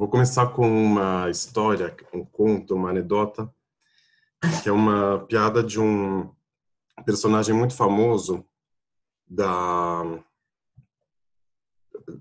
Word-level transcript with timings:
Vou 0.00 0.08
começar 0.08 0.46
com 0.54 0.66
uma 0.66 1.28
história, 1.28 1.94
um 2.10 2.24
conto, 2.24 2.74
uma 2.74 2.88
anedota, 2.88 3.54
que 4.62 4.70
é 4.70 4.72
uma 4.72 5.26
piada 5.26 5.62
de 5.62 5.78
um 5.78 6.34
personagem 7.04 7.54
muito 7.54 7.76
famoso 7.76 8.42
da 9.28 10.02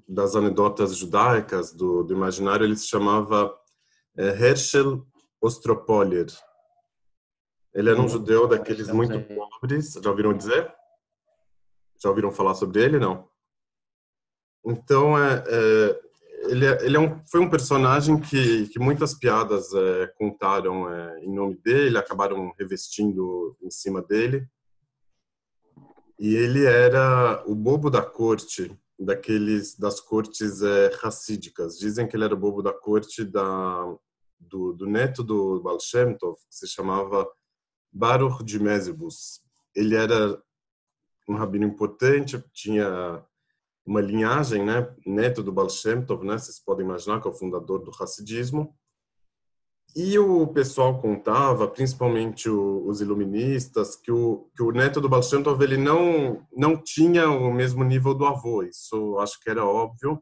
das 0.05 0.35
anedotas 0.35 0.93
judaicas 0.93 1.71
do, 1.71 2.03
do 2.03 2.13
imaginário. 2.13 2.65
Ele 2.65 2.75
se 2.75 2.85
chamava 2.85 3.57
é, 4.17 4.27
Herschel 4.27 5.07
Ostropolier. 5.39 6.27
Ele 7.73 7.91
era 7.91 8.01
um 8.01 8.09
judeu 8.09 8.45
daqueles 8.45 8.89
muito 8.89 9.17
pobres. 9.33 9.93
Já 9.93 10.09
ouviram 10.09 10.35
dizer? 10.35 10.69
Já 11.97 12.09
ouviram 12.09 12.29
falar 12.29 12.55
sobre 12.55 12.83
ele? 12.83 12.99
Não. 12.99 13.29
Então, 14.65 15.17
é, 15.17 15.45
é 15.47 16.08
ele, 16.49 16.65
é, 16.65 16.85
ele 16.85 16.97
é 16.97 16.99
um, 16.99 17.19
foi 17.25 17.39
um 17.39 17.49
personagem 17.49 18.19
que, 18.19 18.67
que 18.69 18.79
muitas 18.79 19.13
piadas 19.13 19.73
é, 19.73 20.07
contaram 20.17 20.91
é, 20.91 21.19
em 21.23 21.33
nome 21.33 21.55
dele, 21.57 21.97
acabaram 21.97 22.53
revestindo 22.57 23.55
em 23.61 23.69
cima 23.69 24.01
dele. 24.01 24.47
E 26.19 26.35
ele 26.35 26.65
era 26.65 27.43
o 27.47 27.55
bobo 27.55 27.89
da 27.89 28.01
corte, 28.01 28.77
daqueles 28.99 29.77
das 29.77 30.01
cortes 30.01 30.61
é, 30.61 30.91
racídicas. 31.01 31.77
Dizem 31.77 32.07
que 32.07 32.15
ele 32.15 32.25
era 32.25 32.33
o 32.33 32.39
bobo 32.39 32.61
da 32.61 32.73
corte 32.73 33.23
da, 33.23 33.95
do, 34.39 34.73
do 34.73 34.85
neto 34.85 35.23
do 35.23 35.61
Baal 35.61 35.79
Shem 35.79 36.17
Tov, 36.17 36.35
que 36.49 36.55
se 36.55 36.67
chamava 36.67 37.25
Baruch 37.91 38.43
de 38.43 38.59
Mesibus. 38.59 39.41
Ele 39.75 39.95
era 39.95 40.41
um 41.27 41.35
rabino 41.35 41.65
importante, 41.65 42.43
tinha 42.51 43.23
uma 43.89 44.01
linhagem, 44.01 44.63
né, 44.63 44.87
neto 45.03 45.41
do 45.41 45.51
Baal 45.51 45.67
Shem 45.67 46.05
Tov, 46.05 46.23
né, 46.23 46.37
vocês 46.37 46.59
podem 46.63 46.85
imaginar 46.85 47.19
que 47.19 47.27
é 47.27 47.31
o 47.31 47.33
fundador 47.33 47.83
do 47.83 47.91
Hassidismo. 47.99 48.77
E 49.95 50.19
o 50.19 50.45
pessoal 50.45 51.01
contava, 51.01 51.67
principalmente 51.67 52.47
o, 52.47 52.85
os 52.85 53.01
iluministas, 53.01 53.95
que 53.95 54.11
o, 54.11 54.47
que 54.55 54.61
o 54.61 54.71
neto 54.71 55.01
do 55.01 55.09
Baal 55.09 55.23
Shem 55.23 55.41
Tov, 55.41 55.63
ele 55.63 55.75
não, 55.75 56.45
não 56.55 56.77
tinha 56.77 57.31
o 57.31 57.51
mesmo 57.51 57.83
nível 57.83 58.13
do 58.13 58.27
avô, 58.27 58.61
isso 58.61 59.17
acho 59.17 59.39
que 59.41 59.49
era 59.49 59.65
óbvio. 59.65 60.21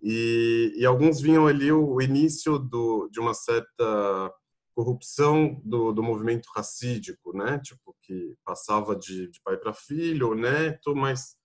E, 0.00 0.74
e 0.76 0.86
alguns 0.86 1.20
vinham 1.20 1.48
ali 1.48 1.72
o, 1.72 1.94
o 1.94 2.00
início 2.00 2.56
do, 2.56 3.08
de 3.10 3.18
uma 3.18 3.34
certa 3.34 4.32
corrupção 4.76 5.60
do, 5.64 5.92
do 5.92 6.04
movimento 6.04 6.48
racídico, 6.54 7.36
né? 7.36 7.58
Tipo, 7.58 7.96
que 8.00 8.36
passava 8.44 8.94
de, 8.94 9.28
de 9.28 9.40
pai 9.42 9.56
para 9.56 9.72
filho, 9.72 10.36
neto, 10.36 10.94
mas 10.94 11.36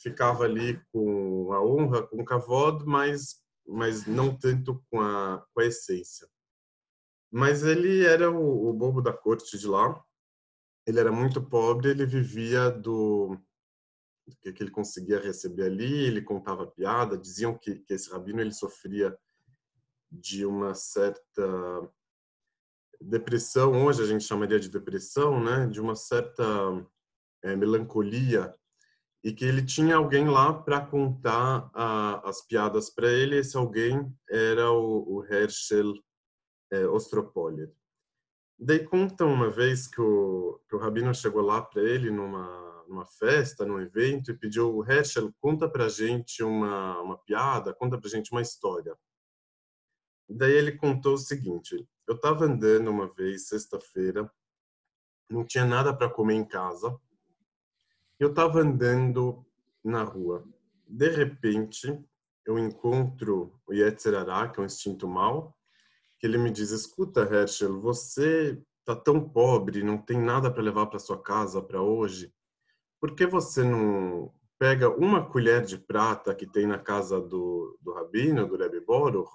ficava 0.00 0.44
ali 0.44 0.82
com 0.92 1.52
a 1.52 1.62
honra, 1.62 2.06
com 2.06 2.22
o 2.22 2.24
kavod, 2.24 2.84
mas, 2.86 3.42
mas 3.66 4.06
não 4.06 4.36
tanto 4.36 4.82
com 4.90 5.00
a, 5.00 5.44
com 5.52 5.60
a 5.60 5.66
essência. 5.66 6.26
Mas 7.30 7.62
ele 7.62 8.04
era 8.04 8.30
o, 8.30 8.68
o 8.68 8.72
bobo 8.72 9.02
da 9.02 9.12
corte 9.12 9.58
de 9.58 9.68
lá, 9.68 10.02
ele 10.86 10.98
era 10.98 11.12
muito 11.12 11.42
pobre, 11.42 11.90
ele 11.90 12.06
vivia 12.06 12.70
do, 12.70 13.36
do 14.26 14.36
que, 14.40 14.52
que 14.52 14.62
ele 14.62 14.70
conseguia 14.70 15.20
receber 15.20 15.64
ali, 15.64 16.06
ele 16.06 16.22
contava 16.22 16.66
piada, 16.66 17.16
diziam 17.16 17.56
que, 17.56 17.76
que 17.76 17.94
esse 17.94 18.10
rabino 18.10 18.40
ele 18.40 18.52
sofria 18.52 19.16
de 20.10 20.44
uma 20.44 20.74
certa 20.74 21.92
depressão, 23.00 23.84
hoje 23.84 24.02
a 24.02 24.06
gente 24.06 24.24
chamaria 24.24 24.58
de 24.58 24.68
depressão, 24.68 25.42
né, 25.42 25.66
de 25.66 25.80
uma 25.80 25.94
certa 25.94 26.44
é, 27.42 27.54
melancolia 27.54 28.54
e 29.22 29.32
que 29.32 29.44
ele 29.44 29.64
tinha 29.64 29.96
alguém 29.96 30.28
lá 30.28 30.52
para 30.52 30.80
contar 30.84 31.70
a, 31.74 32.28
as 32.28 32.40
piadas 32.46 32.88
para 32.90 33.10
ele. 33.10 33.36
Esse 33.36 33.56
alguém 33.56 34.12
era 34.28 34.70
o, 34.70 35.18
o 35.18 35.24
Herschel 35.24 35.94
é. 36.72 36.84
Daí 38.58 38.84
conta 38.84 39.24
uma 39.24 39.50
vez 39.50 39.86
que 39.86 40.00
o, 40.00 40.60
que 40.68 40.76
o 40.76 40.78
Rabino 40.78 41.14
chegou 41.14 41.42
lá 41.42 41.62
para 41.62 41.82
ele 41.82 42.10
numa, 42.10 42.84
numa 42.86 43.06
festa, 43.06 43.64
num 43.64 43.80
evento, 43.80 44.30
e 44.30 44.38
pediu, 44.38 44.74
o 44.74 44.84
Herschel, 44.84 45.32
conta 45.40 45.68
para 45.68 45.88
gente 45.88 46.42
uma, 46.42 47.00
uma 47.00 47.18
piada, 47.18 47.74
conta 47.74 47.98
para 47.98 48.10
gente 48.10 48.30
uma 48.32 48.42
história. 48.42 48.94
Daí 50.28 50.52
ele 50.52 50.72
contou 50.72 51.14
o 51.14 51.18
seguinte, 51.18 51.88
eu 52.06 52.14
estava 52.14 52.44
andando 52.44 52.88
uma 52.90 53.12
vez, 53.12 53.48
sexta-feira, 53.48 54.30
não 55.30 55.44
tinha 55.44 55.64
nada 55.64 55.96
para 55.96 56.10
comer 56.10 56.34
em 56.34 56.44
casa, 56.44 56.96
eu 58.20 58.28
estava 58.28 58.60
andando 58.60 59.44
na 59.82 60.02
rua. 60.02 60.44
De 60.86 61.08
repente, 61.08 61.98
eu 62.46 62.58
encontro 62.58 63.58
o 63.66 63.72
Yetzirará, 63.72 64.48
que 64.48 64.60
é 64.60 64.62
um 64.62 64.66
instinto 64.66 65.08
mau, 65.08 65.56
que 66.18 66.26
ele 66.26 66.36
me 66.36 66.50
diz: 66.50 66.70
Escuta, 66.70 67.22
Herschel, 67.22 67.80
você 67.80 68.62
está 68.80 68.94
tão 68.94 69.26
pobre, 69.26 69.82
não 69.82 69.96
tem 69.96 70.20
nada 70.20 70.52
para 70.52 70.62
levar 70.62 70.86
para 70.86 70.98
sua 70.98 71.20
casa 71.20 71.62
para 71.62 71.80
hoje. 71.80 72.32
Por 73.00 73.14
que 73.14 73.26
você 73.26 73.64
não 73.64 74.32
pega 74.58 74.90
uma 74.90 75.24
colher 75.24 75.64
de 75.64 75.78
prata 75.78 76.34
que 76.34 76.46
tem 76.46 76.66
na 76.66 76.78
casa 76.78 77.18
do, 77.18 77.78
do 77.80 77.94
Rabino, 77.94 78.46
do 78.46 78.58
Rebbe 78.58 78.80
Boruch, 78.80 79.30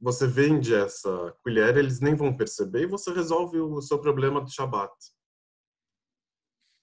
você 0.00 0.26
vende 0.26 0.72
essa 0.72 1.36
colher, 1.42 1.76
eles 1.76 1.98
nem 1.98 2.14
vão 2.14 2.36
perceber 2.36 2.82
e 2.82 2.86
você 2.86 3.12
resolve 3.12 3.58
o 3.58 3.80
seu 3.80 3.98
problema 3.98 4.40
do 4.40 4.50
Shabat. 4.50 4.92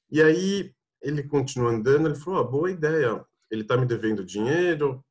E 0.10 0.22
aí 0.22 0.76
ele 1.02 1.24
continua 1.24 1.72
andando, 1.72 2.08
ele 2.08 2.16
falou, 2.16 2.40
ah, 2.40 2.44
boa 2.44 2.72
ideia, 2.72 3.26
ele 3.50 3.64
está 3.64 3.76
me 3.76 3.86
devendo 3.86 4.24
dinheiro, 4.24 5.04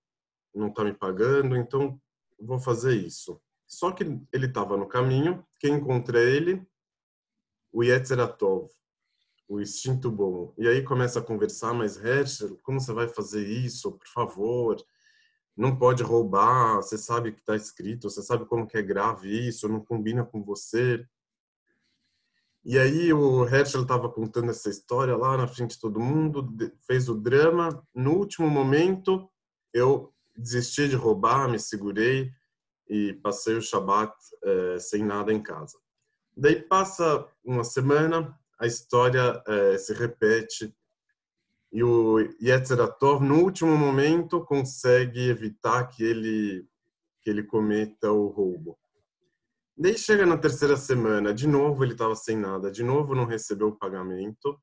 não 0.54 0.68
está 0.68 0.84
me 0.84 0.92
pagando, 0.92 1.56
então 1.56 2.00
vou 2.38 2.58
fazer 2.58 2.94
isso. 2.94 3.40
Só 3.66 3.92
que 3.92 4.04
ele 4.32 4.46
estava 4.46 4.76
no 4.76 4.88
caminho, 4.88 5.44
quem 5.58 5.74
encontra 5.74 6.20
ele? 6.20 6.66
O 7.72 7.84
Yetzeratov, 7.84 8.68
o 9.48 9.60
instinto 9.60 10.10
bom. 10.10 10.54
E 10.58 10.66
aí 10.66 10.82
começa 10.82 11.20
a 11.20 11.22
conversar, 11.22 11.72
mas 11.72 11.96
Herschel, 11.96 12.58
como 12.62 12.80
você 12.80 12.92
vai 12.92 13.08
fazer 13.08 13.46
isso? 13.46 13.92
Por 13.92 14.08
favor, 14.08 14.76
não 15.56 15.76
pode 15.76 16.02
roubar, 16.02 16.76
você 16.76 16.96
sabe 16.96 17.32
que 17.32 17.40
está 17.40 17.54
escrito, 17.54 18.08
você 18.08 18.22
sabe 18.22 18.44
como 18.46 18.66
que 18.66 18.78
é 18.78 18.82
grave 18.82 19.28
isso, 19.48 19.68
não 19.68 19.84
combina 19.84 20.24
com 20.24 20.42
você. 20.42 21.06
E 22.64 22.78
aí 22.78 23.12
o 23.12 23.46
Herschel 23.46 23.82
estava 23.82 24.08
contando 24.10 24.50
essa 24.50 24.68
história 24.68 25.16
lá 25.16 25.36
na 25.36 25.48
frente 25.48 25.72
de 25.72 25.80
todo 25.80 25.98
mundo, 26.00 26.46
fez 26.86 27.08
o 27.08 27.14
drama. 27.14 27.82
No 27.94 28.12
último 28.12 28.48
momento, 28.50 29.28
eu 29.72 30.12
desisti 30.36 30.88
de 30.88 30.96
roubar, 30.96 31.48
me 31.48 31.58
segurei 31.58 32.30
e 32.88 33.14
passei 33.22 33.56
o 33.56 33.62
Shabat 33.62 34.12
é, 34.42 34.78
sem 34.78 35.02
nada 35.02 35.32
em 35.32 35.42
casa. 35.42 35.78
Daí 36.36 36.60
passa 36.60 37.26
uma 37.42 37.64
semana, 37.64 38.38
a 38.58 38.66
história 38.66 39.42
é, 39.46 39.78
se 39.78 39.94
repete 39.94 40.74
e 41.72 41.84
o 41.84 42.18
Yetzeratov, 42.42 43.22
no 43.22 43.44
último 43.44 43.76
momento, 43.76 44.44
consegue 44.44 45.28
evitar 45.28 45.86
que 45.86 46.02
ele 46.02 46.66
que 47.22 47.28
ele 47.28 47.42
cometa 47.42 48.10
o 48.10 48.28
roubo. 48.28 48.79
Daí 49.82 49.96
chega 49.96 50.26
na 50.26 50.36
terceira 50.36 50.76
semana, 50.76 51.32
de 51.32 51.48
novo 51.48 51.82
ele 51.82 51.92
estava 51.92 52.14
sem 52.14 52.36
nada, 52.36 52.70
de 52.70 52.82
novo 52.82 53.14
não 53.14 53.24
recebeu 53.24 53.68
o 53.68 53.78
pagamento. 53.78 54.60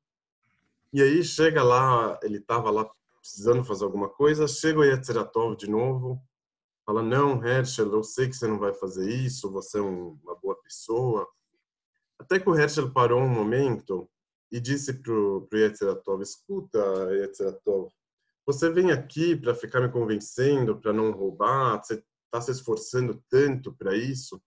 E 0.92 1.02
aí 1.02 1.24
chega 1.24 1.60
lá, 1.60 2.16
ele 2.22 2.38
estava 2.38 2.70
lá 2.70 2.88
precisando 3.20 3.64
fazer 3.64 3.84
alguma 3.84 4.08
coisa, 4.08 4.46
chega 4.46 4.78
o 4.78 4.84
Yetzeratov 4.84 5.56
de 5.56 5.68
novo, 5.68 6.22
fala, 6.86 7.02
não, 7.02 7.44
Herschel, 7.44 7.92
eu 7.92 8.04
sei 8.04 8.28
que 8.28 8.36
você 8.36 8.46
não 8.46 8.60
vai 8.60 8.72
fazer 8.72 9.10
isso, 9.10 9.50
você 9.50 9.78
é 9.78 9.82
uma 9.82 10.36
boa 10.40 10.54
pessoa. 10.62 11.26
Até 12.16 12.38
que 12.38 12.48
o 12.48 12.56
Herschel 12.56 12.92
parou 12.92 13.20
um 13.20 13.28
momento 13.28 14.08
e 14.52 14.60
disse 14.60 15.02
pro, 15.02 15.48
pro 15.50 15.58
Yetzeratov, 15.58 16.22
escuta, 16.22 16.78
Yetzeratov, 17.10 17.90
você 18.46 18.70
vem 18.70 18.92
aqui 18.92 19.34
para 19.34 19.52
ficar 19.52 19.80
me 19.80 19.90
convencendo, 19.90 20.78
para 20.78 20.92
não 20.92 21.10
roubar, 21.10 21.82
você 21.82 22.00
está 22.26 22.40
se 22.40 22.52
esforçando 22.52 23.20
tanto 23.28 23.74
para 23.74 23.96
isso, 23.96 24.40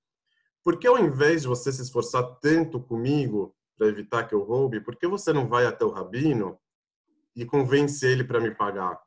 por 0.63 0.79
que 0.79 0.87
ao 0.87 0.99
invés 0.99 1.41
de 1.41 1.47
você 1.47 1.71
se 1.71 1.81
esforçar 1.81 2.23
tanto 2.39 2.79
comigo 2.79 3.55
para 3.77 3.87
evitar 3.87 4.27
que 4.27 4.35
eu 4.35 4.43
roube, 4.43 4.81
por 4.81 4.95
que 4.95 5.07
você 5.07 5.33
não 5.33 5.47
vai 5.47 5.65
até 5.65 5.83
o 5.83 5.89
rabino 5.89 6.59
e 7.35 7.45
convence 7.45 8.05
ele 8.05 8.23
para 8.23 8.39
me 8.39 8.53
pagar? 8.53 9.01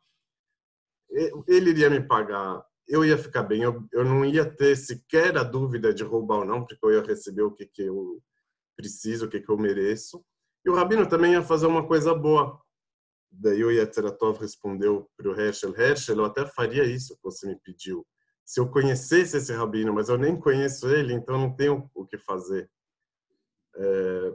Ele 1.46 1.70
iria 1.70 1.88
me 1.88 2.00
pagar, 2.00 2.64
eu 2.88 3.04
ia 3.04 3.16
ficar 3.16 3.44
bem, 3.44 3.62
eu, 3.62 3.86
eu 3.92 4.04
não 4.04 4.24
ia 4.24 4.44
ter 4.44 4.76
sequer 4.76 5.36
a 5.38 5.44
dúvida 5.44 5.94
de 5.94 6.02
roubar 6.02 6.38
ou 6.38 6.44
não, 6.44 6.64
porque 6.64 6.84
eu 6.84 6.92
ia 6.92 7.02
receber 7.02 7.42
o 7.42 7.52
que, 7.52 7.66
que 7.66 7.82
eu 7.82 8.20
preciso, 8.76 9.26
o 9.26 9.28
que, 9.28 9.40
que 9.40 9.50
eu 9.50 9.56
mereço. 9.56 10.24
E 10.64 10.70
o 10.70 10.74
rabino 10.74 11.08
também 11.08 11.32
ia 11.32 11.42
fazer 11.42 11.66
uma 11.66 11.86
coisa 11.86 12.14
boa. 12.14 12.60
Daí 13.30 13.64
o 13.64 13.70
Yetzeratov 13.70 14.40
respondeu 14.40 15.08
para 15.16 15.28
o 15.28 15.40
Herschel, 15.40 15.74
Herschel, 15.76 16.16
eu 16.16 16.24
até 16.24 16.46
faria 16.46 16.84
isso 16.84 17.14
que 17.16 17.22
você 17.22 17.46
me 17.46 17.56
pediu, 17.56 18.06
se 18.44 18.60
eu 18.60 18.68
conhecesse 18.68 19.36
esse 19.36 19.52
rabino, 19.52 19.92
mas 19.92 20.08
eu 20.08 20.18
nem 20.18 20.38
conheço 20.38 20.88
ele, 20.88 21.14
então 21.14 21.38
não 21.38 21.54
tenho 21.54 21.90
o 21.94 22.04
que 22.04 22.18
fazer. 22.18 22.70
É, 23.76 24.34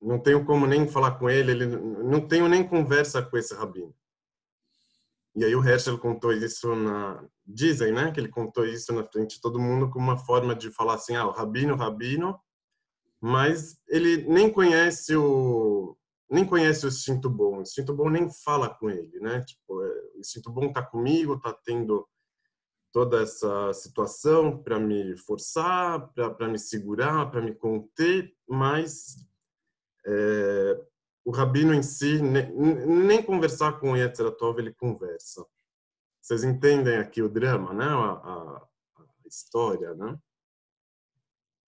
não 0.00 0.18
tenho 0.18 0.44
como 0.44 0.66
nem 0.66 0.86
falar 0.86 1.12
com 1.18 1.28
ele, 1.28 1.52
ele, 1.52 1.66
não 1.66 2.26
tenho 2.26 2.48
nem 2.48 2.66
conversa 2.66 3.22
com 3.22 3.36
esse 3.36 3.54
rabino. 3.54 3.94
E 5.34 5.44
aí 5.44 5.54
o 5.54 5.64
Herschel 5.64 5.98
contou 5.98 6.32
isso 6.32 6.74
na 6.74 7.22
dizem, 7.46 7.92
né, 7.92 8.10
que 8.10 8.18
ele 8.18 8.28
contou 8.28 8.64
isso 8.64 8.92
na 8.92 9.04
frente 9.04 9.36
de 9.36 9.40
todo 9.40 9.60
mundo 9.60 9.88
como 9.90 10.04
uma 10.04 10.18
forma 10.18 10.54
de 10.54 10.70
falar 10.70 10.94
assim, 10.94 11.14
ah, 11.14 11.26
o 11.26 11.30
rabino, 11.30 11.76
rabino, 11.76 12.38
mas 13.20 13.78
ele 13.88 14.26
nem 14.26 14.50
conhece 14.52 15.14
o 15.16 15.96
nem 16.28 16.44
conhece 16.44 16.84
o 16.84 16.88
instinto 16.88 17.30
bom. 17.30 17.58
O 17.58 17.62
instinto 17.62 17.94
bom 17.94 18.10
nem 18.10 18.28
fala 18.44 18.68
com 18.68 18.90
ele, 18.90 19.20
né? 19.20 19.42
Tipo, 19.42 19.80
é, 19.82 19.88
o 20.16 20.18
instinto 20.18 20.50
bom 20.50 20.72
tá 20.72 20.82
comigo, 20.82 21.38
tá 21.38 21.56
tendo 21.64 22.06
toda 22.96 23.20
essa 23.20 23.74
situação 23.74 24.56
para 24.56 24.80
me 24.80 25.18
forçar, 25.18 26.10
para 26.14 26.48
me 26.48 26.58
segurar, 26.58 27.30
para 27.30 27.42
me 27.42 27.54
conter, 27.54 28.34
mas 28.48 29.18
é, 30.06 30.82
o 31.22 31.30
rabino 31.30 31.74
em 31.74 31.82
si, 31.82 32.22
nem, 32.22 32.50
nem 32.86 33.22
conversar 33.22 33.78
com 33.78 33.92
o 33.92 33.96
Yetzeratov 33.98 34.58
ele 34.58 34.72
conversa. 34.72 35.44
Vocês 36.22 36.42
entendem 36.42 36.96
aqui 36.96 37.20
o 37.20 37.28
drama, 37.28 37.74
né? 37.74 37.84
A, 37.84 38.12
a, 38.12 38.66
a 38.98 39.28
história, 39.28 39.92
né? 39.94 40.18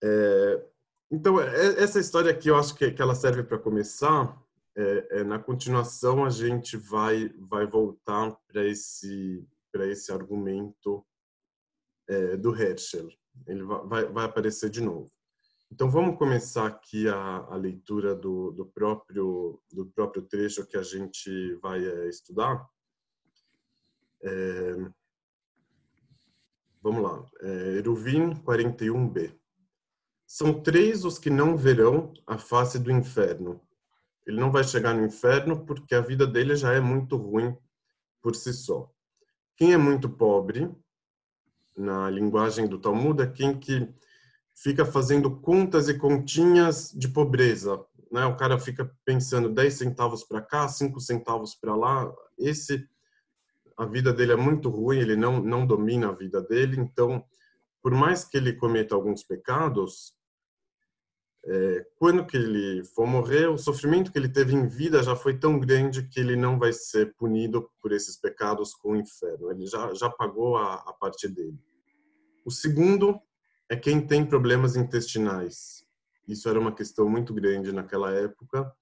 É, 0.03 0.67
então, 1.11 1.39
é, 1.39 1.83
essa 1.83 2.01
história 2.01 2.31
aqui 2.31 2.49
eu 2.49 2.57
acho 2.57 2.75
que, 2.75 2.91
que 2.91 3.03
ela 3.03 3.15
serve 3.15 3.43
para 3.43 3.59
começar. 3.59 4.35
É, 4.75 5.19
é, 5.19 5.25
na 5.25 5.39
continuação, 5.39 6.25
a 6.25 6.31
gente 6.31 6.79
vai, 6.79 7.29
vai 7.39 7.67
voltar 7.67 8.35
para 8.51 8.65
esse, 8.65 9.47
esse 9.75 10.11
argumento 10.11 11.05
é, 12.09 12.37
do 12.37 12.55
Herschel. 12.55 13.09
Ele 13.47 13.63
vai, 13.63 14.07
vai 14.07 14.25
aparecer 14.25 14.71
de 14.71 14.81
novo. 14.81 15.11
Então 15.71 15.91
vamos 15.91 16.17
começar 16.17 16.67
aqui 16.67 17.09
a, 17.09 17.17
a 17.51 17.55
leitura 17.55 18.15
do, 18.15 18.53
do, 18.53 18.65
próprio 18.65 19.61
do 19.71 19.87
próprio 19.87 20.23
trecho 20.23 20.67
que 20.67 20.79
a 20.79 20.83
gente 20.83 21.55
vai 21.57 21.85
é, 21.85 22.09
estudar. 22.09 22.67
É, 24.23 24.77
vamos 26.83 27.03
lá, 27.03 27.25
é, 27.41 27.77
Eruvin 27.77 28.35
41b. 28.43 29.39
São 30.27 30.63
três 30.63 31.05
os 31.05 31.19
que 31.19 31.31
não 31.31 31.57
verão 31.57 32.13
a 32.27 32.39
face 32.39 32.79
do 32.79 32.91
inferno. 32.91 33.61
Ele 34.27 34.41
não 34.41 34.51
vai 34.51 34.65
chegar 34.65 34.95
no 34.95 35.05
inferno 35.05 35.65
porque 35.65 35.95
a 35.95 36.01
vida 36.01 36.27
dele 36.27 36.57
já 36.57 36.73
é 36.73 36.81
muito 36.81 37.17
ruim 37.17 37.57
por 38.23 38.35
si 38.35 38.53
só. 38.53 38.91
Quem 39.57 39.73
é 39.73 39.77
muito 39.77 40.09
pobre, 40.09 40.71
na 41.79 42.11
linguagem 42.11 42.67
do 42.67 42.79
Talmud, 42.79 43.23
é 43.23 43.27
quem 43.27 43.59
que 43.59 43.89
fica 44.55 44.85
fazendo 44.85 45.41
contas 45.41 45.89
e 45.89 45.97
continhas 45.97 46.93
de 46.93 47.09
pobreza. 47.09 47.81
Né? 48.11 48.25
O 48.27 48.37
cara 48.37 48.59
fica 48.59 48.91
pensando 49.05 49.49
10 49.49 49.75
centavos 49.75 50.25
para 50.25 50.43
cá, 50.43 50.67
5 50.67 51.01
centavos 51.01 51.55
para 51.55 51.77
lá. 51.77 52.13
Esse 52.37 52.87
a 53.77 53.87
vida 53.87 54.13
dele 54.13 54.33
é 54.33 54.37
muito 54.37 54.69
ruim, 54.69 54.99
ele 54.99 55.15
não 55.15 55.41
não 55.41 55.65
domina 55.65 56.09
a 56.09 56.13
vida 56.13 56.43
dele, 56.43 56.81
então 56.81 57.25
por 57.81 57.93
mais 57.95 58.25
que 58.25 58.37
ele 58.37 58.53
cometa 58.53 58.95
alguns 58.95 59.23
pecados, 59.23 60.13
é, 61.47 61.87
quando 61.97 62.27
que 62.27 62.37
ele 62.37 62.85
for 62.85 63.07
morrer, 63.07 63.49
o 63.49 63.57
sofrimento 63.57 64.11
que 64.11 64.19
ele 64.19 64.29
teve 64.29 64.55
em 64.55 64.67
vida 64.67 65.03
já 65.03 65.15
foi 65.15 65.39
tão 65.39 65.59
grande 65.59 66.09
que 66.09 66.19
ele 66.19 66.35
não 66.35 66.59
vai 66.59 66.73
ser 66.73 67.15
punido 67.15 67.71
por 67.81 67.93
esses 67.93 68.21
pecados 68.21 68.75
com 68.75 68.93
o 68.93 68.97
inferno. 68.97 69.51
Ele 69.51 69.65
já 69.67 69.95
já 69.95 70.11
pagou 70.11 70.57
a, 70.57 70.75
a 70.75 70.93
parte 70.93 71.29
dele. 71.29 71.59
O 72.49 72.51
segundo 72.51 73.21
é 73.69 73.77
quem 73.77 74.01
tem 74.01 74.25
problemas 74.25 74.75
intestinais. 74.75 75.85
Isso 76.27 76.49
era 76.49 76.59
uma 76.59 76.75
questão 76.75 77.07
muito 77.07 77.35
grande 77.35 77.73
naquela 77.73 78.11
época, 78.11 78.73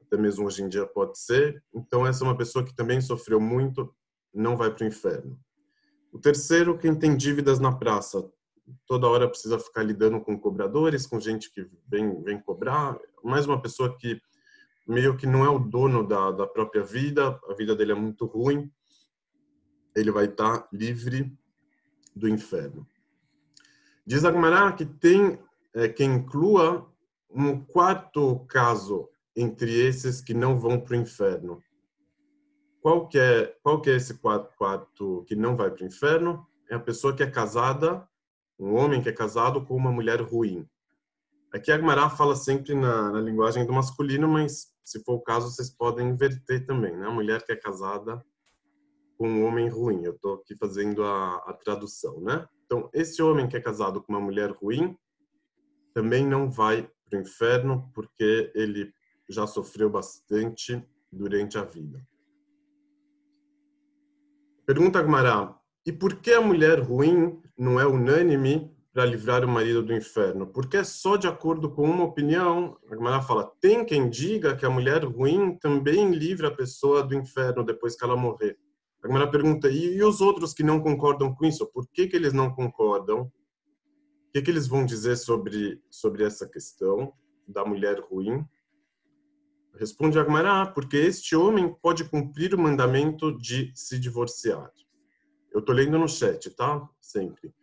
até 0.00 0.16
mesmo 0.16 0.46
hoje 0.46 0.62
em 0.62 0.68
dia 0.68 0.86
pode 0.86 1.18
ser. 1.18 1.60
Então, 1.74 2.06
essa 2.06 2.22
é 2.22 2.28
uma 2.28 2.36
pessoa 2.36 2.64
que 2.64 2.72
também 2.72 3.00
sofreu 3.00 3.40
muito, 3.40 3.92
não 4.32 4.56
vai 4.56 4.72
para 4.72 4.84
o 4.84 4.86
inferno. 4.86 5.36
O 6.12 6.18
terceiro, 6.20 6.78
quem 6.78 6.96
tem 6.96 7.16
dívidas 7.16 7.58
na 7.58 7.76
praça. 7.76 8.24
Toda 8.86 9.08
hora 9.08 9.28
precisa 9.28 9.58
ficar 9.58 9.82
lidando 9.82 10.20
com 10.20 10.38
cobradores, 10.38 11.04
com 11.04 11.18
gente 11.18 11.52
que 11.52 11.68
vem, 11.88 12.22
vem 12.22 12.40
cobrar. 12.40 12.96
Mais 13.24 13.46
uma 13.46 13.60
pessoa 13.60 13.98
que 13.98 14.20
meio 14.86 15.16
que 15.16 15.26
não 15.26 15.44
é 15.44 15.48
o 15.48 15.58
dono 15.58 16.06
da, 16.06 16.30
da 16.30 16.46
própria 16.46 16.84
vida, 16.84 17.36
a 17.48 17.54
vida 17.54 17.74
dele 17.74 17.90
é 17.90 17.96
muito 17.96 18.26
ruim. 18.26 18.70
Ele 19.96 20.12
vai 20.12 20.26
estar 20.26 20.68
livre 20.72 21.36
do 22.14 22.28
inferno. 22.28 22.86
Diz 24.08 24.24
Agmará 24.24 24.72
que 24.72 24.86
tem 24.86 25.38
é, 25.74 25.86
que 25.86 26.02
inclua 26.02 26.90
um 27.30 27.62
quarto 27.62 28.38
caso 28.46 29.06
entre 29.36 29.70
esses 29.70 30.22
que 30.22 30.32
não 30.32 30.58
vão 30.58 30.80
para 30.80 30.94
o 30.94 30.96
inferno. 30.96 31.62
Qual 32.80 33.06
que 33.06 33.18
é 33.18 33.54
qual 33.62 33.82
que 33.82 33.90
é 33.90 33.96
esse 33.96 34.14
quarto, 34.14 34.56
quarto 34.56 35.26
que 35.28 35.36
não 35.36 35.54
vai 35.54 35.70
para 35.70 35.84
o 35.84 35.86
inferno? 35.86 36.46
É 36.70 36.74
a 36.74 36.80
pessoa 36.80 37.14
que 37.14 37.22
é 37.22 37.30
casada, 37.30 38.08
um 38.58 38.76
homem 38.76 39.02
que 39.02 39.10
é 39.10 39.12
casado 39.12 39.66
com 39.66 39.76
uma 39.76 39.92
mulher 39.92 40.22
ruim. 40.22 40.66
Aqui 41.52 41.70
Agmará 41.70 42.08
fala 42.08 42.34
sempre 42.34 42.74
na, 42.74 43.12
na, 43.12 43.20
linguagem 43.20 43.66
do 43.66 43.74
masculino, 43.74 44.26
mas 44.26 44.72
se 44.82 45.04
for 45.04 45.16
o 45.16 45.20
caso 45.20 45.50
vocês 45.50 45.68
podem 45.68 46.08
inverter 46.08 46.64
também, 46.64 46.96
né? 46.96 47.06
A 47.06 47.10
mulher 47.10 47.44
que 47.44 47.52
é 47.52 47.56
casada 47.56 48.24
com 49.18 49.28
um 49.28 49.44
homem 49.44 49.68
ruim. 49.68 50.02
Eu 50.02 50.12
estou 50.12 50.36
aqui 50.36 50.56
fazendo 50.56 51.04
a, 51.04 51.44
a 51.46 51.52
tradução, 51.52 52.22
né? 52.22 52.48
Então, 52.68 52.90
esse 52.92 53.22
homem 53.22 53.48
que 53.48 53.56
é 53.56 53.60
casado 53.60 54.02
com 54.02 54.12
uma 54.12 54.20
mulher 54.20 54.50
ruim 54.50 54.94
também 55.94 56.26
não 56.26 56.50
vai 56.50 56.86
para 57.08 57.18
o 57.18 57.22
inferno 57.22 57.90
porque 57.94 58.52
ele 58.54 58.92
já 59.26 59.46
sofreu 59.46 59.88
bastante 59.88 60.86
durante 61.10 61.56
a 61.56 61.64
vida. 61.64 62.06
Pergunta 64.66 64.98
Agmará, 64.98 65.58
e 65.86 65.90
por 65.90 66.16
que 66.16 66.30
a 66.30 66.42
mulher 66.42 66.78
ruim 66.80 67.40
não 67.56 67.80
é 67.80 67.86
unânime 67.86 68.70
para 68.92 69.06
livrar 69.06 69.42
o 69.46 69.48
marido 69.48 69.82
do 69.82 69.94
inferno? 69.94 70.46
Porque 70.46 70.76
é 70.76 70.84
só 70.84 71.16
de 71.16 71.26
acordo 71.26 71.70
com 71.70 71.84
uma 71.88 72.04
opinião. 72.04 72.76
Agmará 72.90 73.22
fala, 73.22 73.50
tem 73.62 73.82
quem 73.82 74.10
diga 74.10 74.54
que 74.54 74.66
a 74.66 74.70
mulher 74.70 75.04
ruim 75.04 75.56
também 75.56 76.10
livra 76.10 76.48
a 76.48 76.54
pessoa 76.54 77.02
do 77.02 77.14
inferno 77.14 77.64
depois 77.64 77.96
que 77.96 78.04
ela 78.04 78.14
morrer. 78.14 78.58
A 79.02 79.06
Gemara 79.06 79.30
pergunta, 79.30 79.68
e, 79.68 79.96
e, 79.96 80.02
os 80.02 80.20
outros 80.20 80.52
que 80.52 80.62
não 80.62 80.80
concordam 80.80 81.34
com 81.34 81.46
isso? 81.46 81.66
Por 81.66 81.86
que, 81.88 82.06
que 82.06 82.16
eles 82.16 82.32
não 82.32 82.50
concordam? 82.52 83.22
O 83.22 84.32
que, 84.32 84.42
que 84.42 84.50
eles 84.50 84.66
vão 84.66 84.84
dizer 84.84 85.16
sobre, 85.16 85.80
sobre 85.90 86.24
essa 86.24 86.48
questão 86.48 87.12
da 87.46 87.64
mulher 87.64 88.00
ruim? 88.00 88.44
Responde 89.74 90.18
a 90.18 90.24
Gemara, 90.24 90.62
ah, 90.62 90.66
porque 90.66 90.96
este 90.96 91.36
homem 91.36 91.72
pode 91.80 92.04
cumprir 92.04 92.54
o 92.54 92.58
mandamento 92.58 93.36
de 93.38 93.72
se 93.74 93.98
divorciar. 93.98 94.72
Eu 95.52 95.60
estou 95.60 95.74
lendo 95.74 95.98
no 95.98 96.08
chat, 96.08 96.50
tá? 96.50 96.88
Sempre. 97.00 97.54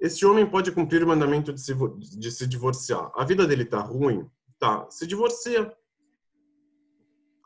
Este 0.00 0.26
homem 0.26 0.44
pode 0.44 0.72
cumprir 0.72 1.04
o 1.04 1.06
mandamento 1.06 1.52
de 1.52 1.60
se, 1.60 1.72
de 2.18 2.32
se 2.32 2.46
divorciar. 2.46 3.12
A 3.14 3.24
vida 3.24 3.46
dele 3.46 3.64
tá 3.64 3.80
ruim? 3.80 4.28
Tá. 4.58 4.90
Se 4.90 5.06
divorcia. 5.06 5.72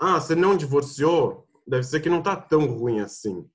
Ah, 0.01 0.19
você 0.19 0.35
não 0.35 0.57
divorciou? 0.57 1.46
Deve 1.67 1.83
ser 1.85 2.01
que 2.01 2.09
não 2.09 2.19
está 2.19 2.37
tão 2.37 2.67
ruim 2.67 3.01
assim. 3.01 3.49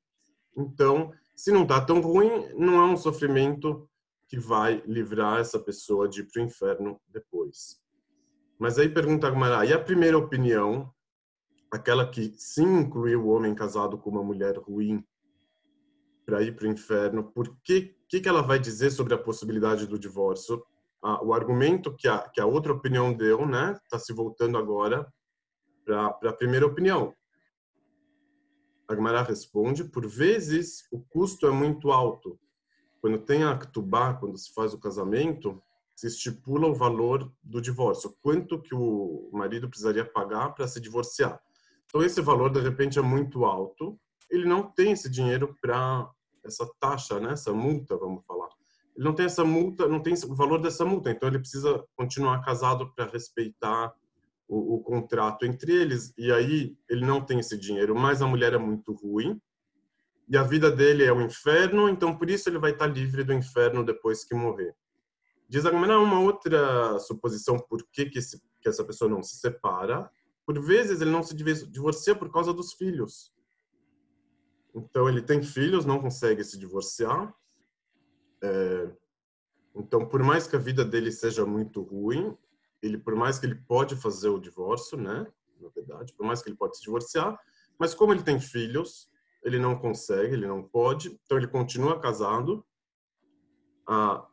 Então, 0.58 1.12
se 1.36 1.51
não 1.51 1.63
está 1.63 1.80
tão 1.80 2.01
ruim, 2.01 2.50
não 2.56 2.75
é 2.75 2.86
um 2.86 2.98
sofrimento 2.98 3.89
que 4.27 4.39
vai 4.39 4.82
livrar 4.86 5.39
essa 5.39 5.60
pessoa 5.60 6.08
de 6.08 6.22
ir 6.22 6.27
para 6.32 6.41
o 6.41 6.46
inferno 6.46 7.00
depois. 7.08 7.82
Mas 8.60 8.77
aí 8.77 8.88
pergunta 8.88 9.27
a 9.27 9.32
Gmará, 9.32 9.65
e 9.65 9.74
a 9.74 9.84
primeira 9.84 10.18
opinião, 10.18 10.94
aquela 11.72 12.08
que 12.08 12.34
sim 12.38 12.80
incluiu 12.80 13.25
o 13.25 13.30
homem 13.30 13.56
casado 13.56 13.98
com 13.98 14.10
uma 14.10 14.24
mulher 14.24 14.58
ruim 14.58 15.03
para 16.25 16.44
ir 16.44 16.56
para 16.56 16.68
o 16.68 16.72
inferno, 16.72 17.24
por 17.24 17.58
que, 17.63 17.96
que, 18.08 18.22
que 18.22 18.30
ela 18.30 18.41
vai 18.41 18.60
dizer 18.60 18.91
sobre 18.91 19.13
a 19.13 19.18
possibilidade 19.18 19.88
do 19.88 19.98
divórcio? 19.98 20.63
Ah, 21.03 21.24
o 21.24 21.34
argumento 21.34 21.96
que 21.96 22.08
a, 22.08 22.20
que 22.30 22.39
a 22.39 22.46
outra 22.46 22.72
opinião 22.72 23.12
deu, 23.12 23.46
né, 23.46 23.77
está 23.84 23.98
se 23.98 24.13
voltando 24.13 24.58
agora 24.58 25.12
para 25.84 26.30
a 26.30 26.34
primeira 26.34 26.65
opinião. 26.65 27.13
Agmará 28.91 29.24
responde, 29.24 29.83
por 29.83 30.07
vezes 30.07 30.86
o 30.91 31.00
custo 31.00 31.48
é 31.48 31.51
muito 31.51 31.91
alto. 31.91 32.39
Quando 33.00 33.17
tem 33.17 33.43
a 33.43 33.57
Ktubá, 33.57 34.13
quando 34.13 34.38
se 34.38 34.53
faz 34.53 34.74
o 34.74 34.79
casamento, 34.79 35.62
se 35.95 36.07
estipula 36.07 36.67
o 36.67 36.74
valor 36.74 37.31
do 37.43 37.62
divórcio, 37.62 38.15
quanto 38.21 38.62
que 38.62 38.74
o 38.74 39.29
marido 39.33 39.69
precisaria 39.69 40.05
pagar 40.05 40.50
para 40.55 40.67
se 40.67 40.79
divorciar. 40.79 41.39
Então 41.86 42.01
esse 42.01 42.21
valor 42.21 42.51
de 42.51 42.60
repente 42.60 42.98
é 42.98 43.01
muito 43.01 43.45
alto, 43.45 44.00
ele 44.29 44.45
não 44.45 44.63
tem 44.63 44.93
esse 44.93 45.10
dinheiro 45.10 45.55
para 45.62 46.10
essa 46.43 46.67
taxa, 46.79 47.19
né, 47.19 47.33
essa 47.33 47.51
multa, 47.51 47.98
vamos 47.98 48.25
falar. 48.25 48.50
Ele 48.95 49.05
não 49.05 49.13
tem 49.13 49.25
essa 49.25 49.43
multa, 49.43 49.88
não 49.88 50.01
tem 50.01 50.13
o 50.13 50.36
valor 50.36 50.60
dessa 50.60 50.86
multa, 50.86 51.12
então 51.12 51.27
ele 51.27 51.39
precisa 51.39 51.83
continuar 51.95 52.41
casado 52.43 52.91
para 52.93 53.05
respeitar 53.05 53.93
o, 54.51 54.75
o, 54.75 54.84
contrato 54.84 55.46
entre 55.46 55.72
eles 55.72 56.13
e 56.17 56.29
aí 56.29 56.75
ele 56.89 57.05
não 57.05 57.24
tem 57.24 57.39
esse 57.39 57.58
dinheiro, 57.58 57.96
mas 57.96 58.22
a 58.22 58.27
mulher 58.27 58.53
é 58.53 58.58
muito 58.58 58.91
ruim 58.91 59.41
e 60.27 60.36
a 60.36 60.43
vida 60.43 60.70
dele 60.70 61.05
é 61.05 61.12
o 61.12 61.15
um 61.15 61.22
inferno, 61.22 61.88
então 61.88 62.17
por 62.17 62.29
isso 62.29 62.50
ele 62.50 62.60
vai 62.60 62.72
estar 62.72 62.88
livre 62.88 63.24
do 63.24 63.31
inferno 63.31 63.81
depois 63.86 64.25
que 64.25 64.36
morrer. 64.36 64.75
Diz 65.48 65.65
Agmará 65.65 65.98
uma 65.98 66.20
outra 66.20 67.00
suposição 67.00 67.58
por 67.58 67.81
que, 67.93 68.08
que, 68.08 68.20
esse, 68.20 68.41
que 68.60 68.67
essa 68.67 68.84
pessoa 68.84 69.10
não 69.10 69.24
se 69.24 69.38
separa. 69.38 70.12
Por 70.46 70.62
vezes 70.62 71.00
ele 71.00 71.12
não 71.12 71.24
se 71.24 71.34
divorcia 71.34 72.13
por 72.13 72.31
causa 72.31 72.53
dos 72.53 72.74
filhos. 72.74 73.34
Então 74.75 75.08
ele 75.08 75.22
tem 75.22 75.41
filhos, 75.41 75.86
não 75.86 76.00
consegue 76.00 76.43
se 76.43 76.58
divorciar. 76.58 77.34
É, 78.41 78.91
então, 79.75 80.05
por 80.05 80.22
mais 80.24 80.46
que 80.46 80.55
a 80.55 80.60
vida 80.60 80.84
dele 80.84 81.12
seja 81.12 81.46
muito 81.46 81.81
ruim, 81.81 82.38
ele, 82.81 82.97
por 82.97 83.15
mais 83.15 83.39
que 83.39 83.45
ele 83.45 83.55
pode 83.55 83.95
fazer 83.95 84.29
o 84.29 84.39
divórcio, 84.39 84.97
né? 84.97 85.27
Na 85.59 85.69
verdade, 85.69 86.13
por 86.13 86.25
mais 86.25 86.41
que 86.41 86.50
ele 86.50 86.57
pode 86.57 86.77
se 86.77 86.83
divorciar, 86.83 87.39
mas 87.77 87.93
como 87.93 88.13
ele 88.13 88.23
tem 88.23 88.39
filhos, 88.39 89.09
ele 89.43 89.59
não 89.59 89.77
consegue, 89.77 90.33
ele 90.33 90.47
não 90.47 90.63
pode, 90.63 91.19
então 91.25 91.38
ele 91.38 91.47
continua 91.47 92.00
casado. 92.00 92.65
Ah, 93.88 94.27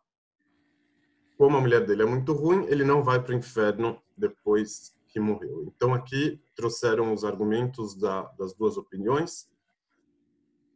como 1.36 1.56
a 1.56 1.60
mulher 1.60 1.86
dele 1.86 2.02
é 2.02 2.06
muito 2.06 2.32
ruim, 2.32 2.66
ele 2.66 2.84
não 2.84 3.02
vai 3.02 3.22
para 3.22 3.32
o 3.32 3.38
inferno 3.38 4.02
depois 4.16 4.94
que 5.08 5.20
morreu. 5.20 5.64
Então 5.66 5.94
aqui 5.94 6.40
trouxeram 6.54 7.12
os 7.12 7.24
argumentos 7.24 7.94
da, 7.94 8.22
das 8.38 8.52
duas 8.54 8.76
opiniões. 8.76 9.48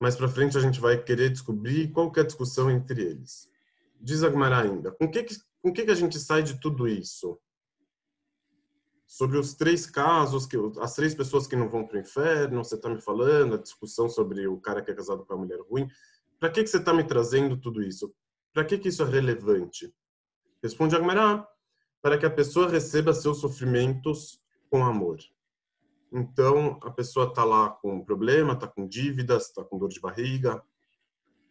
Mais 0.01 0.17
para 0.17 0.29
frente 0.29 0.57
a 0.57 0.61
gente 0.61 0.81
vai 0.81 1.03
querer 1.03 1.31
descobrir 1.31 1.93
qual 1.93 2.11
que 2.11 2.21
é 2.21 2.23
a 2.23 2.27
discussão 2.27 2.71
entre 2.71 3.03
eles. 3.03 3.49
Diz 4.01 4.23
Agmará 4.23 4.63
ainda, 4.63 4.91
com 4.91 5.09
que, 5.09 5.25
com 5.61 5.73
que, 5.73 5.85
que 5.85 5.91
a 5.91 5.97
gente 5.97 6.19
sai 6.19 6.43
de 6.43 6.59
tudo 6.61 6.89
isso? 6.89 7.39
Sobre 9.13 9.37
os 9.37 9.53
três 9.53 9.85
casos, 9.85 10.47
que 10.47 10.57
as 10.81 10.95
três 10.95 11.15
pessoas 11.15 11.47
que 11.47 11.55
não 11.55 11.69
vão 11.69 11.87
para 11.87 11.99
o 11.99 12.01
inferno, 12.01 12.65
você 12.65 12.77
está 12.77 12.89
me 12.89 12.99
falando, 12.99 13.57
a 13.57 13.59
discussão 13.59 14.09
sobre 14.09 14.49
o 14.49 14.59
cara 14.59 14.81
que 14.81 14.91
é 14.91 14.95
casado 14.95 15.23
com 15.27 15.35
a 15.35 15.37
mulher 15.37 15.61
ruim. 15.69 15.87
Para 16.41 16.49
que, 16.49 16.63
que 16.63 16.71
você 16.71 16.79
está 16.79 16.95
me 16.95 17.05
trazendo 17.05 17.55
tudo 17.61 17.83
isso? 17.83 18.11
Para 18.55 18.65
que, 18.65 18.79
que 18.79 18.89
isso 18.89 19.03
é 19.03 19.05
relevante? 19.05 19.95
Responde 20.63 20.97
Agmará, 20.97 21.47
para 22.01 22.17
que 22.17 22.25
a 22.25 22.31
pessoa 22.31 22.71
receba 22.71 23.13
seus 23.13 23.37
sofrimentos 23.37 24.41
com 24.71 24.83
amor. 24.83 25.19
Então, 26.11 26.81
a 26.83 26.91
pessoa 26.91 27.27
está 27.27 27.45
lá 27.45 27.69
com 27.69 27.97
um 27.97 28.03
problema, 28.03 28.55
está 28.55 28.67
com 28.67 28.89
dívidas, 28.89 29.49
está 29.49 29.63
com 29.63 29.77
dor 29.77 29.91
de 29.91 30.01
barriga, 30.01 30.65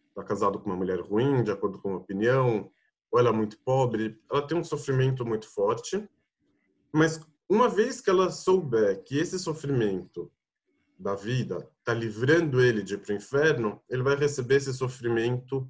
está 0.08 0.24
casado 0.24 0.58
com 0.58 0.68
uma 0.68 0.76
mulher 0.76 0.98
ruim, 0.98 1.44
de 1.44 1.52
acordo 1.52 1.78
com 1.80 1.94
a 1.94 1.98
opinião, 1.98 2.72
ou 3.08 3.20
ela 3.20 3.28
é 3.28 3.32
muito 3.32 3.56
pobre, 3.60 4.20
ela 4.28 4.44
tem 4.44 4.58
um 4.58 4.64
sofrimento 4.64 5.24
muito 5.24 5.48
forte, 5.48 6.04
mas 6.92 7.20
uma 7.48 7.68
vez 7.68 8.00
que 8.00 8.10
ela 8.10 8.30
souber 8.30 9.02
que 9.02 9.18
esse 9.18 9.38
sofrimento 9.38 10.30
da 10.98 11.14
vida 11.14 11.68
está 11.78 11.92
livrando 11.92 12.60
ele 12.60 12.82
de 12.82 12.94
ir 12.94 12.98
para 12.98 13.12
o 13.12 13.16
inferno, 13.16 13.82
ele 13.90 14.02
vai 14.02 14.14
receber 14.14 14.56
esse 14.56 14.72
sofrimento 14.72 15.68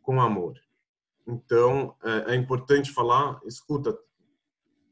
com 0.00 0.20
amor. 0.20 0.58
Então, 1.26 1.94
é, 2.02 2.32
é 2.32 2.36
importante 2.36 2.90
falar, 2.90 3.40
escuta, 3.44 3.96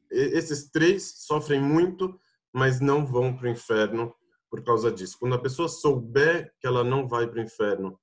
esses 0.09 0.69
três 0.69 1.25
sofrem 1.25 1.59
muito, 1.59 2.19
mas 2.53 2.79
não 2.79 3.05
vão 3.05 3.35
para 3.35 3.47
o 3.47 3.49
inferno 3.51 4.13
por 4.49 4.63
causa 4.63 4.91
disso. 4.91 5.17
Quando 5.19 5.35
a 5.35 5.41
pessoa 5.41 5.69
souber 5.69 6.53
que 6.59 6.67
ela 6.67 6.83
não 6.83 7.07
vai 7.07 7.27
para 7.27 7.39
o 7.39 7.43
inferno 7.43 7.99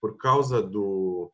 por 0.00 0.16
causa 0.16 0.62
do 0.62 1.30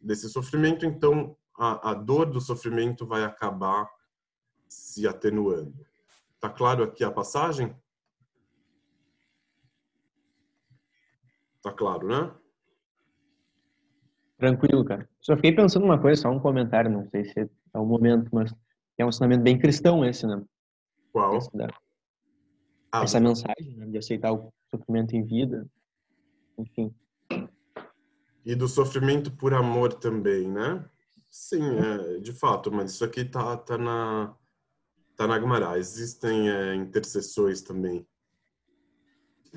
desse 0.00 0.28
sofrimento, 0.28 0.86
então 0.86 1.36
a, 1.58 1.90
a 1.90 1.94
dor 1.94 2.26
do 2.26 2.40
sofrimento 2.40 3.06
vai 3.06 3.24
acabar 3.24 3.88
se 4.68 5.06
atenuando. 5.06 5.74
Tá 6.40 6.48
claro 6.48 6.84
aqui 6.84 7.04
a 7.04 7.10
passagem? 7.10 7.74
Tá 11.62 11.72
claro, 11.72 12.06
né? 12.06 12.34
Tranquilo, 14.38 14.84
cara. 14.84 15.08
Só 15.20 15.34
fiquei 15.36 15.52
pensando 15.52 15.84
uma 15.84 16.00
coisa, 16.00 16.22
só 16.22 16.30
um 16.30 16.38
comentário, 16.38 16.90
não 16.90 17.08
sei 17.08 17.24
se 17.24 17.40
é 17.40 17.78
o 17.78 17.86
momento, 17.86 18.28
mas 18.32 18.54
é 18.98 19.04
um 19.04 19.08
ensinamento 19.08 19.42
bem 19.42 19.58
cristão 19.58 20.04
esse, 20.04 20.26
né? 20.26 20.42
Qual? 21.12 21.38
Da, 21.54 21.68
ah, 22.92 23.02
essa 23.02 23.18
mensagem 23.18 23.76
né? 23.76 23.86
de 23.86 23.98
aceitar 23.98 24.32
o 24.32 24.52
sofrimento 24.70 25.16
em 25.16 25.24
vida, 25.24 25.66
enfim 26.58 26.94
e 28.46 28.54
do 28.54 28.68
sofrimento 28.68 29.32
por 29.32 29.52
amor 29.52 29.92
também, 29.92 30.48
né? 30.48 30.88
Sim, 31.28 31.62
é, 31.78 32.20
de 32.20 32.32
fato, 32.32 32.70
mas 32.70 32.92
isso 32.92 33.04
aqui 33.04 33.24
tá, 33.24 33.56
tá 33.56 33.76
na 33.76 34.32
tá 35.16 35.26
na 35.26 35.40
Gemara. 35.40 35.78
Existem 35.78 36.50
é, 36.50 36.74
intercessões 36.74 37.62
também. 37.62 38.06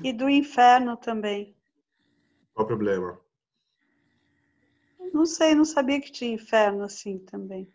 E 0.02 0.12
do 0.12 0.28
inferno 0.28 0.96
também. 0.96 1.54
Qual 2.54 2.64
o 2.64 2.68
problema? 2.68 3.20
Não 5.12 5.26
sei, 5.26 5.54
não 5.54 5.64
sabia 5.64 6.00
que 6.00 6.12
tinha 6.12 6.32
inferno 6.32 6.84
assim 6.84 7.18
também. 7.18 7.72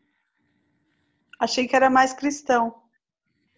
Achei 1.40 1.68
que 1.68 1.76
era 1.76 1.90
mais 1.90 2.14
cristão. 2.14 2.82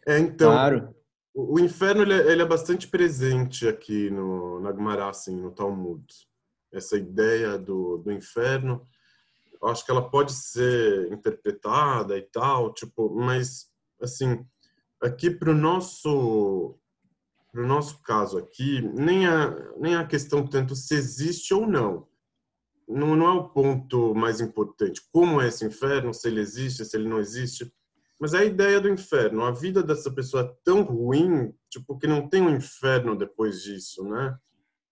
É, 0.05 0.17
então. 0.19 0.51
Claro. 0.51 0.95
O, 1.33 1.55
o 1.55 1.59
inferno 1.59 2.01
ele 2.01 2.13
é, 2.13 2.31
ele 2.31 2.41
é, 2.41 2.45
bastante 2.45 2.87
presente 2.87 3.67
aqui 3.67 4.09
no, 4.09 4.59
na 4.59 4.73
Gemara, 4.73 5.09
assim, 5.09 5.35
no 5.35 5.51
Talmud 5.51 6.05
essa 6.71 6.97
ideia 6.97 7.57
do, 7.57 7.97
do 7.97 8.11
inferno, 8.11 8.87
acho 9.63 9.85
que 9.85 9.91
ela 9.91 10.09
pode 10.09 10.33
ser 10.33 11.11
interpretada 11.11 12.17
e 12.17 12.21
tal, 12.21 12.73
tipo, 12.73 13.09
mas 13.15 13.69
assim, 14.01 14.45
aqui 15.01 15.29
para 15.29 15.51
o 15.51 15.55
nosso 15.55 16.77
pro 17.51 17.65
nosso 17.65 18.01
caso 18.03 18.37
aqui, 18.37 18.81
nem 18.93 19.25
a 19.25 19.73
nem 19.77 19.95
a 19.95 20.05
questão 20.05 20.45
tanto 20.45 20.75
se 20.75 20.95
existe 20.95 21.53
ou 21.53 21.67
não. 21.67 22.07
Não, 22.87 23.15
não 23.15 23.27
é 23.27 23.31
o 23.33 23.49
ponto 23.49 24.15
mais 24.15 24.39
importante. 24.39 25.01
Como 25.11 25.41
é 25.41 25.47
esse 25.49 25.65
inferno, 25.65 26.13
se 26.13 26.27
ele 26.27 26.39
existe, 26.39 26.85
se 26.85 26.95
ele 26.95 27.09
não 27.09 27.19
existe. 27.19 27.71
Mas 28.19 28.33
é 28.33 28.39
a 28.39 28.45
ideia 28.45 28.79
do 28.79 28.89
inferno. 28.89 29.43
A 29.43 29.51
vida 29.51 29.83
dessa 29.83 30.09
pessoa 30.09 30.43
é 30.43 30.55
tão 30.63 30.83
ruim, 30.83 31.53
tipo, 31.69 31.97
que 31.99 32.07
não 32.07 32.29
tem 32.29 32.41
um 32.41 32.55
inferno 32.55 33.15
depois 33.15 33.61
disso, 33.61 34.03
né? 34.05 34.37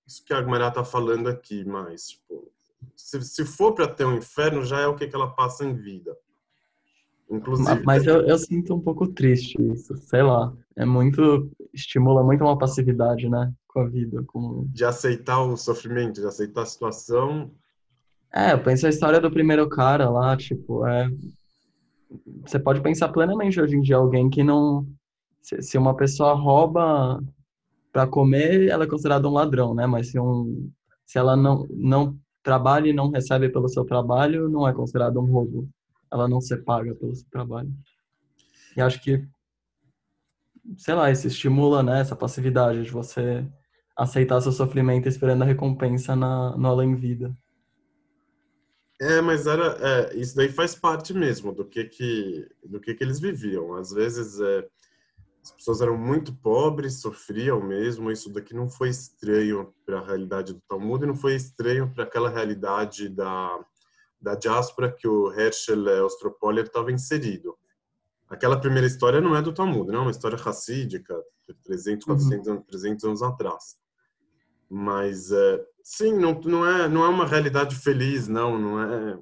isso 0.07 0.23
que 0.23 0.33
a 0.33 0.37
Agmará 0.37 0.67
está 0.67 0.83
falando 0.83 1.27
aqui, 1.27 1.65
mas 1.65 2.09
tipo, 2.09 2.51
se, 2.95 3.21
se 3.21 3.45
for 3.45 3.73
para 3.73 3.87
ter 3.87 4.05
um 4.05 4.17
inferno, 4.17 4.63
já 4.63 4.79
é 4.79 4.87
o 4.87 4.95
que, 4.95 5.07
que 5.07 5.15
ela 5.15 5.33
passa 5.33 5.65
em 5.65 5.73
vida. 5.73 6.15
Inclusive. 7.29 7.83
Mas 7.83 8.05
eu, 8.05 8.21
eu, 8.21 8.37
sinto 8.37 8.75
um 8.75 8.79
pouco 8.79 9.07
triste 9.07 9.55
isso, 9.73 9.95
sei 9.97 10.21
lá. 10.21 10.53
É 10.75 10.85
muito. 10.85 11.49
estimula 11.73 12.23
muito 12.23 12.43
uma 12.43 12.57
passividade, 12.57 13.29
né? 13.29 13.51
Com 13.67 13.81
a 13.81 13.87
vida. 13.87 14.23
Com... 14.27 14.67
De 14.71 14.85
aceitar 14.85 15.41
o 15.41 15.57
sofrimento, 15.57 16.21
de 16.21 16.27
aceitar 16.27 16.61
a 16.61 16.65
situação. 16.65 17.51
É, 18.33 18.53
eu 18.53 18.61
penso 18.61 18.85
a 18.85 18.89
história 18.89 19.19
do 19.19 19.31
primeiro 19.31 19.67
cara 19.69 20.09
lá, 20.09 20.35
tipo, 20.35 20.85
é. 20.85 21.09
Você 22.45 22.59
pode 22.59 22.81
pensar 22.81 23.09
plenamente 23.09 23.59
hoje 23.59 23.75
em 23.75 23.81
dia 23.81 23.95
alguém 23.95 24.29
que 24.29 24.43
não. 24.43 24.85
Se, 25.41 25.61
se 25.61 25.77
uma 25.77 25.95
pessoa 25.95 26.33
rouba 26.33 27.21
para 27.91 28.07
comer, 28.07 28.67
ela 28.67 28.83
é 28.83 28.87
considerada 28.87 29.27
um 29.27 29.33
ladrão, 29.33 29.73
né? 29.73 29.87
Mas 29.87 30.11
se, 30.11 30.19
um, 30.19 30.69
se 31.05 31.17
ela 31.17 31.35
não, 31.35 31.65
não 31.69 32.17
trabalha 32.43 32.89
e 32.89 32.93
não 32.93 33.09
recebe 33.09 33.49
pelo 33.49 33.69
seu 33.69 33.85
trabalho, 33.85 34.49
não 34.49 34.67
é 34.67 34.73
considerado 34.73 35.19
um 35.19 35.25
roubo. 35.25 35.67
Ela 36.11 36.27
não 36.27 36.41
se 36.41 36.55
paga 36.57 36.93
pelo 36.95 37.15
seu 37.15 37.29
trabalho. 37.29 37.73
E 38.75 38.81
acho 38.81 39.01
que, 39.01 39.27
sei 40.77 40.93
lá, 40.93 41.09
isso 41.11 41.27
estimula 41.27 41.81
né, 41.81 42.01
essa 42.01 42.15
passividade 42.15 42.83
de 42.83 42.91
você 42.91 43.45
aceitar 43.97 44.41
seu 44.41 44.51
sofrimento 44.51 45.07
esperando 45.07 45.43
a 45.43 45.45
recompensa 45.45 46.15
na, 46.15 46.55
no 46.57 46.67
além-vida. 46.67 47.35
É, 48.99 49.19
mas 49.21 49.45
era, 49.45 49.77
é, 49.81 50.15
isso 50.15 50.35
daí 50.35 50.49
faz 50.49 50.73
parte 50.73 51.13
mesmo 51.13 51.53
do 51.53 51.65
que 51.65 51.85
que, 51.85 52.49
do 52.63 52.79
que 52.79 52.93
que 52.93 53.03
eles 53.03 53.19
viviam. 53.19 53.75
Às 53.75 53.91
vezes, 53.91 54.39
é, 54.39 54.67
as 55.43 55.51
pessoas 55.51 55.81
eram 55.81 55.97
muito 55.97 56.33
pobres, 56.33 57.01
sofriam 57.01 57.61
mesmo. 57.61 58.11
Isso 58.11 58.31
daqui 58.31 58.53
não 58.53 58.69
foi 58.69 58.89
estranho 58.89 59.73
para 59.85 59.99
a 59.99 60.05
realidade 60.05 60.53
do 60.53 60.61
Talmud 60.67 61.03
e 61.03 61.07
não 61.07 61.15
foi 61.15 61.35
estranho 61.35 61.91
para 61.93 62.03
aquela 62.03 62.29
realidade 62.29 63.09
da, 63.09 63.59
da 64.25 64.33
diáspora 64.33 64.91
que 64.91 65.07
o 65.07 65.31
Herschel 65.31 66.03
Ostropoller 66.03 66.65
estava 66.65 66.91
inserido. 66.91 67.55
Aquela 68.27 68.59
primeira 68.59 68.87
história 68.87 69.21
não 69.21 69.35
é 69.35 69.41
do 69.41 69.53
Talmud, 69.53 69.91
não 69.91 69.99
é 69.99 70.01
uma 70.01 70.11
história 70.11 70.35
racídica, 70.35 71.15
de 71.47 71.53
300, 71.63 72.05
400, 72.05 72.47
uhum. 72.47 72.61
300 72.63 73.05
anos 73.05 73.21
atrás. 73.21 73.77
Mas, 74.67 75.31
é, 75.31 75.63
sim, 75.83 76.17
não, 76.17 76.41
não, 76.41 76.65
é, 76.65 76.89
não 76.89 77.05
é 77.05 77.07
uma 77.07 77.27
realidade 77.27 77.75
feliz, 77.75 78.27
não, 78.27 78.57
não 78.57 78.81
é, 78.81 79.19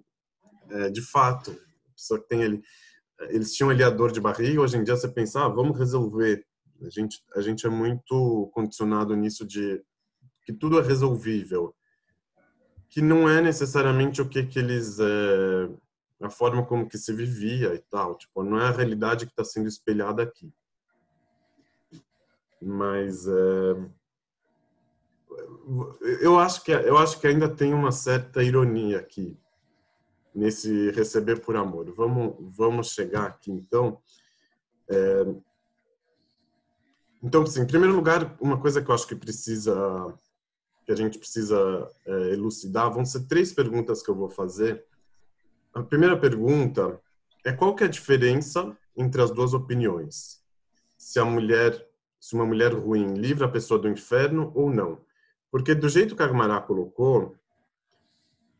é 0.70 0.90
de 0.90 1.02
fato. 1.02 1.52
A 1.52 1.94
pessoa 1.94 2.22
que 2.22 2.30
tem 2.30 2.42
ali 2.46 2.64
eles 3.30 3.54
tinham 3.54 3.70
ali 3.70 3.84
a 3.84 3.90
dor 3.90 4.12
de 4.12 4.22
barriga, 4.22 4.62
hoje 4.62 4.78
em 4.78 4.84
dia 4.84 4.96
você 4.96 5.08
pensa, 5.08 5.46
ah, 5.46 5.50
vamos 5.50 5.78
resolver. 5.78 6.46
A 6.82 6.90
gente, 6.90 7.22
a 7.36 7.42
gente 7.42 7.66
é 7.66 7.70
muito 7.70 8.50
condicionado 8.54 9.16
nisso 9.16 9.46
de 9.46 9.82
que 10.46 10.52
tudo 10.52 10.80
é 10.80 10.82
resolvível. 10.82 11.76
Que 12.94 13.02
não 13.02 13.28
é 13.28 13.42
necessariamente 13.42 14.22
o 14.22 14.30
que, 14.30 14.46
que 14.46 14.60
eles... 14.60 15.00
É, 15.00 15.70
a 16.22 16.30
forma 16.30 16.64
como 16.66 16.88
que 16.88 16.98
se 16.98 17.12
vivia 17.12 17.74
e 17.74 17.80
tal. 17.80 18.16
Tipo, 18.16 18.44
não 18.44 18.60
é 18.60 18.68
a 18.68 18.72
realidade 18.72 19.26
que 19.26 19.32
está 19.32 19.44
sendo 19.44 19.68
espelhada 19.68 20.22
aqui. 20.22 20.54
Mas... 22.62 23.28
É, 23.28 23.90
eu 26.22 26.38
acho 26.38 26.64
que 26.64 26.72
eu 26.72 26.98
acho 26.98 27.20
que 27.20 27.26
ainda 27.26 27.50
tem 27.50 27.74
uma 27.74 27.92
certa 27.92 28.44
ironia 28.44 29.00
aqui 29.00 29.36
nesse 30.34 30.92
receber 30.92 31.42
por 31.42 31.56
amor. 31.56 31.92
Vamos, 31.96 32.36
vamos 32.56 32.92
chegar 32.92 33.26
aqui 33.26 33.52
então. 33.52 34.00
É... 34.88 35.26
Então, 37.22 37.44
assim, 37.44 37.62
em 37.62 37.68
primeiro 37.68 37.96
lugar, 37.96 38.36
uma 38.40 38.60
coisa 38.60 38.82
que 38.82 38.92
eu 38.92 38.96
acho 38.96 39.08
que 39.08 39.16
precisa 39.16 39.74
que 40.86 40.92
a 40.92 40.96
gente 40.96 41.18
precisa 41.18 41.90
é, 42.06 42.12
elucidar. 42.34 42.92
Vão 42.92 43.06
ser 43.06 43.28
três 43.28 43.52
perguntas 43.52 44.02
que 44.02 44.10
eu 44.10 44.16
vou 44.16 44.30
fazer. 44.30 44.86
A 45.74 45.82
primeira 45.82 46.18
pergunta 46.18 47.00
é 47.46 47.52
qual 47.52 47.76
que 47.76 47.84
é 47.84 47.88
a 47.88 47.90
diferença 47.90 48.76
entre 48.96 49.22
as 49.22 49.32
duas 49.32 49.54
opiniões? 49.54 50.42
Se 50.98 51.20
a 51.20 51.26
mulher, 51.26 51.88
se 52.20 52.36
uma 52.36 52.46
mulher 52.46 52.74
ruim 52.74 53.14
livra 53.16 53.46
a 53.46 53.52
pessoa 53.52 53.80
do 53.80 53.90
inferno 53.90 54.52
ou 54.56 54.70
não? 54.70 55.02
Porque 55.52 55.76
do 55.76 55.90
jeito 55.90 56.16
que 56.16 56.22
a 56.22 56.26
Agmará 56.26 56.60
colocou, 56.62 57.36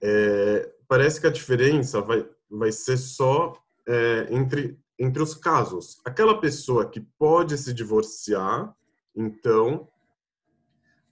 é, 0.02 0.72
parece 0.88 1.20
que 1.20 1.28
a 1.28 1.32
diferença 1.32 2.02
vai, 2.02 2.28
vai 2.50 2.72
ser 2.72 2.98
só 2.98 3.54
é, 3.88 4.28
entre, 4.30 4.80
entre 5.00 5.22
os 5.22 5.34
casos. 5.34 6.00
Aquela 6.06 6.40
pessoa 6.40 6.90
que 6.90 7.00
pode 7.00 7.58
se 7.58 7.74
divorciar, 7.74 8.76
então 9.16 9.88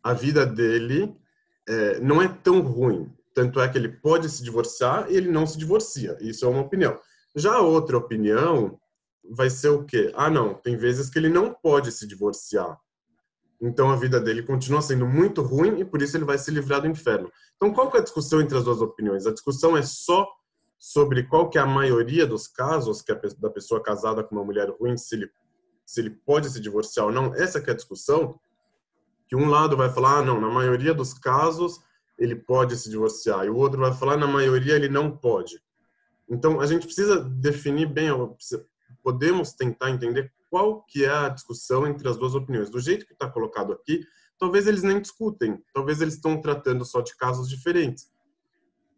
a 0.03 0.13
vida 0.13 0.45
dele 0.45 1.15
é, 1.67 1.99
não 1.99 2.21
é 2.21 2.27
tão 2.27 2.61
ruim. 2.61 3.11
Tanto 3.33 3.59
é 3.61 3.67
que 3.67 3.77
ele 3.77 3.89
pode 3.89 4.29
se 4.29 4.43
divorciar 4.43 5.09
e 5.09 5.15
ele 5.15 5.29
não 5.31 5.47
se 5.47 5.57
divorcia. 5.57 6.17
Isso 6.19 6.45
é 6.45 6.47
uma 6.47 6.61
opinião. 6.61 6.99
Já 7.35 7.55
a 7.55 7.61
outra 7.61 7.97
opinião 7.97 8.79
vai 9.29 9.49
ser 9.49 9.69
o 9.69 9.85
quê? 9.85 10.11
Ah, 10.15 10.29
não, 10.29 10.53
tem 10.53 10.75
vezes 10.75 11.09
que 11.09 11.17
ele 11.17 11.29
não 11.29 11.53
pode 11.53 11.91
se 11.91 12.05
divorciar. 12.05 12.77
Então 13.61 13.89
a 13.91 13.95
vida 13.95 14.19
dele 14.19 14.41
continua 14.41 14.81
sendo 14.81 15.07
muito 15.07 15.41
ruim 15.41 15.79
e 15.79 15.85
por 15.85 16.01
isso 16.01 16.17
ele 16.17 16.25
vai 16.25 16.37
se 16.37 16.49
livrar 16.49 16.81
do 16.81 16.87
inferno. 16.87 17.31
Então 17.55 17.71
qual 17.71 17.89
que 17.89 17.97
é 17.97 17.99
a 17.99 18.03
discussão 18.03 18.41
entre 18.41 18.57
as 18.57 18.63
duas 18.63 18.81
opiniões? 18.81 19.25
A 19.27 19.31
discussão 19.31 19.77
é 19.77 19.83
só 19.83 20.27
sobre 20.79 21.23
qual 21.23 21.47
que 21.47 21.59
é 21.59 21.61
a 21.61 21.65
maioria 21.65 22.25
dos 22.25 22.47
casos 22.47 23.03
que 23.03 23.11
a, 23.11 23.21
da 23.37 23.51
pessoa 23.51 23.83
casada 23.83 24.23
com 24.23 24.35
uma 24.35 24.43
mulher 24.43 24.67
ruim, 24.69 24.97
se 24.97 25.13
ele, 25.15 25.29
se 25.85 26.01
ele 26.01 26.09
pode 26.09 26.49
se 26.49 26.59
divorciar 26.59 27.05
ou 27.05 27.11
não. 27.11 27.35
Essa 27.35 27.61
que 27.61 27.69
é 27.69 27.73
a 27.73 27.75
discussão. 27.75 28.39
Que 29.31 29.35
um 29.37 29.47
lado 29.47 29.77
vai 29.77 29.89
falar, 29.89 30.17
ah, 30.17 30.21
não, 30.21 30.41
na 30.41 30.49
maioria 30.49 30.93
dos 30.93 31.13
casos 31.13 31.79
ele 32.19 32.35
pode 32.35 32.75
se 32.75 32.89
divorciar, 32.89 33.45
e 33.45 33.49
o 33.49 33.55
outro 33.55 33.79
vai 33.79 33.93
falar, 33.93 34.17
na 34.17 34.27
maioria 34.27 34.75
ele 34.75 34.89
não 34.89 35.09
pode. 35.09 35.57
Então 36.29 36.59
a 36.59 36.65
gente 36.65 36.85
precisa 36.85 37.23
definir 37.23 37.87
bem, 37.87 38.09
podemos 39.01 39.53
tentar 39.53 39.89
entender 39.89 40.33
qual 40.49 40.83
que 40.83 41.05
é 41.05 41.09
a 41.09 41.29
discussão 41.29 41.87
entre 41.87 42.09
as 42.09 42.17
duas 42.17 42.35
opiniões. 42.35 42.69
Do 42.69 42.81
jeito 42.81 43.05
que 43.05 43.13
está 43.13 43.25
colocado 43.25 43.71
aqui, 43.71 44.05
talvez 44.37 44.67
eles 44.67 44.83
nem 44.83 44.99
discutem, 44.99 45.63
talvez 45.73 46.01
eles 46.01 46.15
estão 46.15 46.41
tratando 46.41 46.83
só 46.83 46.99
de 46.99 47.15
casos 47.15 47.47
diferentes. 47.47 48.11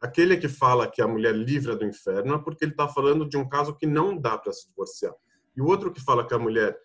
Aquele 0.02 0.36
que 0.36 0.50
fala 0.50 0.90
que 0.90 1.00
a 1.00 1.08
mulher 1.08 1.36
livra 1.36 1.75
do 1.75 1.86
inferno 1.86 2.34
é 2.34 2.40
porque 2.40 2.66
ele 2.66 2.72
está 2.72 2.88
falando 2.88 3.30
de 3.30 3.38
um 3.38 3.48
caso 3.48 3.75
que 3.75 3.86
não 3.86 4.18
dá 4.18 4.36
para 4.36 4.52
se 4.52 4.68
divorciar. 4.68 5.13
E 5.56 5.62
o 5.62 5.68
outro 5.68 5.94
que 5.94 6.02
fala 6.02 6.25
que 6.25 6.34
a 6.34 6.40
mulher 6.40 6.75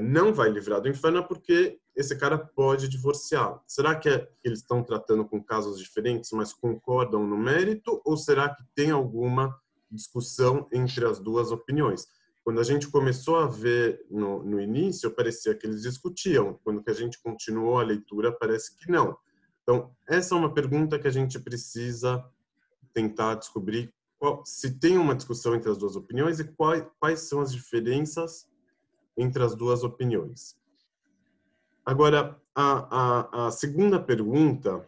não 0.00 0.34
vai 0.34 0.50
livrar 0.50 0.80
do 0.80 0.88
inferno 0.88 1.18
é 1.18 1.22
porque 1.22 1.78
esse 1.94 2.16
cara 2.16 2.36
pode 2.36 2.88
divorciar. 2.88 3.62
Será 3.66 3.94
que 3.94 4.08
é, 4.08 4.28
eles 4.44 4.58
estão 4.58 4.82
tratando 4.82 5.24
com 5.24 5.42
casos 5.42 5.78
diferentes, 5.78 6.30
mas 6.32 6.52
concordam 6.52 7.26
no 7.26 7.38
mérito? 7.38 8.02
Ou 8.04 8.16
será 8.16 8.48
que 8.48 8.62
tem 8.74 8.90
alguma 8.90 9.58
discussão 9.90 10.68
entre 10.72 11.06
as 11.06 11.18
duas 11.18 11.52
opiniões? 11.52 12.06
Quando 12.44 12.60
a 12.60 12.64
gente 12.64 12.88
começou 12.88 13.36
a 13.36 13.46
ver 13.46 14.04
no, 14.10 14.42
no 14.42 14.60
início, 14.60 15.10
parecia 15.10 15.54
que 15.54 15.66
eles 15.66 15.82
discutiam. 15.82 16.58
Quando 16.62 16.82
que 16.82 16.90
a 16.90 16.94
gente 16.94 17.20
continuou 17.20 17.78
a 17.78 17.84
leitura, 17.84 18.30
parece 18.30 18.76
que 18.76 18.90
não. 18.90 19.16
Então, 19.62 19.90
essa 20.06 20.34
é 20.34 20.38
uma 20.38 20.52
pergunta 20.52 20.98
que 20.98 21.08
a 21.08 21.12
gente 21.12 21.40
precisa 21.40 22.24
tentar 22.92 23.34
descobrir 23.34 23.92
qual, 24.18 24.44
se 24.44 24.78
tem 24.78 24.96
uma 24.96 25.14
discussão 25.14 25.54
entre 25.54 25.70
as 25.70 25.78
duas 25.78 25.96
opiniões 25.96 26.38
e 26.40 26.44
quais, 26.44 26.84
quais 26.98 27.20
são 27.20 27.40
as 27.40 27.52
diferenças 27.52 28.46
entre 29.16 29.42
as 29.42 29.54
duas 29.54 29.82
opiniões. 29.82 30.56
Agora, 31.84 32.40
a, 32.54 33.44
a, 33.44 33.46
a 33.46 33.50
segunda 33.50 34.00
pergunta, 34.00 34.86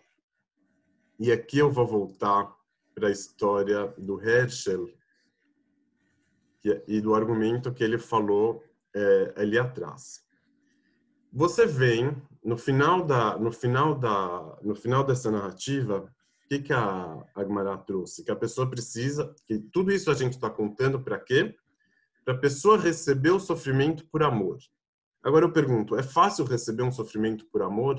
e 1.19 1.31
aqui 1.31 1.59
eu 1.59 1.71
vou 1.71 1.87
voltar 1.87 2.57
para 2.95 3.09
a 3.09 3.13
história 3.13 3.95
do 3.97 4.21
Herschel 4.21 4.89
que, 6.61 6.83
e 6.89 7.01
do 7.01 7.15
argumento 7.15 7.73
que 7.73 7.85
ele 7.85 7.99
falou 7.99 8.63
é, 8.95 9.35
ali 9.37 9.59
atrás. 9.59 10.25
Você 11.33 11.67
vem 11.67 12.17
no 12.43 12.57
final 12.57 13.05
da 13.05 13.39
no 13.39 13.53
final 13.53 13.95
da 13.95 14.59
no 14.63 14.75
final 14.75 15.05
dessa 15.05 15.31
narrativa 15.31 16.11
que, 16.49 16.59
que 16.61 16.73
a 16.73 17.23
Agmará 17.35 17.77
trouxe? 17.77 18.25
Que 18.25 18.31
a 18.31 18.37
pessoa 18.37 18.69
precisa, 18.69 19.35
que 19.47 19.59
tudo 19.59 19.93
isso 19.93 20.11
a 20.11 20.15
gente 20.15 20.33
está 20.33 20.49
contando 20.49 20.99
para 20.99 21.19
quê? 21.19 21.55
Para 22.29 22.37
a 22.37 22.41
pessoa 22.41 22.77
receber 22.77 23.31
o 23.31 23.41
sofrimento 23.41 24.05
por 24.05 24.23
amor. 24.23 24.59
Agora 25.23 25.47
eu 25.47 25.51
pergunto, 25.51 25.97
é 25.97 26.03
fácil 26.03 26.45
receber 26.45 26.83
um 26.83 26.93
sofrimento 26.93 27.47
por 27.47 27.63
amor? 27.63 27.95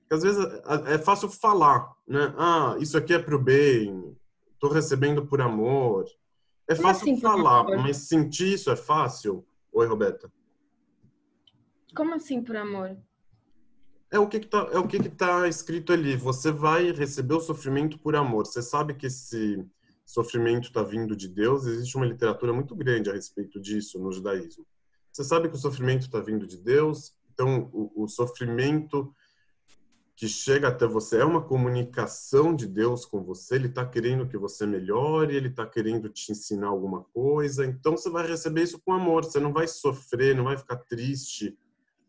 Porque 0.00 0.12
às 0.14 0.22
vezes 0.22 0.44
é, 0.44 0.96
é 0.96 0.98
fácil 0.98 1.30
falar, 1.30 1.90
né? 2.06 2.34
Ah, 2.36 2.76
isso 2.78 2.98
aqui 2.98 3.14
é 3.14 3.18
para 3.18 3.34
o 3.34 3.42
bem, 3.42 4.14
estou 4.52 4.68
recebendo 4.68 5.24
por 5.24 5.40
amor. 5.40 6.04
É 6.68 6.74
fácil 6.74 7.10
assim, 7.14 7.18
falar, 7.18 7.64
mas 7.78 7.96
sentir 8.08 8.52
isso 8.52 8.70
é 8.70 8.76
fácil? 8.76 9.42
Oi, 9.72 9.86
Roberta. 9.86 10.30
Como 11.96 12.12
assim 12.12 12.42
por 12.42 12.56
amor? 12.56 12.94
É 14.10 14.18
o 14.18 14.28
que 14.28 14.36
está 14.36 14.68
é 14.70 14.78
o 14.78 14.86
que 14.86 14.98
está 14.98 15.48
escrito 15.48 15.94
ali. 15.94 16.14
Você 16.14 16.52
vai 16.52 16.92
receber 16.92 17.36
o 17.36 17.40
sofrimento 17.40 17.98
por 18.00 18.14
amor. 18.14 18.46
Você 18.46 18.60
sabe 18.60 18.92
que 18.92 19.06
esse 19.06 19.66
sofrimento 20.10 20.68
está 20.68 20.82
vindo 20.82 21.14
de 21.14 21.28
Deus. 21.28 21.66
Existe 21.66 21.96
uma 21.96 22.06
literatura 22.06 22.52
muito 22.52 22.74
grande 22.74 23.08
a 23.08 23.12
respeito 23.12 23.60
disso 23.60 23.98
no 23.98 24.10
judaísmo. 24.10 24.66
Você 25.12 25.22
sabe 25.24 25.48
que 25.48 25.54
o 25.54 25.58
sofrimento 25.58 26.02
está 26.02 26.20
vindo 26.20 26.46
de 26.46 26.56
Deus. 26.56 27.14
Então, 27.32 27.70
o, 27.72 28.04
o 28.04 28.08
sofrimento 28.08 29.14
que 30.16 30.28
chega 30.28 30.68
até 30.68 30.86
você 30.86 31.18
é 31.18 31.24
uma 31.24 31.42
comunicação 31.42 32.54
de 32.54 32.66
Deus 32.66 33.04
com 33.04 33.22
você. 33.22 33.54
Ele 33.54 33.68
está 33.68 33.86
querendo 33.86 34.26
que 34.26 34.36
você 34.36 34.66
melhore. 34.66 35.36
Ele 35.36 35.48
está 35.48 35.64
querendo 35.64 36.08
te 36.08 36.32
ensinar 36.32 36.68
alguma 36.68 37.04
coisa. 37.04 37.64
Então, 37.64 37.96
você 37.96 38.10
vai 38.10 38.26
receber 38.26 38.64
isso 38.64 38.80
com 38.84 38.92
amor. 38.92 39.24
Você 39.24 39.38
não 39.38 39.52
vai 39.52 39.68
sofrer, 39.68 40.34
não 40.34 40.44
vai 40.44 40.58
ficar 40.58 40.76
triste 40.76 41.56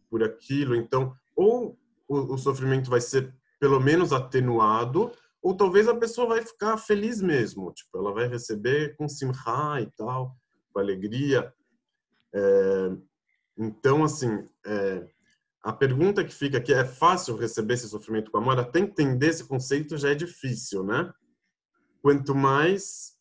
por 0.09 0.23
aquilo. 0.23 0.75
Então, 0.75 1.15
ou 1.35 1.77
o, 2.07 2.33
o 2.33 2.37
sofrimento 2.37 2.89
vai 2.89 2.99
ser 2.99 3.33
pelo 3.59 3.79
menos 3.79 4.11
atenuado, 4.11 5.11
ou 5.41 5.55
talvez 5.55 5.87
a 5.87 5.95
pessoa 5.95 6.27
vai 6.27 6.41
ficar 6.41 6.77
feliz 6.77 7.21
mesmo, 7.21 7.71
tipo, 7.73 7.97
ela 7.97 8.13
vai 8.13 8.27
receber 8.27 8.95
com 8.95 9.09
simcha 9.09 9.81
e 9.81 9.89
tal, 9.97 10.35
com 10.71 10.79
alegria. 10.79 11.51
É, 12.33 12.91
então, 13.57 14.03
assim, 14.03 14.47
é, 14.65 15.07
a 15.63 15.73
pergunta 15.73 16.23
que 16.23 16.33
fica 16.33 16.57
aqui 16.57 16.73
é 16.73 16.85
fácil 16.85 17.35
receber 17.35 17.73
esse 17.73 17.89
sofrimento 17.89 18.31
com 18.31 18.37
amor? 18.37 18.59
Até 18.59 18.79
entender 18.79 19.27
esse 19.27 19.43
conceito 19.43 19.97
já 19.97 20.09
é 20.09 20.15
difícil, 20.15 20.83
né? 20.83 21.11
Quanto 22.01 22.33
mais 22.35 23.19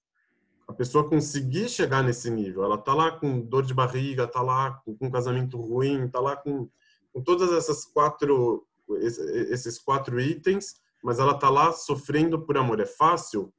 a 0.69 0.73
pessoa 0.73 1.09
conseguir 1.09 1.69
chegar 1.69 2.03
nesse 2.03 2.31
nível, 2.31 2.63
ela 2.63 2.79
tá 2.79 2.95
lá 2.95 3.11
com 3.11 3.41
dor 3.41 3.65
de 3.65 3.75
barriga, 3.75 4.27
tá 4.27 4.41
lá 4.41 4.81
com, 4.85 4.97
com 4.97 5.11
casamento 5.11 5.59
ruim, 5.59 6.09
tá 6.09 6.21
lá 6.21 6.37
com, 6.37 6.69
com 7.13 7.23
todas 7.23 7.51
essas 7.53 7.85
quatro 7.85 8.67
esses 8.99 9.79
quatro 9.79 10.21
itens, 10.21 10.75
mas 11.03 11.19
ela 11.19 11.33
está 11.33 11.49
lá 11.49 11.73
sofrendo 11.73 12.45
por 12.45 12.57
amor. 12.57 12.81
É 12.81 12.87
fácil? 12.87 13.53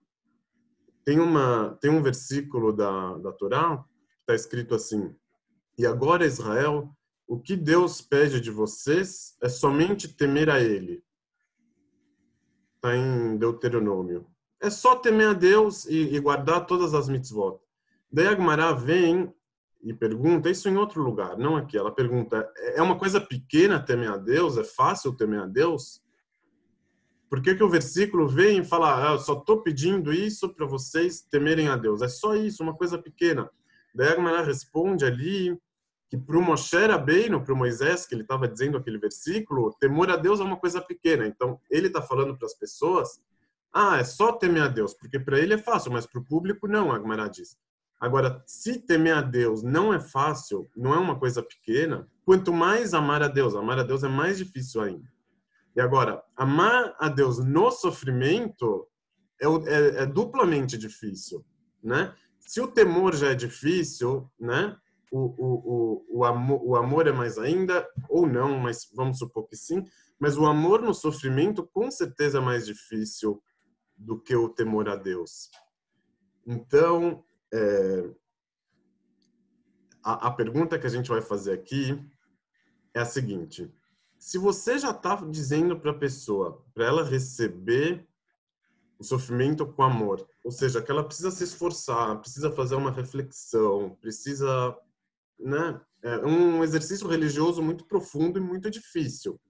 Tem, 1.03 1.19
uma, 1.19 1.77
tem 1.81 1.89
um 1.89 2.01
versículo 2.01 2.71
da, 2.71 3.17
da 3.17 3.31
Torá 3.31 3.77
que 3.77 4.19
está 4.21 4.35
escrito 4.35 4.75
assim: 4.75 5.15
E 5.77 5.85
agora, 5.85 6.25
Israel, 6.25 6.89
o 7.27 7.39
que 7.39 7.55
Deus 7.55 8.01
pede 8.01 8.39
de 8.39 8.51
vocês 8.51 9.35
é 9.41 9.49
somente 9.49 10.13
temer 10.13 10.49
a 10.49 10.59
Ele. 10.59 11.03
Está 12.75 12.95
em 12.95 13.37
Deuteronômio. 13.37 14.27
É 14.61 14.69
só 14.69 14.95
temer 14.95 15.29
a 15.29 15.33
Deus 15.33 15.85
e, 15.85 16.15
e 16.15 16.19
guardar 16.19 16.65
todas 16.65 16.93
as 16.93 17.09
mitzvot. 17.09 17.59
Daí 18.11 18.27
Agmará 18.27 18.73
vem 18.73 19.33
e 19.81 19.93
pergunta 19.93 20.49
isso 20.49 20.69
em 20.69 20.77
outro 20.77 21.01
lugar, 21.01 21.37
não 21.37 21.55
aqui. 21.55 21.77
Ela 21.77 21.93
pergunta: 21.93 22.47
é 22.75 22.81
uma 22.81 22.97
coisa 22.97 23.19
pequena 23.19 23.83
temer 23.83 24.11
a 24.11 24.17
Deus? 24.17 24.57
É 24.57 24.63
fácil 24.63 25.15
temer 25.15 25.41
a 25.41 25.47
Deus? 25.47 26.01
Por 27.31 27.41
que, 27.41 27.55
que 27.55 27.63
o 27.63 27.69
versículo 27.69 28.27
vem 28.27 28.59
e 28.59 28.65
fala: 28.65 29.07
ah, 29.07 29.13
eu 29.13 29.19
só 29.19 29.39
estou 29.39 29.61
pedindo 29.63 30.11
isso 30.11 30.53
para 30.53 30.65
vocês 30.65 31.21
temerem 31.21 31.69
a 31.69 31.77
Deus? 31.77 32.01
É 32.01 32.09
só 32.09 32.35
isso, 32.35 32.61
uma 32.61 32.75
coisa 32.75 32.97
pequena. 32.97 33.49
Daí 33.95 34.09
a 34.09 34.41
responde 34.41 35.05
ali 35.05 35.57
que 36.09 36.17
para 36.17 36.37
o 36.37 36.41
Moshe 36.41 36.75
Rabbeinu, 36.75 37.41
para 37.41 37.53
o 37.53 37.57
Moisés, 37.57 38.05
que 38.05 38.13
ele 38.13 38.23
estava 38.23 38.49
dizendo 38.49 38.77
aquele 38.77 38.97
versículo, 38.97 39.73
temor 39.79 40.11
a 40.11 40.17
Deus 40.17 40.41
é 40.41 40.43
uma 40.43 40.57
coisa 40.57 40.81
pequena. 40.81 41.25
Então, 41.25 41.57
ele 41.69 41.87
está 41.87 42.01
falando 42.01 42.37
para 42.37 42.45
as 42.45 42.53
pessoas, 42.53 43.21
ah, 43.71 43.97
é 43.97 44.03
só 44.03 44.33
temer 44.33 44.63
a 44.63 44.67
Deus, 44.67 44.93
porque 44.93 45.17
para 45.17 45.39
ele 45.39 45.53
é 45.53 45.57
fácil, 45.57 45.93
mas 45.93 46.05
para 46.05 46.19
o 46.19 46.25
público 46.25 46.67
não, 46.67 46.91
a 46.91 46.99
Gemara 46.99 47.29
diz. 47.29 47.57
Agora, 47.97 48.43
se 48.45 48.77
temer 48.77 49.15
a 49.15 49.21
Deus 49.21 49.63
não 49.63 49.93
é 49.93 50.01
fácil, 50.01 50.69
não 50.75 50.93
é 50.93 50.97
uma 50.97 51.17
coisa 51.17 51.41
pequena, 51.41 52.05
quanto 52.25 52.51
mais 52.51 52.93
amar 52.93 53.23
a 53.23 53.29
Deus, 53.29 53.55
amar 53.55 53.79
a 53.79 53.83
Deus 53.83 54.03
é 54.03 54.09
mais 54.09 54.37
difícil 54.37 54.81
ainda. 54.81 55.09
E 55.75 55.81
agora, 55.81 56.21
amar 56.35 56.95
a 56.99 57.07
Deus 57.07 57.43
no 57.43 57.71
sofrimento 57.71 58.87
é, 59.41 59.45
é, 59.47 60.03
é 60.03 60.05
duplamente 60.05 60.77
difícil, 60.77 61.45
né? 61.81 62.13
Se 62.39 62.59
o 62.59 62.67
temor 62.67 63.15
já 63.15 63.29
é 63.31 63.35
difícil, 63.35 64.29
né? 64.39 64.75
o, 65.11 65.19
o, 65.19 66.05
o, 66.07 66.19
o, 66.19 66.25
amor, 66.25 66.61
o 66.63 66.75
amor 66.75 67.05
é 67.07 67.11
mais 67.11 67.37
ainda, 67.37 67.85
ou 68.09 68.25
não, 68.25 68.57
mas 68.57 68.89
vamos 68.95 69.17
supor 69.17 69.45
que 69.47 69.57
sim. 69.57 69.83
Mas 70.17 70.37
o 70.37 70.45
amor 70.45 70.81
no 70.81 70.93
sofrimento, 70.93 71.67
com 71.73 71.91
certeza, 71.91 72.37
é 72.37 72.41
mais 72.41 72.65
difícil 72.65 73.43
do 73.97 74.19
que 74.19 74.33
o 74.35 74.47
temor 74.47 74.87
a 74.87 74.95
Deus. 74.95 75.49
Então, 76.47 77.23
é, 77.53 78.09
a, 80.03 80.27
a 80.27 80.31
pergunta 80.31 80.79
que 80.79 80.87
a 80.87 80.89
gente 80.89 81.09
vai 81.09 81.21
fazer 81.21 81.51
aqui 81.51 81.99
é 82.93 83.01
a 83.01 83.05
seguinte: 83.05 83.69
se 84.21 84.37
você 84.37 84.77
já 84.77 84.91
está 84.91 85.15
dizendo 85.15 85.79
para 85.79 85.89
a 85.89 85.97
pessoa, 85.97 86.63
para 86.75 86.85
ela 86.85 87.03
receber 87.03 88.07
o 88.99 89.03
sofrimento 89.03 89.65
com 89.65 89.81
amor, 89.81 90.23
ou 90.43 90.51
seja, 90.51 90.79
que 90.79 90.91
ela 90.91 91.03
precisa 91.03 91.31
se 91.31 91.43
esforçar, 91.43 92.19
precisa 92.19 92.51
fazer 92.51 92.75
uma 92.75 92.91
reflexão, 92.91 93.97
precisa, 93.99 94.77
né, 95.39 95.81
é 96.03 96.17
um 96.19 96.63
exercício 96.63 97.07
religioso 97.07 97.63
muito 97.63 97.83
profundo 97.85 98.37
e 98.37 98.41
muito 98.41 98.69
difícil. 98.69 99.41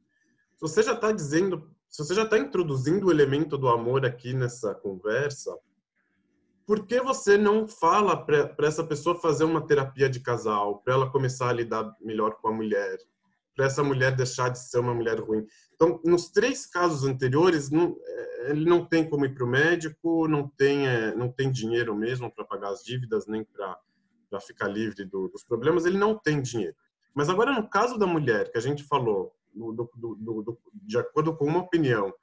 Se 0.55 0.61
você 0.61 0.81
já 0.81 0.93
está 0.93 1.11
dizendo, 1.11 1.69
se 1.89 2.01
você 2.01 2.15
já 2.15 2.23
está 2.23 2.37
introduzindo 2.37 3.07
o 3.07 3.11
elemento 3.11 3.57
do 3.57 3.67
amor 3.67 4.05
aqui 4.05 4.33
nessa 4.33 4.73
conversa, 4.73 5.53
por 6.65 6.87
que 6.87 7.01
você 7.01 7.37
não 7.37 7.67
fala 7.67 8.15
para 8.15 8.55
essa 8.61 8.85
pessoa 8.85 9.19
fazer 9.19 9.43
uma 9.43 9.67
terapia 9.67 10.09
de 10.09 10.21
casal, 10.21 10.79
para 10.79 10.93
ela 10.93 11.11
começar 11.11 11.49
a 11.49 11.53
lidar 11.53 11.93
melhor 11.99 12.35
com 12.35 12.47
a 12.47 12.53
mulher, 12.53 12.97
para 13.55 13.65
essa 13.65 13.83
mulher 13.83 14.15
deixar 14.15 14.49
de 14.49 14.59
ser 14.59 14.79
uma 14.79 14.93
mulher 14.93 15.19
ruim? 15.19 15.45
Então, 15.75 15.99
nos 16.05 16.29
três 16.29 16.65
casos 16.65 17.03
anteriores, 17.03 17.69
não, 17.69 17.97
é, 18.05 18.51
ele 18.51 18.65
não 18.65 18.85
tem 18.85 19.07
como 19.09 19.25
ir 19.25 19.33
para 19.33 19.45
o 19.45 19.49
médico, 19.49 20.27
não 20.27 20.47
tem, 20.47 20.87
é, 20.87 21.15
não 21.15 21.31
tem 21.31 21.51
dinheiro 21.51 21.95
mesmo 21.95 22.31
para 22.31 22.45
pagar 22.45 22.69
as 22.69 22.83
dívidas, 22.83 23.27
nem 23.27 23.43
para 23.43 24.39
ficar 24.41 24.67
livre 24.67 25.05
do, 25.05 25.27
dos 25.27 25.43
problemas, 25.43 25.85
ele 25.85 25.97
não 25.97 26.17
tem 26.17 26.41
dinheiro. 26.41 26.75
Mas 27.13 27.29
agora, 27.29 27.51
no 27.51 27.69
caso 27.69 27.97
da 27.97 28.07
mulher, 28.07 28.51
que 28.51 28.57
a 28.57 28.61
gente 28.61 28.83
falou, 28.83 29.33
do, 29.53 29.89
do, 29.95 30.59
de 30.73 30.97
acordo 30.97 31.35
com 31.35 31.45
uma 31.45 31.59
opinião, 31.59 32.13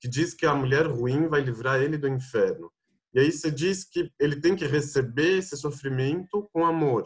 que 0.00 0.08
diz 0.08 0.34
que 0.34 0.46
a 0.46 0.54
mulher 0.54 0.86
ruim 0.86 1.28
vai 1.28 1.40
livrar 1.40 1.80
ele 1.80 1.98
do 1.98 2.08
inferno. 2.08 2.70
E 3.14 3.20
aí 3.20 3.32
você 3.32 3.50
diz 3.50 3.84
que 3.84 4.12
ele 4.20 4.40
tem 4.40 4.54
que 4.54 4.66
receber 4.66 5.38
esse 5.38 5.56
sofrimento 5.56 6.48
com 6.52 6.66
amor. 6.66 7.04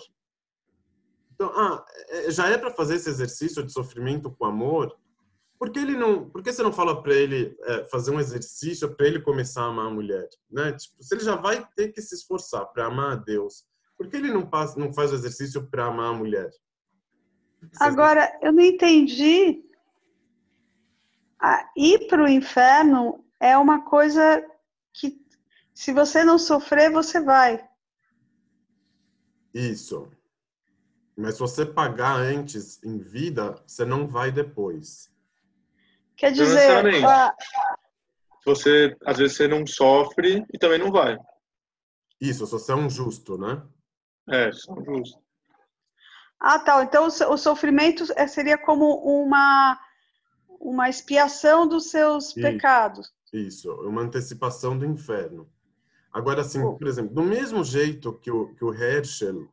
Então, 1.40 1.50
ah, 1.58 1.82
é, 2.10 2.30
já 2.30 2.48
é 2.50 2.58
para 2.58 2.70
fazer 2.70 2.96
esse 2.96 3.08
exercício 3.08 3.62
de 3.62 3.72
sofrimento 3.72 4.30
com 4.30 4.44
amor? 4.44 4.94
Por 5.58 5.72
que 5.72 5.78
ele 5.78 5.96
não? 5.96 6.28
Por 6.28 6.42
que 6.42 6.52
você 6.52 6.62
não 6.62 6.70
fala 6.70 7.02
para 7.02 7.14
ele 7.14 7.56
é, 7.62 7.84
fazer 7.84 8.10
um 8.10 8.20
exercício 8.20 8.94
para 8.94 9.06
ele 9.06 9.22
começar 9.22 9.62
a 9.62 9.68
amar 9.68 9.86
a 9.86 9.90
mulher, 9.90 10.28
né? 10.50 10.72
Tipo, 10.72 11.02
se 11.02 11.14
ele 11.14 11.24
já 11.24 11.36
vai 11.36 11.66
ter 11.74 11.92
que 11.92 12.02
se 12.02 12.14
esforçar 12.14 12.66
para 12.66 12.88
amar 12.88 13.12
a 13.12 13.16
Deus, 13.16 13.64
por 13.96 14.06
que 14.06 14.18
ele 14.18 14.30
não 14.30 14.46
passa, 14.46 14.78
não 14.78 14.92
faz 14.92 15.12
o 15.12 15.14
exercício 15.14 15.66
para 15.66 15.86
amar 15.86 16.10
a 16.10 16.18
mulher? 16.18 16.50
Agora, 17.78 18.38
eu 18.42 18.52
não 18.52 18.62
entendi. 18.62 19.64
Ah, 21.40 21.70
ir 21.74 22.06
para 22.06 22.22
o 22.22 22.28
inferno 22.28 23.24
é 23.40 23.56
uma 23.56 23.82
coisa 23.86 24.46
que 24.92 25.18
se 25.72 25.90
você 25.94 26.22
não 26.22 26.38
sofrer, 26.38 26.92
você 26.92 27.18
vai. 27.18 27.66
Isso. 29.54 30.19
Mas 31.16 31.34
se 31.34 31.40
você 31.40 31.66
pagar 31.66 32.16
antes 32.16 32.82
em 32.82 32.98
vida, 32.98 33.54
você 33.66 33.84
não 33.84 34.06
vai 34.06 34.30
depois. 34.30 35.10
Quer 36.16 36.32
dizer, 36.32 37.04
a... 37.06 37.34
você 38.44 38.96
às 39.04 39.18
vezes 39.18 39.36
você 39.36 39.48
não 39.48 39.66
sofre 39.66 40.44
e 40.52 40.58
também 40.58 40.78
não 40.78 40.90
vai. 40.90 41.18
Isso, 42.20 42.44
se 42.46 42.52
você 42.52 42.72
é 42.72 42.76
um 42.76 42.90
justo, 42.90 43.38
né? 43.38 43.62
É, 44.28 44.52
se 44.52 44.68
é 44.70 44.72
um 44.72 44.84
justo. 44.84 45.18
Ah, 46.38 46.58
tá. 46.58 46.82
Então 46.82 47.06
o 47.06 47.36
sofrimento 47.36 48.04
é, 48.16 48.26
seria 48.26 48.56
como 48.56 48.96
uma 48.96 49.78
uma 50.60 50.90
expiação 50.90 51.66
dos 51.66 51.90
seus 51.90 52.28
Isso. 52.28 52.34
pecados. 52.34 53.10
Isso, 53.32 53.72
uma 53.82 54.02
antecipação 54.02 54.76
do 54.78 54.84
inferno. 54.84 55.50
Agora, 56.12 56.42
assim, 56.42 56.60
por 56.60 56.86
exemplo, 56.86 57.14
do 57.14 57.22
mesmo 57.22 57.64
jeito 57.64 58.12
que 58.18 58.30
o, 58.30 58.54
que 58.54 58.64
o 58.64 58.74
Herschel 58.74 59.48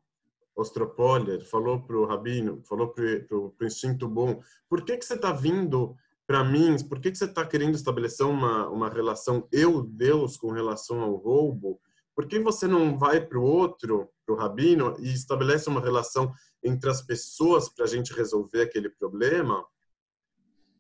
Ostropoller 0.58 1.46
falou 1.46 1.82
para 1.82 1.96
o 1.96 2.06
Rabino, 2.06 2.62
falou 2.64 2.90
para 2.90 3.04
o 3.32 3.54
instinto 3.62 4.08
bom, 4.08 4.42
por 4.68 4.84
que, 4.84 4.98
que 4.98 5.06
você 5.06 5.14
está 5.14 5.32
vindo 5.32 5.96
para 6.26 6.44
mim, 6.44 6.76
por 6.90 7.00
que, 7.00 7.12
que 7.12 7.18
você 7.18 7.26
está 7.26 7.46
querendo 7.46 7.76
estabelecer 7.76 8.26
uma, 8.26 8.68
uma 8.68 8.90
relação 8.90 9.48
eu-Deus 9.52 10.36
com 10.36 10.52
relação 10.52 11.02
ao 11.02 11.16
roubo? 11.16 11.80
Por 12.14 12.28
que 12.28 12.40
você 12.40 12.68
não 12.68 12.98
vai 12.98 13.26
para 13.26 13.38
o 13.38 13.44
outro, 13.44 14.10
para 14.26 14.36
o 14.36 14.38
Rabino, 14.38 14.96
e 15.00 15.14
estabelece 15.14 15.70
uma 15.70 15.80
relação 15.80 16.34
entre 16.62 16.90
as 16.90 17.02
pessoas 17.02 17.70
para 17.70 17.86
a 17.86 17.88
gente 17.88 18.12
resolver 18.14 18.62
aquele 18.62 18.90
problema? 18.90 19.64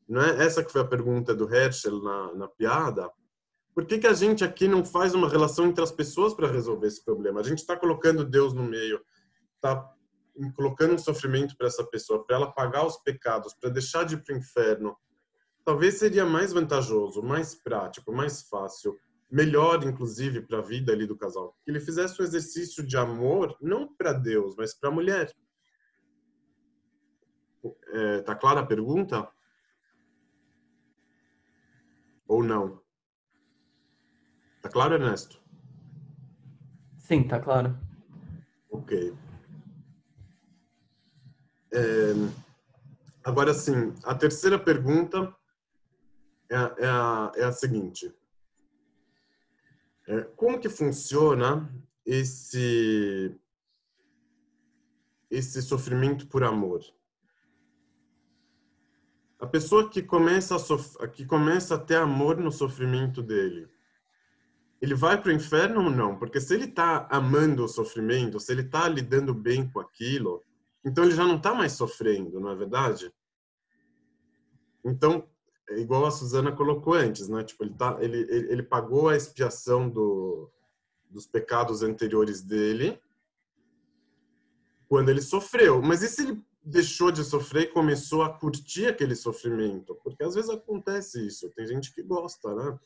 Não 0.09 0.21
é 0.21 0.43
essa 0.43 0.63
que 0.63 0.71
foi 0.71 0.81
a 0.81 0.87
pergunta 0.87 1.33
do 1.35 1.53
Herschel 1.53 2.01
na, 2.01 2.33
na 2.33 2.47
piada? 2.47 3.09
Por 3.73 3.85
que, 3.85 3.99
que 3.99 4.07
a 4.07 4.13
gente 4.13 4.43
aqui 4.43 4.67
não 4.67 4.83
faz 4.83 5.13
uma 5.13 5.29
relação 5.29 5.67
entre 5.67 5.83
as 5.83 5.91
pessoas 5.91 6.33
para 6.33 6.51
resolver 6.51 6.87
esse 6.87 7.05
problema? 7.05 7.39
A 7.39 7.43
gente 7.43 7.59
está 7.59 7.77
colocando 7.77 8.25
Deus 8.25 8.51
no 8.51 8.63
meio, 8.63 8.99
está 9.57 9.93
colocando 10.55 10.93
um 10.93 10.97
sofrimento 10.97 11.55
para 11.57 11.67
essa 11.67 11.83
pessoa, 11.83 12.23
para 12.23 12.35
ela 12.35 12.51
pagar 12.51 12.85
os 12.85 12.97
pecados, 12.97 13.53
para 13.53 13.69
deixar 13.69 14.05
de 14.05 14.15
ir 14.15 14.23
para 14.23 14.35
o 14.35 14.37
inferno. 14.37 14.95
Talvez 15.65 15.95
seria 15.95 16.25
mais 16.25 16.53
vantajoso, 16.53 17.21
mais 17.21 17.55
prático, 17.55 18.11
mais 18.11 18.43
fácil, 18.43 18.97
melhor, 19.29 19.83
inclusive, 19.83 20.41
para 20.41 20.59
a 20.59 20.61
vida 20.61 20.93
ali 20.93 21.05
do 21.05 21.17
casal. 21.17 21.57
Que 21.65 21.71
ele 21.71 21.79
fizesse 21.79 22.21
um 22.21 22.23
exercício 22.23 22.85
de 22.85 22.95
amor, 22.95 23.57
não 23.59 23.93
para 23.93 24.13
Deus, 24.13 24.55
mas 24.55 24.73
para 24.73 24.89
a 24.89 24.93
mulher. 24.93 25.35
É, 27.87 28.21
tá 28.21 28.35
clara 28.35 28.61
a 28.61 28.65
pergunta? 28.65 29.27
Ou 32.27 32.43
não? 32.43 32.81
Tá 34.61 34.69
claro, 34.69 34.93
Ernesto? 34.93 35.41
Sim, 36.97 37.27
tá 37.27 37.39
claro. 37.39 37.77
Ok. 38.69 39.13
É, 41.73 42.13
agora, 43.23 43.53
sim, 43.53 43.93
a 44.03 44.15
terceira 44.15 44.57
pergunta 44.57 45.35
é, 46.49 46.55
é, 46.55 46.87
a, 46.87 47.31
é 47.35 47.43
a 47.43 47.51
seguinte. 47.51 48.13
É, 50.07 50.21
como 50.35 50.59
que 50.59 50.69
funciona 50.69 51.69
esse, 52.05 53.35
esse 55.29 55.61
sofrimento 55.61 56.27
por 56.27 56.43
amor? 56.43 56.81
A 59.39 59.45
pessoa 59.45 59.89
que 59.89 60.01
começa 60.01 60.55
a, 60.55 61.07
que 61.07 61.25
começa 61.25 61.75
a 61.75 61.79
ter 61.79 61.97
amor 61.97 62.37
no 62.37 62.51
sofrimento 62.51 63.21
dele, 63.21 63.69
ele 64.81 64.95
vai 64.95 65.21
para 65.21 65.29
o 65.29 65.33
inferno 65.33 65.83
ou 65.83 65.89
não? 65.89 66.17
Porque 66.17 66.39
se 66.39 66.53
ele 66.53 66.65
está 66.65 67.07
amando 67.11 67.65
o 67.65 67.67
sofrimento, 67.67 68.39
se 68.39 68.51
ele 68.51 68.61
está 68.61 68.87
lidando 68.87 69.33
bem 69.33 69.69
com 69.69 69.79
aquilo, 69.79 70.43
então 70.85 71.03
ele 71.03 71.15
já 71.15 71.25
não 71.25 71.37
está 71.37 71.53
mais 71.53 71.73
sofrendo, 71.73 72.39
não 72.39 72.51
é 72.51 72.55
verdade? 72.55 73.11
Então, 74.83 75.27
é 75.69 75.79
igual 75.79 76.05
a 76.05 76.11
Suzana 76.11 76.51
colocou 76.51 76.93
antes, 76.93 77.27
né? 77.27 77.43
Tipo, 77.43 77.65
ele, 77.65 77.73
tá, 77.73 77.97
ele, 77.99 78.19
ele, 78.19 78.51
ele 78.51 78.63
pagou 78.63 79.09
a 79.09 79.17
expiação 79.17 79.89
do, 79.89 80.49
dos 81.09 81.25
pecados 81.27 81.83
anteriores 81.83 82.41
dele 82.41 82.99
quando 84.87 85.09
ele 85.09 85.21
sofreu. 85.21 85.81
Mas 85.81 86.01
e 86.01 86.07
se 86.07 86.23
ele 86.23 86.41
deixou 86.63 87.11
de 87.11 87.23
sofrer 87.23 87.63
e 87.63 87.73
começou 87.73 88.23
a 88.23 88.33
curtir 88.33 88.87
aquele 88.87 89.15
sofrimento? 89.15 89.95
Porque 90.03 90.23
às 90.23 90.35
vezes 90.35 90.49
acontece 90.49 91.25
isso. 91.25 91.49
Tem 91.49 91.65
gente 91.65 91.93
que 91.93 92.01
gosta, 92.01 92.53
né? 92.55 92.79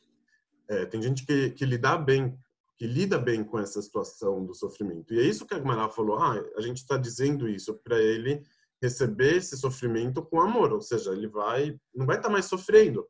É, 0.67 0.85
tem 0.85 1.01
gente 1.01 1.25
que, 1.25 1.51
que 1.51 1.65
lida 1.65 1.97
bem 1.97 2.37
que 2.81 2.87
lida 2.87 3.19
bem 3.19 3.43
com 3.43 3.59
essa 3.59 3.79
situação 3.79 4.43
do 4.43 4.55
sofrimento. 4.55 5.13
E 5.13 5.19
é 5.19 5.21
isso 5.21 5.45
que 5.45 5.53
a 5.53 5.59
Gmará 5.59 5.87
falou, 5.87 6.17
ah, 6.17 6.43
a 6.57 6.61
gente 6.61 6.77
está 6.77 6.97
dizendo 6.97 7.47
isso 7.47 7.75
para 7.75 8.01
ele 8.01 8.41
receber 8.81 9.35
esse 9.35 9.55
sofrimento 9.55 10.23
com 10.23 10.41
amor, 10.41 10.73
ou 10.73 10.81
seja, 10.81 11.11
ele 11.11 11.27
vai 11.27 11.79
não 11.93 12.07
vai 12.07 12.15
estar 12.15 12.29
tá 12.29 12.33
mais 12.33 12.45
sofrendo. 12.45 13.07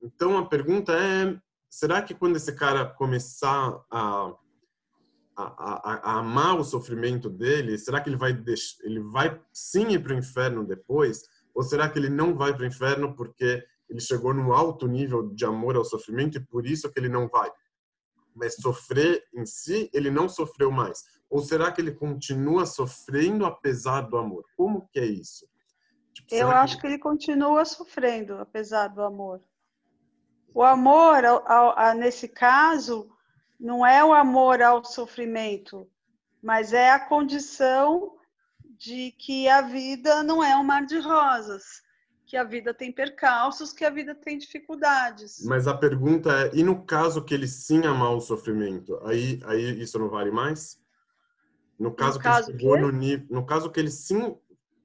Então 0.00 0.38
a 0.38 0.46
pergunta 0.46 0.94
é, 0.94 1.38
será 1.68 2.00
que 2.00 2.14
quando 2.14 2.36
esse 2.36 2.54
cara 2.54 2.86
começar 2.86 3.84
a 3.90 4.32
a, 5.36 5.42
a, 5.42 6.12
a 6.12 6.18
amar 6.20 6.58
o 6.58 6.64
sofrimento 6.64 7.28
dele, 7.28 7.76
será 7.76 8.00
que 8.00 8.08
ele 8.08 8.16
vai 8.16 8.32
ele 8.84 9.00
vai 9.00 9.38
sim 9.52 9.88
ir 9.88 10.02
para 10.02 10.14
o 10.14 10.18
inferno 10.18 10.64
depois? 10.64 11.24
Ou 11.54 11.62
será 11.62 11.90
que 11.90 11.98
ele 11.98 12.08
não 12.08 12.34
vai 12.34 12.54
para 12.54 12.62
o 12.62 12.66
inferno 12.66 13.14
porque 13.14 13.62
ele 13.86 14.00
chegou 14.00 14.32
num 14.32 14.50
alto 14.50 14.86
nível 14.86 15.28
de 15.28 15.44
amor 15.44 15.76
ao 15.76 15.84
sofrimento 15.84 16.38
e 16.38 16.40
por 16.40 16.66
isso 16.66 16.90
que 16.90 16.98
ele 16.98 17.10
não 17.10 17.28
vai. 17.28 17.50
Mas 18.34 18.56
sofrer 18.56 19.24
em 19.34 19.44
si, 19.44 19.90
ele 19.92 20.10
não 20.10 20.28
sofreu 20.28 20.70
mais. 20.70 21.04
Ou 21.28 21.40
será 21.40 21.70
que 21.70 21.80
ele 21.80 21.92
continua 21.92 22.66
sofrendo 22.66 23.44
apesar 23.46 24.02
do 24.02 24.16
amor? 24.16 24.44
Como 24.56 24.88
que 24.92 24.98
é 24.98 25.06
isso? 25.06 25.48
Tipo, 26.12 26.34
Eu 26.34 26.50
acho 26.50 26.76
que... 26.76 26.82
que... 26.82 26.86
ele 26.88 26.98
continua 26.98 27.64
sofrendo 27.64 28.34
apesar 28.38 28.88
do 28.88 29.02
amor. 29.02 29.40
O 30.52 30.62
amor, 30.62 31.24
ao, 31.24 31.94
nesse 31.94 32.26
caso, 32.26 33.08
não 33.58 33.86
é 33.86 34.04
o 34.04 34.12
amor 34.12 34.60
ao 34.60 34.84
sofrimento, 34.84 35.88
mas 36.42 36.72
é 36.72 36.90
a 36.90 36.98
condição 36.98 38.16
de 38.64 39.12
que 39.12 39.48
a 39.48 39.60
vida 39.60 40.22
não 40.22 40.42
é 40.42 40.56
um 40.56 40.64
mar 40.64 40.84
de 40.86 40.98
rosas, 40.98 41.82
que 42.30 42.36
a 42.36 42.44
vida 42.44 42.72
tem 42.72 42.92
percalços, 42.92 43.72
que 43.72 43.84
a 43.84 43.90
vida 43.90 44.14
tem 44.14 44.38
dificuldades. 44.38 45.44
Mas 45.44 45.66
a 45.66 45.76
pergunta 45.76 46.30
é, 46.46 46.50
e 46.54 46.62
no 46.62 46.84
caso 46.84 47.24
que 47.24 47.34
ele 47.34 47.48
sim 47.48 47.84
amar 47.84 48.12
o 48.14 48.20
sofrimento, 48.20 49.00
aí, 49.04 49.40
aí 49.46 49.82
isso 49.82 49.98
não 49.98 50.08
vale 50.08 50.30
mais? 50.30 50.80
No 51.76 51.92
caso, 51.92 52.18
No 52.18 52.22
que 52.22 52.28
ele 52.28 52.34
caso 52.36 52.52
chegou 52.52 52.74
quê? 52.76 52.80
no 52.82 52.92
nível, 52.92 53.26
no 53.30 53.44
caso 53.44 53.68
que 53.68 53.80
ele 53.80 53.90
sim 53.90 54.36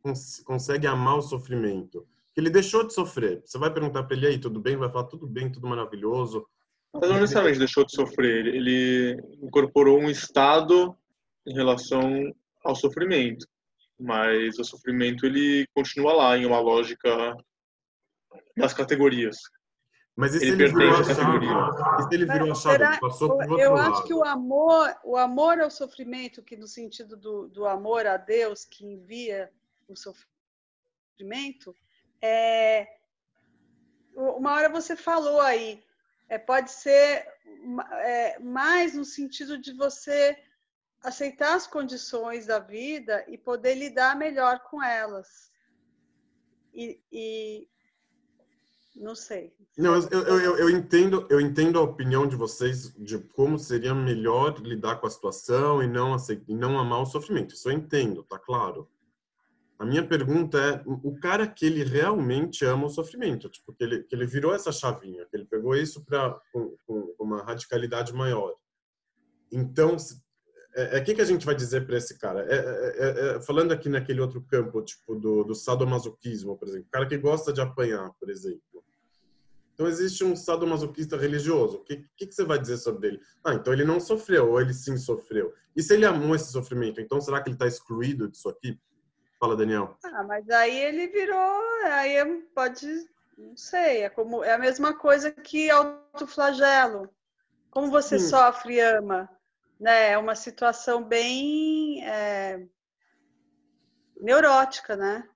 cons- 0.01 0.41
consegue 0.43 0.87
amar 0.87 1.17
o 1.19 1.21
sofrimento, 1.21 2.07
que 2.33 2.39
ele 2.41 2.49
deixou 2.49 2.83
de 2.83 2.95
sofrer. 2.95 3.43
Você 3.45 3.59
vai 3.59 3.71
perguntar 3.71 4.01
para 4.05 4.17
ele 4.17 4.25
aí, 4.25 4.39
tudo 4.39 4.59
bem? 4.59 4.75
Vai 4.75 4.89
falar 4.89 5.03
tudo 5.05 5.27
bem, 5.27 5.51
tudo 5.51 5.67
maravilhoso. 5.67 6.47
Mas 6.95 7.07
não 7.11 7.19
necessariamente 7.19 7.59
deixou 7.59 7.85
de 7.85 7.93
sofrer. 7.93 8.47
Ele 8.47 9.21
incorporou 9.39 9.99
um 9.99 10.09
estado 10.09 10.97
em 11.45 11.53
relação 11.53 12.09
ao 12.63 12.75
sofrimento. 12.75 13.45
Mas 13.99 14.59
o 14.59 14.63
sofrimento 14.63 15.25
ele 15.25 15.65
continua 15.73 16.13
lá 16.13 16.37
em 16.37 16.45
uma 16.45 16.59
lógica 16.59 17.35
das 18.57 18.73
categorias. 18.73 19.37
Mas 20.15 20.33
e 20.33 20.39
se 20.39 20.45
Ele 20.45 20.63
ele, 20.63 20.73
virou 20.73 21.05
categoria. 21.05 21.51
E 21.99 22.03
se 22.03 22.09
ele 22.15 22.25
virou 22.25 22.45
a 22.45 22.49
Mas 22.49 22.61
chave, 22.61 22.77
será- 22.77 22.91
ele 22.91 22.99
passou 23.01 23.31
outro 23.31 23.59
Eu 23.59 23.73
lado? 23.73 23.93
acho 23.93 24.03
que 24.05 24.13
o 24.13 24.23
amor, 24.23 24.95
o 25.03 25.17
amor 25.17 25.59
ao 25.59 25.69
sofrimento, 25.69 26.41
que 26.41 26.55
no 26.55 26.67
sentido 26.67 27.17
do, 27.17 27.49
do 27.49 27.65
amor 27.65 28.05
a 28.07 28.15
Deus 28.15 28.63
que 28.63 28.85
envia 28.85 29.51
o 29.89 29.95
sofrimento, 29.95 31.75
é 32.21 32.87
uma 34.15 34.53
hora 34.53 34.69
você 34.69 34.95
falou 34.95 35.41
aí, 35.41 35.83
é, 36.29 36.37
pode 36.37 36.71
ser 36.71 37.27
é, 38.01 38.39
mais 38.39 38.95
no 38.95 39.03
sentido 39.03 39.57
de 39.57 39.73
você 39.73 40.37
aceitar 41.05 41.55
as 41.55 41.67
condições 41.67 42.47
da 42.47 42.59
vida 42.59 43.23
e 43.27 43.37
poder 43.37 43.75
lidar 43.75 44.15
melhor 44.15 44.59
com 44.69 44.83
elas. 44.83 45.51
E, 46.73 46.99
e 47.11 47.69
não 48.95 49.13
sei. 49.13 49.53
Não, 49.77 49.95
eu, 49.95 50.21
eu, 50.23 50.57
eu, 50.57 50.69
entendo, 50.69 51.27
eu 51.29 51.39
entendo 51.39 51.77
a 51.77 51.83
opinião 51.83 52.27
de 52.27 52.35
vocês 52.35 52.93
de 52.95 53.19
como 53.19 53.59
seria 53.59 53.93
melhor 53.93 54.59
lidar 54.59 54.97
com 54.97 55.07
a 55.07 55.09
situação 55.09 55.83
e 55.83 55.87
não 55.87 56.13
aceitar, 56.13 56.45
e 56.47 56.55
não 56.55 56.79
amar 56.79 57.01
o 57.01 57.05
sofrimento. 57.05 57.53
Isso 57.53 57.69
eu 57.69 57.73
entendo, 57.73 58.23
tá 58.23 58.39
claro. 58.39 58.89
A 59.77 59.85
minha 59.85 60.07
pergunta 60.07 60.57
é, 60.57 60.81
o 60.85 61.19
cara 61.19 61.45
que 61.45 61.65
ele 61.65 61.83
realmente 61.83 62.63
ama 62.63 62.85
o 62.85 62.89
sofrimento, 62.89 63.49
tipo, 63.49 63.73
que 63.73 63.83
ele, 63.83 64.03
que 64.03 64.15
ele 64.15 64.25
virou 64.25 64.55
essa 64.55 64.71
chavinha, 64.71 65.25
que 65.25 65.35
ele 65.35 65.45
pegou 65.45 65.75
isso 65.75 66.03
para 66.05 66.39
com, 66.51 66.75
com 66.87 67.13
uma 67.19 67.43
radicalidade 67.43 68.13
maior. 68.13 68.55
Então, 69.51 69.97
é, 70.75 70.97
é 70.97 71.01
que 71.01 71.15
que 71.15 71.21
a 71.21 71.25
gente 71.25 71.45
vai 71.45 71.55
dizer 71.55 71.85
para 71.87 71.97
esse 71.97 72.17
cara? 72.19 72.45
É, 72.49 72.55
é, 72.55 72.95
é, 72.97 73.35
é, 73.37 73.41
falando 73.41 73.71
aqui 73.71 73.87
naquele 73.87 74.19
outro 74.19 74.41
campo, 74.41 74.81
tipo 74.81 75.15
do, 75.15 75.43
do 75.43 75.55
sadomasoquismo, 75.55 76.57
por 76.57 76.67
exemplo, 76.67 76.87
o 76.87 76.91
cara 76.91 77.07
que 77.07 77.17
gosta 77.17 77.53
de 77.53 77.61
apanhar, 77.61 78.11
por 78.19 78.29
exemplo. 78.29 78.83
Então 79.73 79.87
existe 79.87 80.23
um 80.23 80.35
sadomasoquista 80.35 81.17
religioso. 81.17 81.77
O 81.77 81.83
que, 81.83 82.05
que, 82.15 82.27
que 82.27 82.33
você 82.33 82.43
vai 82.43 82.59
dizer 82.59 82.77
sobre 82.77 83.07
ele? 83.09 83.21
Ah, 83.43 83.53
então 83.53 83.73
ele 83.73 83.83
não 83.85 83.99
sofreu, 83.99 84.51
ou 84.51 84.61
ele 84.61 84.73
sim 84.73 84.97
sofreu. 84.97 85.53
E 85.75 85.81
se 85.81 85.93
ele 85.93 86.05
amou 86.05 86.35
esse 86.35 86.51
sofrimento, 86.51 86.99
então 87.01 87.19
será 87.19 87.41
que 87.41 87.49
ele 87.49 87.55
está 87.55 87.67
excluído 87.67 88.29
disso 88.29 88.49
aqui? 88.49 88.79
Fala, 89.39 89.55
Daniel. 89.55 89.97
Ah, 90.03 90.23
mas 90.23 90.49
aí 90.49 90.77
ele 90.77 91.07
virou, 91.07 91.61
aí 91.85 92.17
é- 92.17 92.41
pode, 92.53 92.87
não 93.37 93.55
sei, 93.55 94.03
é 94.03 94.09
como 94.09 94.43
é 94.43 94.53
a 94.53 94.57
mesma 94.57 94.93
coisa 94.93 95.31
que 95.31 95.69
autoflagelo. 95.69 97.09
Como 97.69 97.91
você 97.91 98.17
Sim. 98.17 98.29
sofre 98.29 98.75
e 98.75 98.79
ama, 98.79 99.29
né? 99.79 100.11
É 100.11 100.17
uma 100.17 100.35
situação 100.35 101.03
bem 101.03 102.03
é, 102.03 102.65
neurótica, 104.19 104.95
né? 104.95 105.27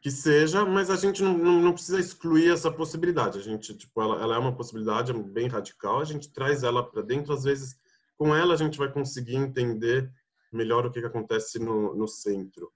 Que 0.00 0.10
seja, 0.10 0.64
mas 0.66 0.90
a 0.90 0.96
gente 0.96 1.22
não, 1.22 1.36
não, 1.36 1.60
não 1.60 1.72
precisa 1.72 1.98
excluir 1.98 2.52
essa 2.52 2.70
possibilidade. 2.70 3.38
A 3.38 3.42
gente, 3.42 3.74
tipo, 3.74 4.02
ela, 4.02 4.20
ela 4.20 4.36
é 4.36 4.38
uma 4.38 4.54
possibilidade 4.54 5.12
bem 5.14 5.48
radical, 5.48 6.00
a 6.00 6.04
gente 6.04 6.30
traz 6.30 6.62
ela 6.62 6.82
para 6.88 7.00
dentro, 7.00 7.32
às 7.32 7.44
vezes, 7.44 7.76
com 8.16 8.34
ela 8.34 8.54
a 8.54 8.56
gente 8.56 8.78
vai 8.78 8.92
conseguir 8.92 9.36
entender 9.36 10.10
melhor 10.52 10.86
o 10.86 10.90
que, 10.90 11.00
que 11.00 11.06
acontece 11.06 11.58
no, 11.58 11.94
no 11.94 12.06
centro. 12.06 12.70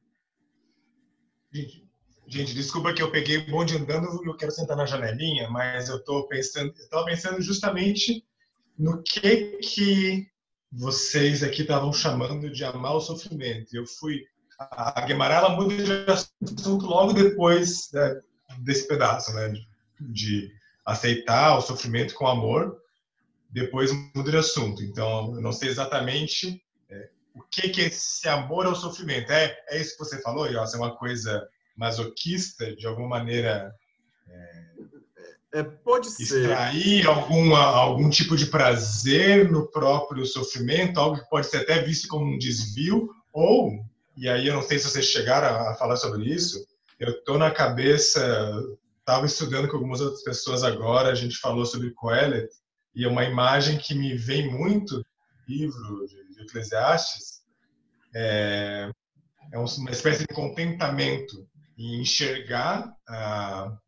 Gente, 1.53 1.87
gente, 2.27 2.55
desculpa 2.55 2.93
que 2.93 3.03
eu 3.03 3.11
peguei 3.11 3.39
o 3.39 3.51
bonde 3.51 3.77
andando 3.77 4.23
e 4.25 4.29
eu 4.29 4.37
quero 4.37 4.53
sentar 4.53 4.77
na 4.77 4.87
janelinha, 4.87 5.49
mas 5.51 5.89
eu 5.89 6.03
tô 6.03 6.27
pensando, 6.29 6.75
eu 6.79 6.89
tava 6.89 7.05
pensando 7.05 7.41
justamente 7.41 8.25
no 8.77 9.03
que 9.03 9.59
que 9.59 10.27
vocês 10.71 11.43
aqui 11.43 11.63
estavam 11.63 11.93
chamando 11.93 12.51
de 12.51 12.65
amar 12.65 12.95
o 12.95 13.01
sofrimento. 13.01 13.75
Eu 13.75 13.87
fui 13.87 14.27
a 14.59 15.01
Guimarães 15.03 15.57
muda 15.57 15.77
de 15.77 16.11
assunto 16.11 16.87
logo 16.87 17.13
depois 17.13 17.91
né, 17.93 18.21
desse 18.59 18.89
pedaço, 18.89 19.33
né, 19.33 19.49
de, 19.49 19.67
de 20.01 20.53
aceitar 20.85 21.57
o 21.57 21.61
sofrimento 21.61 22.15
com 22.15 22.27
amor, 22.27 22.77
depois 23.51 23.93
muda 24.15 24.31
de 24.31 24.37
assunto. 24.37 24.83
Então, 24.83 25.35
eu 25.35 25.41
não 25.41 25.53
sei 25.53 25.69
exatamente 25.69 26.63
é, 26.91 27.09
o 27.35 27.43
que 27.43 27.69
que 27.69 27.83
é 27.83 27.87
esse 27.87 28.29
amor 28.29 28.67
ao 28.67 28.75
sofrimento. 28.75 29.31
É, 29.31 29.57
é 29.69 29.81
isso 29.81 29.93
que 29.93 30.05
você 30.05 30.21
falou, 30.21 30.47
Yossi? 30.47 30.75
É 30.75 30.79
uma 30.79 30.97
coisa 30.97 31.49
masoquista, 31.77 32.75
de 32.75 32.87
alguma 32.87 33.09
maneira 33.09 33.73
É, 34.29 34.69
pode 35.85 36.11
ser. 36.11 36.43
extrair 36.43 37.07
alguma, 37.07 37.59
algum 37.59 38.11
tipo 38.11 38.37
de 38.37 38.47
prazer 38.47 39.51
no 39.51 39.67
próprio 39.71 40.27
sofrimento, 40.27 41.01
algo 41.01 41.19
que 41.19 41.29
pode 41.29 41.47
ser 41.47 41.59
até 41.59 41.83
visto 41.83 42.09
como 42.09 42.27
um 42.27 42.39
desvio, 42.39 43.09
ou, 43.33 43.73
e 44.17 44.29
aí 44.29 44.47
eu 44.47 44.55
não 44.55 44.63
sei 44.63 44.79
se 44.79 44.91
vocês 44.91 45.07
chegaram 45.07 45.69
a 45.69 45.75
falar 45.75 45.97
sobre 45.97 46.25
isso, 46.25 46.67
eu 46.99 47.11
estou 47.11 47.39
na 47.39 47.51
cabeça, 47.51 48.63
estava 48.99 49.25
estudando 49.25 49.69
com 49.69 49.77
algumas 49.77 50.01
outras 50.01 50.23
pessoas 50.23 50.63
agora, 50.63 51.11
a 51.11 51.15
gente 51.15 51.37
falou 51.39 51.65
sobre 51.65 51.93
Coelet, 51.93 52.49
e 52.95 53.05
é 53.05 53.09
uma 53.09 53.25
imagem 53.25 53.79
que 53.79 53.95
me 53.95 54.17
vem 54.17 54.51
muito, 54.51 55.03
livro 55.49 56.07
de, 56.07 56.35
de 56.35 56.43
Eclesiastes, 56.43 57.43
é, 58.15 58.91
é 59.53 59.59
uma 59.59 59.91
espécie 59.91 60.27
de 60.27 60.35
contentamento 60.35 61.49
em 61.79 62.01
enxergar 62.01 62.93
ah, 63.09 63.79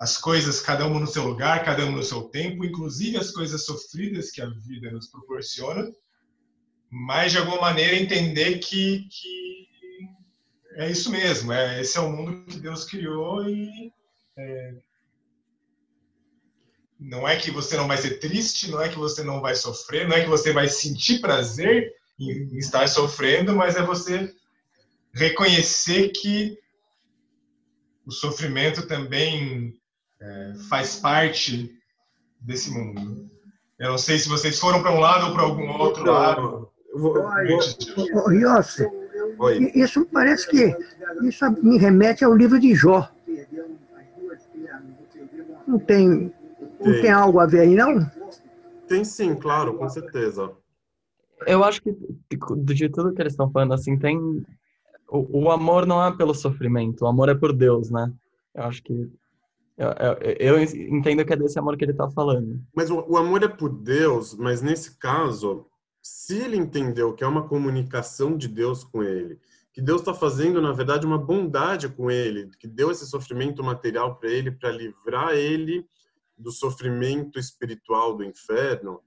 as 0.00 0.16
coisas, 0.16 0.62
cada 0.62 0.86
uma 0.86 0.98
no 0.98 1.06
seu 1.06 1.24
lugar, 1.24 1.62
cada 1.62 1.84
uma 1.84 1.98
no 1.98 2.02
seu 2.02 2.22
tempo, 2.22 2.64
inclusive 2.64 3.18
as 3.18 3.30
coisas 3.30 3.66
sofridas 3.66 4.30
que 4.30 4.40
a 4.40 4.48
vida 4.48 4.90
nos 4.90 5.08
proporciona, 5.08 5.86
mas 6.88 7.32
de 7.32 7.38
alguma 7.38 7.60
maneira 7.60 7.94
entender 7.94 8.58
que, 8.60 9.06
que 9.10 9.68
é 10.76 10.90
isso 10.90 11.10
mesmo, 11.10 11.52
é, 11.52 11.82
esse 11.82 11.98
é 11.98 12.00
o 12.00 12.10
mundo 12.10 12.46
que 12.46 12.58
Deus 12.58 12.86
criou 12.86 13.46
e 13.46 13.92
é, 14.38 14.74
não 16.98 17.28
é 17.28 17.36
que 17.36 17.50
você 17.50 17.76
não 17.76 17.86
vai 17.86 17.98
ser 17.98 18.18
triste, 18.20 18.70
não 18.70 18.80
é 18.80 18.88
que 18.88 18.96
você 18.96 19.22
não 19.22 19.42
vai 19.42 19.54
sofrer, 19.54 20.08
não 20.08 20.16
é 20.16 20.22
que 20.22 20.30
você 20.30 20.50
vai 20.50 20.66
sentir 20.66 21.20
prazer 21.20 21.92
em, 22.18 22.56
estar 22.56 22.88
sofrendo, 22.88 23.54
mas 23.54 23.76
é 23.76 23.82
você 23.82 24.34
reconhecer 25.12 26.08
que 26.08 26.58
o 28.06 28.10
sofrimento 28.10 28.86
também 28.86 29.78
é, 30.20 30.52
faz 30.68 30.96
parte 30.96 31.70
desse 32.40 32.70
mundo. 32.70 33.28
Eu 33.78 33.90
não 33.90 33.98
sei 33.98 34.18
se 34.18 34.28
vocês 34.28 34.58
foram 34.58 34.82
para 34.82 34.92
um 34.92 35.00
lado 35.00 35.26
ou 35.28 35.32
para 35.32 35.42
algum 35.42 35.70
outro 35.78 36.02
Então, 36.02 36.12
lado. 36.14 36.70
eu 36.92 36.98
vou- 36.98 37.14
vou- 37.14 38.32
Yossi, 38.32 38.86
isso 39.74 40.04
parece 40.06 40.48
que 40.50 40.76
isso 41.22 41.50
me 41.62 41.78
remete 41.78 42.24
ao 42.24 42.34
livro 42.34 42.58
de 42.60 42.74
Jó. 42.74 43.08
Não 45.66 45.78
tem, 45.78 46.08
não 46.80 46.92
Tem. 46.92 47.00
tem 47.02 47.10
algo 47.10 47.38
a 47.38 47.46
ver 47.46 47.60
aí, 47.60 47.74
não? 47.74 48.04
Tem 48.88 49.04
sim, 49.04 49.34
claro, 49.34 49.74
com 49.78 49.88
certeza. 49.88 50.50
Eu 51.46 51.62
acho 51.64 51.80
que 51.80 51.92
de 51.92 52.74
de 52.74 52.88
tudo 52.88 53.14
que 53.14 53.22
eles 53.22 53.32
estão 53.32 53.50
falando, 53.50 53.72
assim, 53.72 53.96
tem. 53.98 54.18
O, 55.08 55.44
o 55.44 55.50
amor 55.50 55.86
não 55.86 56.04
é 56.04 56.14
pelo 56.16 56.34
sofrimento, 56.34 57.02
o 57.02 57.06
amor 57.08 57.28
é 57.28 57.34
por 57.34 57.52
Deus, 57.52 57.90
né? 57.90 58.12
Eu 58.54 58.64
acho 58.64 58.82
que. 58.82 59.10
Eu, 59.80 59.88
eu, 60.38 60.58
eu 60.58 60.62
entendo 60.62 61.24
que 61.24 61.32
é 61.32 61.36
desse 61.36 61.58
amor 61.58 61.74
que 61.74 61.84
ele 61.86 61.94
tá 61.94 62.10
falando. 62.10 62.60
Mas 62.76 62.90
o, 62.90 63.02
o 63.08 63.16
amor 63.16 63.42
é 63.42 63.48
por 63.48 63.70
Deus, 63.70 64.34
mas 64.34 64.60
nesse 64.60 64.98
caso, 64.98 65.66
se 66.02 66.36
ele 66.36 66.58
entendeu 66.58 67.14
que 67.14 67.24
é 67.24 67.26
uma 67.26 67.48
comunicação 67.48 68.36
de 68.36 68.46
Deus 68.46 68.84
com 68.84 69.02
ele, 69.02 69.40
que 69.72 69.80
Deus 69.80 70.02
está 70.02 70.12
fazendo, 70.12 70.60
na 70.60 70.72
verdade, 70.72 71.06
uma 71.06 71.16
bondade 71.16 71.88
com 71.88 72.10
ele, 72.10 72.50
que 72.58 72.68
deu 72.68 72.90
esse 72.90 73.06
sofrimento 73.06 73.64
material 73.64 74.16
para 74.16 74.28
ele, 74.30 74.50
para 74.50 74.70
livrar 74.70 75.32
ele 75.32 75.86
do 76.36 76.52
sofrimento 76.52 77.38
espiritual 77.38 78.14
do 78.14 78.22
inferno, 78.22 79.00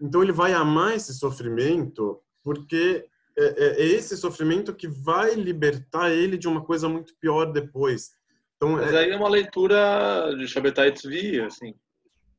então 0.00 0.22
ele 0.22 0.32
vai 0.32 0.52
amar 0.52 0.94
esse 0.94 1.12
sofrimento 1.14 2.20
porque 2.44 3.06
é, 3.36 3.44
é- 3.44 3.82
é 3.82 3.86
esse 3.86 4.16
sofrimento 4.16 4.72
que 4.72 4.86
vai 4.86 5.34
libertar 5.34 6.10
ele 6.10 6.38
de 6.38 6.46
uma 6.46 6.60
coisa 6.62 6.88
muito 6.88 7.12
pior 7.18 7.46
depois. 7.46 8.12
Então, 8.62 8.76
Mas 8.76 8.92
é- 8.92 8.98
aí 8.98 9.10
é 9.10 9.16
uma 9.16 9.28
leitura 9.28 10.32
de 10.38 10.46
Shabbatai 10.46 10.92
Tzvi, 10.92 11.40
assim. 11.40 11.74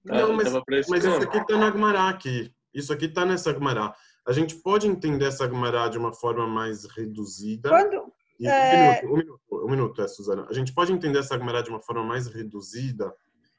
Tá, 0.08 0.22
Não, 0.22 0.34
mas, 0.34 0.54
mas 0.88 1.04
isso 1.04 1.24
aqui 1.24 1.38
está 1.38 1.58
na 1.58 1.68
Agmará 1.68 2.08
aqui. 2.08 2.50
Isso 2.74 2.94
aqui 2.94 3.06
está 3.06 3.26
nessa 3.26 3.50
Agmará. 3.50 3.94
A 4.26 4.32
gente 4.32 4.56
pode 4.56 4.88
entender 4.88 5.26
essa 5.26 5.44
Agmará 5.44 5.90
de 5.90 5.98
uma 5.98 6.14
forma 6.14 6.48
mais 6.48 6.86
reduzida 6.86 7.70
Quando, 7.70 8.14
E, 8.40 8.48
É. 8.48 9.02
Um 9.04 9.10
minuto, 9.10 9.14
um 9.14 9.18
minuto, 9.18 9.66
um 9.66 9.70
minuto, 9.70 10.02
é, 10.02 10.08
Suzana. 10.08 10.48
A 10.50 10.54
gente 10.54 10.74
pode 10.74 10.94
entender 10.94 11.20
essa 11.20 11.38
Gemara 11.38 11.62
de 11.62 11.70
uma 11.70 11.82
forma 11.82 12.04
mais 12.04 12.28
reduzida 12.28 13.14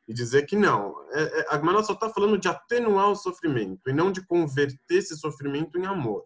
e 0.09 0.15
dizer 0.15 0.47
que 0.47 0.57
não. 0.57 0.95
É, 1.13 1.23
é, 1.23 1.47
a 1.51 1.59
Gemara 1.59 1.83
só 1.83 1.93
está 1.93 2.09
falando 2.09 2.39
de 2.39 2.49
atenuar 2.49 3.11
o 3.11 3.15
sofrimento 3.15 3.91
e 3.91 3.93
não 3.93 4.11
de 4.11 4.27
converter 4.27 4.97
esse 4.97 5.17
sofrimento 5.19 5.79
em 5.79 5.85
amor. 5.85 6.25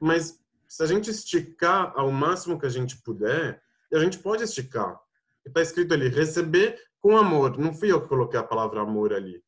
Mas 0.00 0.40
se 0.66 0.82
a 0.82 0.86
gente 0.86 1.08
esticar 1.08 1.92
ao 1.96 2.10
máximo 2.10 2.58
que 2.58 2.66
a 2.66 2.70
gente 2.70 3.00
puder, 3.00 3.62
e 3.90 3.96
a 3.96 4.00
gente 4.00 4.18
pode 4.18 4.42
esticar. 4.42 5.00
Está 5.48 5.62
escrito 5.62 5.92
ali, 5.94 6.08
receber 6.08 6.78
com 7.00 7.16
amor. 7.16 7.58
Não 7.58 7.72
fui 7.72 7.90
eu 7.92 8.00
que 8.00 8.08
coloquei 8.08 8.38
a 8.38 8.44
palavra 8.44 8.80
amor 8.80 9.12
ali. 9.12 9.42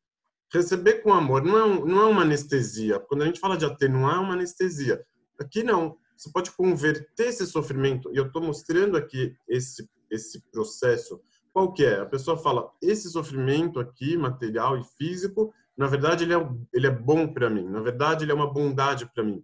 Receber 0.53 0.95
com 1.01 1.13
amor 1.13 1.43
não 1.43 1.57
é, 1.57 1.79
não 1.85 2.01
é 2.01 2.05
uma 2.05 2.23
anestesia. 2.23 2.99
Quando 2.99 3.21
a 3.21 3.25
gente 3.25 3.39
fala 3.39 3.57
de 3.57 3.65
atenuar, 3.65 4.15
é 4.15 4.19
uma 4.19 4.33
anestesia. 4.33 5.03
Aqui 5.39 5.63
não. 5.63 5.97
Você 6.17 6.29
pode 6.31 6.51
converter 6.51 7.27
esse 7.29 7.47
sofrimento. 7.47 8.11
E 8.13 8.17
eu 8.17 8.27
estou 8.27 8.41
mostrando 8.41 8.97
aqui 8.97 9.35
esse, 9.47 9.89
esse 10.09 10.41
processo. 10.51 11.21
Qual 11.53 11.73
que 11.73 11.83
é? 11.85 11.99
A 11.99 12.05
pessoa 12.05 12.37
fala, 12.37 12.69
esse 12.81 13.09
sofrimento 13.09 13.79
aqui, 13.79 14.15
material 14.17 14.77
e 14.77 14.83
físico, 14.97 15.53
na 15.75 15.87
verdade 15.87 16.23
ele 16.25 16.33
é, 16.33 16.49
ele 16.73 16.87
é 16.87 16.91
bom 16.91 17.27
para 17.33 17.49
mim. 17.49 17.67
Na 17.67 17.81
verdade 17.81 18.23
ele 18.23 18.31
é 18.31 18.35
uma 18.35 18.51
bondade 18.51 19.09
para 19.13 19.23
mim. 19.23 19.43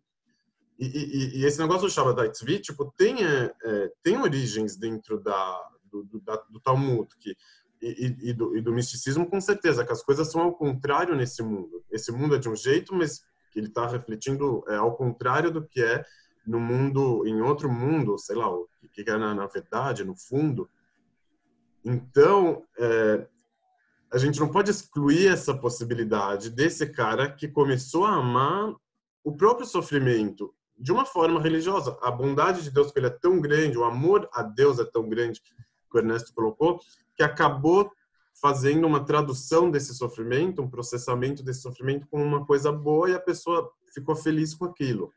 E, 0.79 0.85
e- 0.85 1.37
e 1.39 1.45
esse 1.45 1.59
negócio 1.59 1.87
do 1.87 1.89
Shabbat 1.89 2.31
tipo, 2.61 2.93
tem, 2.95 3.25
é, 3.25 3.51
é, 3.63 3.91
tem 4.03 4.17
origens 4.21 4.75
dentro 4.77 5.19
da, 5.19 5.59
do, 5.91 6.03
do, 6.03 6.19
da- 6.21 6.43
do 6.49 6.59
Talmud 6.59 7.07
que, 7.19 7.35
e, 7.81 8.29
e- 8.29 8.33
do, 8.33 8.55
e 8.57 8.61
do 8.61 8.71
misticismo, 8.73 9.29
com 9.29 9.39
certeza, 9.39 9.85
que 9.85 9.91
as 9.91 10.03
coisas 10.03 10.31
são 10.31 10.41
ao 10.41 10.53
contrário 10.53 11.15
nesse 11.15 11.43
mundo. 11.43 11.83
Esse 11.91 12.11
mundo 12.11 12.35
é 12.35 12.39
de 12.39 12.49
um 12.49 12.55
jeito, 12.55 12.93
mas 12.93 13.21
ele 13.55 13.67
está 13.67 13.87
refletindo 13.87 14.63
é, 14.67 14.75
ao 14.75 14.95
contrário 14.95 15.51
do 15.51 15.65
que 15.65 15.81
é 15.81 16.03
no 16.45 16.59
mundo, 16.59 17.25
em 17.27 17.41
outro 17.41 17.69
mundo, 17.71 18.17
sei 18.17 18.35
lá, 18.35 18.49
o 18.49 18.67
que 18.93 19.03
que 19.03 19.09
é 19.09 19.17
na, 19.17 19.33
na 19.35 19.47
verdade, 19.47 20.03
no 20.03 20.15
fundo. 20.15 20.69
Então, 21.83 22.63
é, 22.77 23.27
a 24.11 24.17
gente 24.17 24.39
não 24.39 24.49
pode 24.49 24.71
excluir 24.71 25.27
essa 25.27 25.53
possibilidade 25.55 26.49
desse 26.49 26.87
cara 26.87 27.31
que 27.31 27.47
começou 27.47 28.05
a 28.05 28.15
amar 28.15 28.73
o 29.23 29.35
próprio 29.35 29.65
sofrimento 29.65 30.53
de 30.77 30.91
uma 30.91 31.05
forma 31.05 31.41
religiosa. 31.41 31.97
A 32.01 32.09
bondade 32.11 32.63
de 32.63 32.71
Deus, 32.71 32.91
que 32.91 32.99
ele 32.99 33.07
é 33.07 33.17
tão 33.21 33.41
grande, 33.41 33.77
o 33.77 33.83
amor 33.83 34.29
a 34.31 34.41
Deus 34.43 34.79
é 34.79 34.85
tão 34.85 35.09
grande, 35.09 35.41
que 35.89 35.97
o 35.97 35.99
Ernesto 35.99 36.33
colocou, 36.33 36.79
que 37.15 37.23
acabou 37.23 37.91
fazendo 38.39 38.85
uma 38.85 39.03
tradução 39.03 39.69
desse 39.69 39.93
sofrimento, 39.95 40.61
um 40.61 40.69
processamento 40.69 41.43
desse 41.43 41.61
sofrimento 41.61 42.07
como 42.07 42.23
uma 42.23 42.45
coisa 42.45 42.71
boa 42.71 43.09
e 43.09 43.15
a 43.15 43.19
pessoa 43.19 43.71
ficou 43.93 44.15
feliz 44.15 44.53
com 44.53 44.65
aquilo. 44.65 45.11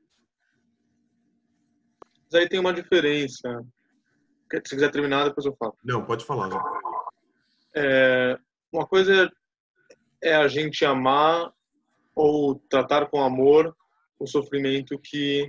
Mas 2.25 2.41
aí 2.41 2.49
tem 2.49 2.59
uma 2.59 2.73
diferença. 2.73 3.65
Se 4.65 4.75
quiser 4.75 4.91
terminar, 4.91 5.25
depois 5.25 5.47
eu 5.47 5.55
falo. 5.57 5.77
Não, 5.85 6.05
pode 6.05 6.25
falar. 6.25 6.49
né? 6.49 6.57
É, 7.75 8.39
uma 8.73 8.87
coisa 8.87 9.31
é 10.23 10.35
a 10.35 10.49
gente 10.49 10.85
amar 10.85 11.53
ou 12.15 12.57
tratar 12.69 13.07
com 13.07 13.23
amor 13.23 13.77
o 14.19 14.27
sofrimento 14.27 14.99
que 14.99 15.49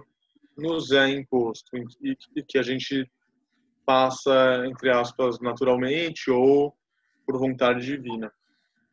nos 0.58 0.92
é 0.92 1.10
imposto 1.10 1.76
e 2.02 2.16
e 2.36 2.44
que 2.44 2.58
a 2.58 2.64
gente 2.64 3.10
passa, 3.86 4.66
entre 4.68 4.90
aspas, 4.90 5.40
naturalmente 5.40 6.30
ou 6.30 6.76
por 7.26 7.38
vontade 7.38 7.86
divina. 7.86 8.32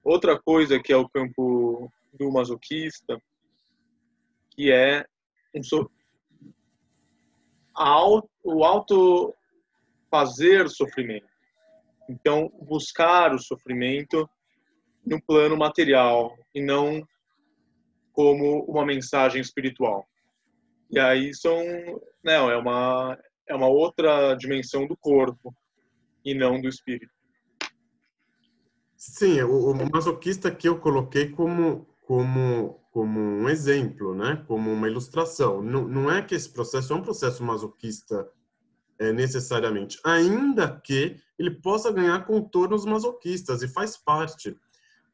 Outra 0.03 0.41
coisa 0.41 0.81
que 0.81 0.93
é 0.93 0.97
o 0.97 1.09
campo 1.09 1.91
do 2.13 2.31
masoquista, 2.33 3.21
que 4.51 4.73
é 4.73 5.05
um 5.55 5.63
so- 5.63 5.91
o 8.43 8.65
auto 8.65 9.35
fazer 10.11 10.69
sofrimento. 10.69 11.29
Então, 12.09 12.51
buscar 12.63 13.35
o 13.35 13.39
sofrimento 13.39 14.29
no 15.05 15.23
plano 15.23 15.57
material 15.57 16.37
e 16.55 16.63
não 16.63 17.07
como 18.13 18.65
uma 18.65 18.85
mensagem 18.85 19.41
espiritual. 19.41 20.07
E 20.91 20.99
aí 20.99 21.35
são, 21.35 21.63
não, 22.25 22.51
é 22.51 22.57
uma 22.57 23.17
é 23.49 23.55
uma 23.55 23.69
outra 23.69 24.35
dimensão 24.35 24.87
do 24.87 24.97
corpo 24.97 25.55
e 26.25 26.35
não 26.35 26.61
do 26.61 26.69
espírito. 26.69 27.13
Sim, 28.97 29.43
o, 29.43 29.75
masoquista 29.93 30.51
que 30.51 30.69
eu 30.69 30.79
coloquei 30.79 31.31
como 31.31 31.87
como 32.03 32.81
como 32.91 33.21
um 33.21 33.49
exemplo, 33.49 34.15
né? 34.15 34.45
Como 34.49 34.73
uma 34.73 34.89
ilustração. 34.89 35.63
Não, 35.63 35.87
não 35.87 36.11
é 36.11 36.21
que 36.21 36.35
esse 36.35 36.51
processo 36.51 36.93
é 36.93 36.97
um 36.97 37.03
processo 37.03 37.45
masoquista 37.45 38.29
é, 38.99 39.13
necessariamente, 39.13 40.01
ainda 40.05 40.81
que 40.81 41.17
ele 41.39 41.53
possa 41.53 41.93
ganhar 41.93 42.27
contornos 42.27 42.85
masoquistas 42.85 43.63
e 43.63 43.69
faz 43.69 43.97
parte. 43.97 44.57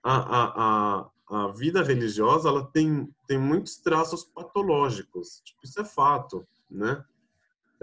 A, 0.02 0.16
a, 0.16 0.52
a, 0.56 1.44
a 1.44 1.48
vida 1.48 1.82
religiosa 1.82 2.48
ela 2.48 2.64
tem 2.64 3.08
tem 3.26 3.38
muitos 3.38 3.76
traços 3.76 4.24
patológicos, 4.24 5.42
tipo, 5.44 5.60
isso 5.64 5.80
é 5.80 5.84
fato, 5.84 6.46
né? 6.70 7.04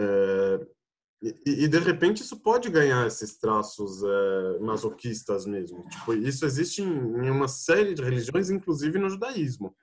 É, 0.02 0.68
e, 1.22 1.66
e, 1.66 1.68
de 1.68 1.78
repente 1.78 2.24
isso 2.24 2.40
pode 2.40 2.68
ganhar 2.68 3.06
esses 3.06 3.38
traços 3.38 4.02
é, 4.04 4.60
masoquistas 4.60 5.46
mesmo. 5.46 5.88
Tipo, 5.88 6.14
isso 6.14 6.46
existe 6.46 6.82
em, 6.82 6.88
em 6.88 7.30
uma 7.30 7.48
série 7.48 7.94
de 7.94 8.02
religiões, 8.02 8.50
inclusive 8.50 8.98
no 8.98 9.10
judaísmo. 9.10 9.76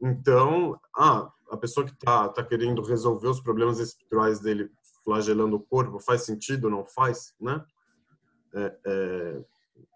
Então, 0.00 0.80
ah, 0.96 1.30
a 1.50 1.56
pessoa 1.56 1.84
que 1.84 1.92
está 1.92 2.28
tá 2.28 2.44
querendo 2.44 2.80
resolver 2.82 3.28
os 3.28 3.40
problemas 3.40 3.80
espirituais 3.80 4.38
dele 4.38 4.70
flagelando 5.04 5.56
o 5.56 5.60
corpo, 5.60 5.98
faz 5.98 6.22
sentido 6.22 6.70
não 6.70 6.86
faz, 6.86 7.34
né? 7.40 7.64
É, 8.54 8.78
é, 8.86 9.44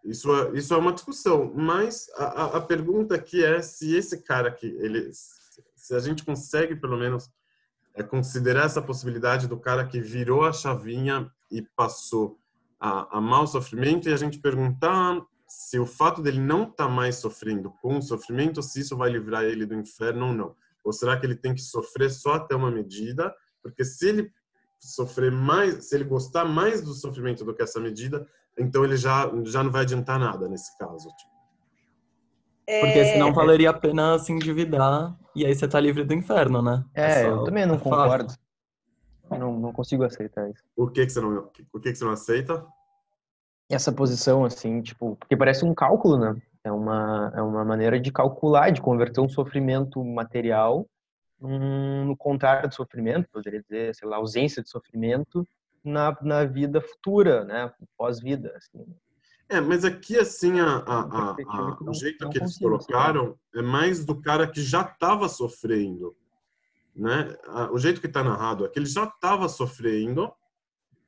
isso, 0.04 0.34
é, 0.34 0.58
isso 0.58 0.74
é 0.74 0.76
uma 0.76 0.92
discussão, 0.92 1.52
mas 1.54 2.08
a, 2.16 2.24
a, 2.24 2.56
a 2.56 2.60
pergunta 2.60 3.14
aqui 3.14 3.44
é 3.44 3.62
se 3.62 3.94
esse 3.94 4.22
cara 4.22 4.48
aqui, 4.48 4.66
ele, 4.66 5.10
se 5.76 5.94
a 5.94 6.00
gente 6.00 6.24
consegue 6.24 6.74
pelo 6.74 6.96
menos 6.96 7.30
é 7.94 8.02
considerar 8.02 8.64
essa 8.64 8.82
possibilidade 8.82 9.46
do 9.46 9.58
cara 9.58 9.86
que 9.86 10.00
virou 10.00 10.44
a 10.44 10.52
chavinha 10.52 11.30
e 11.50 11.62
passou 11.62 12.38
a 12.80 13.18
amar 13.18 13.44
o 13.44 13.46
sofrimento 13.46 14.08
e 14.08 14.12
a 14.12 14.16
gente 14.16 14.38
perguntar 14.38 15.22
se 15.46 15.78
o 15.78 15.86
fato 15.86 16.20
dele 16.20 16.40
não 16.40 16.64
estar 16.64 16.86
tá 16.86 16.88
mais 16.88 17.16
sofrendo 17.16 17.72
com 17.80 17.98
o 17.98 18.02
sofrimento, 18.02 18.62
se 18.62 18.80
isso 18.80 18.96
vai 18.96 19.10
livrar 19.10 19.44
ele 19.44 19.64
do 19.64 19.74
inferno 19.74 20.28
ou 20.28 20.32
não. 20.32 20.56
Ou 20.82 20.92
será 20.92 21.18
que 21.18 21.24
ele 21.24 21.36
tem 21.36 21.54
que 21.54 21.62
sofrer 21.62 22.10
só 22.10 22.34
até 22.34 22.56
uma 22.56 22.70
medida? 22.70 23.32
Porque 23.62 23.84
se 23.84 24.08
ele 24.08 24.32
sofrer 24.78 25.30
mais, 25.30 25.88
se 25.88 25.94
ele 25.94 26.04
gostar 26.04 26.44
mais 26.44 26.82
do 26.82 26.92
sofrimento 26.92 27.44
do 27.44 27.54
que 27.54 27.62
essa 27.62 27.80
medida, 27.80 28.26
então 28.58 28.84
ele 28.84 28.96
já 28.96 29.30
já 29.44 29.62
não 29.62 29.70
vai 29.70 29.82
adiantar 29.82 30.18
nada 30.18 30.48
nesse 30.48 30.76
caso. 30.76 31.08
Tipo. 31.08 31.34
Porque 32.80 33.04
senão 33.06 33.32
valeria 33.32 33.70
a 33.70 33.74
pena 33.74 34.18
se 34.18 34.32
endividar 34.32 35.16
e 35.34 35.44
aí 35.44 35.54
você 35.54 35.66
tá 35.68 35.78
livre 35.80 36.04
do 36.04 36.14
inferno, 36.14 36.62
né? 36.62 36.84
É, 36.94 37.22
só- 37.22 37.28
eu 37.28 37.44
também 37.44 37.66
não 37.66 37.76
é 37.76 37.78
concordo. 37.78 38.32
Não, 39.30 39.58
não 39.58 39.72
consigo 39.72 40.04
aceitar 40.04 40.48
isso. 40.50 40.62
O 40.76 40.88
que 40.88 41.04
que 41.04 41.10
você 41.12 41.20
não 41.20 41.50
o 41.72 41.80
que 41.80 41.90
que 41.90 41.94
você 41.96 42.04
não 42.04 42.12
aceita? 42.12 42.64
Essa 43.70 43.90
posição, 43.92 44.44
assim, 44.44 44.82
tipo, 44.82 45.16
porque 45.16 45.36
parece 45.36 45.64
um 45.64 45.74
cálculo, 45.74 46.18
né? 46.18 46.40
É 46.62 46.70
uma, 46.70 47.32
é 47.34 47.42
uma 47.42 47.64
maneira 47.64 47.98
de 47.98 48.12
calcular, 48.12 48.70
de 48.70 48.80
converter 48.80 49.20
um 49.20 49.28
sofrimento 49.28 50.02
material 50.04 50.86
num- 51.40 52.04
no 52.06 52.16
contrário 52.16 52.68
do 52.68 52.74
sofrimento, 52.74 53.28
poderia 53.30 53.62
dizer, 53.62 53.94
sei 53.94 54.08
lá, 54.08 54.16
ausência 54.16 54.62
de 54.62 54.68
sofrimento 54.70 55.46
na, 55.82 56.16
na 56.22 56.44
vida 56.44 56.80
futura, 56.80 57.44
né? 57.44 57.72
Pós-vida, 57.96 58.54
assim. 58.56 58.86
É, 59.48 59.60
mas 59.60 59.84
aqui 59.84 60.18
assim 60.18 60.58
a, 60.60 60.76
a- 60.78 61.30
a- 61.32 61.34
que 61.76 61.84
o 61.88 61.92
jeito 61.94 62.28
que 62.30 62.38
eles 62.38 62.50
aceitar. 62.52 62.64
colocaram 62.64 63.38
é 63.54 63.62
mais 63.62 64.04
do 64.04 64.20
cara 64.20 64.46
que 64.46 64.62
já 64.62 64.82
estava 64.82 65.28
sofrendo, 65.28 66.16
né? 66.94 67.36
O 67.72 67.78
jeito 67.78 68.00
que 68.00 68.06
está 68.06 68.22
narrado 68.24 68.64
é 68.64 68.68
que 68.68 68.78
ele 68.78 68.86
já 68.86 69.04
estava 69.04 69.48
sofrendo 69.48 70.32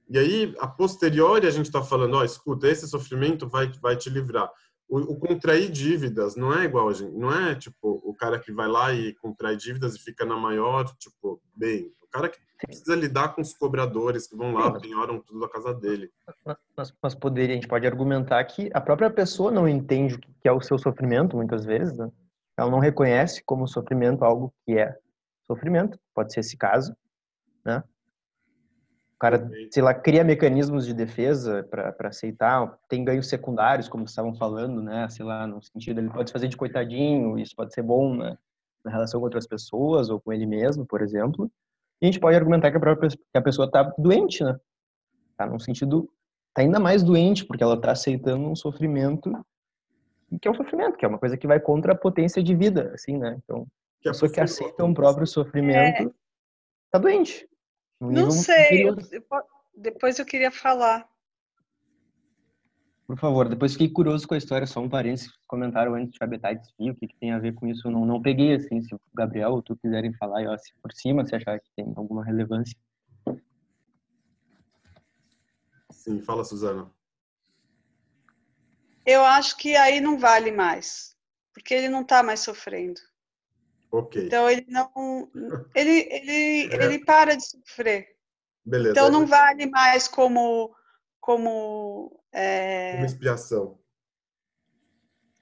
e 0.09 0.19
aí 0.19 0.55
a 0.61 0.69
posteriori 0.69 1.47
a 1.47 1.51
gente 1.51 1.67
está 1.67 1.83
falando, 1.83 2.15
ó, 2.15 2.25
escuta, 2.25 2.69
esse 2.69 2.87
sofrimento 2.87 3.49
vai 3.49 3.73
vai 3.81 3.97
te 3.97 4.11
livrar. 4.11 4.51
O, 4.89 4.99
o 4.99 5.19
contrair 5.19 5.69
dívidas 5.71 6.37
não 6.37 6.53
é 6.55 6.65
igual 6.65 6.89
a 6.89 6.93
gente, 6.93 7.13
não 7.17 7.33
é 7.33 7.55
tipo 7.57 8.01
o 8.05 8.15
cara 8.15 8.39
que 8.39 8.53
vai 8.53 8.69
lá 8.69 8.93
e 8.93 9.15
contrai 9.15 9.57
dívidas 9.57 9.97
e 9.97 10.01
fica 10.01 10.25
na 10.25 10.37
maior, 10.37 10.85
tipo, 10.99 11.43
bem, 11.57 11.91
o 12.07 12.11
cara 12.11 12.29
que 12.29 12.39
precisa 12.65 12.95
lidar 12.95 13.35
com 13.35 13.43
os 13.43 13.53
cobradores 13.53 14.27
que 14.27 14.37
vão 14.37 14.53
lá, 14.53 14.75
Sim, 14.75 14.81
penhoram 14.81 15.21
tudo 15.21 15.41
da 15.41 15.49
casa 15.49 15.75
dele. 15.75 16.11
Mas, 16.77 16.95
mas 17.03 17.15
poderia, 17.15 17.53
a 17.53 17.57
gente 17.57 17.69
pode 17.69 17.87
argumentar 17.87 18.43
que 18.45 18.71
a 18.73 18.81
própria 18.81 19.11
pessoa 19.11 19.51
não 19.51 19.69
entende 19.69 20.15
o 20.15 20.21
que 20.21 20.49
é 20.49 20.53
o 20.53 20.61
seu 20.61 20.79
sofrimento, 20.79 21.37
muitas 21.37 21.65
vezes, 21.65 21.97
né? 21.97 22.11
Ela 22.57 22.71
não 22.71 22.79
reconhece 22.79 23.43
como 23.45 23.69
sofrimento 23.69 24.25
algo 24.25 24.53
que 24.65 24.79
é 24.79 24.97
sofrimento, 25.47 25.99
pode 26.15 26.33
ser 26.33 26.41
esse 26.41 26.57
caso, 26.57 26.97
né? 27.65 27.83
O 29.15 29.19
cara, 29.19 29.39
Perfeito. 29.39 29.75
sei 29.75 29.83
lá, 29.83 29.95
cria 29.95 30.23
mecanismos 30.23 30.87
de 30.87 30.93
defesa 30.93 31.65
para 31.71 32.09
aceitar, 32.09 32.79
tem 32.89 33.05
ganhos 33.05 33.29
secundários, 33.29 33.89
como 33.89 34.05
estavam 34.05 34.35
falando, 34.35 34.83
né? 34.83 35.09
Sei 35.09 35.25
lá, 35.25 35.47
no 35.47 35.63
sentido, 35.63 36.01
ele 36.01 36.11
pode 36.11 36.29
se 36.29 36.33
fazer 36.33 36.49
de 36.49 36.57
coitadinho, 36.57 37.39
isso 37.39 37.55
pode 37.57 37.73
ser 37.73 37.83
bom, 37.83 38.15
né? 38.15 38.37
Na 38.85 38.91
relação 38.91 39.21
com 39.21 39.25
outras 39.25 39.47
pessoas 39.47 40.11
ou 40.11 40.21
com 40.21 40.33
ele 40.33 40.47
mesmo, 40.47 40.87
por 40.87 41.03
exemplo. 41.03 41.51
E 42.01 42.07
a 42.07 42.07
gente 42.07 42.21
pode 42.21 42.37
argumentar 42.37 42.71
que 42.71 42.77
a, 42.77 42.81
própria, 42.81 43.09
que 43.11 43.19
a 43.39 43.43
pessoa 43.43 43.67
está 43.67 43.83
doente, 43.99 44.45
né? 44.45 44.59
Tá 45.37 45.47
num 45.47 45.59
sentido, 45.59 46.11
tá 46.55 46.63
ainda 46.63 46.79
mais 46.79 47.03
doente, 47.03 47.45
porque 47.45 47.63
ela 47.63 47.75
está 47.75 47.93
aceitando 47.93 48.49
um 48.49 48.57
sofrimento 48.57 49.31
que 50.41 50.49
é 50.49 50.51
um 50.51 50.55
sofrimento, 50.55 50.97
que 50.97 51.05
é 51.05 51.09
uma 51.09 51.19
coisa 51.19 51.37
que 51.37 51.47
vai 51.47 51.61
contra 51.61 51.93
a 51.93 51.97
potência 51.97 52.43
de 52.43 52.55
vida, 52.55 52.91
assim, 52.93 53.17
né? 53.17 53.39
Então, 53.45 53.67
Que 54.01 54.09
a 54.09 54.13
pessoa 54.13 54.31
que 54.31 54.41
aceita 54.41 54.85
um 54.85 54.93
próprio 54.93 55.27
sofrimento 55.27 56.13
tá 56.91 56.99
doente. 56.99 57.49
Num 58.01 58.09
nível 58.09 58.25
Não 58.25 58.31
sei. 58.33 58.89
eu- 58.89 58.97
depois 59.77 60.19
eu 60.19 60.27
queria 60.27 60.51
falar. 60.51 61.09
Por 63.07 63.17
favor, 63.19 63.49
depois 63.49 63.73
fiquei 63.73 63.89
curioso 63.89 64.27
com 64.27 64.35
a 64.35 64.39
história, 64.39 64.67
só 64.67 64.81
um 64.81 64.89
parênteses, 64.89 65.31
comentaram 65.47 65.95
antes 65.95 66.13
de 66.13 66.25
Habitats 66.25 66.73
View, 66.77 66.93
o 66.93 66.97
que, 66.97 67.07
que 67.07 67.17
tem 67.17 67.31
a 67.33 67.39
ver 67.39 67.55
com 67.55 67.67
isso, 67.69 67.87
eu 67.87 67.93
não, 67.93 68.05
não 68.05 68.21
peguei, 68.21 68.53
assim, 68.55 68.83
se 68.83 68.93
o 68.95 69.01
Gabriel 69.15 69.53
ou 69.53 69.63
tu 69.63 69.77
quiserem 69.77 70.13
falar, 70.15 70.43
eu, 70.43 70.53
assim, 70.53 70.73
por 70.83 70.93
cima, 70.93 71.25
se 71.25 71.35
achar 71.37 71.61
que 71.61 71.71
tem 71.77 71.93
alguma 71.97 72.25
relevância. 72.25 72.77
Sim, 75.91 76.21
fala, 76.21 76.45
Suzana. 76.45 76.91
Eu 79.05 79.23
acho 79.25 79.57
que 79.57 79.77
aí 79.77 80.01
não 80.01 80.19
vale 80.19 80.51
mais, 80.51 81.17
porque 81.55 81.75
ele 81.75 81.89
não 81.89 82.03
está 82.03 82.25
mais 82.25 82.41
sofrendo. 82.41 83.01
Ok, 83.93 84.27
Então 84.27 84.51
ele 84.51 84.67
não, 84.69 84.91
ele, 85.77 86.09
ele, 86.11 86.69
É. 86.75 86.85
ele 86.85 87.05
para 87.05 87.37
de 87.37 87.49
sofrer. 87.49 88.09
beleza. 88.65 88.91
Então 88.91 89.11
não 89.13 89.27
vale 89.27 89.67
mais 89.67 90.09
como, 90.09 90.75
como 91.21 92.21
é, 92.39 92.95
Uma 92.99 93.07
expiação. 93.07 93.79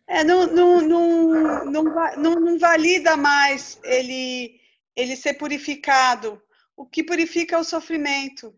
É, 0.07 0.23
não, 0.23 0.47
não, 0.47 0.81
não, 0.83 1.65
não, 1.65 2.35
não, 2.41 2.59
valida 2.59 3.17
mais 3.17 3.81
ele, 3.83 4.61
ele 4.95 5.17
ser 5.17 5.35
purificado. 5.35 6.41
O 6.77 6.85
que 6.87 7.03
purifica 7.03 7.57
é 7.57 7.59
o 7.59 7.65
sofrimento. 7.65 8.55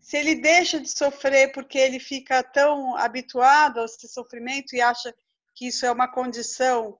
Se 0.00 0.16
ele 0.16 0.34
deixa 0.34 0.80
de 0.80 0.90
sofrer 0.90 1.52
porque 1.52 1.78
ele 1.78 2.00
fica 2.00 2.42
tão 2.42 2.96
habituado 2.96 3.80
a 3.80 3.84
esse 3.84 4.08
sofrimento 4.08 4.74
e 4.74 4.80
acha 4.80 5.14
que 5.54 5.68
isso 5.68 5.86
é 5.86 5.92
uma 5.92 6.08
condição 6.08 6.98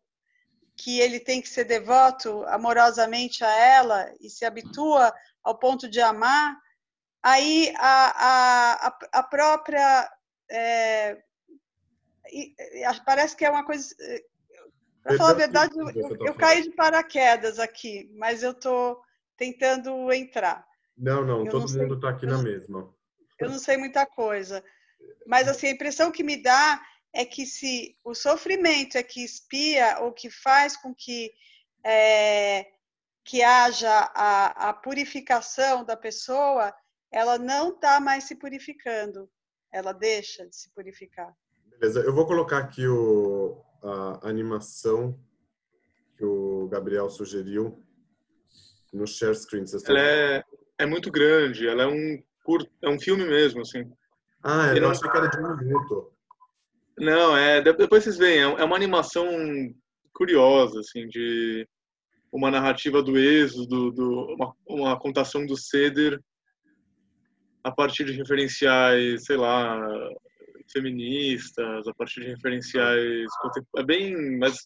que 0.77 1.01
ele 1.01 1.19
tem 1.21 1.43
que 1.43 1.49
ser 1.49 1.65
devoto 1.65 2.45
amorosamente 2.47 3.45
a 3.45 3.51
ela 3.51 4.15
e 4.21 4.31
se 4.31 4.45
habitua 4.45 5.13
ao 5.43 5.59
ponto 5.59 5.89
de 5.89 6.01
amar, 6.01 6.57
aí 7.23 7.75
a, 7.77 8.07
a, 8.17 8.87
a- 8.89 8.99
a 9.13 9.23
própria 9.23 10.11
é, 10.51 11.23
e- 12.33 12.55
e 12.59 13.01
parece 13.05 13.37
que 13.37 13.45
é 13.45 13.51
uma 13.51 13.65
coisa. 13.65 13.95
Para 15.03 15.17
falar 15.17 15.31
a 15.31 15.35
verdade, 15.35 15.79
eu, 15.79 15.89
eu- 16.27 16.35
caí 16.35 16.63
de 16.63 16.71
paraquedas 16.73 17.59
aqui, 17.59 18.11
mas 18.15 18.43
eu 18.43 18.51
estou 18.53 19.01
tentando 19.37 20.13
entrar. 20.13 20.67
Não, 20.97 21.25
não, 21.25 21.47
Eu 21.47 21.53
todo 21.53 21.73
não 21.73 21.83
mundo 21.83 21.95
está 21.95 22.11
aqui 22.11 22.27
na 22.27 22.39
mesma. 22.43 22.95
Eu 23.39 23.49
não 23.49 23.59
sei 23.59 23.77
muita 23.79 24.05
coisa. 24.05 24.63
Mas 25.27 25.49
assim, 25.49 25.69
a 25.69 25.71
impressão 25.71 26.13
que 26.13 26.23
me 26.23 26.37
dá 26.43 26.81
é 27.13 27.25
que 27.25 27.47
se 27.47 27.97
o 28.05 28.15
sofrimento 28.15 28.97
é 28.99 29.03
que 29.03 29.25
espia 29.25 29.99
ou 30.01 30.13
que 30.13 30.29
faz 30.31 30.77
com 30.77 30.95
que, 30.95 31.33
é, 31.83 32.67
que 33.25 33.43
haja 33.43 33.91
a, 34.15 34.69
a 34.69 34.73
purificação 34.75 35.85
da 35.85 35.97
pessoa, 35.97 36.75
ela 37.11 37.39
não 37.39 37.71
está 37.71 37.99
mais 37.99 38.25
se 38.25 38.35
purificando. 38.37 39.31
Ela 39.73 39.93
deixa 39.93 40.47
de 40.47 40.55
se 40.57 40.71
purificar. 40.75 41.33
Beleza, 41.67 42.01
eu 42.01 42.13
vou 42.15 42.27
colocar 42.27 42.59
aqui 42.59 42.87
o, 42.87 43.63
a 43.83 44.29
animação 44.29 45.19
que 46.17 46.25
o 46.25 46.69
Gabriel 46.69 47.09
sugeriu 47.09 47.83
no 48.93 49.07
share 49.07 49.35
screen. 49.35 49.67
Vocês 49.67 49.83
estão- 49.83 49.97
Ela 49.97 50.05
é, 50.07 50.45
é 50.79 50.87
muito 50.87 51.11
grande, 51.11 51.67
ela 51.67 51.85
é 51.85 51.87
um 51.87 52.23
curto, 52.45 52.71
é 52.83 52.89
um 52.89 52.99
filme 53.01 53.25
mesmo, 53.25 53.61
assim. 53.63 53.91
Ah, 54.43 54.75
eu 54.75 54.83
não- 54.83 54.91
achei 54.91 55.09
que 55.09 55.17
era 55.17 55.29
de 55.29 55.39
um 55.39 55.57
minuto. 55.57 56.13
Não, 56.99 57.37
é, 57.37 57.61
de- 57.63 57.73
depois 57.73 58.05
vocês 58.05 58.17
veem, 58.19 58.41
é 58.41 58.43
é 58.43 58.65
uma 58.65 58.77
animação 58.77 59.27
curiosa, 60.13 60.81
assim, 60.81 61.07
de 61.09 61.67
uma 62.33 62.51
narrativa 62.51 63.03
do 63.03 63.17
êxodo, 63.19 63.91
do, 63.91 64.35
uma, 64.35 64.55
uma 64.67 64.99
contação 64.99 65.47
do 65.47 65.57
Ceder 65.57 66.21
a 67.63 67.71
partir 67.71 68.05
de 68.05 68.13
referenciais, 68.13 69.25
sei 69.25 69.37
lá, 69.37 69.81
feministas, 70.73 71.87
a 71.87 71.95
partir 71.95 72.21
de 72.21 72.29
referenciais... 72.29 73.27
É 73.77 73.83
bem... 73.83 74.39
mas 74.39 74.57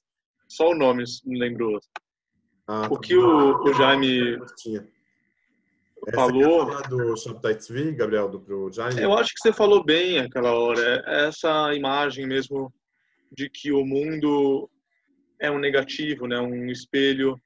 só 0.48 0.70
o 0.70 0.74
nome 0.74 1.04
me 1.24 1.38
lembrou. 1.38 1.78
Ah, 2.66 2.88
O 2.90 2.98
que 2.98 3.16
o, 3.16 3.62
o 3.62 3.74
Jaime 3.74 4.38
falou- 6.14 6.66
do 6.88 7.14
V, 7.14 7.92
Gabriel, 7.92 8.28
do 8.28 8.40
pro 8.40 8.72
Jaime? 8.72 9.00
Eu 9.02 9.14
acho 9.14 9.32
que 9.34 9.40
você 9.40 9.52
falou 9.52 9.84
bem 9.84 10.18
aquela 10.18 10.52
hora. 10.52 11.02
É 11.06 11.26
Essa 11.26 11.74
imagem 11.74 12.26
mesmo 12.26 12.72
de 13.32 13.50
que 13.50 13.72
o 13.72 13.84
mundo 13.84 14.70
é 15.40 15.50
um 15.50 15.58
negativo, 15.58 16.26
né? 16.26 16.38
Um 16.38 16.66
espelho 16.66 17.36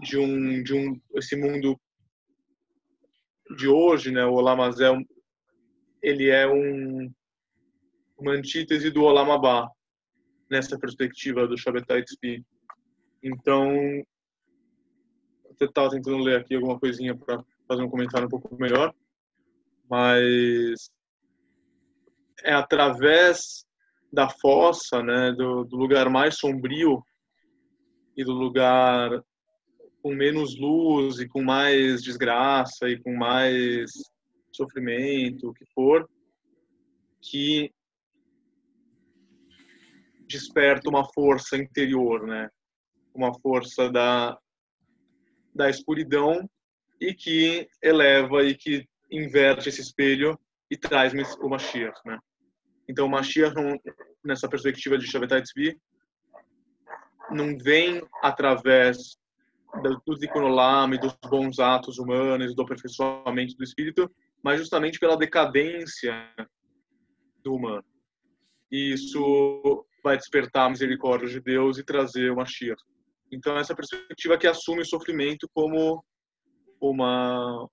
de 0.00 0.16
um 0.18 0.62
de 0.62 0.74
um 0.74 1.00
esse 1.16 1.36
mundo 1.36 1.78
de 3.54 3.68
hoje, 3.68 4.10
né? 4.10 4.24
O 4.24 4.34
Olamazel 4.34 4.98
ele 6.02 6.28
é 6.28 6.46
um 6.46 7.10
uma 8.18 8.32
antítese 8.32 8.90
do 8.90 9.02
Olamabá 9.02 9.68
nessa 10.50 10.78
perspectiva 10.78 11.48
do 11.48 11.58
Shabbatai 11.58 12.02
Tzvi. 12.04 12.44
Então, 13.22 13.72
eu 15.60 15.66
estava 15.66 15.90
tentando 15.90 16.18
ler 16.18 16.40
aqui 16.40 16.54
alguma 16.54 16.78
coisinha 16.78 17.16
para 17.16 17.42
fazer 17.66 17.82
um 17.82 17.88
comentário 17.88 18.26
um 18.26 18.30
pouco 18.30 18.54
melhor, 18.56 18.94
mas 19.90 20.90
é 22.42 22.52
através 22.52 23.64
da 24.12 24.28
fossa, 24.28 25.02
né, 25.02 25.32
do, 25.32 25.64
do 25.64 25.76
lugar 25.76 26.08
mais 26.08 26.36
sombrio 26.36 27.02
e 28.16 28.22
do 28.22 28.32
lugar 28.32 29.10
com 30.04 30.14
menos 30.14 30.54
luz 30.58 31.18
e 31.18 31.26
com 31.26 31.42
mais 31.42 32.02
desgraça 32.02 32.90
e 32.90 33.00
com 33.00 33.16
mais 33.16 33.90
sofrimento, 34.52 35.48
o 35.48 35.54
que 35.54 35.64
for, 35.74 36.06
que 37.22 37.72
desperta 40.28 40.90
uma 40.90 41.10
força 41.10 41.56
interior, 41.56 42.26
né? 42.26 42.50
Uma 43.14 43.32
força 43.40 43.90
da 43.90 44.38
da 45.54 45.70
escuridão 45.70 46.50
e 47.00 47.14
que 47.14 47.66
eleva 47.80 48.44
e 48.44 48.54
que 48.54 48.86
inverte 49.10 49.70
esse 49.70 49.80
espelho 49.80 50.38
e 50.70 50.76
traz 50.76 51.14
o 51.40 51.48
Mashiach, 51.48 51.98
né? 52.04 52.18
Então, 52.86 53.06
o 53.06 53.10
Mashiach, 53.10 53.54
nessa 54.22 54.48
perspectiva 54.48 54.98
de 54.98 55.06
Shabbatai 55.06 55.40
Tzvi, 55.42 55.80
não 57.30 57.56
vem 57.56 58.02
através 58.20 59.16
do 59.82 60.00
do 60.06 60.18
Tikkun 60.18 60.44
Olam 60.44 60.94
e 60.94 60.98
dos 60.98 61.16
bons 61.28 61.58
atos 61.58 61.98
humanos, 61.98 62.54
do 62.54 62.62
aperfeiçoamento 62.62 63.56
do 63.56 63.64
espírito, 63.64 64.10
mas 64.42 64.60
justamente 64.60 64.98
pela 64.98 65.16
decadência 65.16 66.14
do 67.42 67.54
humano. 67.54 67.84
E 68.70 68.92
isso 68.92 69.86
vai 70.02 70.16
despertar 70.16 70.66
a 70.66 70.70
misericórdia 70.70 71.28
de 71.28 71.40
Deus 71.40 71.78
e 71.78 71.84
trazer 71.84 72.30
o 72.30 72.36
Mashiach. 72.36 72.82
Então, 73.32 73.56
essa 73.56 73.74
perspectiva 73.74 74.38
que 74.38 74.46
assume 74.46 74.82
o 74.82 74.86
sofrimento 74.86 75.48
como 75.52 76.04
uma, 76.80 77.68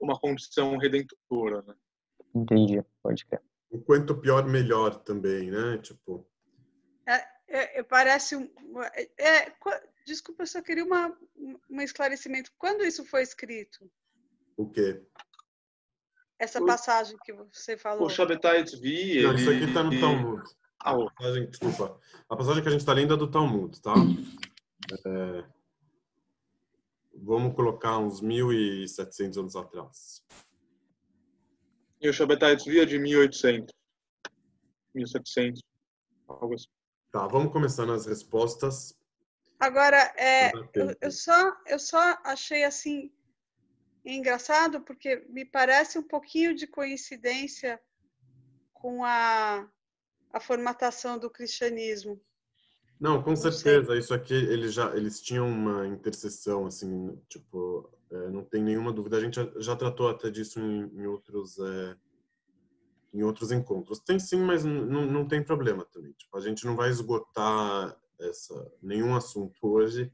uma 0.00 0.18
condição 0.18 0.76
redentora. 0.76 1.62
Né? 1.62 1.74
Entendi, 2.34 2.82
pode 3.02 3.24
crer. 3.26 3.42
O 3.70 3.80
quanto 3.80 4.16
pior, 4.16 4.46
melhor 4.46 4.96
também, 4.96 5.50
né? 5.50 5.78
Tipo, 5.78 6.26
É, 7.08 7.24
é, 7.50 7.82
parece 7.82 8.36
um. 8.36 8.48
É, 8.94 9.10
é, 9.18 9.50
qua- 9.50 9.82
desculpa, 10.06 10.42
eu 10.42 10.46
só 10.46 10.62
queria 10.62 10.84
uma, 10.84 11.16
um 11.70 11.80
esclarecimento. 11.80 12.50
Quando 12.58 12.84
isso 12.84 13.04
foi 13.04 13.22
escrito? 13.22 13.90
o 14.56 14.68
quê? 14.70 15.02
Essa 16.38 16.62
O- 16.62 16.66
passagem 16.66 17.16
que 17.24 17.32
você 17.32 17.76
falou? 17.76 18.06
O 18.06 18.10
Shabbatai 18.10 18.62
Não, 19.22 19.30
ele... 19.32 19.40
isso 19.40 19.50
aqui 19.50 19.64
está 19.64 19.82
no 19.82 20.00
Talmud. 20.00 20.42
Ah, 20.82 20.92
A 20.92 21.10
passagem, 21.10 21.46
desculpa. 21.50 22.00
A 22.28 22.36
passagem 22.36 22.62
que 22.62 22.68
a 22.68 22.72
gente 22.72 22.80
está 22.80 22.92
lendo 22.94 23.14
é 23.14 23.16
do 23.16 23.30
Talmud, 23.30 23.78
tá? 23.82 23.92
É, 25.06 25.44
vamos 27.14 27.54
colocar 27.54 27.98
uns 27.98 28.22
1.700 28.22 29.36
anos 29.38 29.56
atrás. 29.56 30.22
E 32.00 32.08
o 32.08 32.12
Shabbatai 32.12 32.56
Tzvi 32.56 32.80
é 32.80 32.86
de 32.86 32.98
1800, 32.98 33.74
1700, 34.94 35.62
algo 36.26 36.54
assim. 36.54 36.66
Tá, 37.10 37.26
vamos 37.26 37.52
começar 37.52 37.86
nas 37.86 38.06
respostas. 38.06 38.96
Agora, 39.58 39.96
é, 40.16 40.52
eu, 40.74 40.96
eu 41.00 41.10
só, 41.10 41.56
eu 41.66 41.78
só 41.78 41.98
achei 42.24 42.64
assim 42.64 43.12
engraçado 44.04 44.80
porque 44.80 45.26
me 45.28 45.44
parece 45.44 45.98
um 45.98 46.02
pouquinho 46.02 46.54
de 46.54 46.66
coincidência 46.66 47.80
com 48.72 49.04
a, 49.04 49.68
a 50.32 50.40
formatação 50.40 51.18
do 51.18 51.28
cristianismo. 51.28 52.20
Não, 52.98 53.22
com 53.22 53.34
certeza. 53.34 53.96
Isso 53.96 54.14
aqui, 54.14 54.34
eles 54.34 54.72
já, 54.72 54.94
eles 54.96 55.20
tinham 55.20 55.48
uma 55.48 55.86
interseção, 55.86 56.66
assim, 56.66 57.18
tipo, 57.28 57.90
É, 58.12 58.28
não 58.28 58.44
tem 58.44 58.62
nenhuma 58.62 58.92
dúvida. 58.92 59.16
A 59.16 59.20
gente 59.20 59.36
já, 59.36 59.48
já 59.56 59.76
tratou 59.76 60.08
até 60.08 60.30
disso 60.30 60.58
em, 60.58 60.90
em 61.00 61.06
outros 61.06 61.58
é, 61.58 61.96
em 63.12 63.22
outros 63.22 63.50
encontros. 63.50 63.98
Tem 64.00 64.18
sim, 64.18 64.40
mas 64.40 64.64
não, 64.64 65.06
não 65.06 65.26
tem 65.26 65.42
problema 65.42 65.84
também. 65.92 66.12
Tipo, 66.12 66.36
a 66.36 66.40
gente 66.40 66.64
não 66.64 66.76
vai 66.76 66.90
esgotar 66.90 67.96
essa 68.20 68.72
nenhum 68.82 69.16
assunto 69.16 69.56
hoje, 69.62 70.12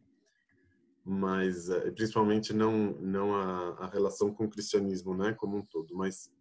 mas 1.05 1.69
é, 1.69 1.91
principalmente 1.91 2.53
não 2.53 2.93
não 3.01 3.35
a, 3.35 3.71
a, 3.85 3.87
relação 3.87 4.33
com 4.33 4.45
o 4.45 4.51
cristianismo, 4.51 5.17
né, 5.17 5.33
como 5.35 5.59
um 5.59 5.65
todo. 5.65 5.95
Mas 5.95 6.33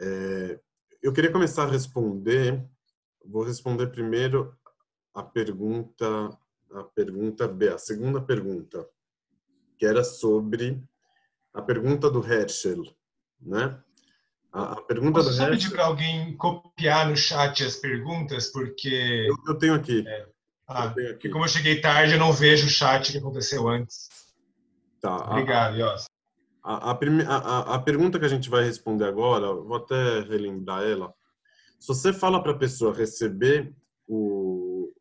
é, 0.00 0.60
eu 1.02 1.12
queria 1.12 1.32
começar 1.32 1.64
a 1.64 1.70
responder. 1.70 2.64
Vou 3.24 3.42
responder 3.42 3.88
primeiro 3.88 4.56
a 5.12 5.22
pergunta 5.22 6.38
a 6.70 6.84
pergunta 6.84 7.48
B, 7.48 7.68
a 7.68 7.78
segunda 7.78 8.20
pergunta, 8.20 8.86
que 9.78 9.86
era 9.86 10.04
sobre 10.04 10.82
a 11.52 11.62
pergunta 11.62 12.10
do 12.10 12.24
Herschel, 12.24 12.84
né? 13.40 13.82
A, 14.52 14.72
a 14.72 14.82
pergunta 14.82 15.18
Posso 15.18 15.30
do 15.30 15.34
só 15.34 15.42
Herschel... 15.42 15.58
pedir 15.58 15.70
para 15.70 15.86
alguém 15.86 16.36
copiar 16.36 17.08
no 17.08 17.16
chat 17.16 17.64
as 17.64 17.76
perguntas, 17.76 18.50
porque... 18.50 19.26
Eu, 19.28 19.36
eu 19.46 19.58
tenho 19.58 19.74
aqui. 19.74 20.04
É. 20.06 20.26
Ah, 20.66 20.86
eu 20.86 20.94
tenho 20.94 21.10
aqui. 21.10 21.28
como 21.28 21.44
eu 21.44 21.48
cheguei 21.48 21.80
tarde, 21.80 22.14
eu 22.14 22.18
não 22.18 22.32
vejo 22.32 22.66
o 22.66 22.70
chat 22.70 23.12
que 23.12 23.18
aconteceu 23.18 23.68
antes. 23.68 24.08
Tá. 25.00 25.30
Obrigado, 25.30 25.76
Yos. 25.76 26.06
A, 26.62 26.90
a, 26.90 26.92
a, 26.92 27.74
a, 27.74 27.78
pergunta 27.78 28.18
que 28.18 28.24
a 28.24 28.28
gente 28.28 28.50
vai 28.50 28.64
responder 28.64 29.04
agora, 29.04 29.52
vou 29.54 29.76
até 29.76 30.20
relembrar 30.20 30.82
ela. 30.82 31.14
Se 31.78 31.88
você 31.88 32.12
fala 32.12 32.42
para 32.42 32.52
a 32.52 32.58
pessoa 32.58 32.92
receber 32.92 33.72
o 34.06 34.92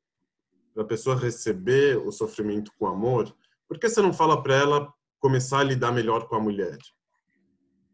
para 0.73 0.83
a 0.83 0.87
pessoa 0.87 1.15
receber 1.15 1.97
o 1.97 2.11
sofrimento 2.11 2.71
com 2.77 2.85
amor, 2.85 3.35
por 3.67 3.79
que 3.79 3.89
você 3.89 3.99
não 3.99 4.13
fala 4.13 4.43
para 4.43 4.53
ela 4.53 4.93
começar 5.19 5.59
a 5.59 5.63
lidar 5.63 5.91
melhor 5.91 6.27
com 6.27 6.35
a 6.35 6.39
mulher? 6.39 6.77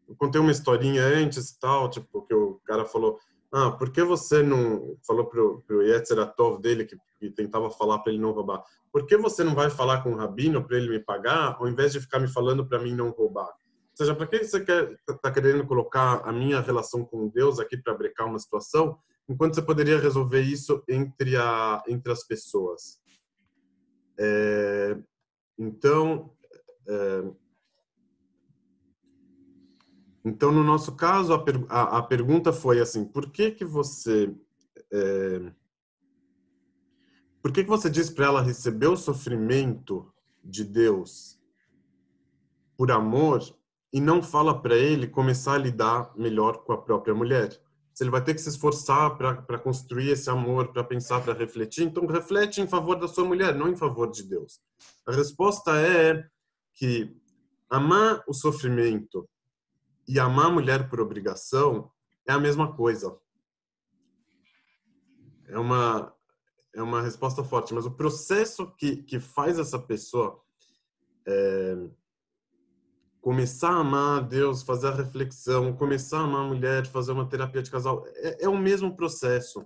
Eu 0.08 0.14
contei 0.16 0.40
uma 0.40 0.50
historinha 0.50 1.02
antes 1.04 1.50
e 1.50 1.58
tal, 1.58 1.88
tipo, 1.88 2.22
que 2.26 2.34
o 2.34 2.60
cara 2.64 2.84
falou, 2.84 3.18
ah, 3.52 3.70
por 3.70 3.90
que 3.90 4.02
você 4.02 4.42
não 4.42 4.96
falou 5.06 5.26
pro, 5.26 5.62
pro 5.66 5.82
Yetzeratov 5.82 6.60
dele 6.60 6.84
que, 6.84 6.96
que 7.18 7.30
tentava 7.30 7.70
falar 7.70 8.00
para 8.00 8.12
ele 8.12 8.20
não 8.20 8.32
roubar? 8.32 8.62
Por 8.92 9.06
que 9.06 9.16
você 9.16 9.44
não 9.44 9.54
vai 9.54 9.70
falar 9.70 10.02
com 10.02 10.12
o 10.12 10.16
rabino 10.16 10.64
para 10.64 10.76
ele 10.76 10.88
me 10.88 10.98
pagar, 10.98 11.56
ao 11.58 11.68
invés 11.68 11.92
de 11.92 12.00
ficar 12.00 12.18
me 12.18 12.28
falando 12.28 12.66
para 12.66 12.80
mim 12.80 12.94
não 12.94 13.10
roubar? 13.10 13.46
Ou 13.46 13.96
seja, 13.96 14.14
para 14.14 14.26
que 14.26 14.42
você 14.42 14.64
quer 14.64 14.96
tá 15.22 15.30
querendo 15.30 15.64
colocar 15.66 16.20
a 16.24 16.32
minha 16.32 16.60
relação 16.60 17.04
com 17.04 17.28
Deus 17.28 17.60
aqui 17.60 17.76
para 17.76 17.94
brecar 17.94 18.26
uma 18.26 18.40
situação 18.40 18.98
enquanto 19.28 19.54
você 19.54 19.62
poderia 19.62 19.98
resolver 19.98 20.40
isso 20.40 20.82
entre, 20.88 21.36
a, 21.36 21.82
entre 21.88 22.12
as 22.12 22.24
pessoas. 22.24 23.00
É, 24.18 24.96
então, 25.58 26.32
é, 26.88 27.24
então, 30.24 30.50
no 30.50 30.64
nosso 30.64 30.96
caso, 30.96 31.34
a, 31.34 31.42
per, 31.42 31.64
a, 31.68 31.98
a, 31.98 32.02
pergunta 32.02 32.52
foi 32.52 32.80
assim, 32.80 33.04
por 33.04 33.30
que 33.30 33.50
que 33.50 33.64
você... 33.64 34.34
É, 34.92 35.52
por 37.42 37.52
que 37.52 37.62
que 37.62 37.68
você 37.68 37.90
diz 37.90 38.08
para 38.08 38.26
ela 38.26 38.40
receber 38.40 38.86
o 38.86 38.96
sofrimento 38.96 40.10
de 40.42 40.64
Deus 40.64 41.38
por 42.76 42.90
amor 42.90 43.42
e 43.92 44.00
não 44.00 44.22
fala 44.22 44.60
para 44.60 44.76
ele 44.76 45.06
começar 45.06 45.54
a 45.54 45.58
lidar 45.58 46.10
melhor 46.16 46.64
com 46.64 46.72
a 46.72 46.80
própria 46.80 47.14
mulher? 47.14 47.60
se 47.94 48.02
ele 48.02 48.10
vai 48.10 48.24
ter 48.24 48.34
que 48.34 48.40
se 48.40 48.48
esforçar 48.48 49.16
para 49.16 49.56
construir 49.56 50.10
esse 50.10 50.28
amor, 50.28 50.72
para 50.72 50.82
pensar, 50.82 51.22
para 51.22 51.32
refletir, 51.32 51.84
então 51.84 52.04
reflete 52.06 52.60
em 52.60 52.66
favor 52.66 52.96
da 52.96 53.06
sua 53.06 53.24
mulher, 53.24 53.54
não 53.54 53.68
em 53.68 53.76
favor 53.76 54.10
de 54.10 54.24
Deus. 54.24 54.60
A 55.06 55.12
resposta 55.12 55.80
é 55.80 56.26
que 56.74 57.16
amar 57.70 58.24
o 58.26 58.34
sofrimento 58.34 59.28
e 60.06 60.18
amar 60.18 60.46
a 60.46 60.50
mulher 60.50 60.88
por 60.88 61.00
obrigação 61.00 61.90
é 62.26 62.32
a 62.32 62.38
mesma 62.38 62.74
coisa. 62.74 63.16
É 65.46 65.58
uma 65.58 66.14
é 66.74 66.82
uma 66.82 67.00
resposta 67.00 67.44
forte, 67.44 67.72
mas 67.72 67.86
o 67.86 67.90
processo 67.92 68.66
que, 68.76 68.96
que 68.96 69.20
faz 69.20 69.60
essa 69.60 69.78
pessoa 69.78 70.42
é, 71.24 71.76
começar 73.20 73.70
a 73.70 73.78
amar 73.78 74.18
a 74.18 74.20
Deus, 74.20 74.62
fazer 74.62 74.88
a 74.88 74.94
reflexão, 74.94 75.72
começar 75.72 76.18
a 76.18 76.24
amar 76.24 76.44
a 76.44 76.48
mulher, 76.48 76.86
fazer 76.86 77.12
uma 77.12 77.28
terapia 77.28 77.62
de 77.62 77.70
casal, 77.70 78.04
é, 78.08 78.44
é 78.44 78.48
o 78.48 78.58
mesmo 78.58 78.96
processo. 78.96 79.64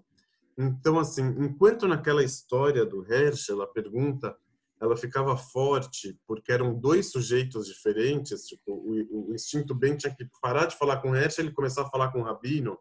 Então, 0.56 0.98
assim, 0.98 1.22
enquanto 1.38 1.88
naquela 1.88 2.22
história 2.22 2.84
do 2.84 3.04
Herschel, 3.10 3.62
a 3.62 3.66
pergunta, 3.66 4.36
ela 4.80 4.96
ficava 4.96 5.36
forte, 5.36 6.18
porque 6.26 6.52
eram 6.52 6.74
dois 6.74 7.10
sujeitos 7.10 7.66
diferentes, 7.66 8.46
tipo, 8.46 8.72
o, 8.72 9.30
o 9.30 9.34
instinto 9.34 9.74
bem 9.74 9.96
tinha 9.96 10.14
que 10.14 10.28
parar 10.40 10.66
de 10.66 10.76
falar 10.76 10.98
com 10.98 11.14
Herschel 11.14 11.46
e 11.46 11.52
começar 11.52 11.82
a 11.82 11.90
falar 11.90 12.12
com 12.12 12.20
o 12.20 12.24
Rabino. 12.24 12.78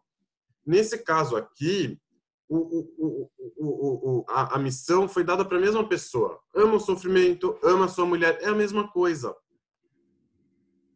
Nesse 0.64 0.98
caso 0.98 1.36
aqui, 1.36 1.98
o, 2.48 3.28
o, 3.58 4.24
a, 4.28 4.56
a 4.56 4.58
missão 4.58 5.08
foi 5.08 5.24
dada 5.24 5.44
para 5.44 5.58
a 5.58 5.60
mesma 5.60 5.86
pessoa. 5.88 6.40
Ama 6.54 6.74
o 6.74 6.80
sofrimento, 6.80 7.58
ama 7.62 7.86
a 7.86 7.88
sua 7.88 8.06
mulher, 8.06 8.38
é 8.40 8.46
a 8.46 8.54
mesma 8.54 8.88
coisa 8.90 9.34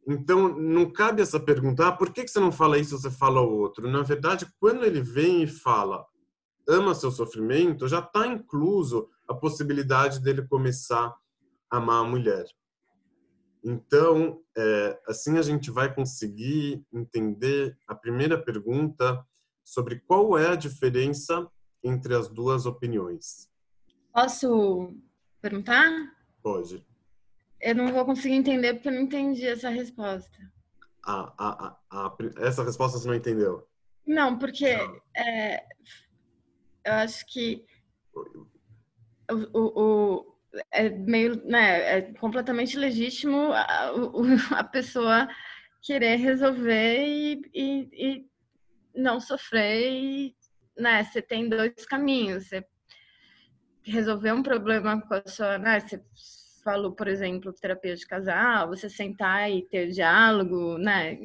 então, 0.07 0.49
não 0.59 0.91
cabe 0.91 1.23
essa 1.23 1.39
pergunta, 1.39 1.87
ah, 1.87 1.93
por 1.93 2.13
que 2.13 2.27
você 2.27 2.41
não 2.41 2.51
fala 2.51 2.79
isso, 2.79 2.99
você 2.99 3.11
fala 3.11 3.41
o 3.41 3.59
outro? 3.59 3.89
Na 3.89 4.03
verdade, 4.03 4.47
quando 4.59 4.85
ele 4.85 5.01
vem 5.01 5.45
e 5.45 5.47
fala, 5.47 6.05
ama 6.69 6.95
seu 6.95 7.11
sofrimento, 7.11 7.87
já 7.87 8.01
está 8.01 8.27
incluso 8.27 9.09
a 9.29 9.35
possibilidade 9.35 10.21
dele 10.21 10.47
começar 10.47 11.15
a 11.71 11.77
amar 11.77 12.05
a 12.05 12.09
mulher. 12.09 12.45
Então, 13.65 14.43
é, 14.57 15.01
assim 15.07 15.39
a 15.39 15.43
gente 15.43 15.71
vai 15.71 15.95
conseguir 15.95 16.85
entender 16.93 17.79
a 17.87 17.95
primeira 17.95 18.43
pergunta 18.43 19.25
sobre 19.65 20.01
qual 20.01 20.37
é 20.37 20.49
a 20.49 20.57
diferença 20.57 21.49
entre 21.83 22.15
as 22.15 22.29
duas 22.29 22.67
opiniões. 22.67 23.49
Posso 24.13 24.93
perguntar? 25.41 25.91
Pode. 26.43 26.85
Eu 27.61 27.75
não 27.77 27.93
vou 27.93 28.05
conseguir 28.05 28.35
entender 28.35 28.75
porque 28.75 28.89
eu 28.89 28.93
não 28.93 29.03
entendi 29.03 29.47
essa 29.47 29.69
resposta. 29.69 30.53
Ah, 31.07 31.33
ah, 31.39 31.77
ah, 31.91 32.17
essa 32.39 32.65
resposta 32.65 32.99
você 32.99 33.09
não 33.09 33.15
entendeu? 33.15 33.67
Não, 34.05 34.39
porque 34.39 34.67
é, 35.17 35.65
eu 36.85 36.93
acho 36.93 37.25
que 37.27 37.65
o, 39.33 39.49
o, 39.53 39.81
o, 39.81 40.37
é 40.71 40.89
meio, 40.89 41.43
né, 41.47 41.99
é 41.99 42.03
completamente 42.15 42.77
legítimo 42.79 43.53
a, 43.53 43.91
a 44.59 44.65
pessoa 44.65 45.29
querer 45.81 46.17
resolver 46.17 47.07
e, 47.07 47.43
e, 47.55 47.89
e 47.93 48.27
não 48.95 49.21
sofrer. 49.21 49.93
E, 49.93 50.37
né, 50.77 51.05
você 51.05 51.21
tem 51.21 51.49
dois 51.49 51.85
caminhos. 51.87 52.49
Você 52.49 52.65
resolver 53.85 54.33
um 54.33 54.43
problema 54.43 55.01
com 55.01 55.15
a 55.15 55.23
sua, 55.27 55.59
né, 55.59 55.81
você 55.81 56.01
falou, 56.63 56.93
por 56.93 57.09
exemplo, 57.09 57.53
terapia 57.53 57.97
de 57.97 58.07
casal, 58.07 58.69
você 58.69 58.89
sentar 58.89 59.51
e 59.51 59.63
ter 59.63 59.89
diálogo, 59.89 60.79
né? 60.79 61.19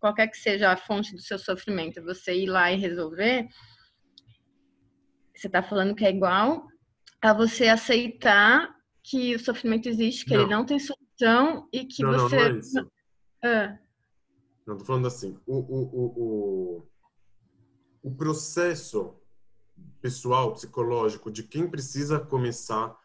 Qualquer 0.00 0.28
que 0.28 0.38
seja 0.38 0.72
a 0.72 0.76
fonte 0.76 1.12
do 1.12 1.20
seu 1.20 1.38
sofrimento, 1.38 2.02
você 2.02 2.34
ir 2.34 2.46
lá 2.46 2.72
e 2.72 2.76
resolver, 2.76 3.48
você 5.34 5.46
está 5.46 5.62
falando 5.62 5.94
que 5.94 6.06
é 6.06 6.10
igual 6.10 6.66
a 7.22 7.32
você 7.32 7.68
aceitar 7.68 8.74
que 9.02 9.34
o 9.34 9.40
sofrimento 9.40 9.88
existe, 9.88 10.24
que 10.24 10.34
não. 10.34 10.42
ele 10.42 10.50
não 10.50 10.66
tem 10.66 10.78
solução 10.78 11.68
e 11.72 11.84
que 11.84 12.02
não, 12.02 12.12
você. 12.12 12.36
Não, 12.36 12.48
não 12.48 12.56
é 12.56 12.58
isso. 12.58 12.90
Ah. 13.42 13.78
Não, 14.66 14.76
tô 14.76 14.84
falando 14.84 15.06
assim. 15.06 15.38
O, 15.46 15.56
o, 15.56 15.82
o, 15.82 16.82
o, 18.02 18.10
o 18.10 18.14
processo 18.14 19.16
pessoal, 20.00 20.52
psicológico, 20.52 21.30
de 21.30 21.42
quem 21.42 21.68
precisa 21.68 22.20
começar 22.20 22.96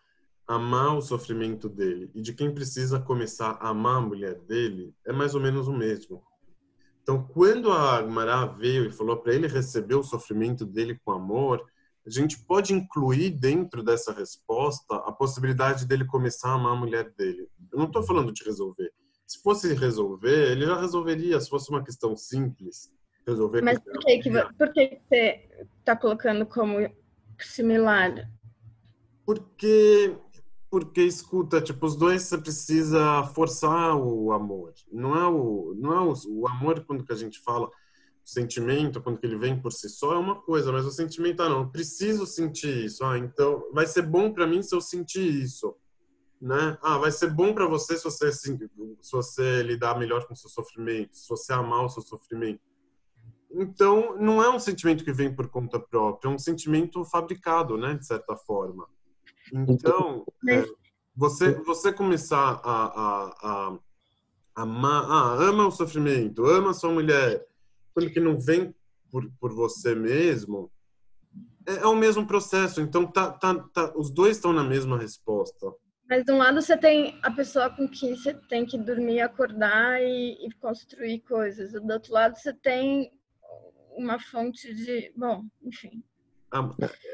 amar 0.48 0.98
o 0.98 1.02
sofrimento 1.02 1.70
dele 1.70 2.12
e 2.14 2.22
de 2.22 2.34
quem 2.34 2.54
precisa 2.54 3.00
começar 3.00 3.58
a 3.62 3.70
amar 3.70 3.98
a 3.98 4.02
mulher 4.02 4.40
dele 4.42 4.94
é 5.06 5.14
mais 5.14 5.34
ou 5.36 5.42
menos 5.42 5.68
o 5.68 5.74
mesmo. 5.74 6.22
Então, 7.02 7.26
quando 7.34 7.72
a 7.72 7.98
Agmará 7.98 8.46
veio 8.46 8.86
e 8.86 8.92
falou 8.92 9.18
para 9.18 9.34
ele 9.34 9.48
receber 9.48 9.96
o 9.96 10.04
sofrimento 10.04 10.66
dele 10.66 11.00
com 11.04 11.12
amor, 11.12 11.66
a 12.06 12.10
gente 12.10 12.38
pode 12.46 12.74
incluir 12.74 13.32
dentro 13.32 13.82
dessa 13.82 14.12
resposta 14.12 14.96
a 14.96 15.12
possibilidade 15.12 15.86
dele 15.86 16.06
começar 16.06 16.50
a 16.50 16.54
amar 16.56 16.74
a 16.74 16.80
mulher 16.80 17.14
dele. 17.18 17.48
Eu 17.72 17.80
não 17.80 17.86
estou 17.86 18.04
falando 18.04 18.34
de 18.34 18.44
resolver. 18.44 18.92
Se 19.26 19.42
fosse 19.42 19.74
resolver, 19.74 20.52
ele 20.52 20.66
já 20.66 20.80
resolveria. 20.80 21.40
Se 21.40 21.50
fosse 21.50 21.70
uma 21.70 21.84
questão 21.84 22.16
simples, 22.16 22.92
resolver. 23.26 23.62
Mas 23.62 23.80
por 23.80 24.00
que, 24.00 24.20
que, 24.20 24.30
por 24.58 24.74
que 24.74 25.00
você 25.08 25.50
está 25.80 25.96
colocando 25.96 26.46
como 26.46 26.78
similar? 27.40 28.30
Porque 29.26 30.16
porque 30.70 31.04
escuta, 31.04 31.62
tipo, 31.62 31.86
os 31.86 31.96
dois 31.96 32.24
você 32.24 32.36
precisa 32.36 33.24
forçar 33.36 33.96
o 33.96 34.32
amor. 34.32 34.74
Não 34.92 35.16
é 35.16 35.28
o 35.28 35.74
não 35.78 35.94
é 35.94 36.02
o, 36.02 36.14
o 36.30 36.48
amor 36.48 36.84
quando 36.84 37.06
que 37.06 37.14
a 37.14 37.16
gente 37.16 37.40
fala 37.40 37.70
sentimento, 38.24 39.02
quando 39.02 39.20
ele 39.24 39.38
vem 39.38 39.60
por 39.62 39.72
si 39.74 39.90
só 39.90 40.14
é 40.14 40.18
uma 40.18 40.42
coisa, 40.42 40.72
mas 40.72 40.86
o 40.86 40.92
sentimento 40.92 41.42
ah, 41.42 41.50
não, 41.50 41.70
preciso 41.70 42.26
sentir 42.26 42.86
isso. 42.86 43.04
Ah, 43.04 43.18
então 43.18 43.70
vai 43.74 43.86
ser 43.86 44.04
bom 44.04 44.32
para 44.32 44.48
mim 44.48 44.64
se 44.64 44.74
eu 44.76 44.82
sentir 44.82 45.28
isso. 45.44 45.76
né? 46.42 46.78
Ah, 46.82 46.98
vai 46.98 47.12
ser 47.12 47.30
bom 47.32 47.54
para 47.54 47.66
você 47.66 47.98
se 47.98 48.04
você 48.04 48.32
se 48.32 49.12
você 49.12 49.64
lidar 49.64 49.98
melhor 49.98 50.26
com 50.28 50.34
o 50.34 50.38
seu 50.38 50.50
sofrimento, 50.50 51.18
se 51.18 51.28
você 51.30 51.54
amar 51.54 51.86
o 51.86 51.90
seu 51.90 52.02
sofrimento. 52.02 52.62
Então, 53.50 54.18
não 54.18 54.42
é 54.44 54.50
um 54.50 54.60
sentimento 54.60 55.04
que 55.06 55.14
vem 55.14 55.34
por 55.34 55.48
conta 55.48 55.80
própria, 55.80 56.28
é 56.28 56.34
um 56.34 56.40
sentimento 56.40 57.06
fabricado, 57.06 57.78
né, 57.78 57.94
de 57.94 58.06
certa 58.06 58.36
forma. 58.36 58.88
Então, 59.54 60.26
é, 60.50 60.66
você 61.16 61.54
você 61.64 61.94
começar 61.94 62.60
a, 62.64 62.86
a, 62.86 63.36
a 63.44 63.80
amar, 64.56 65.04
ah, 65.10 65.34
ama 65.36 65.68
o 65.68 65.72
sofrimento, 65.72 66.46
ama 66.46 66.72
a 66.72 66.74
sua 66.74 66.92
mulher, 66.92 67.46
quando 67.94 68.12
que 68.12 68.20
não 68.20 68.40
vem 68.40 68.74
por, 69.12 69.30
por 69.40 69.54
você 69.54 69.94
mesmo, 69.94 70.72
é, 71.68 71.76
é 71.76 71.88
o 71.88 71.96
mesmo 71.96 72.26
processo. 72.26 72.82
Então, 72.82 73.06
tá, 73.06 73.32
tá, 73.32 73.56
tá, 73.74 73.94
os 73.96 74.10
dois 74.10 74.38
estão 74.38 74.52
na 74.52 74.64
mesma 74.64 74.98
resposta. 74.98 75.72
Mas 76.10 76.26
de 76.26 76.32
um 76.32 76.38
lado 76.38 76.62
você 76.62 76.78
tem 76.78 77.18
a 77.24 77.32
pessoa 77.32 77.70
com 77.70 77.88
quem 77.88 78.16
você 78.16 78.34
tem 78.34 78.66
que 78.66 78.78
dormir, 78.78 79.22
acordar 79.22 80.02
e, 80.02 80.46
e 80.46 80.52
construir 80.60 81.22
coisas. 81.22 81.72
Do 81.72 81.94
outro 81.94 82.14
lado 82.14 82.36
você 82.36 82.54
tem 82.54 83.12
uma 83.96 84.20
fonte 84.20 84.74
de, 84.74 85.14
bom, 85.16 85.46
enfim. 85.64 86.04
Ah, 86.52 86.70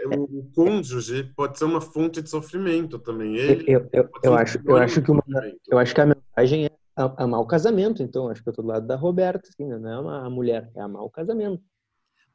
o 0.06 0.52
cônjuge 0.54 1.24
pode 1.36 1.58
ser 1.58 1.64
uma 1.64 1.80
fonte 1.80 2.22
de 2.22 2.30
sofrimento 2.30 3.00
também. 3.00 3.38
Ele 3.38 3.64
eu, 3.68 3.90
eu, 3.94 4.10
eu 4.22 4.34
acho, 4.34 4.60
eu 4.66 4.76
acho 4.76 5.02
que 5.02 5.12
uma, 5.12 5.24
eu 5.70 5.78
acho 5.78 5.96
que 5.96 6.02
a 6.02 6.06
mensagem 6.06 6.66
é 6.66 6.72
amar 6.96 7.40
o 7.40 7.48
casamento. 7.48 8.04
Então, 8.04 8.30
acho 8.30 8.44
que 8.44 8.50
eu 8.50 8.54
tô 8.54 8.62
do 8.62 8.68
lado 8.68 8.86
da 8.86 8.96
Roberta, 8.96 9.50
assim, 9.50 9.66
né? 9.66 9.78
não 9.78 9.90
é 9.90 9.94
amar 9.96 10.26
a 10.26 10.30
mulher, 10.30 10.72
é 10.76 10.82
amar 10.82 11.04
o 11.04 11.10
casamento. 11.10 11.64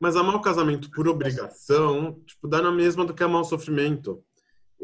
Mas 0.01 0.17
amar 0.17 0.35
o 0.35 0.43
casamento 0.43 0.91
por 0.91 1.09
obrigação, 1.09 2.21
tipo, 2.27 2.49
dá 2.49 2.61
na 2.61 2.73
mesma 2.73 3.05
do 3.05 3.15
que 3.15 3.23
amar 3.23 3.43
o 3.43 3.45
sofrimento 3.45 4.23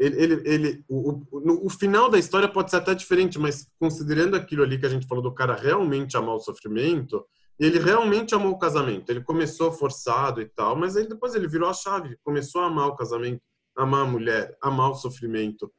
ele, 0.01 0.23
ele, 0.23 0.41
ele 0.45 0.85
o, 0.89 1.21
o, 1.31 1.67
o, 1.67 1.69
final 1.69 2.09
da 2.09 2.17
história 2.17 2.47
pode 2.47 2.71
ser 2.71 2.77
até 2.77 2.95
diferente, 2.95 3.37
mas 3.37 3.67
considerando 3.79 4.35
aquilo 4.35 4.63
ali 4.63 4.79
que 4.79 4.85
a 4.85 4.89
gente 4.89 5.05
falou 5.07 5.23
do 5.23 5.31
cara 5.31 5.53
realmente 5.53 6.17
amar 6.17 6.35
o 6.35 6.39
sofrimento, 6.39 7.23
ele 7.59 7.77
realmente 7.77 8.33
amou 8.33 8.51
o 8.51 8.57
casamento. 8.57 9.11
Ele 9.11 9.21
começou 9.21 9.71
forçado 9.71 10.41
e 10.41 10.45
tal, 10.45 10.75
mas 10.75 10.95
ele, 10.95 11.07
depois 11.07 11.35
ele 11.35 11.47
virou 11.47 11.69
a 11.69 11.73
chave, 11.73 12.17
começou 12.23 12.61
a 12.61 12.65
amar 12.65 12.87
o 12.87 12.95
casamento, 12.95 13.41
amar 13.75 14.01
a 14.01 14.09
mulher, 14.09 14.57
amar 14.59 14.89
o 14.89 14.95
sofrimento. 14.95 15.71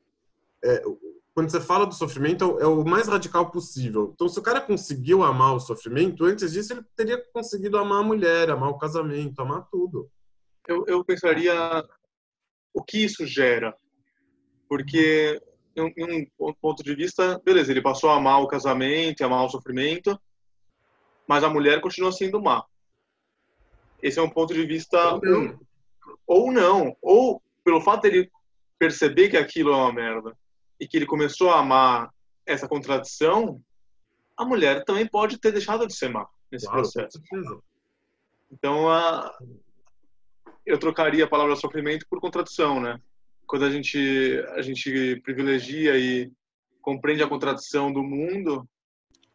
É, 0.65 0.85
quando 1.35 1.51
você 1.51 1.61
fala 1.61 1.87
do 1.87 1.95
sofrimento, 1.95 2.59
é 2.61 2.67
o 2.67 2.85
mais 2.85 3.09
radical 3.09 3.51
possível. 3.51 4.13
Então, 4.15 4.29
se 4.29 4.39
o 4.39 4.43
cara 4.43 4.61
conseguiu 4.61 5.23
amar 5.23 5.55
o 5.55 5.61
sofrimento, 5.61 6.25
antes 6.25 6.53
disso 6.53 6.75
ele 6.75 6.85
teria 6.95 7.23
conseguido 7.33 7.79
amar 7.79 8.01
a 8.01 8.07
mulher, 8.07 8.51
amar 8.51 8.71
o 8.71 8.79
casamento, 8.79 9.41
amar 9.41 9.67
tudo. 9.71 10.11
Eu, 10.69 10.85
eu 10.87 11.05
pensaria 11.05 11.55
o 12.75 12.83
que 12.83 13.05
isso 13.05 13.27
gera 13.27 13.75
porque 14.73 15.39
em 15.77 16.31
um 16.41 16.55
ponto 16.55 16.83
de 16.83 16.95
vista, 16.95 17.39
beleza, 17.45 17.71
ele 17.71 17.83
passou 17.83 18.09
a 18.09 18.17
amar 18.17 18.41
o 18.41 18.49
casamento, 18.49 19.21
a 19.21 19.27
amar 19.27 19.45
o 19.45 19.51
sofrimento, 19.51 20.19
mas 21.29 21.45
a 21.45 21.51
mulher 21.51 21.83
continua 21.83 22.11
sendo 22.11 22.41
má. 22.41 22.65
Esse 24.03 24.19
é 24.19 24.23
um 24.23 24.31
ponto 24.31 24.55
de 24.55 24.65
vista 24.65 25.13
ou 25.13 25.21
não, 25.21 25.61
ou, 26.27 26.53
não, 26.53 26.97
ou 27.03 27.43
pelo 27.63 27.83
fato 27.83 28.03
dele 28.05 28.31
perceber 28.79 29.29
que 29.29 29.37
aquilo 29.37 29.75
é 29.75 29.77
uma 29.77 29.93
merda 29.93 30.35
e 30.83 30.89
que 30.89 30.97
ele 30.97 31.07
começou 31.07 31.51
a 31.51 31.61
amar 31.61 32.11
essa 32.45 32.67
contradição, 32.67 33.63
a 34.37 34.45
mulher 34.45 34.85
também 34.85 35.07
pode 35.07 35.39
ter 35.39 35.53
deixado 35.53 35.87
de 35.87 35.95
ser 35.95 36.09
má 36.09 36.27
nesse 36.51 36.67
claro, 36.67 36.83
processo. 36.83 37.23
Então, 38.51 38.91
a, 38.91 39.33
eu 40.67 40.79
trocaria 40.79 41.25
a 41.25 41.29
palavra 41.29 41.55
sofrimento 41.55 42.05
por 42.11 42.21
contradição, 42.21 42.81
né? 42.81 43.01
quando 43.47 43.67
a 43.67 43.71
gente 43.71 44.43
a 44.57 44.63
gente 44.63 45.21
privilegia 45.23 45.99
e 45.99 46.33
compreende 46.81 47.23
a 47.23 47.29
contradição 47.29 47.93
do 47.93 48.03
mundo, 48.03 48.67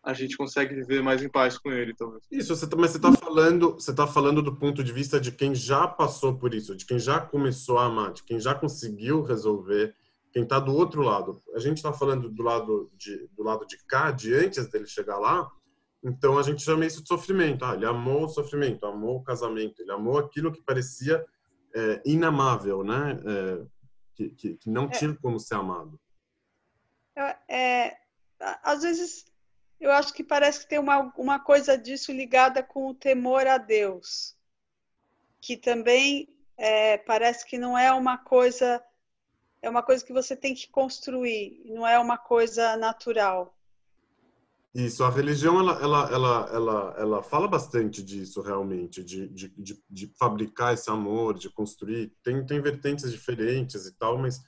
a 0.04 0.12
gente 0.12 0.36
consegue 0.36 0.74
viver 0.74 1.04
mais 1.04 1.22
em 1.22 1.30
paz 1.30 1.58
com 1.58 1.72
ele, 1.72 1.94
talvez. 1.96 2.24
Isso, 2.32 2.56
você, 2.56 2.68
tá, 2.68 2.76
mas 2.76 2.92
você 2.92 2.98
está 2.98 3.14
falando, 3.14 3.74
você 3.74 3.94
tá 3.94 4.08
falando 4.08 4.42
do 4.42 4.56
ponto 4.56 4.84
de 4.84 4.92
vista 4.92 5.20
de 5.20 5.32
quem 5.32 5.54
já 5.54 5.88
passou 5.88 6.36
por 6.36 6.54
isso, 6.54 6.76
de 6.76 6.84
quem 6.84 6.98
já 6.98 7.20
começou 7.22 7.78
a 7.78 7.86
amar, 7.86 8.12
de 8.12 8.24
quem 8.24 8.40
já 8.40 8.56
conseguiu 8.56 9.22
resolver, 9.22 9.94
quem 10.32 10.44
está 10.44 10.60
do 10.60 10.74
outro 10.74 11.02
lado. 11.02 11.42
A 11.54 11.60
gente 11.60 11.78
está 11.78 11.94
falando 11.94 12.30
do 12.30 12.44
lado 12.44 12.92
de 12.96 13.28
do 13.36 13.44
lado 13.44 13.66
de 13.66 13.78
cá, 13.86 14.12
de 14.12 14.34
antes 14.34 14.68
dele 14.70 14.88
chegar 14.88 15.18
lá. 15.18 15.50
Então 16.04 16.38
a 16.38 16.44
gente 16.44 16.62
chama 16.62 16.86
isso 16.86 17.02
de 17.02 17.08
sofrimento. 17.08 17.66
Ah, 17.66 17.74
ele 17.74 17.86
amou 17.86 18.26
o 18.26 18.30
sofrimento, 18.30 18.86
amou 18.86 19.18
o 19.18 19.24
casamento, 19.24 19.82
ele 19.82 19.92
amou 19.92 20.18
aquilo 20.18 20.52
que 20.52 20.62
parecia 20.62 21.26
é, 21.76 22.02
inamável, 22.06 22.84
né? 22.84 23.20
É, 23.26 23.66
que, 24.16 24.30
que, 24.30 24.54
que 24.56 24.70
não 24.70 24.86
é. 24.86 24.90
tinha 24.90 25.16
como 25.16 25.40
ser 25.40 25.56
amado. 25.56 26.00
É, 27.50 27.98
às 28.64 28.84
vezes 28.84 29.26
eu 29.80 29.92
acho 29.92 30.14
que 30.14 30.24
parece 30.24 30.62
que 30.62 30.70
tem 30.70 30.80
uma, 30.80 31.14
uma 31.18 31.40
coisa 31.40 31.78
disso 31.78 32.12
ligada 32.12 32.64
com 32.64 32.88
o 32.88 32.96
temor 32.96 33.46
a 33.48 33.58
Deus, 33.58 34.36
que 35.42 35.56
também 35.56 36.28
é, 36.58 36.98
parece 36.98 37.46
que 37.46 37.58
não 37.58 37.78
é 37.78 37.92
uma 37.92 38.18
coisa 38.18 38.84
é 39.68 39.70
uma 39.70 39.84
coisa 39.84 40.04
que 40.04 40.14
você 40.14 40.36
tem 40.36 40.56
que 40.56 40.70
construir, 40.70 41.62
não 41.66 41.86
é 41.86 42.00
uma 42.00 42.18
coisa 42.18 42.76
natural. 42.78 43.54
Isso, 44.74 45.04
a 45.04 45.10
religião 45.10 45.60
ela, 45.60 45.82
ela, 45.82 46.10
ela, 46.12 46.50
ela, 46.52 46.96
ela 46.98 47.24
fala 47.24 47.48
bastante 47.48 48.04
disso 48.04 48.42
realmente, 48.42 49.04
de, 49.04 49.28
de, 49.28 49.50
de, 49.58 49.84
de, 49.90 50.08
fabricar 50.20 50.74
esse 50.74 50.90
amor, 50.90 51.34
de 51.34 51.50
construir. 51.50 52.14
Tem, 52.24 52.46
tem 52.46 52.62
vertentes 52.62 53.12
diferentes 53.12 53.88
e 53.88 53.98
tal, 53.98 54.18
mas, 54.18 54.40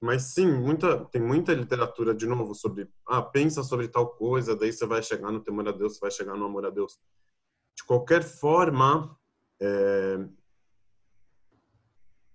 mas 0.00 0.22
sim, 0.34 0.46
muita, 0.46 1.04
tem 1.06 1.20
muita 1.20 1.52
literatura, 1.52 2.14
de 2.14 2.26
novo, 2.26 2.54
sobre, 2.54 2.88
ah, 3.08 3.22
pensa 3.22 3.64
sobre 3.64 3.88
tal 3.88 4.14
coisa, 4.14 4.54
daí 4.54 4.72
você 4.72 4.86
vai 4.86 5.02
chegar 5.02 5.32
no 5.32 5.40
temor 5.40 5.66
a 5.68 5.72
Deus, 5.72 5.94
você 5.94 6.00
vai 6.00 6.10
chegar 6.10 6.36
no 6.36 6.44
amor 6.44 6.64
a 6.64 6.70
Deus. 6.70 6.98
De 7.76 7.84
qualquer 7.84 8.22
forma, 8.22 9.18
é, 9.60 10.18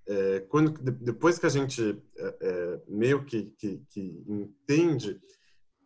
é, 0.07 0.39
quando, 0.41 0.71
depois 0.71 1.37
que 1.37 1.45
a 1.45 1.49
gente 1.49 2.01
é, 2.17 2.81
meio 2.87 3.25
que, 3.25 3.53
que, 3.57 3.83
que 3.89 4.23
entende 4.27 5.19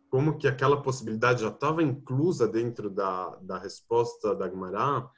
como 0.08 0.38
que 0.38 0.46
aquela 0.46 0.80
possibilidade 0.80 1.42
já 1.42 1.48
estava 1.48 1.82
inclusa 1.82 2.46
dentro 2.46 2.88
da, 2.88 3.36
da 3.36 3.58
resposta 3.58 4.34
da 4.34 4.48
Gemara, 4.48 5.08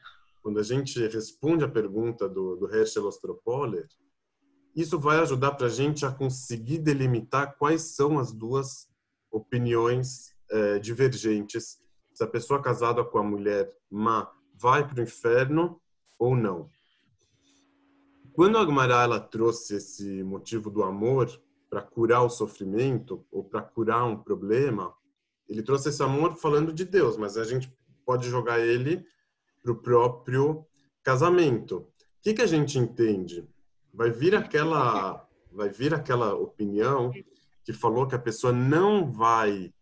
quando 0.42 0.58
a 0.58 0.62
gente 0.62 1.06
responde 1.08 1.64
a 1.64 1.68
pergunta 1.68 2.28
do, 2.28 2.56
do 2.56 2.74
Herschel 2.74 3.06
Ostropoler, 3.06 3.86
isso 4.74 4.98
vai 4.98 5.18
ajudar 5.18 5.52
para 5.52 5.66
a 5.66 5.70
gente 5.70 6.06
a 6.06 6.10
conseguir 6.10 6.78
delimitar 6.78 7.56
quais 7.58 7.94
são 7.94 8.18
as 8.18 8.32
duas 8.32 8.88
opiniões 9.30 10.34
divergentes. 10.82 11.78
Se 12.12 12.22
a 12.22 12.26
pessoa 12.26 12.62
casada 12.62 13.04
com 13.04 13.18
a 13.18 13.22
mulher 13.22 13.72
má 13.90 14.30
vai 14.54 14.86
para 14.86 15.00
o 15.00 15.02
inferno 15.02 15.80
ou 16.18 16.36
não. 16.36 16.70
Quando 18.34 18.58
a 18.58 18.66
Gemara 18.66 19.04
ela 19.04 19.20
trouxe 19.20 19.76
esse 19.76 20.22
motivo 20.24 20.68
do 20.68 20.82
amor, 20.82 21.30
para 21.70 21.82
curar 21.82 22.22
o 22.22 22.28
sofrimento 22.28 23.24
ou 23.32 23.42
para 23.42 23.62
curar 23.62 24.04
um 24.04 24.16
problema, 24.16 24.94
ele 25.48 25.62
trouxe 25.62 25.88
esse 25.88 26.02
amor 26.02 26.34
falando 26.34 26.72
de 26.72 26.84
Deus, 26.84 27.16
mas 27.16 27.36
a 27.36 27.44
gente 27.44 27.72
pode 28.04 28.28
jogar 28.28 28.60
ele 28.60 29.04
para 29.62 29.72
o 29.72 29.76
próprio 29.76 30.66
casamento. 31.02 31.78
O 31.78 31.86
que, 32.22 32.34
que 32.34 32.42
a 32.42 32.46
gente 32.46 32.78
entende? 32.78 33.48
Vai 33.92 34.10
vir 34.10 34.34
aquela, 34.34 35.28
vai 35.52 35.68
vir 35.68 35.94
aquela 35.94 36.34
opinião 36.34 37.12
que 37.64 37.72
falou 37.72 38.06
que 38.06 38.14
a 38.14 38.20
pessoa 38.20 38.52
não 38.52 39.10
vai 39.10 39.72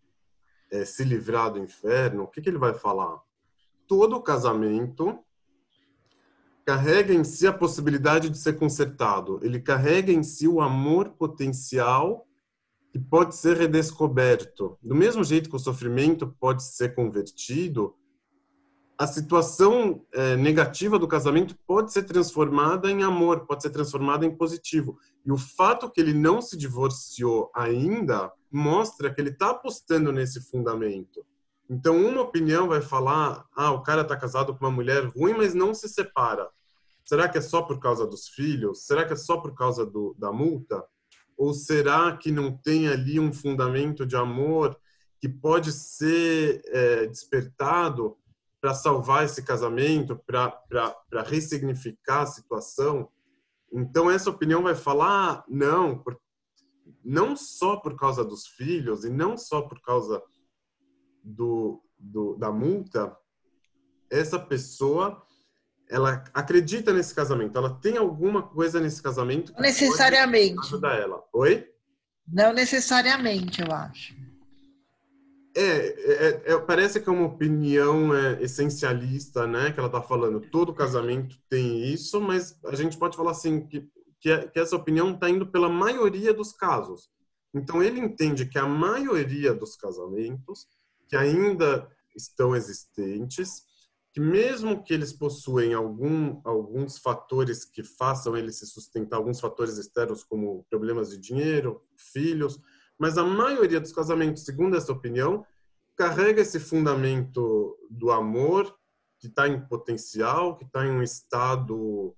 é, 0.70 0.84
se 0.84 1.04
livrar 1.04 1.52
do 1.52 1.58
inferno. 1.58 2.24
O 2.24 2.28
que, 2.28 2.40
que 2.40 2.48
ele 2.48 2.58
vai 2.58 2.74
falar? 2.74 3.18
Todo 3.86 4.22
casamento 4.22 5.22
carrega 6.64 7.12
em 7.12 7.24
si 7.24 7.46
a 7.46 7.52
possibilidade 7.52 8.30
de 8.30 8.38
ser 8.38 8.54
consertado. 8.54 9.40
Ele 9.42 9.60
carrega 9.60 10.12
em 10.12 10.22
si 10.22 10.46
o 10.46 10.60
amor 10.60 11.10
potencial 11.10 12.26
que 12.90 12.98
pode 12.98 13.34
ser 13.34 13.56
redescoberto. 13.56 14.76
Do 14.82 14.94
mesmo 14.94 15.24
jeito 15.24 15.48
que 15.48 15.56
o 15.56 15.58
sofrimento 15.58 16.36
pode 16.38 16.62
ser 16.62 16.94
convertido, 16.94 17.94
a 18.98 19.06
situação 19.06 20.04
é, 20.12 20.36
negativa 20.36 20.98
do 20.98 21.08
casamento 21.08 21.56
pode 21.66 21.92
ser 21.92 22.04
transformada 22.04 22.90
em 22.90 23.02
amor, 23.02 23.46
pode 23.46 23.62
ser 23.62 23.70
transformada 23.70 24.24
em 24.24 24.36
positivo. 24.36 24.98
E 25.24 25.32
o 25.32 25.38
fato 25.38 25.90
que 25.90 26.00
ele 26.00 26.12
não 26.12 26.40
se 26.40 26.56
divorciou 26.56 27.50
ainda 27.54 28.30
mostra 28.50 29.12
que 29.12 29.20
ele 29.20 29.30
está 29.30 29.50
apostando 29.50 30.12
nesse 30.12 30.40
fundamento. 30.40 31.24
Então, 31.72 31.96
uma 31.96 32.20
opinião 32.20 32.68
vai 32.68 32.82
falar: 32.82 33.46
ah, 33.56 33.70
o 33.72 33.82
cara 33.82 34.02
está 34.02 34.14
casado 34.14 34.54
com 34.54 34.62
uma 34.62 34.70
mulher 34.70 35.06
ruim, 35.06 35.32
mas 35.32 35.54
não 35.54 35.72
se 35.72 35.88
separa. 35.88 36.50
Será 37.02 37.26
que 37.30 37.38
é 37.38 37.40
só 37.40 37.62
por 37.62 37.80
causa 37.80 38.06
dos 38.06 38.28
filhos? 38.28 38.84
Será 38.84 39.06
que 39.06 39.14
é 39.14 39.16
só 39.16 39.38
por 39.38 39.54
causa 39.54 39.86
do, 39.86 40.14
da 40.18 40.30
multa? 40.30 40.84
Ou 41.34 41.54
será 41.54 42.14
que 42.14 42.30
não 42.30 42.54
tem 42.54 42.88
ali 42.88 43.18
um 43.18 43.32
fundamento 43.32 44.04
de 44.04 44.14
amor 44.14 44.78
que 45.18 45.30
pode 45.30 45.72
ser 45.72 46.60
é, 46.66 47.06
despertado 47.06 48.18
para 48.60 48.74
salvar 48.74 49.24
esse 49.24 49.42
casamento, 49.42 50.20
para 50.26 51.22
ressignificar 51.24 52.20
a 52.20 52.26
situação? 52.26 53.08
Então, 53.72 54.10
essa 54.10 54.28
opinião 54.28 54.62
vai 54.62 54.74
falar: 54.74 55.38
ah, 55.38 55.44
não, 55.48 56.04
não 57.02 57.34
só 57.34 57.76
por 57.76 57.96
causa 57.96 58.22
dos 58.22 58.46
filhos 58.46 59.06
e 59.06 59.08
não 59.08 59.38
só 59.38 59.62
por 59.62 59.80
causa 59.80 60.22
do, 61.22 61.82
do 61.98 62.36
da 62.36 62.50
multa, 62.50 63.16
essa 64.10 64.38
pessoa 64.38 65.22
ela 65.88 66.24
acredita 66.32 66.92
nesse 66.92 67.14
casamento, 67.14 67.58
ela 67.58 67.74
tem 67.74 67.98
alguma 67.98 68.42
coisa 68.42 68.80
nesse 68.80 69.02
casamento 69.02 69.52
que 69.52 69.60
Não 69.60 69.66
necessariamente. 69.66 70.54
pode 70.54 70.66
ajudar 70.68 70.98
ela. 70.98 71.22
Oi? 71.34 71.68
Não 72.26 72.52
necessariamente, 72.52 73.60
eu 73.60 73.70
acho. 73.70 74.14
É, 75.54 75.62
é, 75.62 76.42
é, 76.46 76.58
parece 76.58 76.98
que 76.98 77.08
é 77.10 77.12
uma 77.12 77.26
opinião 77.26 78.14
é, 78.14 78.42
essencialista, 78.42 79.46
né? 79.46 79.70
Que 79.70 79.78
ela 79.78 79.88
está 79.88 80.00
falando. 80.00 80.40
Todo 80.40 80.72
casamento 80.72 81.36
tem 81.50 81.84
isso, 81.92 82.18
mas 82.22 82.58
a 82.64 82.74
gente 82.74 82.96
pode 82.96 83.14
falar 83.14 83.32
assim 83.32 83.66
que 83.66 83.86
que, 84.22 84.30
é, 84.30 84.46
que 84.46 84.60
essa 84.60 84.76
opinião 84.76 85.10
está 85.12 85.28
indo 85.28 85.46
pela 85.48 85.68
maioria 85.68 86.32
dos 86.32 86.52
casos. 86.52 87.10
Então 87.52 87.82
ele 87.82 88.00
entende 88.00 88.46
que 88.46 88.58
a 88.58 88.66
maioria 88.66 89.52
dos 89.52 89.76
casamentos 89.76 90.66
que 91.12 91.16
ainda 91.18 91.86
estão 92.16 92.56
existentes, 92.56 93.64
que 94.14 94.18
mesmo 94.18 94.82
que 94.82 94.94
eles 94.94 95.12
possuem 95.12 95.74
algum, 95.74 96.40
alguns 96.42 96.96
fatores 96.96 97.66
que 97.66 97.84
façam 97.84 98.34
ele 98.34 98.50
se 98.50 98.66
sustentar, 98.66 99.18
alguns 99.18 99.38
fatores 99.38 99.76
externos 99.76 100.24
como 100.24 100.64
problemas 100.70 101.10
de 101.10 101.18
dinheiro, 101.18 101.82
filhos, 101.98 102.58
mas 102.98 103.18
a 103.18 103.24
maioria 103.24 103.78
dos 103.78 103.92
casamentos, 103.92 104.46
segundo 104.46 104.74
essa 104.74 104.90
opinião, 104.90 105.44
carrega 105.98 106.40
esse 106.40 106.58
fundamento 106.58 107.76
do 107.90 108.10
amor 108.10 108.74
que 109.18 109.26
está 109.26 109.46
em 109.46 109.60
potencial, 109.68 110.56
que 110.56 110.64
está 110.64 110.86
em 110.86 110.92
um 110.92 111.02
estado 111.02 112.16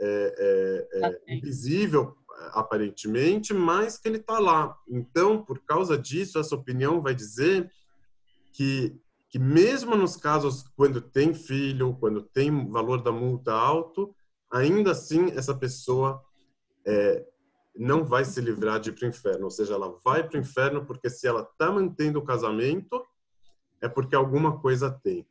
é, 0.00 0.88
é, 0.90 1.06
é, 1.06 1.34
invisível 1.34 2.16
aparentemente, 2.52 3.52
mas 3.52 3.98
que 3.98 4.08
ele 4.08 4.16
está 4.16 4.38
lá. 4.38 4.74
Então, 4.88 5.44
por 5.44 5.62
causa 5.66 5.98
disso, 5.98 6.38
essa 6.38 6.54
opinião 6.54 7.02
vai 7.02 7.14
dizer 7.14 7.70
que 8.52 9.00
que 9.32 9.38
mesmo 9.38 9.96
nos 9.96 10.14
casos 10.14 10.62
quando 10.76 11.00
tem 11.00 11.32
filho, 11.32 11.96
quando 11.98 12.20
tem 12.20 12.68
valor 12.68 13.02
da 13.02 13.10
multa 13.10 13.50
alto, 13.54 14.14
ainda 14.52 14.90
assim 14.90 15.30
essa 15.30 15.54
pessoa 15.54 16.22
é, 16.86 17.24
não 17.74 18.04
vai 18.04 18.26
se 18.26 18.38
livrar 18.42 18.78
de 18.78 18.90
ir 18.90 18.92
para 18.92 19.06
o 19.06 19.08
inferno. 19.08 19.44
Ou 19.44 19.50
seja, 19.50 19.72
ela 19.72 19.98
vai 20.04 20.22
para 20.22 20.36
o 20.36 20.40
inferno 20.40 20.84
porque 20.84 21.08
se 21.08 21.26
ela 21.26 21.40
está 21.40 21.72
mantendo 21.72 22.18
o 22.18 22.24
casamento, 22.24 23.02
é 23.80 23.88
porque 23.88 24.14
alguma 24.14 24.60
coisa 24.60 24.90
tem. 24.90 25.26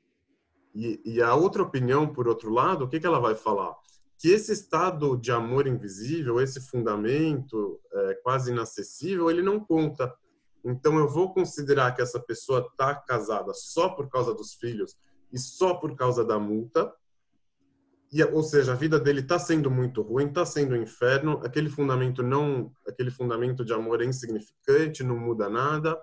E, 0.74 1.00
e, 1.06 1.22
a 1.22 1.36
outra 1.36 1.62
opinião, 1.62 2.12
por 2.12 2.28
outro 2.28 2.50
lado, 2.50 2.86
o 2.86 2.88
que, 2.88 3.00
que 3.00 3.06
ela 3.06 3.20
vai 3.20 3.36
falar? 3.36 3.76
Que 4.18 4.30
esse 4.30 4.52
estado 4.52 5.18
de 5.18 5.32
amor 5.32 5.68
invisível, 5.68 6.42
esse 6.42 6.62
fundamento 6.62 7.80
é, 7.94 8.14
quase 8.24 8.52
inacessível, 8.52 9.30
ele 9.30 9.42
não 9.44 9.60
conta. 9.60 10.12
Então 10.64 10.98
eu 10.98 11.08
vou 11.08 11.34
considerar 11.34 11.94
que 11.94 12.02
essa 12.02 12.20
pessoa 12.20 12.68
está 12.72 12.96
casada 12.96 13.54
só 13.54 13.90
por 13.90 14.10
causa 14.10 14.34
dos 14.34 14.54
filhos 14.54 14.98
e 15.32 15.40
só 15.40 15.76
por 15.76 15.96
causa 15.96 16.24
da 16.24 16.38
multa. 16.40 16.94
E, 18.12 18.24
ou 18.24 18.44
seja, 18.44 18.74
a 18.74 18.76
vida 18.76 19.00
dele 19.00 19.22
está 19.22 19.40
sendo 19.40 19.72
muito 19.72 20.02
ruim, 20.02 20.28
está 20.28 20.46
sendo 20.46 20.76
um 20.76 20.82
inferno. 20.82 21.40
Aquele 21.44 21.70
fundamento 21.70 22.22
não, 22.22 22.72
aquele 22.88 23.10
fundamento 23.10 23.64
de 23.64 23.74
amor 23.74 24.02
é 24.02 24.06
insignificante, 24.06 25.04
não 25.04 25.18
muda 25.18 25.50
nada. 25.50 26.00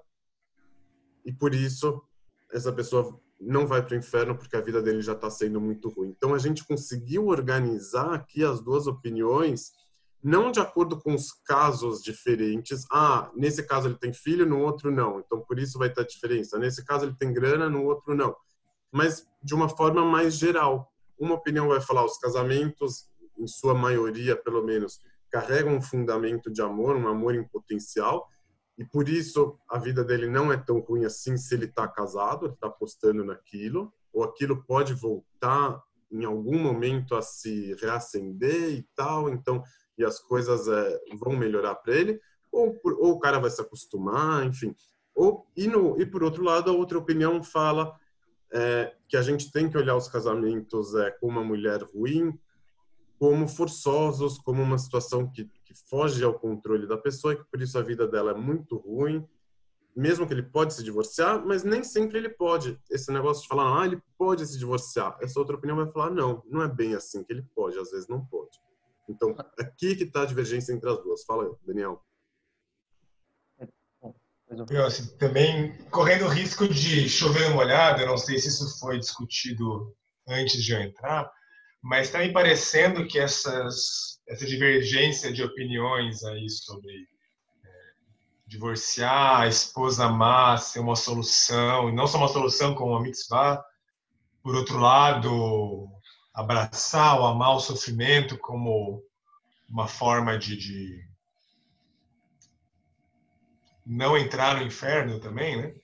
E 1.25 1.33
por 1.33 1.55
isso 1.55 2.03
essa 2.51 2.73
pessoa 2.73 3.21
não 3.41 3.67
vai 3.67 3.85
para 3.85 3.95
o 3.95 3.99
inferno 3.99 4.37
porque 4.37 4.57
a 4.57 4.61
vida 4.61 4.83
dele 4.83 5.03
já 5.03 5.13
está 5.13 5.31
sendo 5.31 5.61
muito 5.61 5.89
ruim. 5.89 6.09
Então 6.17 6.35
a 6.35 6.39
gente 6.39 6.65
conseguiu 6.65 7.27
organizar 7.27 8.15
aqui 8.15 8.43
as 8.43 8.61
duas 8.61 8.87
opiniões 8.87 9.73
não 10.23 10.51
de 10.51 10.61
acordo 10.61 11.01
com 11.01 11.15
os 11.15 11.33
casos 11.45 12.03
diferentes. 12.03 12.85
Ah, 12.91 13.31
nesse 13.37 13.63
caso 13.63 13.89
ele 13.89 13.99
tem 13.99 14.13
filho, 14.13 14.45
no 14.47 14.61
outro 14.61 14.91
não. 14.91 15.21
Então 15.21 15.41
por 15.41 15.59
isso 15.59 15.79
vai 15.79 15.91
ter 15.91 16.05
diferença. 16.07 16.59
Nesse 16.59 16.85
caso 16.85 17.05
ele 17.07 17.17
tem 17.17 17.33
grana, 17.33 17.69
no 17.69 17.85
outro 17.85 18.15
não. 18.15 18.35
Mas 18.93 19.27
de 19.43 19.55
uma 19.55 19.69
forma 19.69 20.05
mais 20.05 20.35
geral. 20.35 20.93
Uma 21.19 21.35
opinião 21.35 21.69
vai 21.69 21.81
falar 21.81 22.05
os 22.05 22.19
casamentos, 22.19 23.09
em 23.39 23.47
sua 23.47 23.75
maioria, 23.75 24.37
pelo 24.37 24.65
menos, 24.65 25.01
carregam 25.31 25.77
um 25.77 25.83
fundamento 25.83 26.51
de 26.51 26.61
amor, 26.63 26.97
um 26.97 27.09
amor 27.09 27.35
em 27.35 27.47
potencial. 27.47 28.29
E 28.77 28.85
por 28.85 29.09
isso 29.09 29.59
a 29.69 29.79
vida 29.79 30.05
dele 30.05 30.29
não 30.29 30.53
é 30.53 30.57
tão 30.57 30.81
ruim 30.81 31.05
assim 31.05 31.37
se 31.37 31.55
ele 31.55 31.67
está 31.67 31.87
casado, 31.87 32.47
ele 32.47 32.55
está 32.55 32.69
apostando 32.69 33.25
naquilo, 33.25 33.93
ou 34.13 34.23
aquilo 34.23 34.65
pode 34.65 34.95
voltar 34.95 35.83
em 36.11 36.25
algum 36.25 36.59
momento 36.59 37.15
a 37.15 37.23
se 37.23 37.75
reacender 37.75 38.71
e 38.71 38.83
tal. 38.95 39.29
Então 39.29 39.63
e 39.99 40.05
as 40.05 40.19
coisas 40.21 40.69
é, 40.69 41.01
vão 41.19 41.37
melhorar 41.37 41.75
para 41.75 41.95
ele, 41.95 42.21
ou, 42.53 42.79
ou 42.85 43.13
o 43.13 43.19
cara 43.19 43.39
vai 43.39 43.51
se 43.51 43.61
acostumar, 43.61 44.47
enfim. 44.47 44.75
Ou, 45.15 45.47
e, 45.57 45.67
no, 45.67 46.01
e 46.01 46.07
por 46.07 46.23
outro 46.23 46.43
lado, 46.43 46.71
a 46.71 46.75
outra 46.75 46.97
opinião 46.97 47.43
fala 47.43 47.95
é, 48.53 48.95
que 49.09 49.17
a 49.17 49.23
gente 49.23 49.51
tem 49.51 49.69
que 49.69 49.77
olhar 49.77 49.97
os 49.97 50.09
casamentos 50.09 50.95
é, 50.95 51.11
com 51.11 51.27
uma 51.27 51.43
mulher 51.43 51.83
ruim 51.83 52.39
como 53.19 53.49
forçosos, 53.49 54.39
como 54.39 54.63
uma 54.63 54.79
situação 54.79 55.29
que, 55.29 55.45
que 55.65 55.75
foge 55.75 56.23
ao 56.23 56.39
controle 56.39 56.87
da 56.87 56.97
pessoa 56.97 57.33
e 57.33 57.37
que 57.37 57.45
por 57.51 57.61
isso 57.61 57.77
a 57.77 57.83
vida 57.83 58.07
dela 58.07 58.31
é 58.31 58.35
muito 58.35 58.77
ruim, 58.77 59.27
mesmo 59.95 60.27
que 60.27 60.33
ele 60.33 60.45
pode 60.45 60.73
se 60.73 60.85
divorciar, 60.85 61.45
mas 61.45 61.65
nem 61.65 61.83
sempre 61.83 62.19
ele 62.19 62.29
pode. 62.29 62.81
Esse 62.89 63.13
negócio 63.13 63.43
de 63.43 63.49
falar, 63.49 63.83
ah, 63.83 63.85
ele 63.85 64.01
pode 64.17 64.47
se 64.47 64.57
divorciar. 64.57 65.19
Essa 65.21 65.41
outra 65.41 65.57
opinião 65.57 65.77
vai 65.77 65.91
falar, 65.91 66.11
não, 66.11 66.43
não 66.47 66.63
é 66.63 66.69
bem 66.69 66.95
assim 66.95 67.25
que 67.25 67.33
ele 67.33 67.43
pode, 67.55 67.77
às 67.77 67.91
vezes 67.91 68.07
não 68.07 68.25
pode. 68.25 68.61
Então, 69.09 69.35
aqui 69.59 69.97
que 69.97 70.05
está 70.05 70.23
a 70.23 70.27
divergência 70.27 70.73
entre 70.73 70.89
as 70.89 71.03
duas. 71.03 71.25
Fala, 71.25 71.51
Daniel. 71.67 72.03
Eu, 74.71 74.87
assim, 74.87 75.07
também 75.19 75.77
correndo 75.91 76.25
o 76.25 76.29
risco 76.29 76.67
de 76.67 77.09
chover 77.09 77.51
uma 77.51 77.63
olhada, 77.63 78.03
eu 78.03 78.07
não 78.07 78.17
sei 78.17 78.39
se 78.39 78.49
isso 78.49 78.79
foi 78.79 78.99
discutido 78.99 79.95
antes 80.27 80.63
de 80.63 80.73
eu 80.73 80.81
entrar, 80.81 81.31
mas 81.83 82.07
está 82.07 82.21
me 82.21 82.33
parecendo 82.33 83.07
que 83.07 83.19
essas, 83.19 84.21
essa 84.27 84.47
divergência 84.47 85.33
de 85.33 85.43
opiniões 85.43 86.25
aí 86.25 86.49
sobre 86.49 86.93
é, 86.93 87.69
divorciar, 88.47 89.43
a 89.43 89.47
esposa 89.47 90.07
amar 90.07 90.59
ser 90.59 90.81
uma 90.81 90.97
solução, 90.97 91.91
e 91.91 91.93
não 91.93 92.07
só 92.07 92.17
uma 92.17 92.29
solução 92.29 92.75
como 92.75 92.93
uma 92.93 93.03
mitzvah, 93.03 93.63
por 94.43 94.55
outro 94.55 94.79
lado, 94.79 95.89
abraçar 96.39 97.19
ou 97.19 97.27
amar 97.27 97.57
o 97.57 97.61
sofrimento 97.61 98.39
como 98.39 99.03
uma 99.69 99.89
forma 99.89 100.39
de, 100.39 100.57
de 100.57 101.05
não 103.85 104.17
entrar 104.17 104.57
no 104.57 104.63
inferno 104.63 105.19
também, 105.19 105.57
né? 105.61 105.75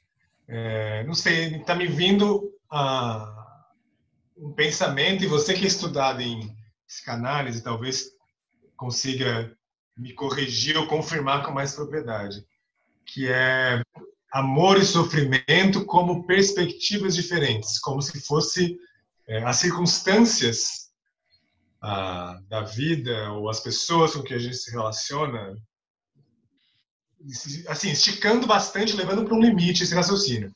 É, 0.46 1.02
não 1.04 1.14
sei, 1.14 1.56
está 1.56 1.74
me 1.74 1.88
vindo 1.88 2.52
a, 2.70 3.64
um 4.36 4.52
pensamento, 4.52 5.24
e 5.24 5.26
você 5.26 5.54
que 5.54 5.64
é 5.64 5.66
estudado 5.66 6.20
em 6.20 6.56
psicanálise 6.86 7.60
talvez 7.60 8.10
consiga 8.76 9.52
me 9.96 10.12
corrigir 10.12 10.76
ou 10.76 10.86
confirmar 10.86 11.44
com 11.44 11.50
mais 11.50 11.74
propriedade, 11.74 12.46
que 13.04 13.28
é 13.28 13.82
amor 14.32 14.78
e 14.78 14.84
sofrimento 14.84 15.84
como 15.84 16.26
perspectivas 16.26 17.16
diferentes, 17.16 17.80
como 17.80 18.00
se 18.00 18.20
fosse 18.24 18.78
as 19.28 19.56
circunstâncias 19.56 20.90
a, 21.80 22.40
da 22.48 22.62
vida 22.62 23.32
ou 23.32 23.48
as 23.48 23.60
pessoas 23.60 24.14
com 24.14 24.22
que 24.22 24.34
a 24.34 24.38
gente 24.38 24.56
se 24.56 24.70
relaciona, 24.70 25.56
assim, 27.68 27.90
esticando 27.90 28.46
bastante, 28.46 28.96
levando 28.96 29.24
para 29.24 29.34
um 29.34 29.40
limite 29.40 29.82
esse 29.82 29.94
raciocínio. 29.94 30.52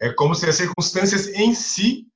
É 0.00 0.12
como 0.12 0.34
se 0.34 0.48
as 0.48 0.56
circunstâncias 0.56 1.28
em 1.28 1.54
si 1.54 2.06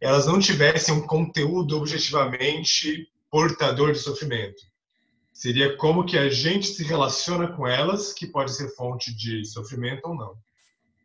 elas 0.00 0.26
não 0.26 0.38
tivessem 0.38 0.94
um 0.94 1.06
conteúdo 1.06 1.76
objetivamente 1.76 3.10
portador 3.30 3.92
de 3.92 3.98
sofrimento. 3.98 4.62
Seria 5.32 5.76
como 5.76 6.04
que 6.04 6.16
a 6.16 6.28
gente 6.28 6.66
se 6.66 6.82
relaciona 6.82 7.48
com 7.48 7.66
elas 7.66 8.12
que 8.12 8.26
pode 8.26 8.52
ser 8.52 8.74
fonte 8.74 9.14
de 9.14 9.44
sofrimento 9.44 10.06
ou 10.06 10.14
não. 10.14 10.36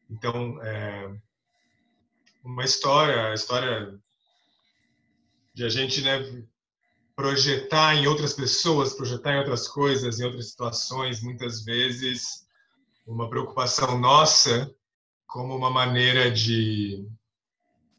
Então, 0.10 0.64
é, 0.64 1.12
uma 2.44 2.64
história, 2.64 3.32
a 3.32 3.34
história 3.34 3.94
de 5.54 5.64
a 5.64 5.70
gente 5.70 6.02
né, 6.02 6.20
projetar 7.16 7.96
em 7.96 8.08
outras 8.08 8.34
pessoas, 8.34 8.94
projetar 8.94 9.34
em 9.34 9.40
outras 9.40 9.68
coisas, 9.68 10.20
em 10.20 10.26
outras 10.26 10.50
situações, 10.50 11.22
muitas 11.22 11.64
vezes 11.64 12.44
uma 13.06 13.30
preocupação 13.30 14.00
nossa 14.00 14.74
como 15.28 15.56
uma 15.56 15.70
maneira 15.70 16.32
de 16.32 17.06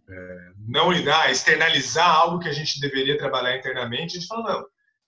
é, 0.09 0.53
não 0.67 0.93
lidar, 0.93 1.31
externalizar 1.31 2.09
algo 2.09 2.39
que 2.39 2.49
a 2.49 2.53
gente 2.53 2.81
deveria 2.81 3.19
trabalhar 3.19 3.57
internamente. 3.57 4.17
A 4.17 4.21
gente 4.21 4.29
fala, 4.29 4.53
não, 4.53 4.67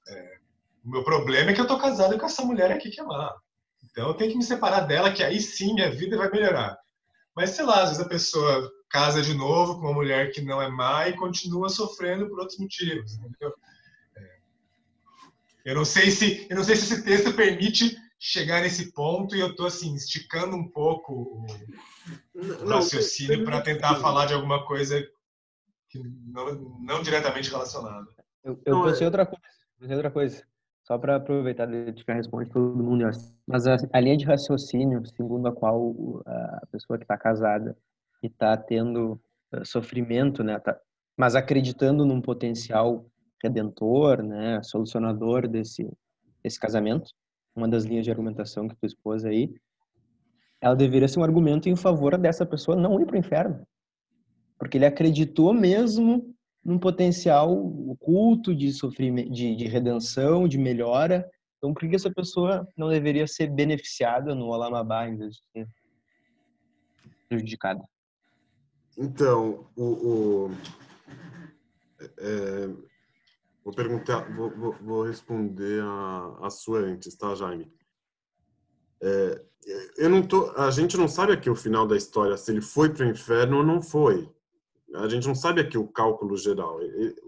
é, 0.09 0.39
o 0.85 0.91
meu 0.91 1.05
problema 1.05 1.51
é 1.51 1.55
que 1.55 1.61
eu 1.61 1.65
estou 1.65 1.79
casado 1.79 2.19
com 2.19 2.27
essa 2.27 2.45
mulher 2.45 2.71
aqui 2.71 2.91
que 2.91 3.01
é 3.01 3.05
má. 3.05 3.35
Então 3.85 4.09
eu 4.09 4.15
tenho 4.15 4.33
que 4.33 4.37
me 4.37 4.45
separar 4.45 4.81
dela, 4.81 5.13
que 5.13 5.23
aí 5.23 5.41
sim 5.41 5.75
minha 5.75 5.91
vida 5.91 6.17
vai 6.17 6.31
melhorar. 6.31 6.77
Mas 7.35 7.51
sei 7.51 7.65
lá, 7.65 7.83
às 7.83 7.91
vezes 7.91 8.05
a 8.05 8.09
pessoa 8.09 8.71
casa 8.89 9.23
de 9.23 9.35
novo 9.35 9.75
com 9.75 9.81
uma 9.81 9.93
mulher 9.93 10.31
que 10.33 10.41
não 10.41 10.61
é 10.61 10.69
má 10.69 11.09
e 11.09 11.17
continua 11.17 11.69
sofrendo 11.69 12.29
por 12.29 12.41
outros 12.41 12.59
motivos. 12.59 13.15
Entendeu? 13.15 13.55
É. 14.17 14.37
Eu 15.65 15.75
não 15.75 15.85
sei 15.85 16.11
se 16.11 16.47
eu 16.49 16.57
não 16.57 16.65
sei 16.65 16.77
se 16.77 16.93
esse 16.93 17.05
texto 17.05 17.33
permite 17.35 17.97
chegar 18.19 18.63
nesse 18.63 18.93
ponto 18.93 19.37
e 19.37 19.41
eu 19.41 19.55
tô 19.55 19.67
assim 19.67 19.95
esticando 19.95 20.57
um 20.57 20.69
pouco 20.69 21.47
o 22.35 22.65
Não, 22.65 22.77
raciocínio 22.77 23.45
para 23.45 23.61
tentar 23.61 23.97
falar 23.97 24.27
de 24.27 24.35
alguma 24.35 24.65
coisa 24.67 25.07
que 25.89 25.99
não, 25.99 26.55
não 26.81 27.03
diretamente 27.03 27.51
relacionada. 27.51 28.07
Eu, 28.43 28.61
eu 28.65 28.83
pensei 28.85 29.05
é- 29.05 29.07
outra 29.07 29.27
coisa, 29.27 29.43
pensei 29.79 29.97
outra 29.97 30.11
coisa. 30.11 30.45
Só 30.85 30.97
para 30.97 31.17
aproveitar 31.17 31.67
de 31.67 31.93
ficar 31.99 32.15
responde 32.15 32.49
todo 32.49 32.81
mundo. 32.81 33.11
Mas 33.45 33.67
a, 33.67 33.77
a 33.93 34.01
linha 34.01 34.17
de 34.17 34.25
raciocínio, 34.25 35.05
segundo 35.05 35.49
a 35.49 35.53
qual 35.53 36.23
a 36.25 36.67
pessoa 36.71 36.97
que 36.97 37.03
está 37.03 37.19
casada 37.19 37.77
e 38.23 38.27
está 38.27 38.57
tendo 38.57 39.21
eh, 39.53 39.65
sofrimento, 39.65 40.43
né, 40.43 40.59
tá, 40.59 40.79
mas 41.17 41.35
acreditando 41.35 42.05
num 42.05 42.21
potencial 42.21 43.07
redentor, 43.43 44.23
né, 44.23 44.63
solucionador 44.63 45.47
desse 45.49 45.89
desse 46.47 46.61
casamento, 46.61 47.11
uma 47.55 47.69
das 47.69 47.85
linhas 47.85 48.05
de 48.05 48.11
argumentação 48.11 48.69
que 48.69 48.77
tu 48.77 48.87
expôs 48.87 49.25
aí, 49.25 49.53
ela 50.61 50.77
deveria 50.77 51.09
ser 51.09 51.19
um 51.19 51.25
argumento 51.25 51.69
em 51.69 51.75
favor 51.75 52.17
dessa 52.17 52.47
pessoa 52.47 52.77
não 52.77 53.01
ir 53.01 53.07
para 53.07 53.17
o 53.17 53.19
inferno. 53.19 53.67
Porque 54.59 54.79
ele 54.79 54.87
acreditou 54.87 55.53
mesmo 55.53 56.35
num 56.65 56.79
potencial 56.79 57.53
oculto 57.89 58.55
de 58.55 58.73
sofrimento, 58.73 59.31
de, 59.31 59.57
de 59.57 59.67
redenção, 59.67 60.49
de 60.49 60.57
melhora. 60.57 61.29
Então, 61.59 61.75
por 61.75 61.89
que 61.89 61.97
essa 61.97 62.11
pessoa 62.11 62.67
não 62.77 62.89
deveria 62.89 63.27
ser 63.27 63.49
beneficiada 63.51 64.35
no 64.35 64.47
Olamabá 64.47 65.09
em 65.09 65.17
vez 65.17 65.35
de 65.35 65.43
ser 65.53 65.69
prejudicada? 67.29 67.83
Então, 68.97 69.69
o, 69.77 69.85
o- 70.47 70.51
é, 72.19 72.69
vou 73.65 73.75
perguntar, 73.75 74.21
vou, 74.35 74.51
vou- 74.51 74.77
vou 74.83 75.03
responder 75.05 75.83
a, 75.83 76.39
a 76.43 76.51
sua 76.51 76.81
antes, 76.81 77.15
tá, 77.17 77.35
Jaime? 77.35 77.71
É, 79.03 79.45
eu 79.99 80.09
não 80.09 80.23
tô, 80.23 80.51
a 80.57 80.71
gente 80.71 80.97
não 80.97 81.09
sabe 81.09 81.33
aqui 81.33 81.51
o 81.51 81.57
final 81.57 81.87
da 81.87 81.97
história, 81.97 82.37
se 82.37 82.51
ele 82.51 82.61
foi 82.63 82.93
para 82.93 83.05
o 83.07 83.11
inferno 83.11 83.59
ou 83.59 83.63
não 83.65 83.83
foi. 83.83 84.31
A 84.95 85.09
gente 85.09 85.27
não 85.27 85.35
sabe 85.35 85.61
aqui 85.61 85.77
o 85.77 85.89
cálculo 85.89 86.37
geral. 86.37 86.79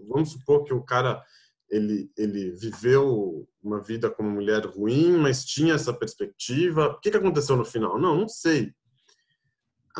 Vamos 0.07 0.31
supor 0.31 0.63
que 0.63 0.73
o 0.73 0.81
cara 0.81 1.23
ele, 1.69 2.09
ele 2.17 2.51
viveu 2.51 3.47
uma 3.61 3.79
vida 3.79 4.09
como 4.09 4.31
mulher 4.31 4.65
ruim, 4.65 5.11
mas 5.17 5.45
tinha 5.45 5.75
essa 5.75 5.93
perspectiva. 5.93 6.87
O 6.87 6.99
que, 6.99 7.11
que 7.11 7.17
aconteceu 7.17 7.55
no 7.55 7.65
final? 7.65 7.99
Não, 7.99 8.17
não 8.17 8.27
sei. 8.27 8.73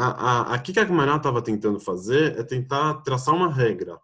A, 0.02 0.54
aqui 0.54 0.72
que 0.72 0.80
a 0.80 0.84
Guimarães 0.86 1.18
estava 1.18 1.42
tentando 1.42 1.80
fazer 1.80 2.38
é 2.40 2.44
tentar 2.44 3.02
traçar 3.02 3.36
uma 3.36 3.52
regra. 3.52 4.00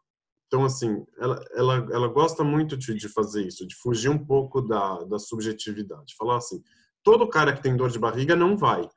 Então, 0.47 0.65
assim, 0.65 1.05
ela, 1.17 1.43
ela, 1.53 1.87
ela 1.91 2.07
gosta 2.07 2.43
muito 2.43 2.75
de, 2.75 2.93
de 2.93 3.07
fazer 3.07 3.47
isso, 3.47 3.65
de 3.65 3.75
fugir 3.75 4.09
um 4.09 4.17
pouco 4.17 4.61
da, 4.61 5.03
da 5.05 5.17
subjetividade. 5.17 6.15
Falar 6.17 6.37
assim, 6.37 6.61
todo 7.01 7.29
cara 7.29 7.53
que 7.53 7.61
tem 7.61 7.77
dor 7.77 7.89
de 7.89 7.97
barriga 7.97 8.35
não 8.35 8.57
vai. 8.57 8.89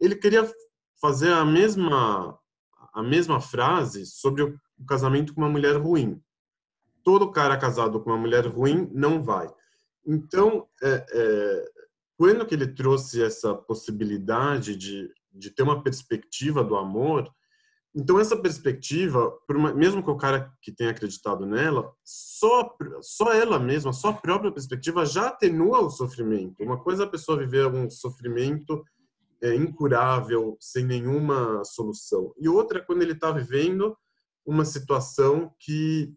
Ele 0.00 0.16
queria 0.16 0.50
fazer 1.00 1.32
a 1.32 1.44
mesma, 1.44 2.38
a 2.94 3.02
mesma 3.02 3.40
frase 3.40 4.06
sobre 4.06 4.42
o 4.42 4.58
casamento 4.88 5.34
com 5.34 5.42
uma 5.42 5.50
mulher 5.50 5.76
ruim. 5.76 6.20
Todo 7.04 7.30
cara 7.30 7.56
casado 7.56 8.00
com 8.00 8.10
uma 8.10 8.18
mulher 8.18 8.46
ruim 8.46 8.90
não 8.92 9.22
vai. 9.22 9.48
Então, 10.06 10.66
é, 10.82 11.06
é, 11.12 11.70
quando 12.16 12.46
que 12.46 12.54
ele 12.54 12.68
trouxe 12.68 13.22
essa 13.22 13.54
possibilidade 13.54 14.76
de, 14.76 15.10
de 15.32 15.50
ter 15.50 15.62
uma 15.62 15.82
perspectiva 15.82 16.62
do 16.64 16.76
amor, 16.76 17.30
então 17.94 18.20
essa 18.20 18.36
perspectiva, 18.36 19.36
mesmo 19.74 20.02
que 20.02 20.10
o 20.10 20.16
cara 20.16 20.52
que 20.62 20.70
tenha 20.70 20.90
acreditado 20.90 21.44
nela, 21.44 21.92
só 22.04 22.76
só 23.00 23.32
ela 23.32 23.58
mesma, 23.58 23.92
só 23.92 24.10
a 24.10 24.14
própria 24.14 24.52
perspectiva 24.52 25.04
já 25.04 25.26
atenua 25.26 25.80
o 25.80 25.90
sofrimento. 25.90 26.62
Uma 26.62 26.78
coisa 26.78 27.02
é 27.02 27.06
a 27.06 27.10
pessoa 27.10 27.38
viver 27.38 27.66
um 27.66 27.90
sofrimento 27.90 28.84
é, 29.42 29.54
incurável, 29.56 30.56
sem 30.60 30.84
nenhuma 30.84 31.64
solução, 31.64 32.32
e 32.38 32.48
outra 32.48 32.78
é 32.78 32.82
quando 32.82 33.02
ele 33.02 33.12
está 33.12 33.32
vivendo 33.32 33.96
uma 34.46 34.64
situação 34.64 35.52
que 35.58 36.14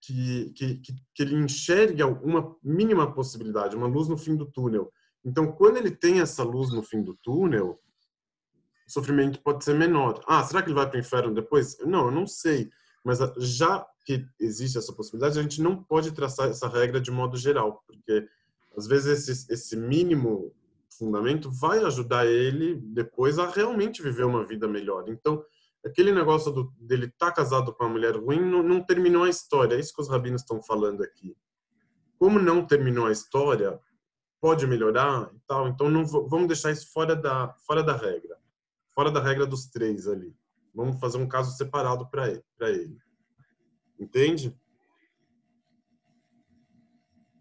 que, 0.00 0.52
que, 0.54 0.80
que, 1.14 1.22
ele 1.22 1.34
enxerga 1.34 2.06
uma 2.06 2.54
mínima 2.62 3.12
possibilidade, 3.12 3.74
uma 3.74 3.88
luz 3.88 4.06
no 4.06 4.16
fim 4.16 4.36
do 4.36 4.46
túnel. 4.46 4.92
Então, 5.24 5.50
quando 5.50 5.78
ele 5.78 5.90
tem 5.90 6.20
essa 6.20 6.44
luz 6.44 6.72
no 6.72 6.80
fim 6.80 7.02
do 7.02 7.16
túnel, 7.16 7.80
o 8.86 8.90
sofrimento 8.90 9.40
pode 9.40 9.64
ser 9.64 9.74
menor. 9.74 10.20
Ah, 10.26 10.42
será 10.44 10.62
que 10.62 10.68
ele 10.68 10.74
vai 10.74 10.88
para 10.88 10.96
o 10.96 11.00
inferno 11.00 11.34
depois? 11.34 11.76
Não, 11.84 12.06
eu 12.06 12.10
não 12.10 12.26
sei. 12.26 12.70
Mas 13.04 13.20
ah, 13.20 13.32
já 13.38 13.86
que 14.04 14.24
existe 14.38 14.78
essa 14.78 14.92
possibilidade, 14.92 15.38
a 15.38 15.42
gente 15.42 15.60
não 15.60 15.82
pode 15.82 16.12
traçar 16.12 16.48
essa 16.48 16.68
regra 16.68 17.00
de 17.00 17.10
modo 17.10 17.36
geral, 17.36 17.82
porque 17.86 18.28
às 18.76 18.86
vezes 18.86 19.28
esse, 19.28 19.52
esse 19.52 19.76
mínimo 19.76 20.54
fundamento 20.96 21.50
vai 21.50 21.80
ajudar 21.80 22.26
ele 22.26 22.76
depois 22.76 23.38
a 23.38 23.48
realmente 23.48 24.02
viver 24.02 24.24
uma 24.24 24.44
vida 24.44 24.68
melhor. 24.68 25.08
Então, 25.08 25.44
aquele 25.84 26.12
negócio 26.12 26.52
do, 26.52 26.72
dele 26.78 27.06
estar 27.06 27.32
casado 27.32 27.72
com 27.72 27.84
uma 27.84 27.90
mulher 27.90 28.16
ruim 28.16 28.40
não, 28.40 28.62
não 28.62 28.80
terminou 28.80 29.24
a 29.24 29.28
história. 29.28 29.74
É 29.74 29.80
isso 29.80 29.94
que 29.94 30.02
os 30.02 30.08
rabinos 30.08 30.42
estão 30.42 30.62
falando 30.62 31.02
aqui. 31.02 31.36
Como 32.18 32.38
não 32.38 32.64
terminou 32.64 33.06
a 33.06 33.12
história, 33.12 33.78
pode 34.40 34.66
melhorar 34.66 35.30
e 35.34 35.40
tal. 35.46 35.68
Então, 35.68 35.90
não 35.90 36.04
vamos 36.06 36.46
deixar 36.46 36.70
isso 36.70 36.92
fora 36.92 37.16
da, 37.16 37.54
fora 37.66 37.82
da 37.82 37.96
regra. 37.96 38.36
Fora 38.96 39.10
da 39.10 39.20
regra 39.22 39.46
dos 39.46 39.66
três 39.66 40.08
ali. 40.08 40.34
Vamos 40.74 40.98
fazer 40.98 41.18
um 41.18 41.28
caso 41.28 41.54
separado 41.54 42.08
para 42.08 42.30
ele, 42.30 42.42
ele. 42.62 42.98
Entende? 44.00 44.58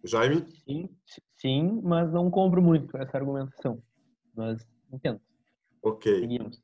Jaime? 0.04 0.46
Sim, 0.66 0.90
sim, 1.38 1.82
mas 1.82 2.12
não 2.12 2.30
compro 2.30 2.62
muito 2.62 2.98
essa 2.98 3.18
argumentação. 3.18 3.82
Mas 4.36 4.68
entendo. 4.92 5.22
Ok. 5.82 6.20
Seguimos. 6.20 6.62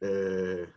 É, 0.00 0.68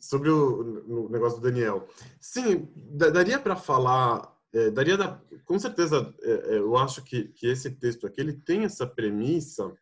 Sobre 0.00 0.30
o, 0.30 1.08
negócio 1.10 1.40
do 1.40 1.42
Daniel. 1.50 1.86
Sim, 2.18 2.68
da- 2.74 3.10
daria 3.10 3.38
para 3.38 3.54
falar, 3.56 4.34
é, 4.50 4.70
daria 4.70 4.96
da- 4.96 5.20
com 5.44 5.58
certeza, 5.58 6.14
é, 6.22 6.30
é, 6.54 6.58
eu 6.58 6.74
acho 6.76 7.02
que, 7.04 7.28
que 7.28 7.46
esse 7.48 7.70
texto 7.72 8.06
aqui 8.06 8.20
ele 8.20 8.32
tem 8.32 8.64
essa 8.64 8.86
premissa 8.86 9.76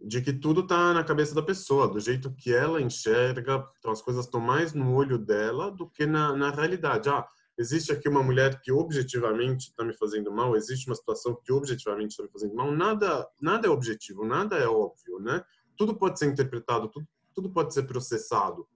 de 0.00 0.22
que 0.22 0.32
tudo 0.32 0.62
está 0.62 0.94
na 0.94 1.04
cabeça 1.04 1.34
da 1.34 1.42
pessoa, 1.42 1.86
do 1.86 2.00
jeito 2.00 2.32
que 2.32 2.52
ela 2.52 2.80
enxerga, 2.80 3.68
então 3.78 3.92
as 3.92 4.00
coisas 4.00 4.24
estão 4.24 4.40
mais 4.40 4.72
no 4.72 4.94
olho 4.94 5.18
dela 5.18 5.70
do 5.70 5.88
que 5.88 6.06
na, 6.06 6.34
na 6.34 6.50
realidade. 6.50 7.08
Ah, 7.10 7.26
existe 7.58 7.92
aqui 7.92 8.08
uma 8.08 8.22
mulher 8.22 8.60
que 8.62 8.72
objetivamente 8.72 9.68
está 9.68 9.84
me 9.84 9.92
fazendo 9.92 10.32
mal, 10.32 10.56
existe 10.56 10.86
uma 10.86 10.94
situação 10.94 11.38
que 11.44 11.52
objetivamente 11.52 12.12
está 12.12 12.22
me 12.22 12.30
fazendo 12.30 12.54
mal. 12.54 12.72
Nada, 12.72 13.28
nada 13.40 13.66
é 13.66 13.70
objetivo, 13.70 14.24
nada 14.24 14.56
é 14.56 14.66
óbvio, 14.66 15.18
né? 15.20 15.44
Tudo 15.76 15.94
pode 15.94 16.18
ser 16.18 16.26
interpretado, 16.26 16.88
tudo, 16.88 17.06
tudo 17.34 17.50
pode 17.50 17.74
ser 17.74 17.82
processado 17.82 18.66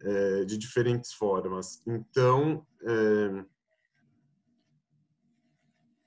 é, 0.00 0.44
de 0.44 0.58
diferentes 0.58 1.14
formas. 1.14 1.82
Então, 1.86 2.66
é, 2.82 3.44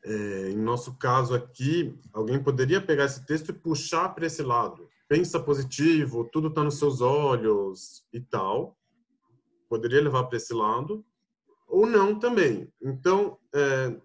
é, 0.08 0.52
em 0.52 0.58
nosso 0.58 0.98
caso 0.98 1.36
aqui, 1.36 1.94
alguém 2.14 2.42
poderia 2.42 2.80
pegar 2.80 3.04
esse 3.04 3.26
texto 3.26 3.50
e 3.50 3.54
puxar 3.54 4.16
para 4.16 4.26
esse 4.26 4.42
lado. 4.42 4.88
Pensa 5.06 5.38
positivo, 5.38 6.30
tudo 6.32 6.48
está 6.48 6.64
nos 6.64 6.80
seus 6.80 7.02
olhos 7.02 8.06
e 8.14 8.22
tal. 8.22 8.78
Poderia 9.68 10.02
levar 10.02 10.24
para 10.24 10.38
esse 10.38 10.54
lado, 10.54 11.06
ou 11.68 11.86
não 11.86 12.18
também. 12.18 12.72
Então, 12.82 13.38
é, 13.54 14.00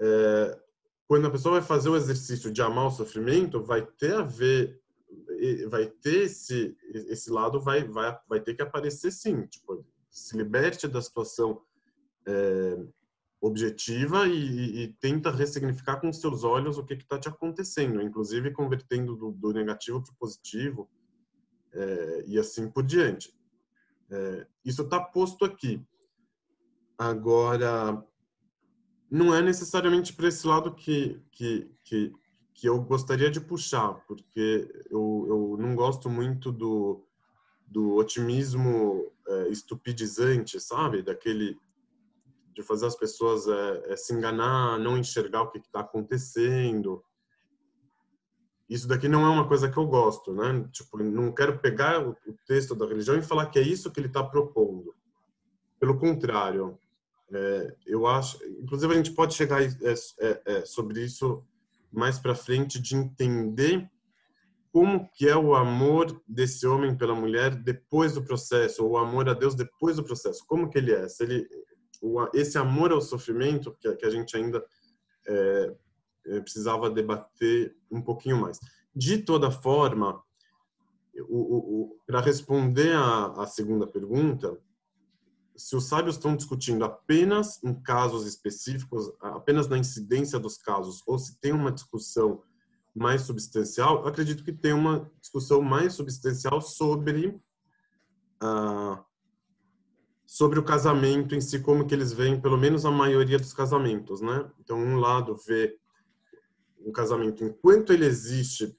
é, 0.00 0.60
quando 1.06 1.28
a 1.28 1.30
pessoa 1.30 1.60
vai 1.60 1.62
fazer 1.62 1.88
o 1.88 1.96
exercício 1.96 2.50
de 2.50 2.60
amar 2.60 2.86
o 2.86 2.90
sofrimento, 2.90 3.62
vai 3.62 3.86
ter 3.86 4.14
a 4.14 4.22
ver, 4.22 4.80
vai 5.68 5.86
ter 5.86 6.24
esse 6.24 6.76
esse 6.92 7.30
lado 7.30 7.60
vai 7.60 7.84
vai 7.84 8.18
vai 8.28 8.40
ter 8.40 8.54
que 8.54 8.62
aparecer 8.62 9.12
sim, 9.12 9.46
tipo, 9.46 9.86
se 10.10 10.36
liberte 10.36 10.88
da 10.88 11.00
situação 11.00 11.62
é, 12.26 12.76
objetiva 13.46 14.26
e, 14.26 14.84
e 14.84 14.88
tenta 14.94 15.30
ressignificar 15.30 16.00
com 16.00 16.10
seus 16.12 16.44
olhos 16.44 16.78
o 16.78 16.84
que 16.84 16.94
está 16.94 17.18
te 17.18 17.28
acontecendo, 17.28 18.00
inclusive 18.00 18.50
convertendo 18.52 19.14
do, 19.14 19.32
do 19.32 19.52
negativo 19.52 20.02
para 20.02 20.12
o 20.12 20.16
positivo 20.16 20.88
é, 21.72 22.24
e 22.26 22.38
assim 22.38 22.70
por 22.70 22.82
diante. 22.82 23.34
É, 24.10 24.46
isso 24.64 24.80
está 24.82 24.98
posto 24.98 25.44
aqui. 25.44 25.84
Agora, 26.96 28.02
não 29.10 29.34
é 29.34 29.42
necessariamente 29.42 30.14
para 30.14 30.28
esse 30.28 30.46
lado 30.46 30.74
que, 30.74 31.20
que, 31.30 31.70
que, 31.84 32.12
que 32.54 32.66
eu 32.66 32.80
gostaria 32.80 33.30
de 33.30 33.42
puxar, 33.42 33.92
porque 34.06 34.66
eu, 34.90 35.26
eu 35.28 35.56
não 35.58 35.74
gosto 35.74 36.08
muito 36.08 36.50
do, 36.50 37.06
do 37.66 37.96
otimismo 37.96 39.12
é, 39.28 39.48
estupidizante, 39.48 40.58
sabe? 40.58 41.02
Daquele 41.02 41.58
de 42.54 42.62
fazer 42.62 42.86
as 42.86 42.96
pessoas 42.96 43.46
é, 43.48 43.92
é, 43.92 43.96
se 43.96 44.14
enganar, 44.14 44.78
não 44.78 44.96
enxergar 44.96 45.42
o 45.42 45.50
que 45.50 45.58
está 45.58 45.80
acontecendo. 45.80 47.02
Isso 48.68 48.88
daqui 48.88 49.08
não 49.08 49.24
é 49.24 49.28
uma 49.28 49.46
coisa 49.46 49.70
que 49.70 49.76
eu 49.76 49.86
gosto, 49.86 50.32
né? 50.32 50.68
Tipo, 50.72 51.02
não 51.02 51.32
quero 51.32 51.58
pegar 51.58 52.06
o, 52.06 52.10
o 52.26 52.32
texto 52.46 52.74
da 52.74 52.86
religião 52.86 53.16
e 53.16 53.22
falar 53.22 53.46
que 53.46 53.58
é 53.58 53.62
isso 53.62 53.90
que 53.90 54.00
ele 54.00 54.06
está 54.06 54.22
propondo. 54.22 54.94
Pelo 55.78 55.98
contrário, 55.98 56.78
É, 57.32 57.74
eu 57.86 58.06
acho, 58.06 58.38
inclusive 58.62 58.92
a 58.92 58.96
gente 58.96 59.14
pode 59.14 59.34
chegar 59.34 59.60
é, 59.62 59.72
é, 60.46 60.64
sobre 60.66 61.00
isso 61.02 61.42
mais 61.90 62.18
para 62.18 62.34
frente 62.34 62.78
de 62.78 62.94
entender 62.94 63.90
como 64.70 65.08
que 65.14 65.26
é 65.26 65.36
o 65.36 65.54
amor 65.54 66.04
desse 66.28 66.66
homem 66.66 66.96
pela 66.96 67.14
mulher 67.14 67.56
depois 67.56 68.12
do 68.12 68.22
processo, 68.22 68.84
ou 68.84 68.90
o 68.92 68.98
amor 68.98 69.28
a 69.28 69.34
Deus 69.34 69.54
depois 69.54 69.96
do 69.96 70.04
processo. 70.04 70.44
Como 70.46 70.68
que 70.68 70.78
ele 70.78 70.92
é? 70.92 71.08
Se 71.08 71.24
ele, 71.24 71.48
o, 72.04 72.28
esse 72.34 72.58
amor 72.58 72.92
ao 72.92 73.00
sofrimento 73.00 73.72
que, 73.80 73.92
que 73.94 74.04
a 74.04 74.10
gente 74.10 74.36
ainda 74.36 74.64
é, 75.26 75.74
é 76.26 76.40
precisava 76.40 76.90
debater 76.90 77.74
um 77.90 78.02
pouquinho 78.02 78.40
mais. 78.40 78.60
De 78.94 79.18
toda 79.18 79.50
forma, 79.50 80.22
para 82.06 82.20
responder 82.20 82.94
a 82.94 83.46
segunda 83.46 83.86
pergunta, 83.86 84.58
se 85.56 85.76
os 85.76 85.86
sábios 85.86 86.16
estão 86.16 86.36
discutindo 86.36 86.84
apenas 86.84 87.62
em 87.62 87.72
casos 87.72 88.26
específicos, 88.26 89.10
apenas 89.20 89.68
na 89.68 89.78
incidência 89.78 90.38
dos 90.38 90.56
casos, 90.58 91.02
ou 91.06 91.18
se 91.18 91.40
tem 91.40 91.52
uma 91.52 91.72
discussão 91.72 92.42
mais 92.94 93.22
substancial, 93.22 94.06
acredito 94.06 94.44
que 94.44 94.52
tem 94.52 94.72
uma 94.72 95.10
discussão 95.20 95.62
mais 95.62 95.94
substancial 95.94 96.60
sobre 96.60 97.40
ah, 98.40 99.04
sobre 100.34 100.58
o 100.58 100.64
casamento 100.64 101.32
em 101.36 101.40
si, 101.40 101.60
como 101.60 101.86
que 101.86 101.94
eles 101.94 102.12
veem, 102.12 102.40
pelo 102.40 102.58
menos 102.58 102.84
a 102.84 102.90
maioria 102.90 103.38
dos 103.38 103.52
casamentos, 103.52 104.20
né? 104.20 104.50
Então, 104.58 104.76
um 104.76 104.98
lado 104.98 105.36
vê 105.46 105.78
um 106.84 106.90
casamento 106.90 107.44
enquanto 107.44 107.92
ele 107.92 108.04
existe 108.04 108.74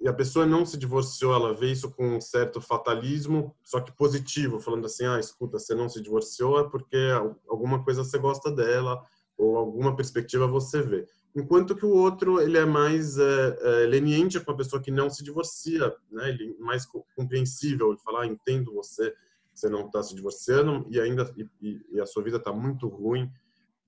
e 0.00 0.08
a 0.08 0.12
pessoa 0.12 0.44
não 0.44 0.66
se 0.66 0.76
divorciou, 0.76 1.32
ela 1.32 1.54
vê 1.54 1.70
isso 1.70 1.92
com 1.92 2.16
um 2.16 2.20
certo 2.20 2.60
fatalismo, 2.60 3.54
só 3.62 3.80
que 3.80 3.92
positivo, 3.92 4.58
falando 4.58 4.86
assim, 4.86 5.06
ah, 5.06 5.20
escuta, 5.20 5.60
você 5.60 5.76
não 5.76 5.88
se 5.88 6.02
divorciou 6.02 6.58
é 6.58 6.68
porque 6.68 7.08
alguma 7.48 7.84
coisa 7.84 8.02
você 8.02 8.18
gosta 8.18 8.50
dela 8.50 9.00
ou 9.36 9.56
alguma 9.56 9.94
perspectiva 9.94 10.48
você 10.48 10.82
vê. 10.82 11.06
Enquanto 11.36 11.76
que 11.76 11.86
o 11.86 11.94
outro, 11.94 12.40
ele 12.40 12.58
é 12.58 12.64
mais 12.64 13.16
é, 13.16 13.58
é, 13.60 13.86
leniente 13.86 14.40
com 14.40 14.50
a 14.50 14.56
pessoa 14.56 14.82
que 14.82 14.90
não 14.90 15.08
se 15.08 15.22
divorcia, 15.22 15.94
né? 16.10 16.30
Ele 16.30 16.56
é 16.58 16.60
mais 16.60 16.84
compreensível, 17.14 17.90
ele 17.90 18.00
fala, 18.00 18.22
ah, 18.22 18.26
entendo 18.26 18.74
você, 18.74 19.14
você 19.58 19.68
não 19.68 19.86
está 19.86 20.02
se 20.02 20.14
divorciando 20.14 20.86
e 20.90 21.00
ainda 21.00 21.32
e, 21.60 21.84
e 21.90 22.00
a 22.00 22.06
sua 22.06 22.22
vida 22.22 22.36
está 22.36 22.52
muito 22.52 22.86
ruim, 22.86 23.30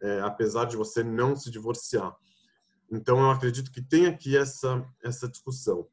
é, 0.03 0.21
apesar 0.21 0.65
de 0.65 0.77
você 0.77 1.05
não 1.05 1.37
se 1.37 1.51
divorciar. 1.51 2.17
Então, 2.91 3.21
eu 3.21 3.31
acredito 3.31 3.71
que 3.71 3.81
tem 3.81 4.07
aqui 4.07 4.37
essa, 4.37 4.85
essa 5.03 5.29
discussão. 5.29 5.87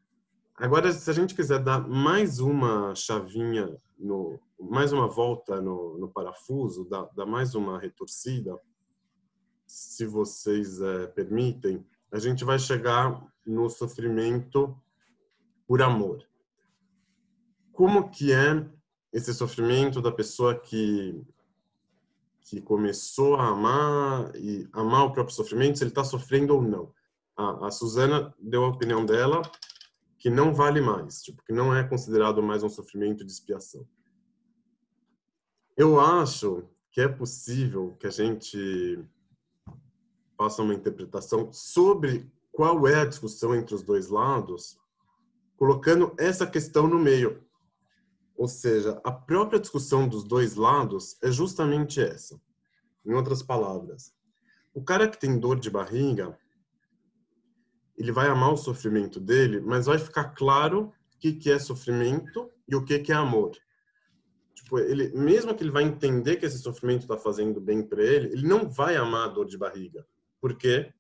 Agora, 0.56 0.92
se 0.92 1.08
a 1.10 1.14
gente 1.14 1.36
quiser 1.36 1.64
dar 1.64 1.88
mais 1.88 2.40
uma 2.40 2.96
chavinha, 2.96 3.78
no, 4.00 4.40
mais 4.60 4.92
uma 4.92 5.08
volta 5.08 5.62
no, 5.62 6.00
no 6.00 6.10
parafuso, 6.10 6.90
dar, 6.90 7.26
mais 7.28 7.54
uma 7.54 7.80
retorcida, 7.80 8.60
se 9.68 10.06
vocês 10.08 10.82
é, 10.82 11.06
permitem, 11.08 11.86
a 12.12 12.18
gente 12.18 12.44
vai 12.44 12.58
chegar 12.58 13.24
no 13.46 13.70
sofrimento 13.70 14.76
por 15.68 15.82
amor. 15.84 16.26
Como 17.72 18.10
que 18.10 18.34
é 18.34 18.68
esse 19.18 19.34
sofrimento 19.34 20.02
da 20.02 20.12
pessoa 20.12 20.56
que 20.56 21.20
que 22.42 22.62
começou 22.62 23.36
a 23.36 23.48
amar 23.48 24.34
e 24.34 24.70
amar 24.72 25.04
o 25.04 25.12
próprio 25.12 25.36
sofrimento, 25.36 25.78
se 25.78 25.84
ele 25.84 25.92
está 25.92 26.02
sofrendo 26.02 26.56
ou 26.56 26.62
não. 26.62 26.94
A, 27.36 27.68
a 27.68 27.72
Suzana 27.72 28.34
deu 28.40 28.64
a 28.64 28.70
opinião 28.70 29.06
dela 29.06 29.42
que 30.18 30.30
não 30.30 30.54
vale 30.54 30.80
mais, 30.80 31.22
tipo, 31.22 31.44
que 31.44 31.52
não 31.52 31.76
é 31.76 31.84
considerado 31.84 32.42
mais 32.42 32.64
um 32.64 32.70
sofrimento 32.70 33.26
de 33.26 33.32
expiação. 33.34 33.86
Eu 35.76 36.00
acho 36.00 36.64
que 36.90 37.02
é 37.02 37.08
possível 37.08 37.98
que 38.00 38.08
a 38.08 38.12
gente 38.12 39.04
faça 40.38 40.62
uma 40.62 40.74
interpretação 40.74 41.52
sobre 41.52 42.32
qual 42.50 42.88
é 42.88 43.02
a 43.02 43.06
discussão 43.06 43.54
entre 43.54 43.76
os 43.76 43.84
dois 43.84 44.08
lados, 44.08 44.80
colocando 45.58 46.16
essa 46.18 46.48
questão 46.48 46.88
no 46.88 46.98
meio. 46.98 47.46
Ou 48.38 48.48
seja, 48.48 49.02
a 49.04 49.12
própria 49.12 49.60
discussão 49.60 50.08
dos 50.08 50.24
dois 50.24 50.56
lados 50.56 51.18
é 51.24 51.32
justamente 51.32 52.00
essa. 52.00 52.40
Em 53.04 53.14
outras 53.14 53.42
palavras, 53.42 54.14
o 54.74 54.84
cara 54.84 55.08
que 55.08 55.20
tem 55.20 55.40
dor 55.40 55.60
de 55.60 55.72
barriga, 55.72 56.38
ele 57.98 58.12
vai 58.12 58.28
amar 58.28 58.54
o 58.54 58.58
sofrimento 58.58 59.20
dele, 59.20 59.60
mas 59.60 59.88
vai 59.88 59.98
ficar 59.98 60.26
claro 60.36 60.94
o 61.16 61.20
que, 61.20 61.34
que 61.34 61.50
é 61.50 61.58
sofrimento 61.58 62.52
e 62.68 62.76
o 62.76 62.86
que, 62.86 63.00
que 63.00 63.12
é 63.12 63.16
amor. 63.16 63.58
Tipo, 64.54 64.78
ele, 64.80 65.10
mesmo 65.18 65.56
que 65.56 65.64
ele 65.64 65.72
vai 65.72 65.84
entender 65.84 66.36
que 66.36 66.46
esse 66.46 66.60
sofrimento 66.60 67.02
está 67.02 67.18
fazendo 67.18 67.60
bem 67.60 67.82
para 67.82 68.04
ele, 68.04 68.34
ele 68.34 68.48
não 68.48 68.70
vai 68.70 68.96
amar 68.98 69.30
a 69.30 69.32
dor 69.32 69.48
de 69.48 69.58
barriga. 69.58 70.06
Por 70.40 70.56
quê? 70.56 70.94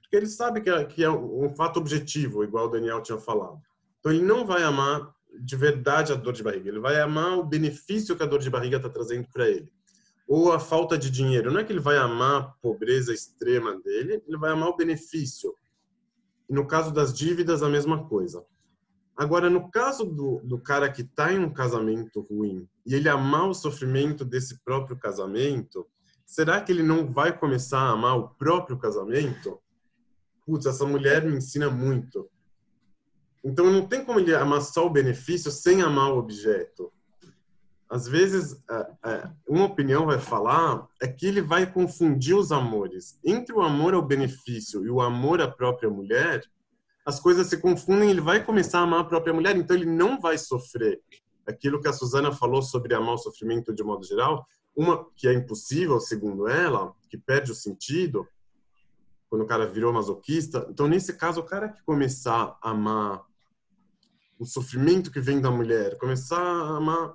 Porque 0.00 0.16
ele 0.16 0.26
sabe 0.26 0.60
que 0.60 0.70
é, 0.70 0.84
que 0.84 1.04
é 1.04 1.10
um 1.10 1.54
fato 1.54 1.78
objetivo, 1.78 2.42
igual 2.42 2.66
o 2.66 2.70
Daniel 2.70 3.02
tinha 3.02 3.18
falado. 3.18 3.60
Então, 4.00 4.10
ele 4.10 4.22
não 4.22 4.44
vai 4.44 4.62
amar 4.62 5.14
de 5.40 5.56
verdade 5.56 6.12
a 6.12 6.16
dor 6.16 6.32
de 6.32 6.42
barriga. 6.42 6.68
Ele 6.68 6.80
vai 6.80 7.00
amar 7.00 7.38
o 7.38 7.44
benefício 7.44 8.16
que 8.16 8.22
a 8.22 8.26
dor 8.26 8.40
de 8.40 8.50
barriga 8.50 8.76
está 8.76 8.88
trazendo 8.88 9.28
para 9.32 9.48
ele. 9.48 9.72
Ou 10.26 10.52
a 10.52 10.58
falta 10.58 10.98
de 10.98 11.10
dinheiro. 11.10 11.52
Não 11.52 11.60
é 11.60 11.64
que 11.64 11.72
ele 11.72 11.80
vai 11.80 11.96
amar 11.96 12.42
a 12.42 12.42
pobreza 12.60 13.12
extrema 13.12 13.78
dele, 13.80 14.22
ele 14.26 14.36
vai 14.36 14.50
amar 14.50 14.68
o 14.68 14.76
benefício 14.76 15.54
no 16.48 16.66
caso 16.66 16.92
das 16.92 17.12
dívidas, 17.12 17.62
a 17.62 17.68
mesma 17.68 18.06
coisa. 18.06 18.44
Agora, 19.16 19.48
no 19.48 19.70
caso 19.70 20.04
do, 20.04 20.40
do 20.44 20.58
cara 20.58 20.90
que 20.90 21.02
está 21.02 21.32
em 21.32 21.38
um 21.38 21.52
casamento 21.52 22.20
ruim 22.20 22.68
e 22.84 22.94
ele 22.94 23.08
amar 23.08 23.48
o 23.48 23.54
sofrimento 23.54 24.24
desse 24.24 24.62
próprio 24.62 24.96
casamento, 24.96 25.86
será 26.24 26.60
que 26.60 26.70
ele 26.70 26.82
não 26.82 27.10
vai 27.10 27.36
começar 27.36 27.80
a 27.80 27.90
amar 27.90 28.18
o 28.18 28.28
próprio 28.28 28.78
casamento? 28.78 29.58
Putz, 30.44 30.66
essa 30.66 30.84
mulher 30.84 31.24
me 31.24 31.36
ensina 31.36 31.70
muito. 31.70 32.28
Então, 33.46 33.72
não 33.72 33.86
tem 33.86 34.04
como 34.04 34.20
ele 34.20 34.34
amar 34.34 34.60
só 34.60 34.84
o 34.84 34.90
benefício 34.90 35.50
sem 35.50 35.80
amar 35.80 36.12
o 36.12 36.18
objeto 36.18 36.92
às 37.88 38.08
vezes, 38.08 38.62
é, 38.68 39.10
é, 39.10 39.30
uma 39.48 39.64
opinião 39.64 40.06
vai 40.06 40.18
falar 40.18 40.88
é 41.00 41.06
que 41.06 41.26
ele 41.26 41.40
vai 41.40 41.70
confundir 41.70 42.36
os 42.36 42.50
amores. 42.50 43.18
Entre 43.24 43.54
o 43.54 43.62
amor 43.62 43.94
ao 43.94 44.02
benefício 44.02 44.84
e 44.84 44.90
o 44.90 45.00
amor 45.00 45.40
à 45.40 45.48
própria 45.48 45.88
mulher, 45.88 46.42
as 47.04 47.20
coisas 47.20 47.46
se 47.46 47.58
confundem, 47.58 48.10
ele 48.10 48.20
vai 48.20 48.44
começar 48.44 48.80
a 48.80 48.82
amar 48.82 49.00
a 49.00 49.04
própria 49.04 49.32
mulher, 49.32 49.56
então 49.56 49.76
ele 49.76 49.86
não 49.86 50.20
vai 50.20 50.36
sofrer. 50.36 51.00
Aquilo 51.46 51.80
que 51.80 51.86
a 51.86 51.92
Suzana 51.92 52.32
falou 52.32 52.60
sobre 52.60 52.92
amar 52.92 53.14
o 53.14 53.18
sofrimento 53.18 53.72
de 53.72 53.84
modo 53.84 54.04
geral, 54.04 54.44
uma 54.74 55.06
que 55.14 55.28
é 55.28 55.32
impossível, 55.32 56.00
segundo 56.00 56.48
ela, 56.48 56.92
que 57.08 57.16
perde 57.16 57.52
o 57.52 57.54
sentido, 57.54 58.26
quando 59.30 59.42
o 59.42 59.46
cara 59.46 59.64
virou 59.64 59.92
masoquista. 59.92 60.66
Então, 60.68 60.88
nesse 60.88 61.12
caso, 61.12 61.40
o 61.40 61.44
cara 61.44 61.68
que 61.68 61.82
começar 61.84 62.58
a 62.60 62.70
amar 62.70 63.24
o 64.38 64.44
sofrimento 64.44 65.10
que 65.10 65.20
vem 65.20 65.40
da 65.40 65.50
mulher, 65.50 65.96
começar 65.98 66.40
a 66.40 66.76
amar 66.76 67.14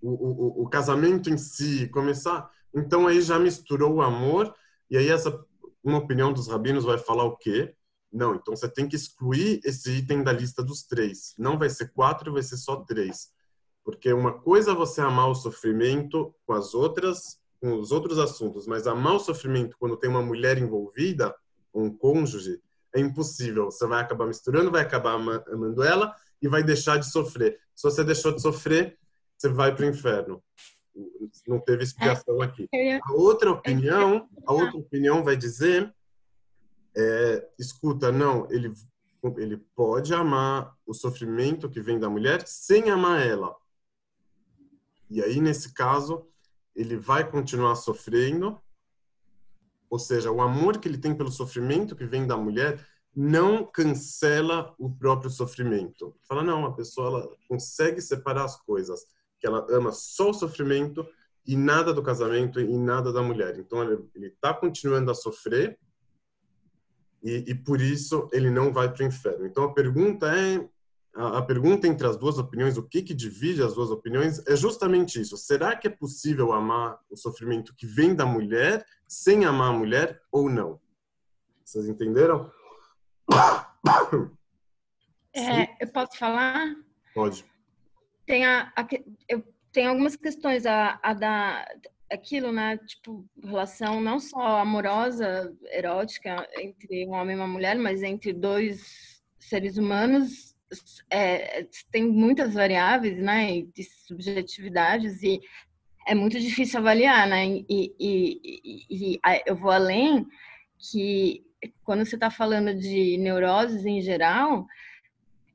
o, 0.00 0.10
o, 0.10 0.62
o 0.62 0.68
casamento 0.68 1.30
em 1.30 1.36
si, 1.36 1.88
começar. 1.88 2.50
Então 2.74 3.06
aí 3.06 3.20
já 3.20 3.38
misturou 3.38 3.94
o 3.94 4.02
amor 4.02 4.54
e 4.90 4.96
aí 4.96 5.08
essa 5.08 5.44
uma 5.82 5.98
opinião 5.98 6.32
dos 6.32 6.48
rabinos 6.48 6.84
vai 6.84 6.96
falar 6.96 7.24
o 7.24 7.36
quê? 7.36 7.74
Não, 8.10 8.34
então 8.34 8.56
você 8.56 8.68
tem 8.68 8.88
que 8.88 8.96
excluir 8.96 9.60
esse 9.64 9.90
item 9.90 10.22
da 10.22 10.32
lista 10.32 10.62
dos 10.62 10.82
três. 10.84 11.34
Não 11.36 11.58
vai 11.58 11.68
ser 11.68 11.92
quatro, 11.92 12.32
vai 12.32 12.42
ser 12.42 12.56
só 12.56 12.76
três. 12.76 13.30
Porque 13.84 14.10
uma 14.12 14.32
coisa 14.32 14.70
é 14.70 14.74
você 14.74 15.02
amar 15.02 15.28
o 15.28 15.34
sofrimento 15.34 16.34
com 16.46 16.54
as 16.54 16.72
outras, 16.72 17.38
com 17.60 17.74
os 17.74 17.92
outros 17.92 18.18
assuntos, 18.18 18.66
mas 18.66 18.86
amar 18.86 19.14
o 19.14 19.20
sofrimento 19.20 19.76
quando 19.78 19.96
tem 19.96 20.08
uma 20.08 20.22
mulher 20.22 20.56
envolvida, 20.56 21.34
um 21.74 21.90
cônjuge, 21.90 22.62
é 22.94 23.00
impossível. 23.00 23.66
Você 23.66 23.86
vai 23.86 24.00
acabar 24.00 24.26
misturando, 24.26 24.70
vai 24.70 24.82
acabar 24.82 25.14
amando 25.14 25.82
ela 25.82 26.14
e 26.40 26.48
vai 26.48 26.62
deixar 26.62 26.98
de 26.98 27.10
sofrer. 27.10 27.58
Se 27.74 27.82
você 27.82 28.04
deixou 28.04 28.32
de 28.32 28.40
sofrer, 28.40 28.98
você 29.36 29.48
vai 29.48 29.74
para 29.74 29.84
o 29.84 29.88
inferno. 29.88 30.42
Não 31.46 31.58
teve 31.58 31.82
expiação 31.82 32.40
aqui. 32.40 32.68
A 33.02 33.12
outra 33.12 33.50
opinião, 33.50 34.28
a 34.46 34.52
outra 34.52 34.78
opinião 34.78 35.24
vai 35.24 35.36
dizer, 35.36 35.92
é, 36.96 37.48
escuta, 37.58 38.12
não, 38.12 38.46
ele 38.50 38.72
ele 39.38 39.56
pode 39.74 40.12
amar 40.12 40.76
o 40.86 40.92
sofrimento 40.92 41.70
que 41.70 41.80
vem 41.80 41.98
da 41.98 42.10
mulher 42.10 42.46
sem 42.46 42.90
amar 42.90 43.26
ela. 43.26 43.56
E 45.08 45.22
aí 45.22 45.40
nesse 45.40 45.72
caso, 45.72 46.28
ele 46.76 46.96
vai 46.96 47.30
continuar 47.30 47.76
sofrendo, 47.76 48.60
ou 49.94 49.98
seja, 50.00 50.28
o 50.28 50.42
amor 50.42 50.78
que 50.78 50.88
ele 50.88 50.98
tem 50.98 51.14
pelo 51.14 51.30
sofrimento 51.30 51.94
que 51.94 52.04
vem 52.04 52.26
da 52.26 52.36
mulher 52.36 52.84
não 53.14 53.64
cancela 53.64 54.74
o 54.76 54.90
próprio 54.90 55.30
sofrimento. 55.30 56.16
Fala, 56.28 56.42
não, 56.42 56.66
a 56.66 56.72
pessoa 56.72 57.06
ela 57.06 57.36
consegue 57.48 58.00
separar 58.00 58.42
as 58.42 58.60
coisas 58.60 59.06
que 59.38 59.46
ela 59.46 59.64
ama 59.70 59.92
só 59.92 60.30
o 60.30 60.34
sofrimento 60.34 61.06
e 61.46 61.56
nada 61.56 61.94
do 61.94 62.02
casamento 62.02 62.60
e 62.60 62.76
nada 62.76 63.12
da 63.12 63.22
mulher. 63.22 63.56
Então 63.56 63.84
ele 63.84 64.26
está 64.26 64.52
continuando 64.52 65.12
a 65.12 65.14
sofrer 65.14 65.78
e, 67.22 67.44
e, 67.46 67.54
por 67.54 67.80
isso 67.80 68.28
ele 68.32 68.50
não 68.50 68.72
vai 68.72 68.92
para 68.92 69.04
o 69.04 69.06
inferno. 69.06 69.46
Então 69.46 69.62
a 69.62 69.72
pergunta 69.72 70.26
é 70.36 70.68
a, 71.14 71.38
a 71.38 71.42
pergunta 71.42 71.86
entre 71.86 72.06
as 72.06 72.16
duas 72.16 72.38
opiniões, 72.38 72.76
o 72.76 72.82
que 72.82 73.02
que 73.02 73.14
divide 73.14 73.62
as 73.62 73.74
duas 73.74 73.90
opiniões, 73.90 74.44
é 74.46 74.56
justamente 74.56 75.20
isso. 75.20 75.36
Será 75.36 75.76
que 75.76 75.86
é 75.86 75.90
possível 75.90 76.52
amar 76.52 76.98
o 77.10 77.16
sofrimento 77.16 77.74
que 77.76 77.86
vem 77.86 78.14
da 78.14 78.26
mulher 78.26 78.84
sem 79.06 79.44
amar 79.44 79.68
a 79.68 79.78
mulher 79.78 80.20
ou 80.30 80.50
não? 80.50 80.80
Vocês 81.64 81.88
entenderam? 81.88 82.50
É, 85.34 85.82
eu 85.84 85.88
posso 85.92 86.16
falar? 86.18 86.74
Pode. 87.14 87.44
Tem 88.26 88.44
a, 88.44 88.72
a 88.76 88.86
eu 89.28 89.42
tenho 89.72 89.90
algumas 89.90 90.14
questões 90.14 90.64
a, 90.64 90.98
a 91.02 91.12
da 91.12 91.66
aquilo, 92.10 92.52
né? 92.52 92.78
Tipo, 92.78 93.24
relação 93.42 94.00
não 94.00 94.20
só 94.20 94.60
amorosa, 94.60 95.52
erótica 95.72 96.48
entre 96.56 97.06
um 97.06 97.12
homem 97.12 97.34
e 97.34 97.38
uma 97.38 97.48
mulher, 97.48 97.76
mas 97.76 98.02
entre 98.02 98.32
dois 98.32 99.22
seres 99.38 99.76
humanos. 99.76 100.53
É, 101.10 101.66
tem 101.90 102.08
muitas 102.08 102.54
variáveis, 102.54 103.16
né? 103.18 103.62
De 103.74 103.84
subjetividades 104.06 105.22
e 105.22 105.40
é 106.06 106.14
muito 106.14 106.38
difícil 106.38 106.80
avaliar, 106.80 107.26
né? 107.26 107.46
E, 107.46 107.64
e- 107.68 108.40
e- 108.42 109.14
e- 109.14 109.20
eu 109.46 109.56
vou 109.56 109.70
além 109.70 110.26
que 110.78 111.44
quando 111.82 112.04
você 112.04 112.16
está 112.16 112.30
falando 112.30 112.74
de 112.74 113.16
neuroses 113.16 113.86
em 113.86 114.00
geral, 114.02 114.66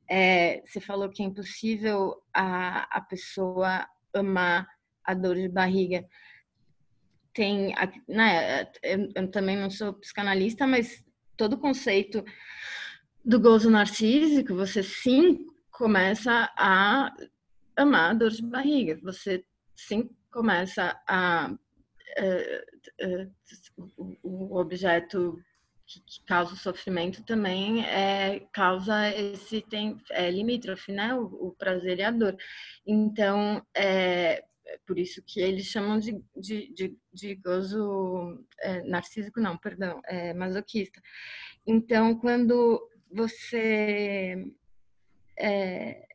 é, 0.09 0.61
você 0.65 0.79
falou 0.79 1.09
que 1.09 1.21
é 1.21 1.25
impossível 1.25 2.21
a, 2.33 2.97
a 2.97 3.01
pessoa 3.01 3.87
amar 4.13 4.67
a 5.03 5.13
dor 5.13 5.35
de 5.35 5.47
barriga. 5.47 6.03
Tem, 7.31 7.73
né, 8.07 8.63
eu, 8.81 9.11
eu 9.15 9.31
também 9.31 9.55
não 9.55 9.69
sou 9.69 9.93
psicanalista, 9.93 10.65
mas 10.65 11.03
todo 11.37 11.59
conceito 11.59 12.23
do 13.23 13.39
gozo 13.39 13.69
narcísico, 13.69 14.55
você 14.55 14.81
sim 14.83 15.45
começa 15.71 16.51
a 16.57 17.13
amar 17.75 18.11
a 18.11 18.13
dor 18.13 18.31
de 18.31 18.41
barriga. 18.41 18.99
Você 19.03 19.43
sim 19.75 20.09
começa 20.31 20.99
a 21.07 21.53
eh, 22.17 22.65
eh, 22.99 23.27
o- 24.23 24.57
objeto 24.57 25.39
que 25.85 26.23
causa 26.25 26.53
o 26.53 26.57
sofrimento 26.57 27.23
também 27.23 27.83
é 27.85 28.47
causa 28.53 29.09
esse 29.09 29.61
tem 29.61 29.97
é 30.11 30.29
limítrofe, 30.29 30.91
né? 30.91 31.15
O, 31.15 31.47
o 31.47 31.55
prazer 31.57 31.97
e 31.99 32.03
a 32.03 32.11
dor. 32.11 32.35
Então 32.85 33.65
é 33.75 34.43
é 34.71 34.77
por 34.85 34.99
isso 34.99 35.23
que 35.25 35.39
eles 35.39 35.65
chamam 35.65 35.97
de, 35.99 36.23
de, 36.37 36.71
de, 36.73 36.97
de 37.11 37.35
gozo 37.35 38.45
é, 38.59 38.83
narcísico, 38.83 39.39
não, 39.41 39.57
perdão, 39.57 39.99
é 40.05 40.31
masoquista. 40.31 41.01
Então, 41.65 42.15
quando 42.19 42.79
você 43.11 44.45
é, 45.37 46.07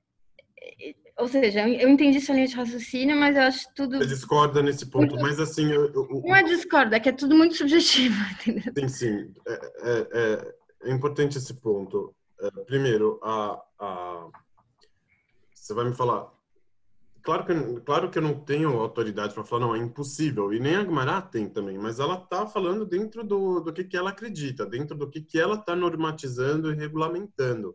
é, 0.63 0.95
ou 1.19 1.29
seja, 1.29 1.69
eu 1.69 1.89
entendi 1.89 2.21
sua 2.21 2.35
linha 2.35 2.47
de 2.49 2.57
raciocínio, 2.57 3.17
mas 3.17 3.37
eu 3.37 3.43
acho 3.43 3.67
tudo. 3.75 3.99
Você 3.99 4.07
discorda 4.07 4.63
nesse 4.63 4.87
ponto, 4.87 5.17
mas 5.17 5.39
assim, 5.39 5.71
eu- 5.71 5.93
eu- 5.93 6.23
Não 6.25 6.35
é 6.37 6.43
discorda, 6.43 6.97
é 6.97 7.01
que 7.01 7.09
é 7.09 7.13
tudo 7.13 7.35
muito 7.37 7.55
subjetivo, 7.55 8.15
entendeu? 8.49 8.73
Sim, 8.77 8.89
sim. 8.89 9.35
É, 9.47 9.53
é- 9.53 10.09
é- 10.13 10.55
é 10.89 10.93
importante 10.93 11.39
esse 11.39 11.55
ponto. 11.55 12.15
É, 12.41 12.51
primeiro, 12.65 13.21
a, 13.23 13.63
a- 13.79 14.29
você 15.55 15.73
vai 15.73 15.85
me 15.89 15.95
falar. 15.95 16.31
Claro 17.25 17.47
que, 17.47 17.81
claro 17.81 18.11
que 18.11 18.19
eu 18.19 18.23
não 18.23 18.39
tenho 18.39 18.79
autoridade 18.79 19.33
para 19.33 19.45
falar, 19.45 19.67
não, 19.67 19.75
é 19.75 19.79
impossível. 19.79 20.53
E 20.53 20.61
nem 20.61 20.77
a 20.77 20.85
Guimará 20.85 21.23
tem 21.23 21.49
também, 21.49 21.79
mas 21.79 21.99
ela 21.99 22.23
está 22.23 22.47
falando 22.47 22.85
dentro 22.85 23.25
do, 23.25 23.61
do 23.61 23.73
que, 23.73 23.83
que 23.83 23.97
ela 23.97 24.11
acredita, 24.11 24.67
dentro 24.67 24.95
do 24.95 25.09
que, 25.09 25.23
que 25.23 25.41
ela 25.41 25.55
está 25.55 25.75
normatizando 25.75 26.71
e 26.71 26.75
regulamentando. 26.75 27.75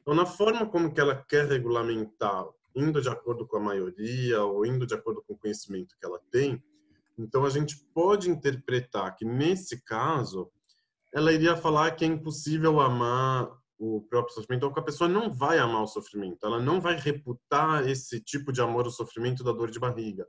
Então, 0.00 0.14
na 0.14 0.24
forma 0.24 0.64
como 0.64 0.94
que 0.94 1.00
ela 1.00 1.16
quer 1.28 1.46
regulamentar, 1.46 2.46
indo 2.74 3.02
de 3.02 3.08
acordo 3.08 3.44
com 3.48 3.56
a 3.56 3.60
maioria 3.60 4.42
ou 4.44 4.64
indo 4.64 4.86
de 4.86 4.94
acordo 4.94 5.22
com 5.26 5.34
o 5.34 5.38
conhecimento 5.38 5.96
que 5.98 6.06
ela 6.06 6.20
tem, 6.30 6.62
então 7.18 7.44
a 7.44 7.50
gente 7.50 7.76
pode 7.92 8.30
interpretar 8.30 9.16
que 9.16 9.24
nesse 9.24 9.82
caso 9.82 10.48
ela 11.12 11.32
iria 11.32 11.56
falar 11.56 11.90
que 11.90 12.04
é 12.04 12.08
impossível 12.08 12.80
amar 12.80 13.50
o 13.84 14.00
próprio 14.02 14.32
sofrimento, 14.32 14.72
que 14.72 14.78
a 14.78 14.84
pessoa 14.84 15.08
não 15.08 15.32
vai 15.32 15.58
amar 15.58 15.82
o 15.82 15.88
sofrimento, 15.88 16.46
ela 16.46 16.60
não 16.60 16.80
vai 16.80 16.96
reputar 16.96 17.88
esse 17.88 18.20
tipo 18.20 18.52
de 18.52 18.60
amor 18.60 18.84
ao 18.84 18.92
sofrimento 18.92 19.42
da 19.42 19.50
dor 19.50 19.72
de 19.72 19.80
barriga. 19.80 20.24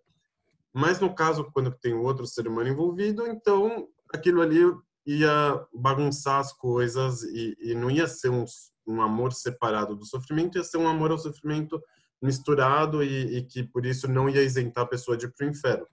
Mas 0.73 0.99
no 0.99 1.13
caso, 1.13 1.51
quando 1.53 1.71
tem 1.71 1.93
outro 1.93 2.25
ser 2.25 2.47
humano 2.47 2.69
envolvido, 2.69 3.27
então 3.27 3.87
aquilo 4.11 4.41
ali 4.41 4.59
ia 5.05 5.67
bagunçar 5.71 6.39
as 6.39 6.51
coisas 6.51 7.21
e, 7.21 7.55
e 7.59 7.75
não 7.75 7.91
ia 7.91 8.07
ser 8.07 8.29
um, 8.29 8.43
um 8.87 9.01
amor 9.03 9.31
separado 9.33 9.95
do 9.95 10.03
sofrimento, 10.05 10.57
ia 10.57 10.63
ser 10.63 10.77
um 10.77 10.87
amor 10.87 11.11
ao 11.11 11.19
sofrimento 11.19 11.79
misturado 12.19 13.03
e, 13.03 13.37
e 13.37 13.43
que 13.43 13.61
por 13.61 13.85
isso 13.85 14.07
não 14.07 14.27
ia 14.27 14.41
isentar 14.41 14.85
a 14.85 14.87
pessoa 14.87 15.15
de 15.15 15.25
ir 15.25 15.33
para 15.33 15.45
o 15.45 15.49
inferno. 15.49 15.85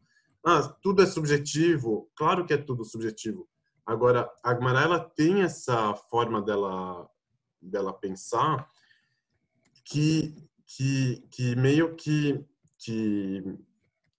Ah, 0.47 0.63
tudo 0.81 1.03
é 1.03 1.07
subjetivo? 1.07 2.11
Claro 2.17 2.47
que 2.47 2.55
é 2.55 2.57
tudo 2.57 2.87
subjetivo. 2.87 3.47
Agora, 3.85 4.31
a 4.43 4.51
Agmará, 4.51 4.83
ela 4.83 5.01
tem 5.01 5.43
essa 5.43 5.95
forma 6.09 6.41
dela, 6.41 7.07
dela 7.61 7.93
pensar 7.93 8.69
que, 9.85 10.35
que, 10.67 11.25
que 11.31 11.57
meio 11.57 11.95
que, 11.97 12.45
que 12.79 13.43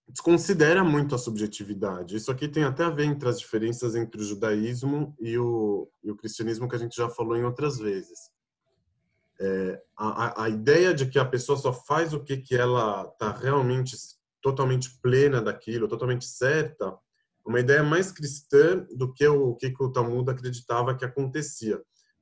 desconsidera 0.08 0.84
muito 0.84 1.16
a 1.16 1.18
subjetividade. 1.18 2.16
Isso 2.16 2.32
aqui 2.32 2.48
tem 2.48 2.64
até 2.64 2.84
a 2.84 2.90
ver 2.90 3.06
entre 3.06 3.30
as 3.30 3.40
diferenças 3.40 3.96
entre 3.96 4.22
o 4.22 4.24
judaísmo 4.24 5.16
e 5.20 5.38
o, 5.38 5.90
e 6.04 6.12
o 6.12 6.16
cristianismo 6.16 6.68
que 6.68 6.76
a 6.76 6.80
gente 6.80 6.96
já 6.96 7.10
falou 7.10 7.38
em 7.38 7.44
outras 7.44 7.78
vezes. 7.78 8.30
É, 9.40 9.82
a, 9.98 10.44
a- 10.44 10.50
ideia 10.50 10.94
de 10.94 11.08
que 11.08 11.18
a 11.18 11.26
pessoa 11.26 11.58
só 11.58 11.74
faz 11.74 12.14
o 12.14 12.24
que, 12.24 12.38
que 12.38 12.56
ela 12.56 13.10
está 13.12 13.32
realmente 13.32 13.96
totalmente 14.42 15.00
plena 15.02 15.42
daquilo, 15.42 15.88
totalmente 15.88 16.26
certa, 16.26 16.96
uma 17.46 17.60
ideia 17.60 17.82
mais 17.82 18.12
cristã 18.12 18.86
do 18.96 19.12
que 19.14 19.26
o 19.28 19.56
que, 19.56 19.72
que 19.72 19.84
o 19.84 19.92
Talmud 19.92 20.30
acreditava 20.30 20.96
que 20.96 21.06
acontecia. 21.06 21.82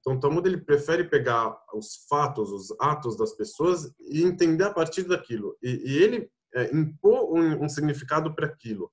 Então, 0.10 0.18
o 0.18 0.20
Talmud 0.20 0.48
ele 0.48 0.58
prefere 0.58 1.04
pegar 1.04 1.56
os 1.74 2.06
fatos, 2.10 2.52
os 2.52 2.76
atos 2.80 3.16
das 3.16 3.34
pessoas 3.34 3.94
e 4.00 4.24
entender 4.24 4.64
a 4.64 4.74
partir 4.74 5.04
daquilo. 5.04 5.56
E, 5.62 5.70
e 5.70 5.98
ele 6.04 6.30
é, 6.56 6.76
impor 6.76 7.32
um, 7.32 7.66
um 7.66 7.70
significado 7.70 8.34
para 8.34 8.48
aquilo. 8.48 8.92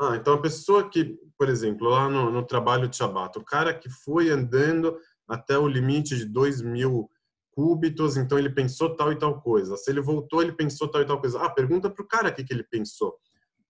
Ah, 0.00 0.14
então 0.14 0.34
a 0.34 0.40
pessoa 0.40 0.88
que, 0.88 1.18
por 1.36 1.48
exemplo, 1.48 1.88
lá 1.88 2.08
no, 2.08 2.30
no 2.30 2.46
trabalho 2.46 2.86
de 2.86 2.96
Shabbat, 2.96 3.36
o 3.36 3.44
cara 3.44 3.74
que 3.74 3.90
foi 3.90 4.30
andando 4.30 4.96
até 5.26 5.58
o 5.58 5.66
limite 5.66 6.16
de 6.16 6.24
2 6.24 6.62
mil 6.62 7.10
cúbitos, 7.50 8.16
então 8.16 8.38
ele 8.38 8.50
pensou 8.50 8.94
tal 8.94 9.10
e 9.10 9.16
tal 9.18 9.40
coisa. 9.40 9.76
Se 9.76 9.90
ele 9.90 10.00
voltou, 10.00 10.40
ele 10.40 10.52
pensou 10.52 10.86
tal 10.86 11.02
e 11.02 11.04
tal 11.04 11.20
coisa. 11.20 11.40
Ah, 11.42 11.50
pergunta 11.50 11.90
para 11.90 12.04
o 12.04 12.06
cara 12.06 12.28
o 12.28 12.32
que, 12.32 12.44
que 12.44 12.54
ele 12.54 12.62
pensou. 12.62 13.18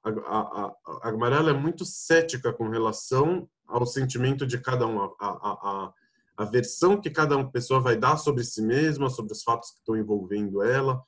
A, 0.04 0.10
a, 0.10 0.72
a, 1.02 1.08
a 1.08 1.50
é 1.50 1.52
muito 1.54 1.86
cética 1.86 2.52
com 2.52 2.68
relação 2.68 3.48
ao 3.66 3.86
sentimento 3.86 4.46
de 4.46 4.58
cada 4.58 4.86
um, 4.86 5.00
a, 5.00 5.14
a, 5.18 5.28
a, 5.28 5.92
a 6.38 6.44
versão 6.44 7.00
que 7.00 7.10
cada 7.10 7.42
pessoa 7.48 7.80
vai 7.80 7.96
dar 7.96 8.16
sobre 8.16 8.44
si 8.44 8.62
mesma, 8.62 9.10
sobre 9.10 9.32
os 9.32 9.42
fatos 9.42 9.72
que 9.72 9.78
estão 9.78 9.96
envolvendo 9.96 10.62
ela. 10.62 11.02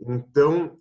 Então, 0.00 0.76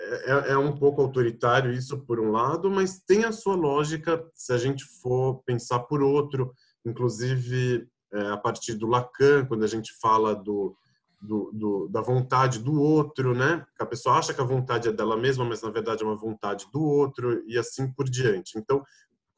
é, 0.00 0.52
é 0.52 0.58
um 0.58 0.76
pouco 0.76 1.00
autoritário 1.00 1.72
isso 1.72 2.00
por 2.00 2.18
um 2.18 2.32
lado, 2.32 2.68
mas 2.68 3.00
tem 3.00 3.24
a 3.24 3.30
sua 3.30 3.54
lógica 3.54 4.28
se 4.34 4.52
a 4.52 4.58
gente 4.58 4.84
for 5.00 5.40
pensar 5.46 5.78
por 5.80 6.02
outro, 6.02 6.52
inclusive 6.84 7.88
é, 8.12 8.26
a 8.32 8.36
partir 8.36 8.74
do 8.74 8.88
Lacan, 8.88 9.46
quando 9.46 9.62
a 9.62 9.68
gente 9.68 9.92
fala 10.00 10.34
do, 10.34 10.76
do, 11.22 11.52
do, 11.52 11.88
da 11.88 12.00
vontade 12.00 12.58
do 12.58 12.80
outro, 12.80 13.32
né? 13.32 13.64
A 13.78 13.86
pessoa 13.86 14.16
acha 14.16 14.34
que 14.34 14.40
a 14.40 14.44
vontade 14.44 14.88
é 14.88 14.92
dela 14.92 15.16
mesma, 15.16 15.44
mas 15.44 15.62
na 15.62 15.70
verdade 15.70 16.02
é 16.02 16.06
uma 16.06 16.16
vontade 16.16 16.66
do 16.72 16.82
outro 16.82 17.44
e 17.46 17.56
assim 17.56 17.92
por 17.92 18.10
diante. 18.10 18.58
Então, 18.58 18.82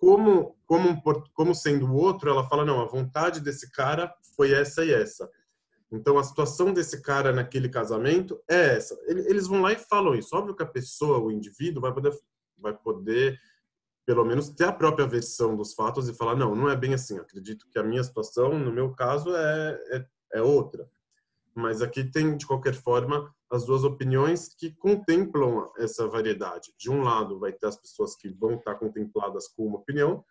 como 0.07 0.57
como 0.67 0.89
um 0.91 1.01
como 1.35 1.55
sendo 1.55 1.87
o 1.87 1.95
outro, 1.95 2.31
ela 2.31 2.49
fala 2.49 2.65
não, 2.65 2.81
a 2.81 2.85
vontade 2.87 3.41
desse 3.41 3.71
cara 3.73 4.13
foi 4.37 4.53
essa 4.53 4.85
e 4.85 4.93
essa. 4.93 5.29
Então, 5.91 6.19
a 6.19 6.25
situação 6.25 6.73
desse 6.73 7.01
cara 7.03 7.33
naquele 7.33 7.69
casamento 7.69 8.41
é 8.49 8.77
essa. 8.77 8.97
Ele- 9.07 9.29
Eles 9.29 9.47
vão 9.47 9.63
lá 9.63 9.73
e 9.73 9.77
falam 9.77 10.15
isso. 10.15 10.37
Óbvio 10.37 10.55
que 10.57 10.63
a 10.63 10.67
pessoa, 10.67 11.19
o 11.19 11.31
indivíduo, 11.31 11.81
vai 11.81 11.93
poder, 11.93 12.13
vai 12.59 12.73
poder 12.77 13.39
pelo 14.05 14.25
menos, 14.25 14.49
ter 14.51 14.65
a 14.65 14.73
própria 14.73 15.05
versão 15.07 15.57
dos 15.57 15.75
fatos 15.75 16.09
e 16.09 16.15
falar: 16.15 16.37
não, 16.37 16.55
não 16.55 16.71
é 16.71 16.77
bem 16.77 16.95
assim. 16.95 17.19
Acredito 17.19 17.67
que 17.69 17.79
a 17.79 17.83
minha 17.83 18.03
situação, 18.05 18.57
no 18.57 18.73
meu 18.73 18.93
caso, 18.93 19.35
é, 19.35 19.81
é, 19.91 20.07
é 20.35 20.43
outra. 20.43 20.89
Mas 21.55 21.83
aqui 21.83 22.05
tem, 22.05 22.37
de 22.37 22.47
qualquer 22.47 22.75
forma, 22.75 23.35
as 23.51 23.65
duas 23.65 23.85
opiniões 23.85 24.55
que 24.59 24.73
contemplam 24.77 25.71
essa 25.79 26.07
variedade. 26.09 26.73
De 26.79 26.91
um 26.91 27.03
lado, 27.03 27.39
vai 27.39 27.53
ter 27.53 27.67
as 27.67 27.77
pessoas 27.77 28.17
que 28.17 28.29
vão 28.29 28.55
estar 28.55 28.75
contempladas 28.77 29.49
com 29.49 29.67
uma 29.67 29.79
opinião, 29.79 30.25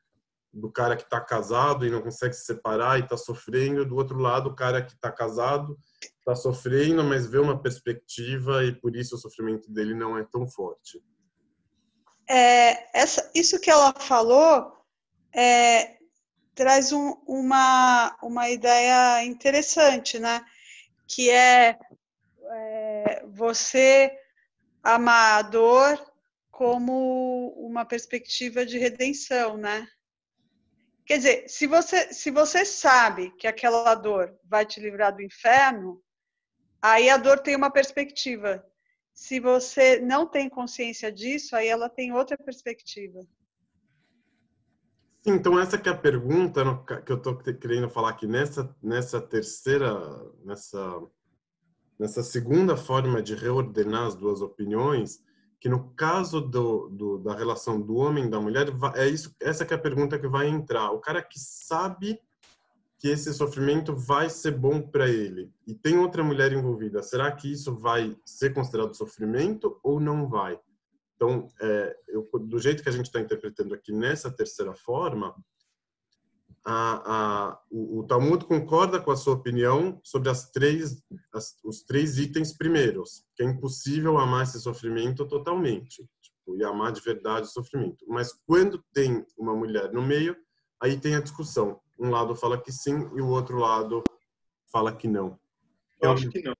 do 0.54 0.72
cara 0.72 0.96
que 0.96 1.04
está 1.04 1.20
casado 1.20 1.86
e 1.86 1.92
não 1.92 2.02
consegue 2.02 2.34
se 2.34 2.46
separar 2.46 2.98
e 2.98 3.04
está 3.04 3.18
sofrendo, 3.18 3.86
do 3.86 3.96
outro 3.96 4.18
lado, 4.18 4.50
o 4.50 4.56
cara 4.56 4.82
que 4.82 4.94
está 4.94 5.12
casado, 5.12 5.78
está 6.02 6.34
sofrendo, 6.34 7.04
mas 7.04 7.28
vê 7.28 7.38
uma 7.38 7.62
perspectiva 7.62 8.64
e 8.64 8.72
por 8.74 8.96
isso 8.96 9.16
o 9.16 9.20
sofrimento 9.20 9.70
dele 9.70 9.94
não 9.94 10.18
é 10.18 10.24
tão 10.24 10.48
forte. 10.48 11.04
É, 12.28 12.98
essa, 12.98 13.30
isso 13.36 13.60
que 13.60 13.70
ela 13.70 13.94
falou 14.00 14.72
é, 15.36 15.98
traz 16.56 16.94
um- 16.94 17.18
uma, 17.28 18.18
uma 18.24 18.50
ideia 18.50 19.26
interessante, 19.26 20.18
né? 20.18 20.42
que 21.08 21.30
é, 21.30 21.78
é 22.52 22.95
você 23.36 24.12
amar 24.82 25.40
a 25.40 25.42
dor 25.42 26.00
como 26.50 27.50
uma 27.58 27.84
perspectiva 27.84 28.66
de 28.66 28.78
redenção, 28.78 29.58
né? 29.58 29.88
Quer 31.06 31.18
dizer, 31.18 31.50
se 31.50 31.68
você, 31.68 32.14
se 32.14 32.32
você 32.32 32.66
sabe 32.66 33.32
que 33.32 33.48
aquela 33.48 33.94
dor 33.94 34.34
vai 34.44 34.66
te 34.66 34.80
livrar 34.80 35.14
do 35.14 35.22
inferno, 35.22 36.02
aí 36.82 37.10
a 37.10 37.18
dor 37.18 37.40
tem 37.40 37.56
uma 37.56 37.70
perspectiva. 37.70 38.66
Se 39.14 39.40
você 39.40 40.00
não 40.00 40.26
tem 40.26 40.50
consciência 40.50 41.12
disso, 41.12 41.56
aí 41.56 41.68
ela 41.68 41.90
tem 41.90 42.14
outra 42.14 42.38
perspectiva. 42.38 43.20
Então 45.26 45.60
essa 45.60 45.78
que 45.78 45.90
é 45.90 45.92
a 45.92 45.98
pergunta 45.98 46.62
que 47.04 47.12
eu 47.12 47.18
estou 47.18 47.38
querendo 47.38 47.90
falar 47.90 48.12
aqui 48.12 48.28
nessa 48.28 48.76
nessa 48.82 49.20
terceira 49.20 49.92
nessa 50.44 50.80
nessa 51.98 52.24
segunda 52.24 52.76
forma 52.76 53.22
de 53.22 53.36
reordenar 53.36 54.08
as 54.08 54.16
duas 54.16 54.42
opiniões 54.42 55.24
que 55.60 55.70
no 55.70 55.90
caso 55.96 56.42
do, 56.42 56.90
do, 56.90 57.18
da 57.18 57.36
relação 57.36 57.82
do 57.82 57.96
homem 57.96 58.26
e 58.26 58.30
da 58.30 58.40
mulher 58.40 58.68
é 58.96 59.08
isso 59.08 59.36
essa 59.42 59.66
que 59.66 59.74
é 59.74 59.78
a 59.78 59.82
pergunta 59.82 60.20
que 60.20 60.28
vai 60.28 60.48
entrar. 60.48 60.92
O 60.92 61.00
cara 61.00 61.24
que 61.24 61.40
sabe 61.40 62.20
que 63.00 63.08
esse 63.08 63.34
sofrimento 63.34 63.96
vai 63.96 64.30
ser 64.30 64.52
bom 64.52 64.82
para 64.82 65.10
ele 65.10 65.52
e 65.66 65.74
tem 65.74 65.98
outra 65.98 66.24
mulher 66.24 66.52
envolvida 66.52 67.02
será 67.02 67.32
que 67.32 67.52
isso 67.52 67.76
vai 67.76 68.16
ser 68.24 68.54
considerado 68.54 68.96
sofrimento 68.96 69.80
ou 69.82 70.00
não 70.00 70.28
vai? 70.28 70.60
Então 71.16 71.48
é, 71.60 71.98
eu, 72.10 72.30
do 72.42 72.60
jeito 72.60 72.84
que 72.84 72.90
a 72.90 72.92
gente 72.92 73.06
está 73.08 73.20
interpretando 73.20 73.74
aqui 73.74 73.92
nessa 73.92 74.30
terceira 74.30 74.74
forma 74.76 75.36
a, 76.66 77.50
a, 77.52 77.60
o, 77.70 78.00
o, 78.00 78.08
Talmud 78.08 78.44
concorda 78.46 79.00
com 79.00 79.12
a 79.12 79.16
sua 79.16 79.36
opinião 79.36 80.02
sobre 80.04 80.30
as 80.30 80.50
três, 80.50 81.04
as, 81.32 81.56
os 81.64 81.84
três 81.84 82.18
itens 82.18 82.58
primeiros, 82.58 83.24
que 83.36 83.44
é 83.44 83.46
impossível 83.46 84.18
amar 84.18 84.44
esse 84.44 84.60
sofrimento 84.60 85.28
totalmente, 85.28 86.04
tipo, 86.20 86.58
e 86.58 86.64
amar 86.64 86.92
de 86.92 87.02
verdade 87.02 87.46
o 87.46 87.52
sofrimento. 87.52 88.04
Mas 88.08 88.34
quando 88.48 88.84
tem 88.92 89.24
uma 89.38 89.56
mulher 89.56 89.94
no 89.94 90.02
meio, 90.02 90.36
aí 90.82 91.00
tem 91.00 91.16
a 91.16 91.22
discussão. 91.22 91.80
Um 92.00 92.10
lado 92.10 92.36
fala 92.36 92.60
que 92.60 92.72
sim 92.72 93.00
e 93.16 93.22
o 93.22 93.30
outro 93.30 93.58
lado 93.58 94.04
fala 94.72 94.96
que 94.96 95.08
não. 95.08 95.40
Eu 96.02 96.12
acho 96.12 96.30
que 96.30 96.42
não, 96.42 96.56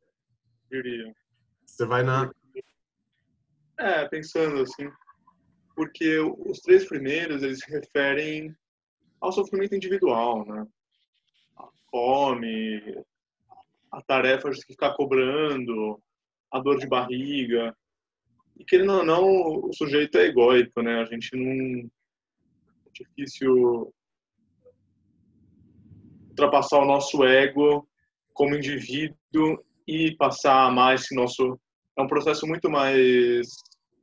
diria. 0.70 1.12
Você 1.66 1.86
vai 1.86 2.04
na... 2.04 2.32
É, 3.78 4.08
pensando 4.08 4.62
assim, 4.62 4.90
porque 5.76 6.20
os 6.20 6.60
três 6.60 6.88
primeiros, 6.88 7.42
eles 7.42 7.60
se 7.60 7.70
referem 7.72 8.56
ao 9.20 9.32
sofrimento 9.32 9.76
individual, 9.76 10.46
né? 10.46 10.68
A 11.58 11.68
fome, 11.90 13.04
a 13.92 14.02
tarefa 14.02 14.50
de 14.50 14.66
ficar 14.66 14.94
cobrando, 14.94 16.02
a 16.52 16.60
dor 16.60 16.78
de 16.78 16.88
barriga. 16.88 17.76
E 18.58 18.64
querendo 18.64 18.94
ou 18.94 19.06
não, 19.06 19.26
o 19.68 19.74
sujeito 19.74 20.18
é 20.18 20.26
egóico, 20.26 20.82
né? 20.82 21.02
A 21.02 21.06
gente 21.06 21.36
não. 21.36 21.90
É 22.86 22.90
difícil 22.94 23.94
ultrapassar 26.30 26.80
o 26.80 26.86
nosso 26.86 27.24
ego 27.24 27.88
como 28.34 28.56
indivíduo 28.56 29.64
e 29.88 30.16
passar 30.16 30.72
a 30.78 30.94
esse 30.94 31.16
nosso. 31.16 31.60
É 31.98 32.02
um 32.02 32.08
processo 32.08 32.46
muito 32.46 32.70
mais. 32.70 33.48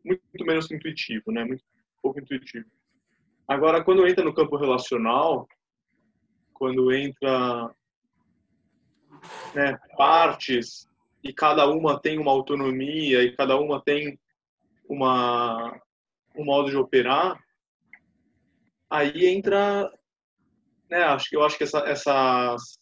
muito 0.04 0.44
menos 0.44 0.70
intuitivo, 0.70 1.30
né? 1.30 1.44
Muito 1.44 1.64
pouco 2.02 2.18
intuitivo. 2.18 2.66
Agora, 3.46 3.82
quando 3.84 4.06
entra 4.06 4.24
no 4.24 4.34
campo 4.34 4.56
relacional, 4.56 5.48
quando 6.52 6.92
entra 6.92 7.74
né, 9.54 9.78
partes 9.96 10.88
e 11.22 11.32
cada 11.32 11.68
uma 11.68 12.00
tem 12.00 12.18
uma 12.18 12.30
autonomia 12.30 13.22
e 13.22 13.36
cada 13.36 13.56
uma 13.56 13.80
tem 13.80 14.18
uma 14.88 15.80
um 16.34 16.44
modo 16.44 16.70
de 16.70 16.76
operar, 16.76 17.38
aí 18.88 19.26
entra, 19.26 19.92
né, 20.88 21.02
acho 21.02 21.28
que 21.28 21.36
eu 21.36 21.44
acho 21.44 21.58
que 21.58 21.64
essa, 21.64 21.80
essas 21.80 22.78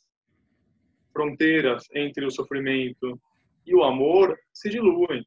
fronteiras 1.12 1.84
entre 1.94 2.24
o 2.24 2.30
sofrimento 2.30 3.20
e 3.66 3.74
o 3.74 3.82
amor 3.82 4.38
se 4.52 4.70
diluem. 4.70 5.24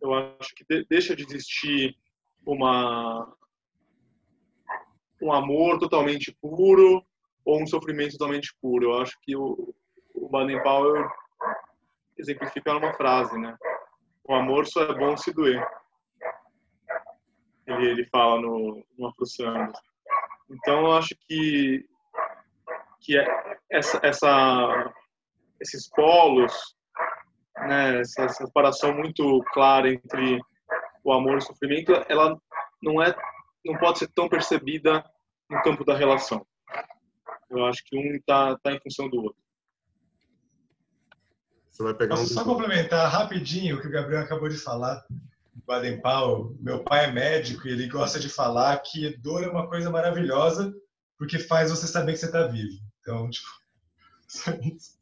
Eu 0.00 0.12
acho 0.12 0.54
que 0.54 0.64
deixa 0.88 1.14
de 1.14 1.22
existir 1.22 1.96
uma 2.44 3.32
um 5.24 5.32
amor 5.32 5.78
totalmente 5.78 6.36
puro 6.38 7.02
ou 7.44 7.62
um 7.62 7.66
sofrimento 7.66 8.12
totalmente 8.12 8.54
puro. 8.60 8.90
Eu 8.90 9.00
acho 9.00 9.18
que 9.22 9.34
o, 9.34 9.74
o 10.14 10.28
Baden-Powell 10.28 11.08
exemplifica 12.18 12.74
numa 12.74 12.92
frase, 12.92 13.38
né? 13.38 13.56
O 14.22 14.34
amor 14.34 14.66
só 14.66 14.82
é 14.82 14.94
bom 14.94 15.16
se 15.16 15.32
doer. 15.32 15.66
Ele, 17.66 17.86
ele 17.86 18.06
fala 18.10 18.38
no, 18.42 18.84
no 18.98 19.06
Afro 19.06 19.24
Então, 20.50 20.80
eu 20.80 20.92
acho 20.92 21.14
que, 21.26 21.86
que 23.00 23.18
é 23.18 23.58
essa, 23.70 23.98
essa, 24.02 24.94
esses 25.58 25.88
polos, 25.88 26.76
né, 27.66 28.00
essa 28.00 28.28
separação 28.28 28.94
muito 28.94 29.42
clara 29.54 29.90
entre 29.90 30.38
o 31.02 31.12
amor 31.12 31.34
e 31.34 31.36
o 31.38 31.40
sofrimento, 31.40 31.92
ela 32.10 32.38
não 32.82 33.02
é 33.02 33.14
não 33.64 33.78
pode 33.78 33.98
ser 33.98 34.08
tão 34.08 34.28
percebida 34.28 35.02
no 35.50 35.62
campo 35.62 35.84
da 35.84 35.96
relação. 35.96 36.46
Eu 37.50 37.64
acho 37.66 37.84
que 37.84 37.96
um 37.96 38.14
está 38.14 38.56
tá 38.58 38.72
em 38.72 38.80
função 38.80 39.08
do 39.08 39.22
outro. 39.22 39.42
Você 41.70 41.82
vai 41.82 41.94
pegar 41.94 42.16
Posso 42.16 42.32
um... 42.32 42.34
só 42.34 42.44
complementar 42.44 43.10
rapidinho 43.10 43.76
o 43.76 43.80
que 43.80 43.88
o 43.88 43.90
Gabriel 43.90 44.22
acabou 44.22 44.48
de 44.48 44.56
falar. 44.56 45.04
Baden 45.66 46.00
Powell, 46.00 46.56
meu 46.60 46.84
pai 46.84 47.06
é 47.06 47.12
médico 47.12 47.66
e 47.66 47.72
ele 47.72 47.88
gosta 47.88 48.20
de 48.20 48.28
falar 48.28 48.76
que 48.78 49.16
dor 49.16 49.42
é 49.42 49.48
uma 49.48 49.66
coisa 49.68 49.90
maravilhosa 49.90 50.74
porque 51.18 51.38
faz 51.38 51.70
você 51.70 51.86
saber 51.86 52.12
que 52.12 52.18
você 52.18 52.26
está 52.26 52.46
vivo. 52.46 52.78
Então, 53.00 53.28
tipo, 53.30 53.48
só 54.28 54.50
isso. 54.52 54.98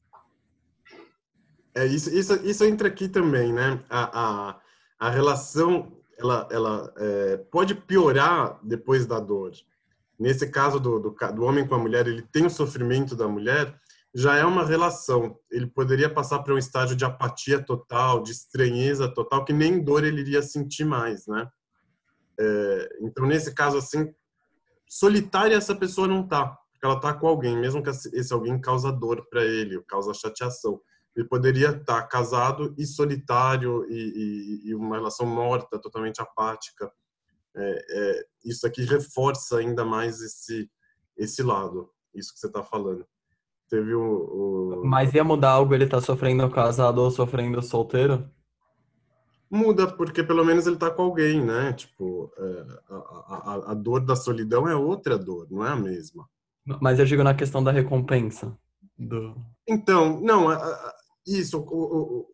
É, 1.75 1.87
isso, 1.87 2.11
isso, 2.15 2.35
isso 2.47 2.65
entra 2.65 2.89
aqui 2.89 3.09
também, 3.09 3.53
né? 3.53 3.83
A, 3.89 4.21
a, 4.51 4.61
a 4.99 5.11
relação, 5.11 5.93
ela, 6.19 6.47
ela 6.51 6.93
é, 6.97 7.37
pode 7.39 7.75
piorar 7.75 8.59
depois 8.63 9.07
da 9.07 9.19
dor. 9.19 9.53
Nesse 10.19 10.49
caso 10.49 10.79
do, 10.79 10.99
do, 10.99 11.17
do 11.35 11.43
homem 11.45 11.67
com 11.67 11.75
a 11.75 11.79
mulher, 11.79 12.07
ele 12.07 12.23
tem 12.23 12.47
o 12.47 12.51
sofrimento 12.51 13.17
da 13.17 13.27
mulher, 13.27 13.75
já 14.15 14.37
é 14.37 14.45
uma 14.45 14.65
relação. 14.65 15.39
Ele 15.51 15.67
poderia 15.67 16.09
passar 16.09 16.41
por 16.41 16.53
um 16.53 16.59
estágio 16.59 16.95
de 16.95 17.05
apatia 17.05 17.63
total, 17.63 18.23
de 18.23 18.33
estranheza 18.33 19.13
total, 19.13 19.45
que 19.45 19.53
nem 19.53 19.83
dor 19.83 20.05
ele 20.05 20.21
iria 20.21 20.43
sentir 20.43 20.85
mais, 20.85 21.27
né? 21.27 21.49
É, 22.39 22.99
então, 23.01 23.27
nesse 23.27 23.55
caso, 23.55 23.79
assim, 23.79 24.13
solitária 24.89 25.57
essa 25.57 25.75
pessoa 25.75 26.07
não 26.07 26.27
tá, 26.27 26.47
porque 26.73 26.85
ela 26.85 27.01
tá 27.01 27.15
com 27.15 27.27
alguém, 27.27 27.57
mesmo 27.57 27.83
que 27.83 27.91
esse 27.91 28.33
alguém 28.33 28.61
causa 28.61 28.93
dor 28.93 29.27
para 29.29 29.45
ele, 29.45 29.83
causa 29.89 30.15
chateação. 30.15 30.81
Ele 31.17 31.27
poderia 31.27 31.71
estar 31.71 32.03
tá 32.03 32.07
casado 32.07 32.75
e 32.79 32.87
solitário 32.87 33.87
e, 33.91 34.63
e, 34.65 34.71
e, 34.71 34.75
uma 34.75 34.97
relação 34.97 35.27
morta, 35.27 35.79
totalmente 35.79 36.21
apática 36.21 36.91
é, 37.55 37.85
é, 37.91 38.25
isso 38.45 38.67
aqui 38.67 38.85
reforça 38.85 39.59
ainda 39.59 39.85
mais 39.85 40.21
esse 40.21 40.71
esse 41.17 41.43
lado, 41.43 41.91
isso 42.15 42.33
que 42.33 42.41
você 42.41 42.47
está 42.47 42.63
falando. 42.63 43.07
Teve 43.69 43.95
o, 43.95 44.03
o, 44.03 44.83
Mas 44.85 45.15
ia 45.15 45.25
mudar 45.25 45.51
algo 45.51 45.75
ele 45.75 45.87
tá 45.87 46.01
sofrendo 46.01 46.49
casado 46.51 46.99
ou 46.99 47.11
sofrendo 47.11 47.63
solteiro? 47.63 48.29
Muda, 49.51 49.87
porque 49.87 50.23
pelo 50.23 50.45
menos 50.45 50.67
ele 50.67 50.77
tá 50.77 50.91
com 50.91 51.03
alguém, 51.03 51.45
né? 51.45 51.73
Tipo, 51.75 52.33
é, 52.39 52.67
a, 52.89 52.97
a, 52.97 53.73
a, 53.73 53.75
dor 53.75 54.01
da 54.01 54.17
solidão 54.17 54.67
é 54.67 54.75
outra 54.75 55.19
dor, 55.19 55.47
não 55.51 55.65
é 55.65 55.71
a 55.71 55.77
mesma. 55.77 56.27
Mas 56.81 56.99
eu 56.99 57.05
digo 57.05 57.23
na 57.23 57.35
questão 57.35 57.63
da 57.63 57.71
recompensa. 57.71 58.57
Do... 58.99 59.37
Então, 59.69 60.21
não, 60.21 60.49
isso, 61.27 61.59
o, 61.61 62.27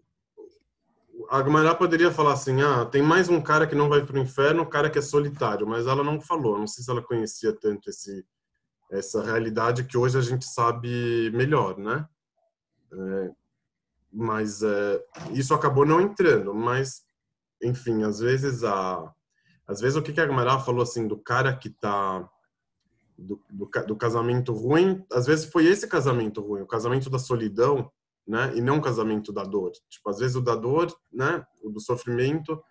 a 1.30 1.42
Gumará 1.42 1.74
poderia 1.74 2.10
falar 2.10 2.32
assim, 2.32 2.62
ah, 2.62 2.86
tem 2.86 3.02
mais 3.02 3.28
um 3.28 3.40
cara 3.40 3.66
que 3.66 3.74
não 3.74 3.88
vai 3.88 4.04
para 4.04 4.16
o 4.16 4.20
inferno, 4.20 4.62
um 4.62 4.68
cara 4.68 4.88
que 4.88 4.98
é 4.98 5.02
solitário, 5.02 5.66
mas 5.66 5.86
ela 5.86 6.02
não 6.02 6.20
falou. 6.20 6.58
Não 6.58 6.66
sei 6.66 6.82
se 6.82 6.90
ela 6.90 7.02
conhecia 7.02 7.52
tanto 7.52 7.90
esse 7.90 8.24
essa 8.90 9.22
realidade 9.22 9.84
que 9.84 9.98
hoje 9.98 10.16
a 10.16 10.22
gente 10.22 10.46
sabe 10.46 11.30
melhor, 11.34 11.76
né? 11.76 12.08
É, 12.90 13.30
mas 14.10 14.62
é, 14.62 15.04
isso 15.32 15.52
acabou 15.52 15.84
não 15.84 16.00
entrando. 16.00 16.54
Mas, 16.54 17.02
enfim, 17.62 18.02
às 18.02 18.18
vezes 18.18 18.64
a 18.64 19.12
às 19.66 19.80
vezes 19.80 19.96
o 19.96 20.02
que, 20.02 20.14
que 20.14 20.20
a 20.20 20.26
Gumará 20.26 20.58
falou 20.58 20.82
assim 20.82 21.06
do 21.06 21.18
cara 21.18 21.54
que 21.54 21.68
tá 21.68 22.26
do, 23.18 23.38
do, 23.50 23.68
do 23.86 23.96
casamento 23.96 24.54
ruim, 24.54 25.04
às 25.12 25.26
vezes 25.26 25.44
foi 25.44 25.66
esse 25.66 25.86
casamento 25.86 26.40
ruim, 26.40 26.62
o 26.62 26.66
casamento 26.66 27.10
da 27.10 27.18
solidão 27.18 27.92
né? 28.28 28.52
E 28.54 28.60
não 28.60 28.80
casamento 28.80 29.32
da 29.32 29.42
dor. 29.42 29.72
Tipo, 29.88 30.10
às 30.10 30.18
vezes 30.18 30.36
o 30.36 30.42
da 30.42 30.54
dor, 30.54 30.94
né? 31.10 31.42
O 31.62 31.70
do 31.70 31.80
sofrimento. 31.80 32.62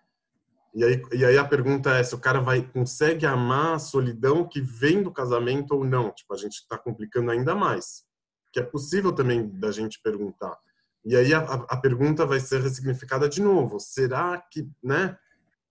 E 0.72 0.84
aí, 0.84 1.02
e 1.12 1.24
aí 1.24 1.36
a 1.36 1.44
pergunta 1.44 1.90
é 1.90 2.02
se 2.04 2.14
o 2.14 2.20
cara 2.20 2.40
vai 2.40 2.62
consegue 2.62 3.26
amar 3.26 3.74
a 3.74 3.78
solidão 3.80 4.46
que 4.46 4.60
vem 4.60 5.02
do 5.02 5.12
casamento 5.12 5.74
ou 5.74 5.84
não. 5.84 6.12
Tipo, 6.12 6.32
a 6.32 6.36
gente 6.36 6.54
está 6.54 6.78
complicando 6.78 7.32
ainda 7.32 7.56
mais. 7.56 8.04
Que 8.52 8.60
é 8.60 8.62
possível 8.62 9.12
também 9.12 9.48
da 9.58 9.72
gente 9.72 10.00
perguntar. 10.00 10.56
E 11.04 11.16
aí 11.16 11.34
a, 11.34 11.40
a 11.40 11.76
pergunta 11.76 12.24
vai 12.24 12.38
ser 12.38 12.60
ressignificada 12.60 13.28
de 13.28 13.42
novo. 13.42 13.80
Será 13.80 14.38
que, 14.38 14.70
né? 14.82 15.18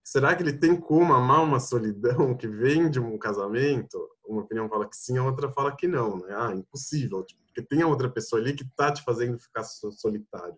Será 0.03 0.35
que 0.35 0.43
ele 0.43 0.53
tem 0.53 0.75
como 0.75 1.13
amar 1.13 1.43
uma 1.43 1.59
solidão 1.59 2.35
que 2.35 2.47
vem 2.47 2.89
de 2.89 2.99
um 2.99 3.17
casamento? 3.17 3.97
Uma 4.27 4.41
opinião 4.41 4.67
fala 4.67 4.87
que 4.87 4.95
sim, 4.97 5.17
a 5.17 5.23
outra 5.23 5.49
fala 5.49 5.75
que 5.75 5.87
não, 5.87 6.19
né? 6.19 6.35
Ah, 6.35 6.53
impossível, 6.53 7.23
tipo, 7.23 7.41
porque 7.45 7.61
tem 7.61 7.81
a 7.81 7.87
outra 7.87 8.09
pessoa 8.09 8.41
ali 8.41 8.53
que 8.53 8.65
tá 8.75 8.91
te 8.91 9.01
fazendo 9.03 9.39
ficar 9.39 9.63
solitário. 9.63 10.57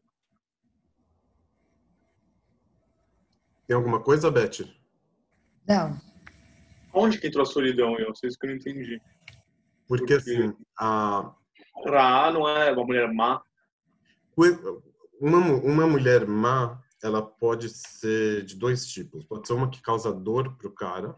Tem 3.68 3.76
alguma 3.76 4.02
coisa, 4.02 4.32
Beth? 4.32 4.68
Não. 5.68 6.02
Onde 6.94 7.20
que 7.20 7.28
entrou 7.28 7.44
a 7.44 7.46
solidão, 7.46 7.98
eu? 8.00 8.12
Isso 8.12 8.38
que 8.38 8.48
eu 8.48 8.50
não 8.50 8.58
entendi. 8.58 9.00
Porque, 9.88 10.16
Porque... 10.16 10.32
assim, 10.32 10.54
a... 10.78 11.34
Ra 11.86 12.32
não 12.32 12.50
é 12.50 12.72
uma 12.72 12.84
mulher 12.84 13.14
má? 13.14 13.42
Uma, 15.22 15.40
uma 15.40 15.88
mulher 15.88 16.26
má, 16.28 16.82
ela 17.02 17.22
pode 17.22 17.70
ser 17.70 18.44
de 18.44 18.56
dois 18.56 18.88
tipos. 18.88 19.24
Pode 19.24 19.48
ser 19.48 19.54
uma 19.54 19.70
que 19.70 19.82
causa 19.82 20.12
dor 20.12 20.58
pro 20.58 20.74
cara, 20.74 21.16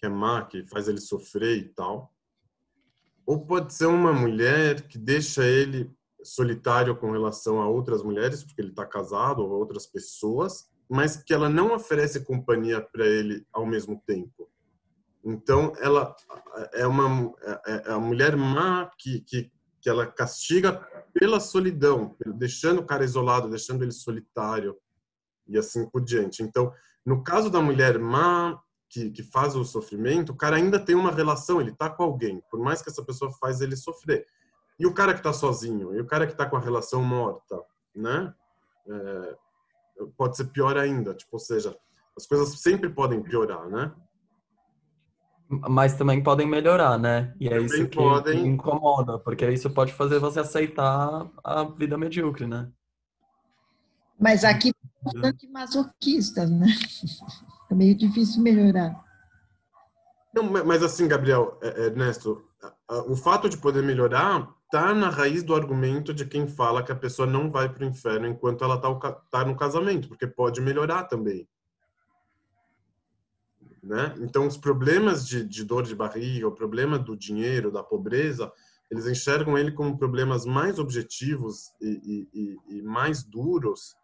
que 0.00 0.06
é 0.06 0.08
má, 0.08 0.42
que 0.44 0.66
faz 0.66 0.88
ele 0.88 1.00
sofrer 1.00 1.58
e 1.58 1.68
tal. 1.68 2.12
Ou 3.26 3.44
pode 3.44 3.74
ser 3.74 3.86
uma 3.86 4.12
mulher 4.12 4.88
que 4.88 4.98
deixa 4.98 5.44
ele 5.44 5.90
solitário 6.22 6.96
com 6.96 7.12
relação 7.12 7.60
a 7.60 7.68
outras 7.68 8.02
mulheres, 8.02 8.42
porque 8.42 8.60
ele 8.60 8.70
está 8.70 8.86
casado 8.86 9.42
ou 9.42 9.50
outras 9.50 9.86
pessoas, 9.86 10.68
mas 10.88 11.16
que 11.16 11.32
ela 11.32 11.48
não 11.48 11.74
oferece 11.74 12.24
companhia 12.24 12.80
para 12.80 13.06
ele 13.06 13.46
ao 13.52 13.66
mesmo 13.66 14.02
tempo. 14.06 14.50
Então, 15.22 15.72
ela 15.78 16.16
é 16.72 16.86
uma 16.86 17.32
é, 17.66 17.90
é 17.90 17.92
a 17.92 17.98
mulher 17.98 18.36
má 18.36 18.90
que, 18.98 19.20
que, 19.20 19.52
que 19.80 19.88
ela 19.88 20.06
castiga 20.06 20.72
pela 21.12 21.38
solidão, 21.38 22.16
deixando 22.36 22.80
o 22.80 22.86
cara 22.86 23.04
isolado, 23.04 23.50
deixando 23.50 23.82
ele 23.82 23.92
solitário 23.92 24.76
e 25.46 25.58
assim 25.58 25.88
por 25.90 26.02
diante. 26.02 26.42
Então, 26.42 26.72
no 27.04 27.22
caso 27.22 27.50
da 27.50 27.60
mulher 27.60 27.98
má 27.98 28.58
que, 28.90 29.08
que 29.10 29.22
faz 29.22 29.54
o 29.54 29.64
sofrimento, 29.64 30.32
o 30.32 30.36
cara 30.36 30.56
ainda 30.56 30.78
tem 30.78 30.96
uma 30.96 31.12
relação, 31.12 31.60
ele 31.60 31.70
está 31.70 31.88
com 31.88 32.02
alguém, 32.02 32.42
por 32.50 32.58
mais 32.58 32.82
que 32.82 32.90
essa 32.90 33.04
pessoa 33.04 33.30
faz 33.30 33.60
ele 33.60 33.76
sofrer. 33.76 34.26
E 34.78 34.84
o 34.84 34.92
cara 34.92 35.12
que 35.12 35.20
está 35.20 35.32
sozinho, 35.32 35.94
e 35.94 36.00
o 36.00 36.06
cara 36.06 36.26
que 36.26 36.32
está 36.32 36.44
com 36.44 36.56
a 36.56 36.60
relação 36.60 37.02
morta, 37.02 37.62
né? 37.94 38.34
É, 38.88 39.36
pode 40.16 40.36
ser 40.36 40.46
pior 40.46 40.76
ainda. 40.76 41.14
Tipo, 41.14 41.36
ou 41.36 41.38
seja, 41.38 41.76
as 42.16 42.26
coisas 42.26 42.48
sempre 42.60 42.88
podem 42.88 43.22
piorar, 43.22 43.68
né? 43.68 43.92
Mas 45.48 45.94
também 45.94 46.22
podem 46.22 46.46
melhorar, 46.46 46.98
né? 46.98 47.34
E 47.38 47.46
é 47.46 47.50
também 47.50 47.66
isso 47.66 47.88
que 47.88 47.96
podem... 47.96 48.46
incomoda, 48.46 49.18
porque 49.18 49.48
isso 49.50 49.70
pode 49.70 49.92
fazer 49.92 50.18
você 50.18 50.40
aceitar 50.40 51.30
a 51.44 51.64
vida 51.64 51.96
medíocre, 51.98 52.46
né? 52.46 52.70
Mas 54.18 54.44
aqui 54.44 54.72
bastante 55.02 55.46
masoquistas, 55.48 56.50
né? 56.50 56.66
É 57.70 57.74
meio 57.74 57.94
difícil 57.94 58.42
melhorar. 58.42 59.04
Não, 60.34 60.44
mas 60.44 60.82
assim, 60.82 61.08
Gabriel, 61.08 61.58
é, 61.62 61.68
é, 61.68 61.86
Ernesto, 61.86 62.44
o 63.06 63.16
fato 63.16 63.48
de 63.48 63.56
poder 63.56 63.82
melhorar 63.82 64.48
tá 64.70 64.94
na 64.94 65.08
raiz 65.08 65.42
do 65.42 65.54
argumento 65.54 66.14
de 66.14 66.24
quem 66.24 66.46
fala 66.46 66.82
que 66.82 66.92
a 66.92 66.96
pessoa 66.96 67.26
não 67.26 67.50
vai 67.50 67.68
para 67.68 67.84
o 67.84 67.86
inferno 67.88 68.26
enquanto 68.26 68.62
ela 68.62 68.78
tá, 68.78 69.12
tá 69.30 69.44
no 69.44 69.56
casamento, 69.56 70.08
porque 70.08 70.26
pode 70.26 70.60
melhorar 70.60 71.04
também. 71.04 71.48
Né? 73.82 74.14
Então, 74.20 74.46
os 74.46 74.56
problemas 74.56 75.26
de, 75.26 75.44
de 75.44 75.64
dor 75.64 75.82
de 75.82 75.94
barriga, 75.94 76.46
o 76.46 76.54
problema 76.54 76.98
do 76.98 77.16
dinheiro, 77.16 77.72
da 77.72 77.82
pobreza, 77.82 78.52
eles 78.90 79.06
enxergam 79.06 79.56
ele 79.56 79.72
como 79.72 79.98
problemas 79.98 80.44
mais 80.44 80.78
objetivos 80.78 81.72
e, 81.80 82.28
e, 82.32 82.78
e 82.78 82.82
mais 82.82 83.24
duros 83.24 83.96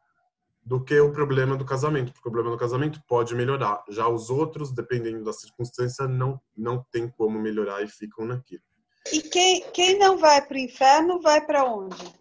do 0.66 0.82
que 0.82 0.98
o 0.98 1.12
problema 1.12 1.56
do 1.56 1.64
casamento, 1.64 2.10
o 2.10 2.20
problema 2.20 2.50
do 2.50 2.58
casamento 2.58 3.00
pode 3.06 3.36
melhorar. 3.36 3.84
Já 3.88 4.08
os 4.08 4.30
outros, 4.30 4.74
dependendo 4.74 5.22
da 5.22 5.32
circunstância, 5.32 6.08
não, 6.08 6.40
não 6.56 6.84
tem 6.90 7.08
como 7.08 7.38
melhorar 7.38 7.82
e 7.82 7.88
ficam 7.88 8.26
naquilo. 8.26 8.64
E 9.12 9.22
quem, 9.22 9.70
quem 9.70 9.96
não 9.96 10.18
vai 10.18 10.44
para 10.44 10.56
o 10.56 10.58
inferno 10.58 11.20
vai 11.20 11.40
para 11.46 11.62
onde? 11.62 12.12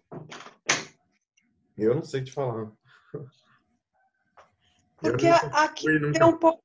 Eu 1.76 1.96
não 1.96 2.04
sei 2.04 2.22
te 2.22 2.32
falar. 2.32 2.70
Porque 4.98 5.26
aqui 5.26 5.82
fui, 5.82 6.12
deu, 6.12 6.28
um 6.28 6.38
pouco, 6.38 6.62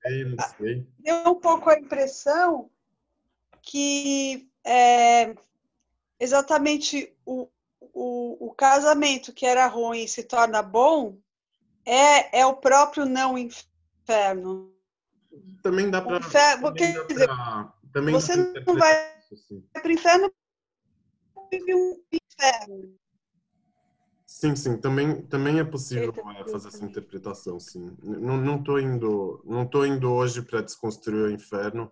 deu 0.99 1.31
um 1.31 1.39
pouco 1.39 1.69
a 1.69 1.79
impressão 1.79 2.69
que 3.59 4.47
é, 4.63 5.35
exatamente 6.19 7.11
o, 7.25 7.49
o, 7.79 8.49
o 8.49 8.53
casamento 8.53 9.33
que 9.33 9.47
era 9.47 9.65
ruim 9.65 10.05
se 10.05 10.23
torna 10.23 10.61
bom 10.61 11.17
é, 11.85 12.39
é 12.39 12.45
o 12.45 12.55
próprio 12.55 13.05
não 13.05 13.37
inferno. 13.37 14.71
Também 15.63 15.89
dá 15.89 16.01
para. 16.01 16.19
Também 17.93 18.13
você 18.13 18.35
não 18.35 18.77
vai 18.77 19.13
assim. 19.31 19.63
para 19.73 19.87
o 19.87 19.91
inferno 19.91 20.31
vive 21.51 21.75
um 21.75 22.01
inferno. 22.11 22.95
Sim, 24.25 24.55
sim, 24.55 24.77
também, 24.77 25.21
também 25.23 25.59
é 25.59 25.63
possível 25.63 26.13
fazer 26.49 26.69
essa 26.69 26.85
interpretação, 26.85 27.59
sim. 27.59 27.95
Não, 28.01 28.37
não 28.37 28.63
tô 28.63 28.79
indo, 28.79 29.43
não 29.45 29.67
tô 29.67 29.85
indo 29.85 30.11
hoje 30.11 30.41
para 30.41 30.61
desconstruir 30.61 31.25
o 31.25 31.31
inferno. 31.31 31.91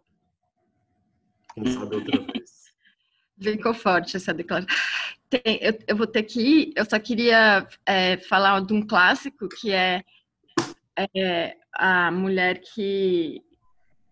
Quem 1.53 1.73
sabe 1.73 1.97
outra 1.97 2.25
vez. 2.25 2.49
Ficou 3.41 3.73
forte 3.73 4.17
essa 4.17 4.33
declaração. 4.33 4.75
Tem, 5.29 5.59
eu, 5.61 5.77
eu, 5.87 5.95
vou 5.95 6.07
ter 6.07 6.23
que 6.23 6.41
ir. 6.41 6.73
Eu 6.75 6.85
só 6.85 6.99
queria 6.99 7.67
é, 7.85 8.17
falar 8.17 8.59
de 8.61 8.73
um 8.73 8.81
clássico 8.81 9.47
que 9.47 9.71
é, 9.71 10.03
é, 11.15 11.55
a 11.73 12.11
mulher 12.11 12.59
que 12.59 13.41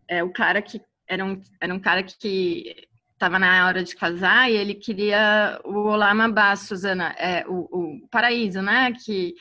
é 0.07 0.23
o 0.23 0.31
cara 0.31 0.61
que 0.61 0.79
era 1.07 1.25
um, 1.25 1.41
era 1.59 1.73
um 1.73 1.79
cara 1.79 2.03
que 2.03 2.87
estava 3.13 3.39
na 3.39 3.65
hora 3.65 3.83
de 3.83 3.95
casar 3.95 4.49
e 4.51 4.55
ele 4.55 4.75
queria 4.75 5.59
o 5.65 5.87
Olamabá, 5.87 6.55
Suzana, 6.55 7.15
é, 7.17 7.43
o, 7.47 7.67
o 8.03 8.07
paraíso, 8.09 8.61
né? 8.61 8.93
Que 8.93 9.33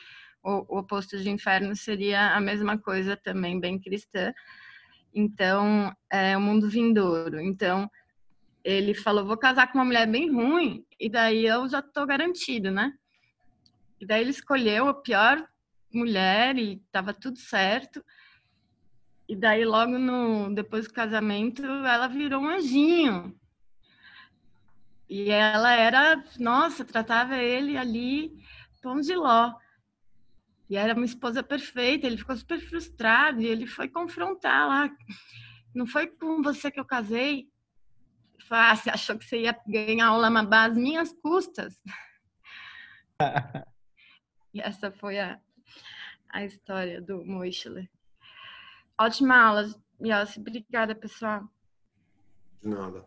o, 0.43 0.75
o 0.75 0.79
oposto 0.79 1.17
de 1.19 1.29
inferno 1.29 1.75
seria 1.75 2.35
a 2.35 2.41
mesma 2.41 2.77
coisa 2.77 3.15
também, 3.15 3.59
bem 3.59 3.79
cristã. 3.79 4.33
Então, 5.13 5.93
é 6.11 6.35
o 6.35 6.41
mundo 6.41 6.69
vindouro. 6.69 7.39
Então, 7.39 7.89
ele 8.67 8.93
falou: 8.93 9.25
vou 9.25 9.37
casar 9.37 9.71
com 9.71 9.77
uma 9.77 9.85
mulher 9.85 10.05
bem 10.05 10.29
ruim, 10.29 10.85
e 10.99 11.09
daí 11.09 11.45
eu 11.45 11.69
já 11.69 11.81
tô 11.81 12.05
garantido, 12.05 12.69
né? 12.69 12.93
E 13.99 14.05
daí 14.05 14.21
ele 14.21 14.31
escolheu 14.31 14.89
a 14.89 14.93
pior 14.93 15.47
mulher 15.91 16.57
e 16.57 16.77
tava 16.91 17.13
tudo 17.13 17.39
certo. 17.39 18.03
E 19.27 19.35
daí, 19.35 19.63
logo 19.63 19.97
no, 19.97 20.53
depois 20.53 20.85
do 20.85 20.93
casamento, 20.93 21.63
ela 21.63 22.07
virou 22.07 22.41
um 22.41 22.47
anjinho. 22.47 23.33
E 25.09 25.29
ela 25.29 25.71
era, 25.71 26.21
nossa, 26.37 26.83
tratava 26.83 27.37
ele 27.37 27.77
ali, 27.77 28.37
tom 28.81 28.99
de 28.99 29.15
ló. 29.15 29.53
E 30.69 30.75
era 30.75 30.93
uma 30.93 31.05
esposa 31.05 31.41
perfeita, 31.41 32.05
ele 32.05 32.17
ficou 32.17 32.35
super 32.35 32.59
frustrado 32.59 33.41
e 33.41 33.47
ele 33.47 33.65
foi 33.65 33.87
confrontar 33.87 34.67
lá. 34.67 34.89
Não 35.73 35.87
foi 35.87 36.07
com 36.07 36.41
você 36.41 36.69
que 36.69 36.79
eu 36.79 36.85
casei? 36.85 37.49
Ah, 38.49 38.75
você 38.75 38.89
achou 38.89 39.17
que 39.17 39.25
você 39.25 39.41
ia 39.41 39.59
ganhar 39.67 40.13
o 40.13 40.17
Lamabá 40.17 40.65
às 40.65 40.77
minhas 40.77 41.11
custas? 41.13 41.79
e 44.53 44.61
essa 44.61 44.91
foi 44.91 45.19
a, 45.19 45.39
a 46.29 46.43
história 46.45 47.01
do 47.01 47.25
Moichler. 47.25 47.89
Ótima 48.99 49.35
aula, 49.37 49.69
Yossi. 50.01 50.39
Obrigada, 50.39 50.95
pessoal. 50.95 51.43
De 52.61 52.69
nada. 52.69 53.05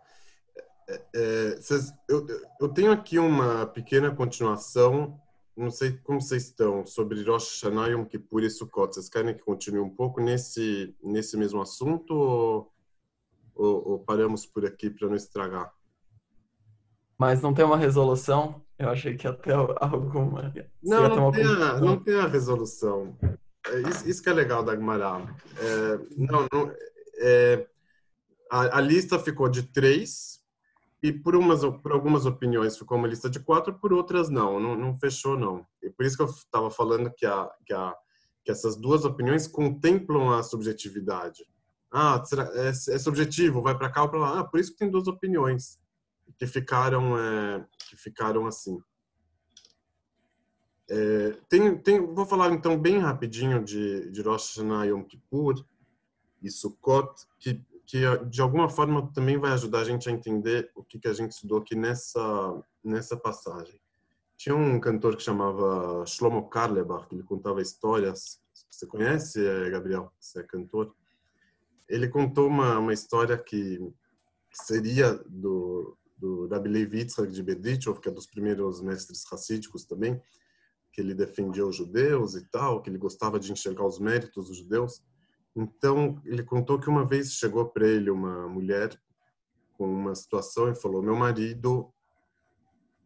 É, 0.89 1.03
é, 1.15 1.61
cês, 1.61 1.93
eu, 2.09 2.27
eu 2.61 2.69
tenho 2.69 2.93
aqui 2.93 3.19
uma 3.19 3.67
pequena 3.67 4.15
continuação, 4.15 5.21
não 5.57 5.71
sei 5.71 5.97
como 5.99 6.21
vocês 6.21 6.45
estão, 6.45 6.85
sobre 6.87 7.23
Rosh 7.23 7.63
Hashanah, 7.63 7.89
Yom 7.89 8.05
Kippur 8.05 8.43
e 8.43 8.51
Sukkot. 8.51 8.95
Vocês 8.95 9.09
querem 9.09 9.35
que 9.35 9.43
continue 9.43 9.81
um 9.81 9.91
pouco 9.91 10.21
nesse, 10.21 10.95
nesse 11.03 11.37
mesmo 11.37 11.61
assunto 11.61 12.15
ou, 12.15 12.73
ou, 13.61 13.89
ou 13.89 13.99
paramos 13.99 14.47
por 14.47 14.65
aqui 14.65 14.89
para 14.89 15.09
não 15.09 15.15
estragar? 15.15 15.73
Mas 17.19 17.43
não 17.43 17.53
tem 17.53 17.65
uma 17.65 17.77
resolução? 17.77 18.65
Eu 18.79 18.89
achei 18.89 19.15
que 19.15 19.27
até 19.27 19.53
alguma. 19.81 20.53
Não, 20.83 21.09
não 21.09 21.31
tem, 21.31 21.45
a, 21.45 21.81
não 21.81 22.03
tem 22.03 22.19
a 22.19 22.27
resolução. 22.27 23.17
É, 23.67 23.81
isso, 23.91 24.09
isso, 24.09 24.23
que 24.23 24.31
é 24.31 24.33
legal 24.33 24.65
da 24.65 24.75
Guimarães. 24.75 25.29
É, 25.59 25.99
não, 26.17 26.49
não, 26.51 26.73
é, 27.19 27.67
a, 28.51 28.79
a, 28.79 28.81
lista 28.81 29.19
ficou 29.19 29.51
de 29.51 29.65
três, 29.65 30.41
e 31.03 31.13
por, 31.13 31.37
umas, 31.37 31.61
por 31.83 31.93
algumas 31.93 32.25
opiniões 32.25 32.79
ficou 32.79 32.97
uma 32.97 33.07
lista 33.09 33.29
de 33.29 33.39
quatro, 33.39 33.75
por 33.75 33.93
outras 33.93 34.31
não, 34.31 34.59
não, 34.59 34.75
não 34.75 34.99
fechou 34.99 35.39
não. 35.39 35.67
E 35.83 35.91
por 35.91 36.07
isso 36.07 36.17
que 36.17 36.23
eu 36.23 36.27
estava 36.27 36.71
falando 36.71 37.13
que, 37.15 37.27
a, 37.27 37.51
que, 37.67 37.75
a, 37.75 37.95
que 38.43 38.51
essas 38.51 38.77
duas 38.77 39.05
opiniões 39.05 39.47
contemplam 39.47 40.31
a 40.31 40.43
subjetividade. 40.43 41.45
Ah, 41.93 42.23
é, 42.55 42.69
é 42.69 42.99
subjetivo, 42.99 43.63
vai 43.63 43.77
para 43.77 43.91
cá 43.91 44.03
ou 44.03 44.09
para 44.09 44.19
lá. 44.19 44.41
Ah, 44.41 44.45
por 44.45 44.61
isso 44.61 44.73
que 44.73 44.79
tem 44.79 44.91
duas 44.91 45.09
opiniões 45.09 45.79
que 46.39 46.47
ficaram, 46.47 47.19
é, 47.19 47.67
que 47.89 47.97
ficaram 47.97 48.47
assim. 48.47 48.81
É, 50.89 51.37
tem, 51.49 51.77
tem, 51.79 52.15
vou 52.15 52.27
falar 52.27 52.53
então 52.53 52.79
bem 52.79 52.99
rapidinho 52.99 53.63
de, 53.63 54.11
de 54.11 54.23
Rosh 54.23 54.57
Hashanah 54.57 54.87
Yom 54.87 55.05
Kippur 55.05 55.65
e 56.43 56.51
Sukkot, 56.51 57.27
que, 57.39 57.65
que 57.87 58.01
de 58.27 58.41
alguma 58.41 58.69
forma 58.69 59.13
também 59.13 59.39
vai 59.39 59.53
ajudar 59.53 59.81
a 59.81 59.85
gente 59.85 60.09
a 60.09 60.13
entender 60.13 60.71
o 60.75 60.83
que, 60.83 60.99
que 60.99 61.09
a 61.09 61.13
gente 61.13 61.33
estudou 61.33 61.59
aqui 61.59 61.77
nessa, 61.77 62.65
nessa 62.83 63.17
passagem. 63.17 63.81
Tinha 64.37 64.57
um 64.57 64.81
cantor 64.81 65.17
que 65.17 65.23
chamava 65.23 66.05
Shlomo 66.07 66.49
Karlebach, 66.49 67.07
que 67.07 67.15
ele 67.15 67.23
contava 67.23 67.61
histórias. 67.61 68.41
Você 68.71 68.87
conhece, 68.87 69.47
eh, 69.47 69.69
Gabriel? 69.69 70.11
Você 70.19 70.41
é 70.41 70.43
cantor? 70.43 70.95
Ele 71.91 72.09
contou 72.09 72.47
uma, 72.47 72.79
uma 72.79 72.93
história 72.93 73.37
que 73.37 73.79
seria 74.53 75.15
do, 75.27 75.99
do 76.17 76.47
Rabbi 76.47 76.69
Levi 76.69 77.05
de 77.05 77.43
Berdichov, 77.43 78.01
que 78.01 78.09
é 78.09 78.13
dos 78.13 78.27
primeiros 78.27 78.81
mestres 78.81 79.25
racídicos 79.31 79.85
também, 79.85 80.21
que 80.93 81.01
ele 81.01 81.15
defendia 81.15 81.67
os 81.67 81.75
judeus 81.75 82.35
e 82.35 82.49
tal, 82.49 82.81
que 82.81 82.89
ele 82.89 82.99
gostava 82.99 83.41
de 83.41 83.51
enxergar 83.53 83.85
os 83.85 83.99
méritos 83.99 84.47
dos 84.47 84.57
judeus. 84.57 85.03
Então, 85.55 86.21
ele 86.25 86.45
contou 86.45 86.79
que 86.79 86.89
uma 86.89 87.05
vez 87.05 87.33
chegou 87.33 87.69
para 87.69 87.87
ele 87.87 88.09
uma 88.09 88.49
mulher 88.49 88.97
com 89.73 89.93
uma 89.93 90.15
situação 90.15 90.71
e 90.71 90.77
falou: 90.77 91.03
Meu 91.03 91.17
marido 91.17 91.93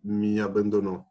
me 0.02 0.40
abandonou. 0.40 1.06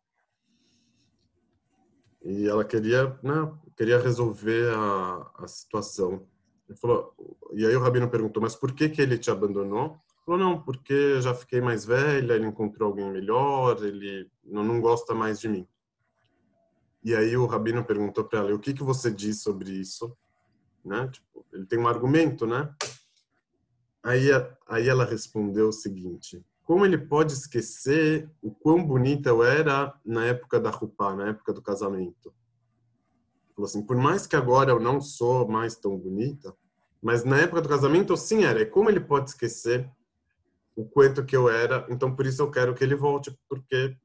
E 2.21 2.47
ela 2.47 2.63
queria, 2.63 3.19
né, 3.23 3.51
queria 3.75 3.99
resolver 3.99 4.71
a, 4.73 5.31
a 5.39 5.47
situação. 5.47 6.25
Ele 6.69 6.77
falou, 6.77 7.13
e 7.55 7.65
aí 7.65 7.75
o 7.75 7.80
rabino 7.80 8.09
perguntou: 8.09 8.41
Mas 8.41 8.55
por 8.55 8.73
que, 8.73 8.89
que 8.89 9.01
ele 9.01 9.17
te 9.17 9.30
abandonou? 9.31 9.97
Falou: 10.25 10.39
Não, 10.39 10.61
porque 10.61 11.21
já 11.21 11.34
fiquei 11.34 11.61
mais 11.61 11.85
velha, 11.85 12.34
ele 12.34 12.47
encontrou 12.47 12.89
alguém 12.89 13.09
melhor, 13.11 13.84
ele 13.84 14.30
não, 14.43 14.63
não 14.63 14.81
gosta 14.81 15.13
mais 15.13 15.39
de 15.39 15.47
mim. 15.47 15.67
E 17.03 17.13
aí 17.15 17.35
o 17.35 17.45
rabino 17.45 17.84
perguntou 17.84 18.23
para 18.23 18.39
ela: 18.39 18.55
O 18.55 18.59
que, 18.59 18.73
que 18.73 18.84
você 18.84 19.11
diz 19.11 19.41
sobre 19.41 19.71
isso? 19.71 20.15
né? 20.84 21.07
Tipo, 21.07 21.45
ele 21.53 21.65
tem 21.65 21.80
um 21.80 21.88
argumento, 21.88 22.45
né? 22.45 22.73
Aí, 24.03 24.27
aí 24.67 24.89
ela 24.89 25.05
respondeu 25.05 25.69
o 25.69 25.73
seguinte: 25.73 26.43
como 26.63 26.85
ele 26.85 26.97
pode 26.97 27.34
esquecer 27.34 28.30
o 28.41 28.51
quão 28.51 28.85
bonita 28.85 29.30
eu 29.30 29.43
era 29.43 29.97
na 30.05 30.25
época 30.25 30.59
da 30.59 30.69
Rupá, 30.69 31.15
na 31.15 31.30
época 31.30 31.53
do 31.53 31.61
casamento? 31.61 32.34
Falou 33.55 33.67
assim: 33.67 33.85
por 33.85 33.95
mais 33.95 34.27
que 34.27 34.35
agora 34.35 34.71
eu 34.71 34.80
não 34.80 34.99
sou 34.99 35.47
mais 35.47 35.75
tão 35.75 35.97
bonita, 35.97 36.53
mas 37.03 37.25
na 37.25 37.38
época 37.38 37.61
do 37.61 37.69
casamento 37.69 38.15
sim 38.15 38.45
era. 38.45 38.61
E 38.61 38.65
como 38.65 38.89
ele 38.89 39.01
pode 39.01 39.31
esquecer 39.31 39.91
o 40.75 40.85
quanto 40.85 41.25
que 41.25 41.35
eu 41.35 41.49
era? 41.49 41.85
Então 41.89 42.15
por 42.15 42.25
isso 42.25 42.41
eu 42.41 42.49
quero 42.49 42.73
que 42.73 42.84
ele 42.84 42.95
volte, 42.95 43.38
porque 43.49 43.95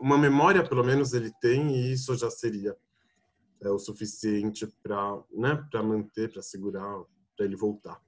uma 0.00 0.16
memória 0.16 0.66
pelo 0.66 0.82
menos 0.82 1.12
ele 1.12 1.30
tem 1.40 1.76
e 1.76 1.92
isso 1.92 2.16
já 2.16 2.30
seria 2.30 2.74
é 3.62 3.68
o 3.68 3.78
suficiente 3.78 4.66
para 4.82 5.22
né, 5.30 5.62
manter, 5.84 6.32
para 6.32 6.40
segurar, 6.40 7.04
para 7.36 7.44
ele 7.44 7.54
voltar. 7.54 8.00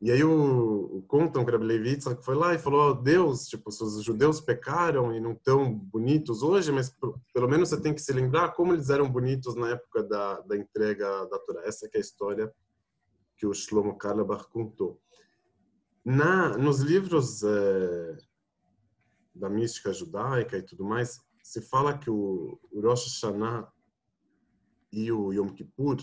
E 0.00 0.12
aí 0.12 0.22
o, 0.22 0.98
o 0.98 1.02
contam 1.08 1.44
que 1.44 1.50
Rabelevitz 1.50 2.04
foi 2.20 2.34
lá 2.36 2.54
e 2.54 2.58
falou: 2.58 2.94
Deus, 2.94 3.48
tipo, 3.48 3.70
os 3.70 4.04
judeus 4.04 4.40
pecaram 4.40 5.12
e 5.14 5.18
não 5.18 5.34
tão 5.34 5.74
bonitos 5.74 6.42
hoje, 6.42 6.70
mas 6.70 6.94
pelo 7.32 7.48
menos 7.48 7.70
você 7.70 7.80
tem 7.80 7.94
que 7.94 8.02
se 8.02 8.12
lembrar 8.12 8.50
como 8.50 8.74
eles 8.74 8.90
eram 8.90 9.10
bonitos 9.10 9.56
na 9.56 9.70
época 9.70 10.04
da, 10.04 10.40
da 10.42 10.56
entrega 10.56 11.26
da 11.26 11.38
Torá. 11.38 11.62
Essa 11.64 11.86
é 11.86 11.96
a 11.96 12.00
história 12.00 12.52
que 13.38 13.46
o 13.46 13.54
Shlomo 13.54 13.96
Karlebach 13.96 14.48
contou. 14.48 15.00
Na, 16.04 16.58
nos 16.58 16.80
livros 16.80 17.42
é, 17.42 18.18
da 19.34 19.48
mística 19.48 19.92
judaica 19.92 20.58
e 20.58 20.62
tudo 20.62 20.84
mais, 20.84 21.20
se 21.42 21.62
fala 21.62 21.96
que 21.96 22.10
o 22.10 22.58
Rosh 22.74 23.04
Hashanah 23.04 23.72
e 24.92 25.10
o 25.12 25.32
Yom 25.32 25.48
Kippur 25.48 25.98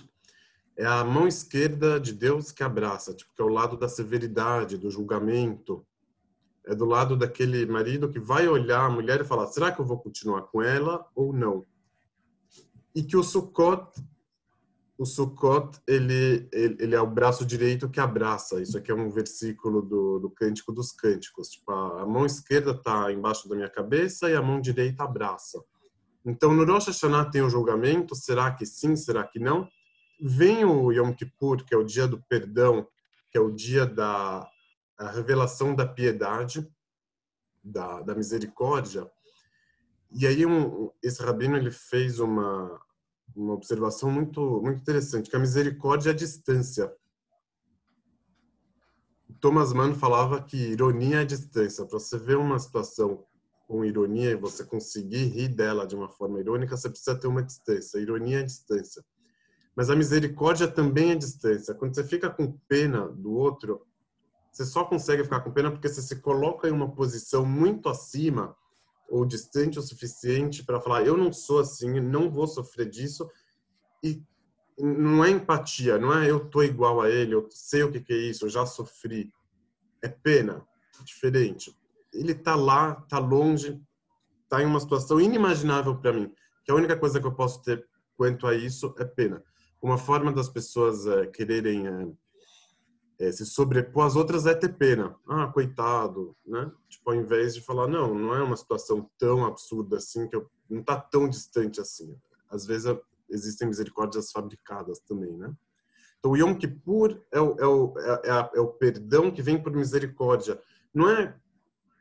é 0.78 0.86
a 0.86 1.04
mão 1.04 1.28
esquerda 1.28 2.00
de 2.00 2.12
Deus 2.14 2.52
que 2.52 2.64
abraça, 2.64 3.14
tipo, 3.14 3.34
que 3.34 3.42
é 3.42 3.46
o 3.46 3.50
lado 3.50 3.78
da 3.78 3.88
severidade, 3.88 4.78
do 4.78 4.92
julgamento. 4.92 5.86
É 6.68 6.74
do 6.74 6.84
lado 6.84 7.16
daquele 7.16 7.66
marido 7.66 8.10
que 8.10 8.20
vai 8.20 8.48
olhar 8.48 8.86
a 8.86 8.90
mulher 8.90 9.22
e 9.22 9.26
falar: 9.26 9.48
será 9.48 9.72
que 9.72 9.80
eu 9.80 9.86
vou 9.86 10.00
continuar 10.00 10.42
com 10.44 10.62
ela 10.62 11.08
ou 11.16 11.32
não? 11.32 11.66
E 12.94 13.04
que 13.04 13.16
o 13.16 13.24
Sukkot, 13.24 14.02
o 14.98 15.06
Sukkot, 15.06 15.80
ele, 15.86 16.48
ele, 16.54 16.78
ele 16.80 16.96
é 16.96 17.02
o 17.02 17.08
braço 17.08 17.46
direito 17.46 17.90
que 17.90 18.00
abraça. 18.00 18.62
Isso 18.62 18.78
aqui 18.78 18.92
é 18.92 18.96
um 18.96 19.10
versículo 19.10 19.82
do, 19.82 20.20
do 20.20 20.30
Cântico 20.30 20.72
dos 20.72 20.92
Cânticos. 20.92 21.50
Tipo, 21.50 21.72
a, 21.72 22.04
a 22.04 22.06
mão 22.06 22.26
esquerda 22.26 22.72
está 22.72 23.12
embaixo 23.12 23.50
da 23.50 23.56
minha 23.56 23.70
cabeça 23.70 24.30
e 24.30 24.36
a 24.36 24.42
mão 24.42 24.62
direita 24.62 25.04
abraça. 25.04 25.62
Então, 26.26 26.54
no 26.54 26.66
Rosh 26.66 26.88
Hashanah 26.88 27.30
tem 27.30 27.42
o 27.42 27.50
julgamento, 27.50 28.16
será 28.16 28.52
que 28.52 28.66
sim, 28.66 28.96
será 28.96 29.24
que 29.26 29.38
não? 29.38 29.68
Vem 30.20 30.64
o 30.64 30.92
Yom 30.92 31.14
Kippur, 31.14 31.64
que 31.66 31.76
é 31.76 31.78
o 31.78 31.84
dia 31.84 32.08
do 32.08 32.24
perdão, 32.30 32.88
que 33.30 33.38
é 33.38 33.42
o 33.42 33.52
dia 33.52 33.86
da 33.86 34.50
revelação 35.14 35.76
da 35.76 35.86
piedade, 35.86 36.66
da, 37.62 38.02
da 38.02 38.16
misericórdia. 38.16 39.10
E 40.10 40.26
aí 40.26 40.46
um, 40.46 40.90
esse 41.04 41.22
rabino 41.22 41.58
ele 41.58 41.72
fez 41.72 42.20
uma 42.20 42.80
uma 43.36 43.54
observação 43.54 44.12
muito 44.12 44.62
muito 44.62 44.82
interessante, 44.82 45.30
que 45.30 45.36
a 45.36 45.40
misericórdia 45.40 46.10
é 46.10 46.14
a 46.14 46.16
distância. 46.16 46.92
Thomas 49.40 49.74
Mann 49.74 49.94
falava 49.94 50.42
que 50.42 50.58
ironia 50.58 51.22
é 51.22 51.26
distância. 51.26 51.86
Para 51.86 52.00
você 52.00 52.18
ver 52.18 52.38
uma 52.38 52.58
situação 52.58 53.26
com 53.68 53.84
ironia 53.84 54.32
e 54.32 54.36
você 54.36 54.64
conseguir 54.64 55.26
rir 55.26 55.50
dela 55.50 55.86
de 55.86 55.96
uma 55.96 56.10
forma 56.10 56.40
irônica, 56.40 56.76
você 56.76 56.90
precisa 56.90 57.16
ter 57.16 57.28
uma 57.28 57.44
distância. 57.44 58.00
Ironia 58.00 58.40
é 58.40 58.44
distância. 58.44 59.04
Mas 59.76 59.90
a 59.90 59.96
misericórdia 59.96 60.68
também 60.68 61.12
é 61.12 61.16
distância. 61.16 61.74
Quando 61.74 61.94
você 61.94 62.04
fica 62.04 62.30
com 62.30 62.58
pena 62.68 63.10
do 63.10 63.34
outro, 63.34 63.86
você 64.52 64.66
só 64.66 64.86
consegue 64.86 65.24
ficar 65.24 65.42
com 65.42 65.52
pena 65.52 65.70
porque 65.70 65.90
você 65.90 66.02
se 66.02 66.22
coloca 66.22 66.68
em 66.68 66.72
uma 66.72 66.90
posição 66.96 67.46
muito 67.46 67.90
acima 67.90 68.56
ou 69.10 69.26
distante 69.26 69.80
o 69.80 69.82
suficiente 69.82 70.64
para 70.64 70.82
falar: 70.82 71.06
eu 71.06 71.18
não 71.18 71.32
sou 71.32 71.60
assim, 71.60 72.00
não 72.00 72.30
vou 72.30 72.48
sofrer 72.48 72.90
disso. 72.90 73.30
E 74.04 74.22
não 74.78 75.24
é 75.24 75.30
empatia, 75.30 75.98
não 75.98 76.14
é 76.14 76.30
eu 76.30 76.50
tô 76.50 76.62
igual 76.62 77.02
a 77.02 77.10
ele, 77.10 77.34
eu 77.34 77.48
sei 77.50 77.84
o 77.84 77.92
que, 77.92 78.02
que 78.02 78.14
é 78.14 78.18
isso, 78.18 78.46
eu 78.46 78.50
já 78.50 78.66
sofri. 78.66 79.32
É 80.02 80.10
pena, 80.10 80.66
diferente 81.04 81.76
ele 82.16 82.34
tá 82.34 82.56
lá, 82.56 82.96
tá 82.96 83.20
longe, 83.20 83.80
tá 84.50 84.62
em 84.62 84.66
uma 84.66 84.80
situação 84.80 85.20
inimaginável 85.20 85.96
para 85.96 86.14
mim. 86.14 86.32
Que 86.64 86.72
a 86.72 86.76
única 86.76 86.98
coisa 86.98 87.20
que 87.20 87.28
eu 87.28 87.34
posso 87.34 87.62
ter 87.62 87.86
quanto 88.16 88.48
a 88.48 88.56
isso 88.56 88.96
é 88.98 89.06
pena. 89.06 89.44
Uma 89.82 89.98
forma 89.98 90.32
das 90.32 90.50
pessoas 90.50 91.06
é, 91.06 91.28
quererem 91.28 91.88
é, 91.88 92.08
é, 93.20 93.32
se 93.32 93.46
sobrepor 93.46 94.06
às 94.06 94.16
outras 94.16 94.46
é 94.46 94.54
ter 94.54 94.78
pena. 94.78 95.16
Ah, 95.28 95.48
coitado, 95.48 96.36
né? 96.46 96.72
Tipo, 96.90 97.12
ao 97.12 97.16
invés 97.16 97.54
de 97.54 97.62
falar, 97.62 97.88
não, 97.88 98.14
não 98.14 98.36
é 98.36 98.44
uma 98.44 98.58
situação 98.58 99.10
tão 99.18 99.46
absurda 99.46 99.98
assim, 99.98 100.28
que 100.28 100.36
eu, 100.36 100.50
não 100.70 100.84
tá 100.84 101.00
tão 101.00 101.28
distante 101.28 101.80
assim. 101.80 102.18
Às 102.50 102.66
vezes 102.66 102.96
existem 103.30 103.68
misericórdias 103.68 104.32
fabricadas 104.32 105.00
também, 105.00 105.36
né? 105.38 105.54
Então, 106.20 106.32
o 106.32 106.38
Yom 106.38 106.56
Kippur 106.56 107.22
é 107.32 107.40
o, 107.40 107.56
é 107.60 107.68
o, 107.68 107.94
é, 108.00 108.30
é, 108.30 108.50
é 108.56 108.60
o 108.60 108.68
perdão 108.68 109.32
que 109.32 109.42
vem 109.42 109.62
por 109.62 109.72
misericórdia. 109.72 110.60
Não 110.94 111.10
é 111.10 111.38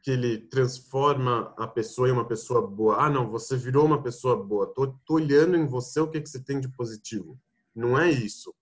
que 0.03 0.11
ele 0.11 0.39
transforma 0.39 1.55
a 1.57 1.67
pessoa 1.67 2.09
em 2.09 2.13
uma 2.13 2.27
pessoa 2.27 2.67
boa. 2.67 3.05
Ah, 3.05 3.11
não, 3.11 3.31
você 3.31 3.57
virou 3.57 3.85
uma 3.87 4.03
pessoa 4.03 4.37
boa. 4.37 4.67
Tô, 4.67 4.89
tô 5.05 5.15
olhando 5.15 5.57
em 5.57 5.67
você 5.67 6.01
o 6.01 6.09
que, 6.09 6.21
que 6.21 6.29
você 6.29 6.43
tem 6.43 6.61
de 6.61 6.69
positivo. 6.69 7.39
Não 7.75 7.99
é 7.99 8.11
isso. 8.11 8.55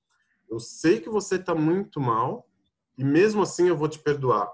Eu 0.53 0.61
sei 0.61 1.01
que 1.01 1.09
você 1.09 1.37
está 1.37 1.55
muito 1.55 1.99
mal 1.99 2.47
e 2.99 3.03
mesmo 3.03 3.41
assim 3.41 3.69
eu 3.69 3.77
vou 3.77 3.89
te 3.89 3.99
perdoar. 3.99 4.53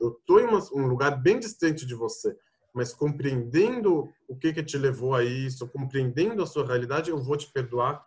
Eu, 0.00 0.20
tô 0.26 0.40
em 0.40 0.46
um 0.74 0.88
lugar 0.88 1.22
bem 1.22 1.38
distante 1.38 1.86
de 1.86 1.94
você, 1.94 2.36
mas 2.74 2.92
compreendendo 2.92 4.08
o 4.26 4.36
que 4.36 4.52
que 4.52 4.62
te 4.62 4.76
levou 4.76 5.14
a 5.14 5.22
isso, 5.22 5.68
compreendendo 5.68 6.42
a 6.42 6.46
sua 6.46 6.66
realidade, 6.66 7.10
eu 7.10 7.22
vou 7.22 7.36
te 7.36 7.50
perdoar 7.52 8.04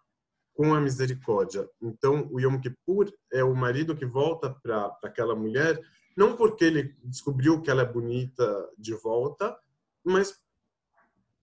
com 0.54 0.74
a 0.74 0.82
misericórdia. 0.82 1.70
Então, 1.82 2.28
o 2.30 2.42
Yom 2.42 2.60
Kippur 2.60 3.10
é 3.32 3.42
o 3.42 3.56
marido 3.56 3.96
que 3.96 4.06
volta 4.06 4.50
para 4.50 4.98
aquela 5.02 5.36
mulher 5.36 5.82
não 6.16 6.36
porque 6.36 6.66
ele 6.66 6.96
descobriu 7.06 7.62
que 7.62 7.72
ela 7.72 7.84
é 7.84 7.92
bonita 7.92 8.70
de 8.78 8.94
volta, 8.94 9.58
mas 10.04 10.38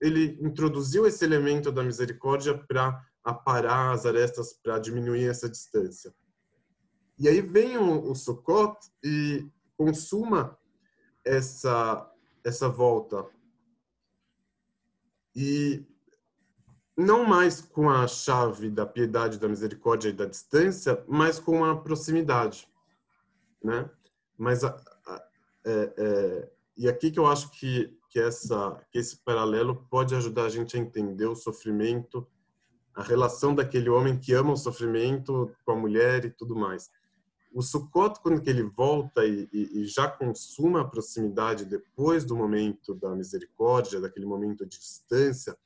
ele 0.00 0.38
introduziu 0.40 1.06
esse 1.06 1.24
elemento 1.24 1.72
da 1.72 1.82
misericórdia 1.82 2.56
para 2.56 3.02
aparar 3.24 3.92
as 3.92 4.06
arestas, 4.06 4.52
para 4.52 4.78
diminuir 4.78 5.28
essa 5.28 5.48
distância. 5.48 6.14
E 7.18 7.28
aí 7.28 7.40
vem 7.40 7.76
o, 7.76 8.10
o 8.10 8.14
Sukkot 8.14 8.78
e 9.04 9.46
consuma 9.76 10.58
essa 11.24 12.06
essa 12.42 12.68
volta. 12.68 13.26
E 15.36 15.86
não 16.96 17.24
mais 17.24 17.60
com 17.60 17.88
a 17.88 18.06
chave 18.06 18.70
da 18.70 18.84
piedade, 18.84 19.38
da 19.38 19.48
misericórdia 19.48 20.08
e 20.08 20.12
da 20.12 20.24
distância, 20.24 21.02
mas 21.06 21.38
com 21.38 21.64
a 21.64 21.76
proximidade, 21.76 22.68
né? 23.62 23.90
Mas 24.36 24.64
a, 24.64 24.74
a, 25.06 25.28
é, 25.64 25.94
é, 25.96 26.52
e 26.76 26.88
aqui 26.88 27.10
que 27.10 27.18
eu 27.18 27.26
acho 27.26 27.50
que 27.52 27.98
que 28.10 28.18
essa 28.18 28.84
que 28.90 28.98
esse 28.98 29.18
paralelo 29.18 29.86
pode 29.88 30.14
ajudar 30.16 30.46
a 30.46 30.48
gente 30.48 30.76
a 30.76 30.80
entender 30.80 31.26
o 31.26 31.36
sofrimento, 31.36 32.26
a 32.94 33.02
relação 33.02 33.54
daquele 33.54 33.88
homem 33.88 34.18
que 34.18 34.32
ama 34.32 34.52
o 34.52 34.56
sofrimento 34.56 35.50
com 35.64 35.72
a 35.72 35.76
mulher 35.76 36.24
e 36.24 36.30
tudo 36.30 36.56
mais. 36.56 36.90
O 37.52 37.62
Sukkot, 37.62 38.20
quando 38.20 38.46
ele 38.46 38.62
volta 38.62 39.24
e, 39.24 39.48
e, 39.52 39.80
e 39.80 39.84
já 39.86 40.08
consuma 40.08 40.82
a 40.82 40.84
proximidade 40.84 41.64
depois 41.64 42.24
do 42.24 42.36
momento 42.36 42.94
da 42.94 43.14
misericórdia, 43.14 44.00
daquele 44.00 44.26
momento 44.26 44.64
de 44.64 44.78
distância, 44.78 45.56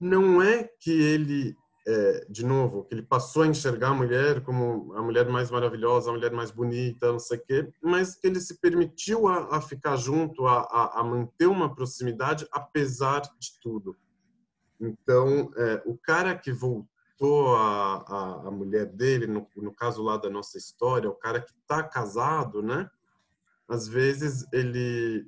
não 0.00 0.42
é 0.42 0.64
que 0.64 0.90
ele 0.90 1.56
é, 1.86 2.26
de 2.28 2.44
novo, 2.44 2.84
que 2.84 2.94
ele 2.94 3.02
passou 3.02 3.42
a 3.42 3.46
enxergar 3.46 3.88
a 3.88 3.94
mulher 3.94 4.42
como 4.42 4.92
a 4.94 5.02
mulher 5.02 5.28
mais 5.28 5.50
maravilhosa, 5.50 6.10
a 6.10 6.12
mulher 6.12 6.30
mais 6.30 6.50
bonita, 6.50 7.10
não 7.10 7.18
sei 7.18 7.38
o 7.38 7.44
quê, 7.44 7.72
mas 7.82 8.14
que 8.14 8.26
ele 8.26 8.40
se 8.40 8.58
permitiu 8.58 9.26
a, 9.26 9.56
a 9.56 9.60
ficar 9.60 9.96
junto, 9.96 10.46
a, 10.46 10.60
a, 10.60 11.00
a, 11.00 11.04
manter 11.04 11.46
uma 11.46 11.74
proximidade 11.74 12.46
apesar 12.52 13.20
de 13.38 13.58
tudo. 13.60 13.96
Então, 14.82 15.52
é, 15.56 15.82
o 15.86 15.96
cara 15.96 16.36
que 16.36 16.52
voltou 16.52 17.54
a, 17.54 18.46
a, 18.46 18.50
mulher 18.50 18.86
dele, 18.86 19.26
no, 19.26 19.46
no 19.56 19.72
caso 19.72 20.02
lá 20.02 20.16
da 20.16 20.28
nossa 20.28 20.58
história, 20.58 21.08
o 21.08 21.14
cara 21.14 21.40
que 21.40 21.52
está 21.52 21.82
casado, 21.82 22.62
né? 22.62 22.90
Às 23.68 23.86
vezes 23.86 24.44
ele 24.52 25.24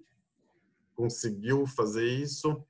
conseguiu 0.97 1.67
fazer 1.67 2.05
isso 2.07 2.65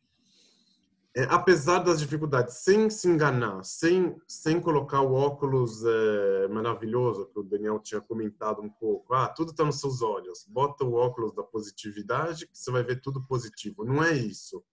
é, 1.16 1.22
apesar 1.30 1.78
das 1.78 2.00
dificuldades, 2.00 2.56
sem 2.64 2.90
se 2.90 3.06
enganar, 3.08 3.62
sem, 3.62 4.20
sem 4.26 4.60
colocar 4.60 5.00
o 5.00 5.14
óculos 5.14 5.84
é, 5.84 6.48
maravilhoso 6.48 7.26
que 7.26 7.38
o 7.38 7.44
Daniel 7.44 7.78
tinha 7.78 8.00
comentado 8.00 8.60
um 8.60 8.68
pouco, 8.68 9.14
ah, 9.14 9.28
tudo 9.28 9.52
está 9.52 9.64
nos 9.64 9.78
seus 9.78 10.02
olhos, 10.02 10.44
bota 10.48 10.84
o 10.84 10.94
óculos 10.94 11.32
da 11.32 11.44
positividade 11.44 12.48
que 12.48 12.58
você 12.58 12.68
vai 12.72 12.82
ver 12.82 13.00
tudo 13.00 13.24
positivo. 13.28 13.84
Não 13.84 14.02
é 14.02 14.12
isso. 14.12 14.64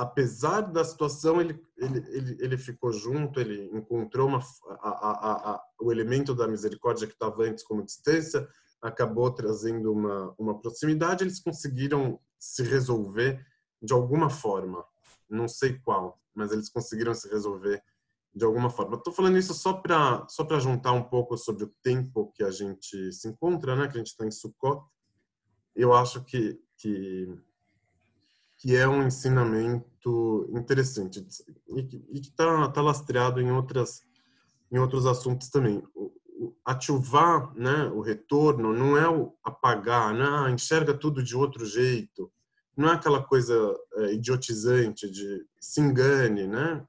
Apesar 0.00 0.62
da 0.62 0.82
situação, 0.82 1.42
ele, 1.42 1.62
ele, 1.76 1.98
ele, 2.08 2.36
ele 2.40 2.56
ficou 2.56 2.90
junto, 2.90 3.38
ele 3.38 3.68
encontrou 3.70 4.28
uma, 4.28 4.40
a, 4.80 4.88
a, 4.88 5.50
a, 5.50 5.64
o 5.78 5.92
elemento 5.92 6.34
da 6.34 6.48
misericórdia 6.48 7.06
que 7.06 7.12
estava 7.12 7.42
antes 7.42 7.62
como 7.62 7.84
distância, 7.84 8.48
acabou 8.80 9.30
trazendo 9.30 9.92
uma, 9.92 10.34
uma 10.38 10.58
proximidade, 10.58 11.22
eles 11.22 11.38
conseguiram 11.38 12.18
se 12.38 12.62
resolver 12.62 13.44
de 13.82 13.92
alguma 13.92 14.30
forma. 14.30 14.82
Não 15.28 15.46
sei 15.46 15.78
qual, 15.78 16.18
mas 16.34 16.50
eles 16.50 16.70
conseguiram 16.70 17.12
se 17.12 17.28
resolver 17.28 17.82
de 18.34 18.42
alguma 18.42 18.70
forma. 18.70 18.96
Estou 18.96 19.12
falando 19.12 19.36
isso 19.36 19.52
só 19.52 19.74
para 19.74 20.26
só 20.30 20.44
para 20.44 20.60
juntar 20.60 20.92
um 20.92 21.02
pouco 21.02 21.36
sobre 21.36 21.64
o 21.64 21.74
tempo 21.82 22.32
que 22.34 22.42
a 22.42 22.50
gente 22.50 23.12
se 23.12 23.28
encontra, 23.28 23.76
né? 23.76 23.86
Que 23.86 23.96
a 23.96 23.98
gente 23.98 24.12
está 24.12 24.24
em 24.24 24.30
Sukkot. 24.30 24.82
Eu 25.76 25.92
acho 25.92 26.24
que 26.24 26.58
que 26.78 27.28
que 28.60 28.76
é 28.76 28.86
um 28.86 29.06
ensinamento 29.06 30.46
interessante 30.52 31.26
e 31.68 31.82
que 31.82 32.28
está 32.28 32.68
tá 32.68 32.82
lastreado 32.82 33.40
em 33.40 33.50
outras 33.50 34.02
em 34.70 34.78
outros 34.78 35.04
assuntos 35.04 35.48
também. 35.48 35.82
Ativar, 36.64 37.52
né, 37.56 37.86
o 37.86 38.00
retorno 38.00 38.72
não 38.72 38.96
é 38.96 39.08
o 39.08 39.34
apagar, 39.42 40.14
né? 40.14 40.50
enxerga 40.52 40.94
tudo 40.94 41.24
de 41.24 41.34
outro 41.34 41.66
jeito, 41.66 42.30
não 42.76 42.88
é 42.88 42.92
aquela 42.92 43.22
coisa 43.22 43.54
é, 43.96 44.12
idiotizante 44.12 45.10
de 45.10 45.44
se 45.58 45.80
engane, 45.80 46.46
né? 46.46 46.84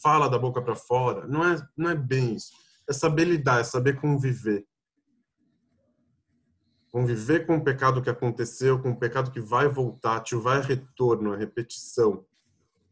Fala 0.00 0.28
da 0.28 0.38
boca 0.38 0.62
para 0.62 0.76
fora. 0.76 1.26
Não 1.26 1.44
é, 1.44 1.56
não 1.76 1.90
é 1.90 1.96
bem 1.96 2.36
isso. 2.36 2.52
É 2.88 2.92
saber 2.92 3.24
lidar, 3.24 3.60
é 3.60 3.64
saber 3.64 4.00
conviver. 4.00 4.64
Conviver 6.94 7.44
com 7.44 7.56
o 7.56 7.64
pecado 7.64 8.00
que 8.00 8.08
aconteceu, 8.08 8.80
com 8.80 8.92
o 8.92 8.96
pecado 8.96 9.32
que 9.32 9.40
vai 9.40 9.66
voltar, 9.66 10.20
te 10.20 10.36
vai 10.36 10.60
retorno, 10.60 11.32
a 11.32 11.36
repetição. 11.36 12.24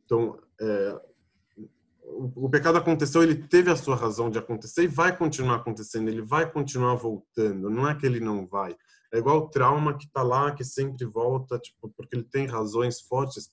Então, 0.04 0.40
é, 0.60 1.00
o, 2.02 2.46
o 2.46 2.50
pecado 2.50 2.78
aconteceu, 2.78 3.22
ele 3.22 3.36
teve 3.36 3.70
a 3.70 3.76
sua 3.76 3.94
razão 3.94 4.28
de 4.28 4.40
acontecer 4.40 4.82
e 4.82 4.88
vai 4.88 5.16
continuar 5.16 5.54
acontecendo, 5.54 6.08
ele 6.08 6.20
vai 6.20 6.50
continuar 6.50 6.96
voltando. 6.96 7.70
Não 7.70 7.88
é 7.88 7.94
que 7.94 8.04
ele 8.04 8.18
não 8.18 8.44
vai. 8.44 8.76
É 9.12 9.18
igual 9.18 9.38
o 9.38 9.48
trauma 9.48 9.96
que 9.96 10.06
está 10.06 10.24
lá, 10.24 10.50
que 10.50 10.64
sempre 10.64 11.06
volta, 11.06 11.56
tipo, 11.56 11.88
porque 11.96 12.16
ele 12.16 12.24
tem 12.24 12.44
razões 12.44 13.00
fortes 13.00 13.48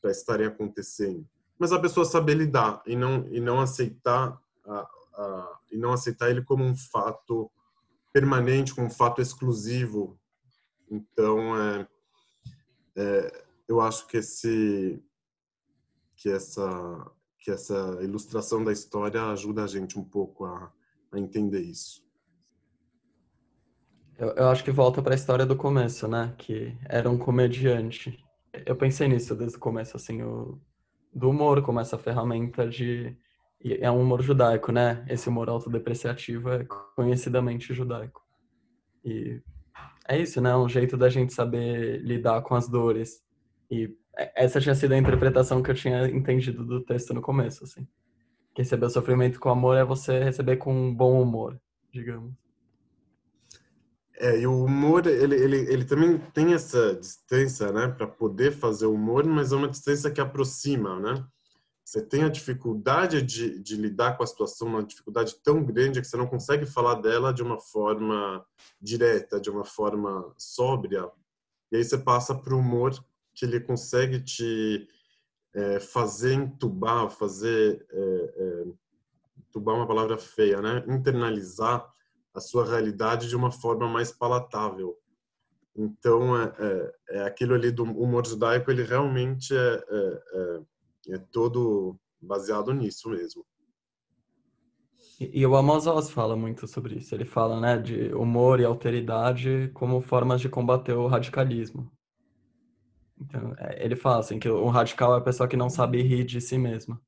para 0.00 0.10
estarem 0.10 0.46
acontecendo. 0.46 1.28
Mas 1.58 1.72
a 1.72 1.78
pessoa 1.78 2.06
saber 2.06 2.36
lidar 2.36 2.82
e 2.86 2.96
não 2.96 3.28
e 3.30 3.38
não 3.38 3.60
aceitar 3.60 4.40
a, 4.64 4.88
a, 5.14 5.58
e 5.70 5.76
não 5.76 5.92
aceitar 5.92 6.30
ele 6.30 6.40
como 6.40 6.64
um 6.64 6.74
fato 6.74 7.50
permanente, 8.18 8.74
como 8.74 8.88
um 8.88 8.90
fato 8.90 9.22
exclusivo. 9.22 10.18
Então, 10.90 11.56
é, 11.56 11.88
é, 12.96 13.44
eu 13.68 13.80
acho 13.80 14.06
que 14.08 14.16
esse 14.16 15.00
que 16.16 16.28
essa 16.28 16.58
que 17.38 17.52
essa 17.52 17.98
ilustração 18.02 18.64
da 18.64 18.72
história 18.72 19.24
ajuda 19.26 19.62
a 19.62 19.66
gente 19.68 19.96
um 19.96 20.02
pouco 20.02 20.44
a, 20.44 20.72
a 21.12 21.18
entender 21.18 21.60
isso. 21.60 22.04
Eu, 24.18 24.30
eu 24.30 24.48
acho 24.48 24.64
que 24.64 24.72
volta 24.72 25.00
para 25.00 25.14
a 25.14 25.16
história 25.16 25.46
do 25.46 25.54
começo, 25.56 26.08
né? 26.08 26.34
Que 26.36 26.76
era 26.84 27.08
um 27.08 27.16
comediante. 27.16 28.18
Eu 28.66 28.74
pensei 28.74 29.06
nisso 29.06 29.36
desde 29.36 29.56
o 29.56 29.60
começo, 29.60 29.96
assim, 29.96 30.20
o, 30.22 30.60
do 31.14 31.30
humor 31.30 31.62
como 31.62 31.78
essa 31.78 31.96
ferramenta 31.96 32.68
de. 32.68 33.16
É 33.64 33.90
um 33.90 34.00
humor 34.00 34.22
judaico, 34.22 34.70
né? 34.70 35.04
Esse 35.08 35.28
humor 35.28 35.48
autodepreciativo 35.48 36.50
é 36.50 36.64
conhecidamente 36.94 37.74
judaico. 37.74 38.22
E 39.04 39.40
é 40.06 40.18
isso, 40.18 40.40
né? 40.40 40.56
Um 40.56 40.68
jeito 40.68 40.96
da 40.96 41.08
gente 41.08 41.32
saber 41.32 42.00
lidar 42.02 42.40
com 42.42 42.54
as 42.54 42.68
dores. 42.68 43.22
E 43.70 43.94
essa 44.34 44.60
tinha 44.60 44.74
sido 44.74 44.92
a 44.92 44.98
interpretação 44.98 45.62
que 45.62 45.70
eu 45.70 45.74
tinha 45.74 46.08
entendido 46.08 46.64
do 46.64 46.82
texto 46.84 47.12
no 47.12 47.20
começo, 47.20 47.64
assim. 47.64 47.86
Que 48.54 48.62
receber 48.62 48.86
o 48.86 48.90
sofrimento 48.90 49.40
com 49.40 49.50
amor 49.50 49.76
é 49.76 49.84
você 49.84 50.22
receber 50.22 50.56
com 50.56 50.72
um 50.72 50.94
bom 50.94 51.20
humor, 51.20 51.60
digamos. 51.92 52.32
É, 54.20 54.40
e 54.40 54.46
o 54.46 54.64
humor, 54.64 55.06
ele, 55.06 55.36
ele, 55.36 55.56
ele 55.72 55.84
também 55.84 56.18
tem 56.34 56.52
essa 56.52 56.96
distância, 56.96 57.70
né, 57.70 57.86
para 57.86 58.06
poder 58.06 58.50
fazer 58.50 58.86
humor, 58.86 59.24
mas 59.24 59.52
é 59.52 59.56
uma 59.56 59.68
distância 59.68 60.10
que 60.10 60.20
aproxima, 60.20 60.98
né? 60.98 61.24
Você 61.88 62.02
tem 62.02 62.22
a 62.22 62.28
dificuldade 62.28 63.22
de, 63.22 63.58
de 63.60 63.74
lidar 63.74 64.14
com 64.14 64.22
a 64.22 64.26
situação, 64.26 64.68
uma 64.68 64.84
dificuldade 64.84 65.34
tão 65.42 65.64
grande 65.64 66.02
que 66.02 66.06
você 66.06 66.18
não 66.18 66.26
consegue 66.26 66.66
falar 66.66 66.96
dela 66.96 67.32
de 67.32 67.42
uma 67.42 67.58
forma 67.58 68.44
direta, 68.78 69.40
de 69.40 69.48
uma 69.48 69.64
forma 69.64 70.30
sóbria. 70.36 71.10
E 71.72 71.78
aí 71.78 71.82
você 71.82 71.96
passa 71.96 72.34
para 72.34 72.54
o 72.54 72.58
humor 72.58 72.92
que 73.34 73.46
ele 73.46 73.58
consegue 73.58 74.20
te 74.20 74.86
é, 75.54 75.80
fazer 75.80 76.34
entubar, 76.34 77.08
fazer 77.08 77.86
é, 77.90 78.34
é, 78.36 78.64
entubar 79.38 79.74
é 79.74 79.78
uma 79.78 79.88
palavra 79.88 80.18
feia, 80.18 80.60
né? 80.60 80.84
Internalizar 80.86 81.90
a 82.34 82.40
sua 82.40 82.66
realidade 82.66 83.30
de 83.30 83.34
uma 83.34 83.50
forma 83.50 83.88
mais 83.88 84.12
palatável. 84.12 84.94
Então, 85.74 86.38
é, 86.38 86.52
é, 86.58 86.94
é 87.20 87.22
aquilo 87.22 87.54
ali 87.54 87.70
do 87.70 87.84
humor 87.84 88.26
judaico, 88.26 88.70
ele 88.70 88.82
realmente 88.82 89.56
é, 89.56 89.82
é, 89.90 90.60
é, 91.08 91.18
todo 91.18 91.96
baseado 92.20 92.72
nisso 92.72 93.08
mesmo. 93.08 93.44
E, 95.20 95.40
e 95.40 95.46
o 95.46 95.56
Amos 95.56 95.86
Oz 95.86 96.10
fala 96.10 96.36
muito 96.36 96.66
sobre 96.66 96.96
isso. 96.96 97.14
Ele 97.14 97.24
fala, 97.24 97.60
né, 97.60 97.78
de 97.78 98.12
humor 98.14 98.60
e 98.60 98.64
alteridade 98.64 99.70
como 99.74 100.00
formas 100.00 100.40
de 100.40 100.48
combater 100.48 100.94
o 100.94 101.06
radicalismo. 101.06 101.90
Então, 103.20 103.54
é, 103.58 103.84
ele 103.84 103.96
fala 103.96 104.20
assim 104.20 104.38
que 104.38 104.48
o 104.48 104.68
radical 104.68 105.14
é 105.14 105.18
a 105.18 105.22
pessoa 105.22 105.48
que 105.48 105.56
não 105.56 105.68
sabe 105.68 106.02
rir 106.02 106.24
de 106.24 106.40
si 106.40 106.56
mesma. 106.56 107.00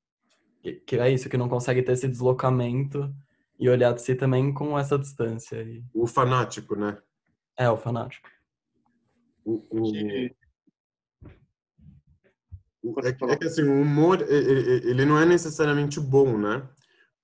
Que, 0.62 0.74
que 0.74 0.96
é 0.96 1.10
isso, 1.10 1.28
que 1.28 1.36
não 1.36 1.48
consegue 1.48 1.82
ter 1.82 1.92
esse 1.92 2.08
deslocamento 2.08 3.14
e 3.58 3.68
olhar 3.68 3.92
de 3.92 4.02
si 4.02 4.14
também 4.14 4.52
com 4.52 4.78
essa 4.78 4.98
distância. 4.98 5.62
E... 5.62 5.84
O 5.94 6.06
fanático, 6.06 6.74
né? 6.74 6.98
É, 7.56 7.70
o 7.70 7.76
fanático. 7.76 8.28
O, 9.44 9.54
o... 9.70 9.92
É, 13.04 13.32
é, 13.32 13.36
que 13.36 13.46
assim, 13.46 13.62
o 13.62 13.82
humor, 13.82 14.22
ele 14.22 15.04
não 15.04 15.18
é 15.18 15.26
necessariamente 15.26 16.00
bom, 16.00 16.38
né? 16.38 16.66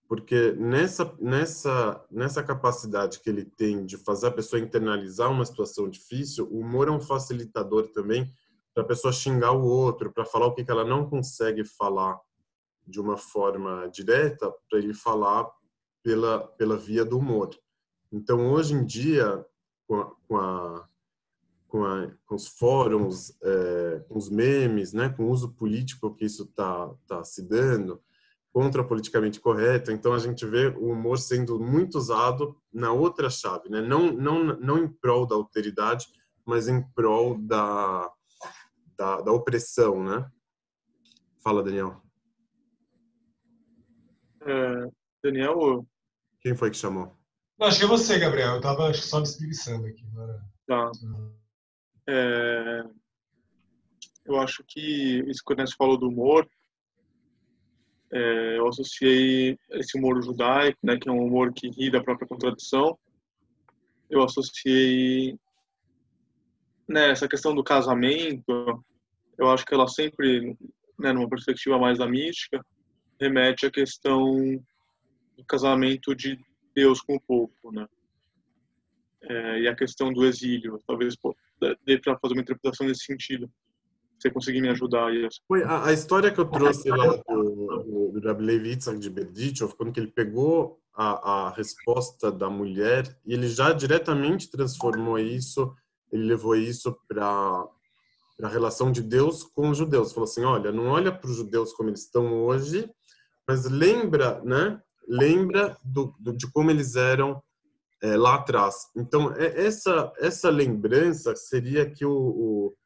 Porque 0.08 0.52
nessa, 0.52 1.12
nessa, 1.18 2.04
nessa 2.10 2.42
capacidade 2.42 3.20
que 3.20 3.28
ele 3.28 3.44
tem 3.44 3.84
de 3.84 3.96
fazer 3.96 4.28
a 4.28 4.32
pessoa 4.32 4.60
internalizar 4.60 5.30
uma 5.30 5.44
situação 5.44 5.88
difícil, 5.88 6.46
o 6.50 6.60
humor 6.60 6.88
é 6.88 6.90
um 6.90 7.00
facilitador 7.00 7.88
também 7.88 8.30
para 8.72 8.84
a 8.84 8.86
pessoa 8.86 9.12
xingar 9.12 9.52
o 9.52 9.64
outro, 9.64 10.12
para 10.12 10.24
falar 10.24 10.46
o 10.46 10.54
que 10.54 10.64
ela 10.68 10.84
não 10.84 11.08
consegue 11.08 11.64
falar 11.64 12.20
de 12.86 13.00
uma 13.00 13.16
forma 13.16 13.88
direta, 13.88 14.52
para 14.68 14.78
ele 14.78 14.94
falar 14.94 15.50
pela, 16.04 16.46
pela 16.46 16.76
via 16.76 17.04
do 17.04 17.18
humor. 17.18 17.50
Então, 18.12 18.52
hoje 18.52 18.74
em 18.74 18.84
dia, 18.84 19.44
com, 19.88 20.00
a, 20.00 20.10
com, 20.28 20.36
a, 20.36 20.88
com, 21.68 21.84
a, 21.84 22.10
com 22.26 22.34
os 22.34 22.46
fóruns, 22.46 23.36
é, 23.42 24.04
com 24.08 24.18
os 24.18 24.28
memes, 24.28 24.92
né, 24.92 25.08
com 25.08 25.24
o 25.24 25.30
uso 25.30 25.52
político 25.52 26.14
que 26.14 26.24
isso 26.24 26.44
está 26.44 26.90
tá 27.06 27.24
se 27.24 27.42
dando, 27.42 28.00
contra 28.52 28.84
politicamente 28.84 29.38
correto, 29.38 29.92
então 29.92 30.14
a 30.14 30.18
gente 30.18 30.46
vê 30.46 30.68
o 30.68 30.90
humor 30.90 31.18
sendo 31.18 31.60
muito 31.60 31.98
usado 31.98 32.56
na 32.72 32.90
outra 32.90 33.28
chave, 33.28 33.68
né? 33.68 33.82
não, 33.82 34.10
não, 34.12 34.44
não 34.58 34.78
em 34.78 34.88
prol 34.88 35.26
da 35.26 35.34
alteridade, 35.34 36.06
mas 36.44 36.66
em 36.66 36.82
prol 36.94 37.36
da, 37.38 38.10
da, 38.96 39.20
da 39.20 39.32
opressão, 39.32 40.02
né? 40.02 40.26
Fala, 41.42 41.62
Daniel. 41.62 42.00
É, 44.40 44.88
Daniel, 45.22 45.86
Quem 46.40 46.56
foi 46.56 46.70
que 46.70 46.76
chamou? 46.76 47.16
Não, 47.58 47.66
acho 47.66 47.78
que 47.78 47.84
é 47.84 47.88
você, 47.88 48.18
Gabriel. 48.18 48.54
Eu 48.54 48.60
tava 48.60 48.88
acho 48.88 49.02
que 49.02 49.08
só 49.08 49.18
me 49.18 49.24
espreguiçando 49.24 49.86
aqui. 49.86 50.04
Agora. 50.12 50.40
tá. 50.66 50.90
É, 52.08 52.84
eu 54.24 54.38
acho 54.40 54.62
que 54.66 55.24
isso 55.28 55.42
que 55.44 55.52
o 55.52 55.66
falou 55.76 55.96
do 55.96 56.08
humor, 56.08 56.48
é, 58.12 58.58
eu 58.58 58.68
associei 58.68 59.58
esse 59.72 59.98
humor 59.98 60.22
judaico, 60.22 60.78
né, 60.82 60.96
que 60.96 61.08
é 61.08 61.12
um 61.12 61.24
humor 61.24 61.52
que 61.52 61.68
ri 61.68 61.90
da 61.90 62.02
própria 62.02 62.28
contradição. 62.28 62.98
Eu 64.08 64.22
associei 64.22 65.36
né, 66.88 67.10
essa 67.10 67.28
questão 67.28 67.54
do 67.54 67.64
casamento, 67.64 68.84
eu 69.36 69.50
acho 69.50 69.64
que 69.64 69.74
ela 69.74 69.88
sempre, 69.88 70.56
né, 70.98 71.12
numa 71.12 71.28
perspectiva 71.28 71.78
mais 71.78 71.98
da 71.98 72.06
mística, 72.06 72.64
remete 73.20 73.66
à 73.66 73.70
questão 73.70 74.34
do 75.36 75.44
casamento 75.44 76.14
de 76.14 76.38
Deus 76.74 77.00
com 77.00 77.16
o 77.16 77.20
povo, 77.20 77.72
né? 77.72 77.86
É, 79.22 79.60
e 79.60 79.68
a 79.68 79.74
questão 79.74 80.12
do 80.12 80.24
exílio, 80.24 80.80
talvez 80.86 81.16
pô, 81.16 81.34
dê 81.84 81.98
para 81.98 82.18
fazer 82.18 82.34
uma 82.34 82.42
interpretação 82.42 82.86
nesse 82.86 83.04
sentido. 83.04 83.50
Se 84.18 84.28
você 84.28 84.30
conseguir 84.30 84.60
me 84.62 84.68
ajudar 84.70 85.08
aí. 85.08 85.28
Foi 85.46 85.62
a, 85.62 85.86
a 85.86 85.92
história 85.92 86.30
que 86.30 86.40
eu 86.40 86.46
trouxe 86.46 86.88
lá 86.88 87.16
do, 87.28 88.12
do, 88.12 88.20
Rabbi 88.26 88.44
Levi 88.44 88.70
Yitzhak 88.70 88.98
de 88.98 89.10
Berdichov, 89.10 89.74
quando 89.74 89.92
que 89.92 90.00
ele 90.00 90.10
pegou 90.10 90.78
a, 90.94 91.48
a 91.48 91.50
resposta 91.50 92.32
da 92.32 92.48
mulher 92.48 93.04
e 93.26 93.34
ele 93.34 93.48
já 93.48 93.72
diretamente 93.72 94.50
transformou 94.50 95.18
isso, 95.18 95.74
ele 96.10 96.24
levou 96.24 96.56
isso 96.56 96.96
para 97.06 97.68
a 98.42 98.48
relação 98.48 98.90
de 98.90 99.02
Deus 99.02 99.42
com 99.42 99.70
os 99.70 99.78
judeus. 99.78 100.12
Falou 100.12 100.28
assim, 100.28 100.44
olha, 100.44 100.72
não 100.72 100.86
olha 100.86 101.12
para 101.12 101.28
os 101.28 101.36
judeus 101.36 101.72
como 101.74 101.90
eles 101.90 102.02
estão 102.02 102.42
hoje, 102.42 102.88
mas 103.46 103.68
lembra, 103.68 104.40
né? 104.42 104.80
Lembra 105.06 105.76
do, 105.84 106.14
do 106.18 106.32
de 106.36 106.50
como 106.50 106.70
eles 106.70 106.96
eram 106.96 107.42
é, 108.02 108.16
lá 108.16 108.36
atrás. 108.36 108.88
Então, 108.96 109.32
é, 109.34 109.66
essa 109.66 110.12
essa 110.18 110.50
lembrança 110.50 111.34
seria 111.34 111.90
que 111.90 112.04
o, 112.04 112.12
o 112.12 112.76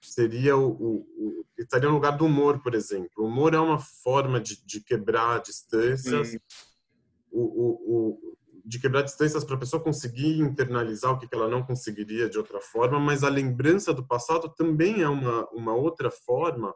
seria 0.00 0.56
o, 0.56 0.70
o, 0.70 1.46
estaria 1.56 1.88
no 1.88 1.94
lugar 1.94 2.16
do 2.16 2.24
humor, 2.26 2.60
por 2.60 2.74
exemplo. 2.74 3.10
O 3.18 3.26
humor 3.26 3.54
é 3.54 3.58
uma 3.58 3.78
forma 3.78 4.40
de, 4.40 4.64
de 4.64 4.80
quebrar 4.80 5.40
distâncias, 5.40 6.36
o, 7.30 7.40
o, 7.40 8.36
de 8.64 8.80
quebrar 8.80 9.02
distâncias 9.02 9.44
para 9.44 9.56
a 9.56 9.58
pessoa 9.58 9.82
conseguir 9.82 10.40
internalizar 10.40 11.12
o 11.12 11.18
que 11.18 11.28
ela 11.32 11.48
não 11.48 11.62
conseguiria 11.62 12.28
de 12.28 12.38
outra 12.38 12.60
forma, 12.60 12.98
mas 12.98 13.24
a 13.24 13.28
lembrança 13.28 13.92
do 13.92 14.04
passado 14.04 14.48
também 14.48 15.02
é 15.02 15.08
uma, 15.08 15.48
uma 15.50 15.74
outra 15.74 16.10
forma 16.10 16.74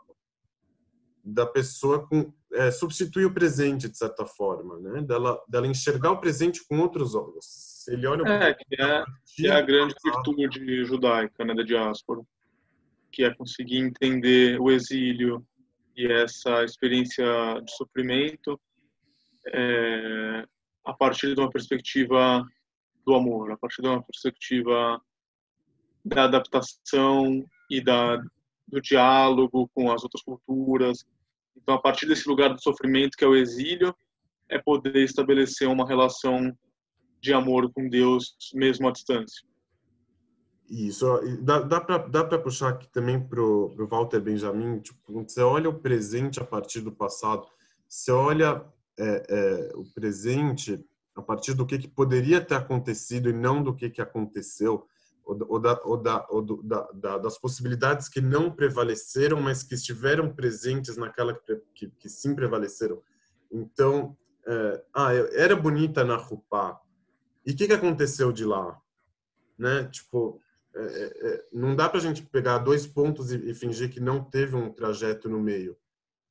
da 1.24 1.44
pessoa 1.44 2.06
com, 2.06 2.32
é, 2.52 2.70
substituir 2.70 3.24
o 3.24 3.34
presente 3.34 3.88
de 3.88 3.98
certa 3.98 4.24
forma, 4.24 4.78
né? 4.78 5.02
Dela, 5.02 5.42
dela 5.48 5.66
enxergar 5.66 6.12
o 6.12 6.20
presente 6.20 6.64
com 6.66 6.78
outros 6.78 7.14
olhos. 7.16 7.75
Ele 7.88 8.06
olha 8.06 8.22
é, 8.28 8.54
que 8.54 8.82
é, 8.82 9.04
que 9.34 9.46
é 9.46 9.52
a 9.52 9.60
grande 9.60 9.94
virtude 10.04 10.84
judaica, 10.84 11.44
né, 11.44 11.54
da 11.54 11.62
diáspora, 11.62 12.20
que 13.12 13.24
é 13.24 13.34
conseguir 13.34 13.78
entender 13.78 14.60
o 14.60 14.70
exílio 14.70 15.46
e 15.96 16.06
essa 16.06 16.64
experiência 16.64 17.24
de 17.64 17.74
sofrimento 17.74 18.60
é, 19.48 20.44
a 20.84 20.92
partir 20.92 21.34
de 21.34 21.40
uma 21.40 21.50
perspectiva 21.50 22.44
do 23.04 23.14
amor, 23.14 23.52
a 23.52 23.56
partir 23.56 23.82
de 23.82 23.88
uma 23.88 24.02
perspectiva 24.02 25.00
da 26.04 26.24
adaptação 26.24 27.44
e 27.70 27.80
da 27.80 28.20
do 28.68 28.80
diálogo 28.80 29.70
com 29.72 29.92
as 29.92 30.02
outras 30.02 30.24
culturas, 30.24 31.06
então, 31.56 31.74
a 31.74 31.80
partir 31.80 32.06
desse 32.06 32.28
lugar 32.28 32.52
do 32.52 32.62
sofrimento, 32.62 33.16
que 33.16 33.24
é 33.24 33.28
o 33.28 33.34
exílio, 33.34 33.94
é 34.48 34.58
poder 34.58 35.02
estabelecer 35.02 35.68
uma 35.68 35.86
relação 35.86 36.56
de 37.20 37.32
amor 37.32 37.70
com 37.72 37.88
Deus, 37.88 38.36
mesmo 38.54 38.88
à 38.88 38.92
distância. 38.92 39.44
Isso, 40.68 41.06
dá, 41.42 41.60
dá 41.60 42.24
para 42.24 42.38
puxar 42.38 42.70
aqui 42.70 42.88
também 42.88 43.20
para 43.20 43.40
o 43.40 43.86
Walter 43.86 44.20
Benjamin, 44.20 44.80
tipo, 44.80 45.22
você 45.22 45.40
olha 45.40 45.70
o 45.70 45.78
presente 45.78 46.40
a 46.40 46.44
partir 46.44 46.80
do 46.80 46.90
passado, 46.90 47.46
você 47.88 48.10
olha 48.10 48.64
é, 48.98 49.26
é, 49.28 49.76
o 49.76 49.84
presente 49.94 50.84
a 51.14 51.22
partir 51.22 51.54
do 51.54 51.64
que, 51.64 51.78
que 51.78 51.88
poderia 51.88 52.40
ter 52.40 52.56
acontecido 52.56 53.30
e 53.30 53.32
não 53.32 53.62
do 53.62 53.74
que, 53.74 53.88
que 53.88 54.02
aconteceu, 54.02 54.86
ou, 55.24 55.58
da, 55.58 55.80
ou, 55.84 55.96
da, 55.96 56.26
ou 56.30 56.42
do, 56.42 56.62
da, 56.62 56.82
da, 56.92 57.18
das 57.18 57.38
possibilidades 57.38 58.08
que 58.08 58.20
não 58.20 58.50
prevaleceram, 58.50 59.40
mas 59.40 59.62
que 59.62 59.74
estiveram 59.74 60.32
presentes 60.32 60.96
naquela 60.96 61.34
que, 61.34 61.60
que, 61.74 61.88
que 61.90 62.08
sim 62.08 62.34
prevaleceram. 62.34 63.02
Então, 63.50 64.16
é, 64.46 64.84
ah, 64.94 65.12
era 65.32 65.56
bonita 65.56 66.04
na 66.04 66.16
Rupá. 66.16 66.80
E 67.46 67.52
o 67.52 67.56
que, 67.56 67.66
que 67.66 67.72
aconteceu 67.72 68.32
de 68.32 68.44
lá? 68.44 68.76
Né? 69.56 69.84
Tipo, 69.84 70.40
é, 70.74 70.80
é, 70.80 71.28
é 71.28 71.44
não 71.52 71.76
dá 71.76 71.88
para 71.88 71.98
a 71.98 72.02
gente 72.02 72.22
pegar 72.22 72.58
dois 72.58 72.86
pontos 72.86 73.30
e, 73.30 73.36
e, 73.36 73.54
fingir 73.54 73.90
que 73.90 74.00
não 74.00 74.22
teve 74.22 74.56
um 74.56 74.72
trajeto 74.72 75.28
no 75.28 75.40
meio. 75.40 75.76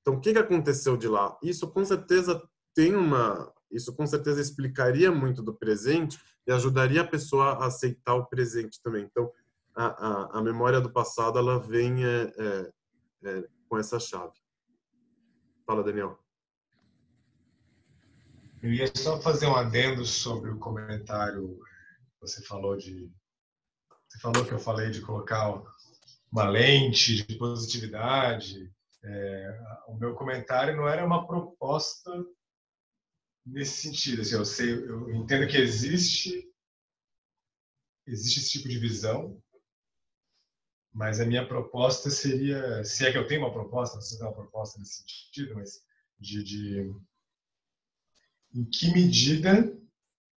Então, 0.01 0.15
o 0.15 0.19
que, 0.19 0.33
que 0.33 0.39
aconteceu 0.39 0.97
de 0.97 1.07
lá? 1.07 1.37
Isso 1.41 1.67
com 1.71 1.83
certeza 1.83 2.41
tem 2.75 2.93
uma, 2.95 3.51
isso 3.71 3.95
com 3.95 4.05
certeza 4.05 4.41
explicaria 4.41 5.11
muito 5.11 5.41
do 5.41 5.53
presente 5.53 6.19
e 6.45 6.51
ajudaria 6.51 7.01
a 7.01 7.07
pessoa 7.07 7.53
a 7.53 7.65
aceitar 7.67 8.13
o 8.15 8.25
presente 8.27 8.81
também. 8.83 9.03
Então, 9.03 9.31
a, 9.75 9.85
a, 9.85 10.39
a 10.39 10.41
memória 10.41 10.79
do 10.79 10.91
passado 10.91 11.39
ela 11.39 11.59
vem 11.59 12.05
é, 12.05 12.33
é, 12.37 12.71
é, 13.23 13.47
com 13.67 13.77
essa 13.77 13.99
chave. 13.99 14.33
Fala, 15.65 15.83
Daniel. 15.83 16.24
Eu 18.65 18.73
ia 18.73 18.91
só 18.95 19.21
fazer 19.21 19.45
um 19.45 19.55
adendo 19.55 20.03
sobre 20.03 20.49
o 20.49 20.57
comentário 20.57 21.55
que 21.59 22.19
você 22.19 22.41
falou 22.41 22.75
de. 22.75 23.13
Você 24.07 24.19
falou 24.19 24.43
que 24.43 24.51
eu 24.51 24.57
falei 24.57 24.89
de 24.89 25.01
colocar 25.01 25.61
uma 26.31 26.49
lente 26.49 27.23
de 27.23 27.37
positividade. 27.37 28.73
É, 29.03 29.59
o 29.87 29.95
meu 29.95 30.15
comentário 30.15 30.75
não 30.75 30.87
era 30.87 31.05
uma 31.05 31.27
proposta 31.27 32.11
nesse 33.45 33.83
sentido. 33.83 34.23
Assim, 34.23 34.33
eu, 34.33 34.43
sei, 34.43 34.73
eu 34.73 35.13
entendo 35.13 35.47
que 35.47 35.57
existe 35.57 36.51
existe 38.07 38.39
esse 38.39 38.49
tipo 38.49 38.67
de 38.67 38.79
visão, 38.79 39.39
mas 40.91 41.19
a 41.19 41.25
minha 41.25 41.47
proposta 41.47 42.09
seria, 42.09 42.83
se 42.83 43.05
é 43.05 43.11
que 43.11 43.17
eu 43.19 43.27
tenho 43.27 43.41
uma 43.41 43.53
proposta, 43.53 43.97
não 43.97 44.01
sei 44.01 44.13
se 44.13 44.17
tem 44.17 44.27
uma 44.27 44.35
proposta 44.35 44.79
nesse 44.79 45.03
sentido, 45.03 45.53
mas 45.53 45.83
de, 46.19 46.43
de 46.43 46.95
em 48.55 48.63
que 48.63 48.91
medida 48.91 49.77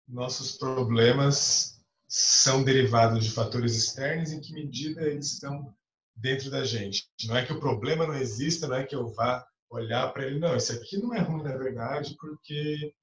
nossos 0.07 0.57
problemas 0.57 1.80
são 2.07 2.64
derivados 2.64 3.23
de 3.23 3.31
fatores 3.31 3.76
externos, 3.76 4.31
em 4.31 4.41
que 4.41 4.53
medida 4.53 5.03
eles 5.03 5.34
estão 5.34 5.76
dentro 6.15 6.49
da 6.49 6.64
gente. 6.64 7.07
Não 7.26 7.38
é 7.38 7.45
que 7.45 7.53
o 7.53 7.60
problema 7.60 8.07
não 8.07 8.15
exista, 8.15 8.68
não 8.68 8.76
é 8.76 8.85
que 8.85 8.95
eu 8.95 9.14
vá 9.14 9.45
olhar 9.69 10.11
para 10.14 10.26
ele, 10.26 10.39
não, 10.39 10.56
isso 10.56 10.72
aqui 10.72 10.98
não 10.98 11.14
é 11.14 11.19
ruim 11.19 11.44
na 11.44 11.56
verdade, 11.56 12.15
porque 12.18 12.94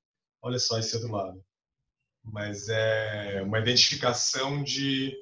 olha 0.42 0.58
só 0.58 0.78
esse 0.78 0.98
do 0.98 1.12
lado. 1.12 1.44
Mas 2.24 2.68
é 2.68 3.42
uma 3.42 3.60
identificação 3.60 4.64
de 4.64 5.14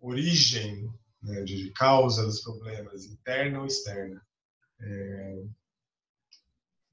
origem, 0.00 0.88
né, 1.20 1.42
de 1.42 1.72
causa 1.72 2.24
dos 2.24 2.40
problemas, 2.40 3.04
interna 3.04 3.60
ou 3.60 3.66
externa. 3.66 4.24
É, 4.80 5.42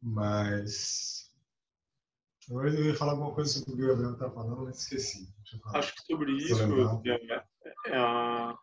mas 0.03 1.31
eu 2.49 2.85
ia 2.85 2.95
falar 2.95 3.13
alguma 3.13 3.33
coisa 3.33 3.49
sobre 3.49 3.73
o 3.73 3.75
que 3.77 3.83
o 3.83 3.87
Gabriel 3.87 4.13
está 4.13 4.29
falando, 4.29 4.65
mas 4.65 4.81
esqueci. 4.81 5.33
Acho 5.73 5.95
que 5.95 6.01
sobre 6.01 6.33
isso 6.33 6.61
é, 7.05 7.43
é, 7.87 7.97
a, 7.97 8.57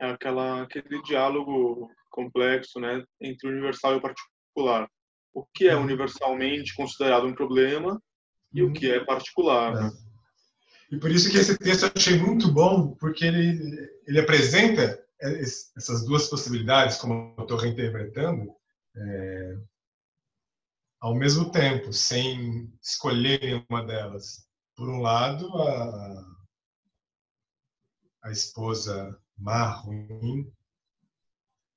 é 0.00 0.10
aquela, 0.10 0.62
aquele 0.62 1.02
diálogo 1.02 1.90
complexo 2.10 2.80
né, 2.80 3.04
entre 3.20 3.48
o 3.48 3.52
universal 3.52 3.94
e 3.94 3.96
o 3.98 4.00
particular 4.00 4.88
o 5.38 5.46
que 5.54 5.68
é 5.68 5.76
uhum. 5.76 5.82
universalmente 5.82 6.74
considerado 6.74 7.26
um 7.26 7.34
problema 7.34 8.00
e 8.52 8.62
o 8.62 8.72
que 8.72 8.90
é 8.90 9.04
particular. 9.04 9.74
É. 9.74 9.90
E 10.90 10.98
por 10.98 11.10
isso 11.10 11.30
que 11.30 11.36
esse 11.36 11.56
texto 11.58 11.84
eu 11.84 11.92
achei 11.94 12.18
muito 12.18 12.50
bom, 12.50 12.94
porque 12.98 13.24
ele, 13.24 13.88
ele 14.06 14.20
apresenta 14.20 14.98
essas 15.20 16.04
duas 16.04 16.28
possibilidades, 16.28 16.96
como 16.96 17.34
eu 17.36 17.42
estou 17.42 17.58
reinterpretando, 17.58 18.50
é, 18.96 19.56
ao 21.00 21.14
mesmo 21.14 21.50
tempo, 21.50 21.92
sem 21.92 22.72
escolher 22.82 23.40
nenhuma 23.40 23.84
delas. 23.84 24.46
Por 24.76 24.88
um 24.88 25.00
lado, 25.00 25.48
a, 25.56 26.24
a 28.24 28.30
esposa 28.30 29.18
má, 29.36 29.68
ruim, 29.68 30.50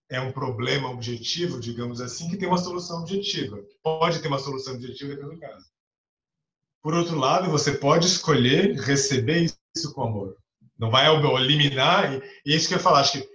é 0.09 0.19
um 0.19 0.31
problema 0.31 0.89
objetivo, 0.89 1.59
digamos 1.59 2.01
assim, 2.01 2.29
que 2.29 2.37
tem 2.37 2.47
uma 2.47 2.57
solução 2.57 3.01
objetiva. 3.01 3.63
Pode 3.81 4.21
ter 4.21 4.27
uma 4.27 4.39
solução 4.39 4.73
objetiva 4.75 5.15
dependendo 5.15 5.35
do 5.35 5.39
caso. 5.39 5.71
Por 6.81 6.93
outro 6.93 7.17
lado, 7.17 7.49
você 7.49 7.77
pode 7.77 8.07
escolher 8.07 8.75
receber 8.81 9.53
isso 9.75 9.93
com 9.93 10.03
amor. 10.03 10.35
não 10.77 10.89
vai 10.89 11.07
eliminar. 11.07 12.11
E, 12.11 12.17
e 12.45 12.53
é 12.53 12.55
isso 12.55 12.67
que 12.67 12.73
eu 12.73 12.77
ia 12.77 12.83
falar, 12.83 13.01
acho 13.01 13.21
que 13.21 13.29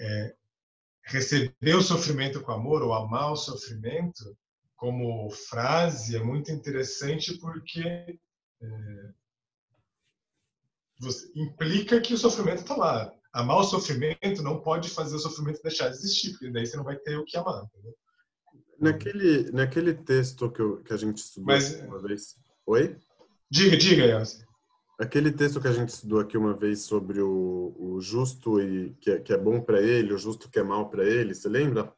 é, 0.00 0.34
receber 1.04 1.74
o 1.74 1.82
sofrimento 1.82 2.40
com 2.40 2.52
amor 2.52 2.82
ou 2.82 2.94
amar 2.94 3.32
o 3.32 3.36
sofrimento 3.36 4.36
como 4.80 5.28
frase 5.28 6.16
é 6.16 6.22
muito 6.22 6.50
interessante 6.50 7.38
porque 7.38 7.82
é, 7.82 9.10
você, 10.98 11.30
implica 11.36 12.00
que 12.00 12.14
o 12.14 12.18
sofrimento 12.18 12.62
está 12.62 12.74
lá. 12.74 13.12
Amar 13.30 13.58
o 13.58 13.64
sofrimento 13.64 14.42
não 14.42 14.62
pode 14.62 14.88
fazer 14.88 15.16
o 15.16 15.18
sofrimento 15.18 15.60
deixar 15.62 15.90
de 15.90 15.96
existir, 15.96 16.30
porque 16.30 16.50
daí 16.50 16.66
você 16.66 16.78
não 16.78 16.84
vai 16.84 16.96
ter 16.96 17.18
o 17.18 17.26
que 17.26 17.36
amar. 17.36 17.62
Naquele, 18.78 19.52
naquele 19.52 19.92
texto 19.92 20.50
que, 20.50 20.62
eu, 20.62 20.82
que 20.82 20.94
a 20.94 20.96
gente 20.96 21.18
estudou 21.18 21.54
Mas- 21.54 21.78
uma 21.82 22.00
vez. 22.00 22.36
Oi? 22.64 22.96
Diga, 23.50 23.76
diga, 23.76 24.04
Elcio. 24.06 24.48
Aquele 24.98 25.30
texto 25.30 25.60
que 25.60 25.68
a 25.68 25.72
gente 25.72 25.90
estudou 25.90 26.20
aqui 26.20 26.38
uma 26.38 26.54
vez 26.54 26.80
sobre 26.80 27.20
o, 27.20 27.74
o 27.78 28.00
justo 28.00 28.58
e 28.62 28.94
que 28.94 29.10
é, 29.10 29.20
que 29.20 29.32
é 29.32 29.36
bom 29.36 29.60
para 29.60 29.82
ele, 29.82 30.14
o 30.14 30.18
justo 30.18 30.48
que 30.48 30.58
é 30.58 30.62
mal 30.62 30.88
para 30.88 31.04
ele, 31.04 31.34
você 31.34 31.50
lembra? 31.50 31.94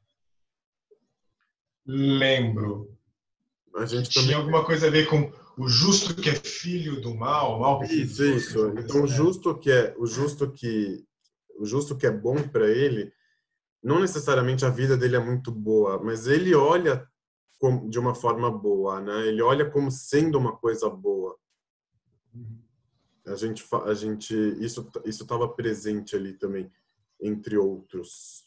Lembro. 1.86 2.96
A 3.74 3.86
gente 3.86 4.10
Tinha 4.10 4.22
também 4.22 4.36
alguma 4.36 4.64
coisa 4.64 4.86
a 4.86 4.90
ver 4.90 5.06
com 5.06 5.32
o 5.56 5.68
justo 5.68 6.14
que 6.14 6.30
é 6.30 6.34
filho 6.34 7.00
do 7.00 7.14
mal, 7.14 7.58
mal 7.58 7.82
Isso, 7.84 8.24
isso. 8.24 8.68
Então 8.78 9.02
o 9.02 9.06
justo 9.06 9.58
que 9.58 9.70
é 9.70 9.94
o 9.98 10.06
justo 10.06 10.50
que 10.50 11.04
o 11.58 11.64
justo 11.64 11.96
que 11.96 12.06
é 12.06 12.10
bom 12.10 12.36
para 12.48 12.68
ele, 12.68 13.12
não 13.82 14.00
necessariamente 14.00 14.64
a 14.64 14.70
vida 14.70 14.96
dele 14.96 15.16
é 15.16 15.20
muito 15.20 15.50
boa, 15.52 16.02
mas 16.02 16.26
ele 16.26 16.54
olha 16.54 17.06
de 17.88 17.98
uma 17.98 18.14
forma 18.14 18.50
boa, 18.50 19.00
né? 19.00 19.28
Ele 19.28 19.40
olha 19.40 19.70
como 19.70 19.90
sendo 19.90 20.36
uma 20.36 20.56
coisa 20.56 20.88
boa. 20.90 21.38
A 23.26 23.36
gente 23.36 23.64
a 23.84 23.94
gente 23.94 24.34
isso 24.60 24.90
isso 25.04 25.22
estava 25.22 25.48
presente 25.48 26.16
ali 26.16 26.32
também 26.32 26.70
entre 27.20 27.56
outros. 27.56 28.44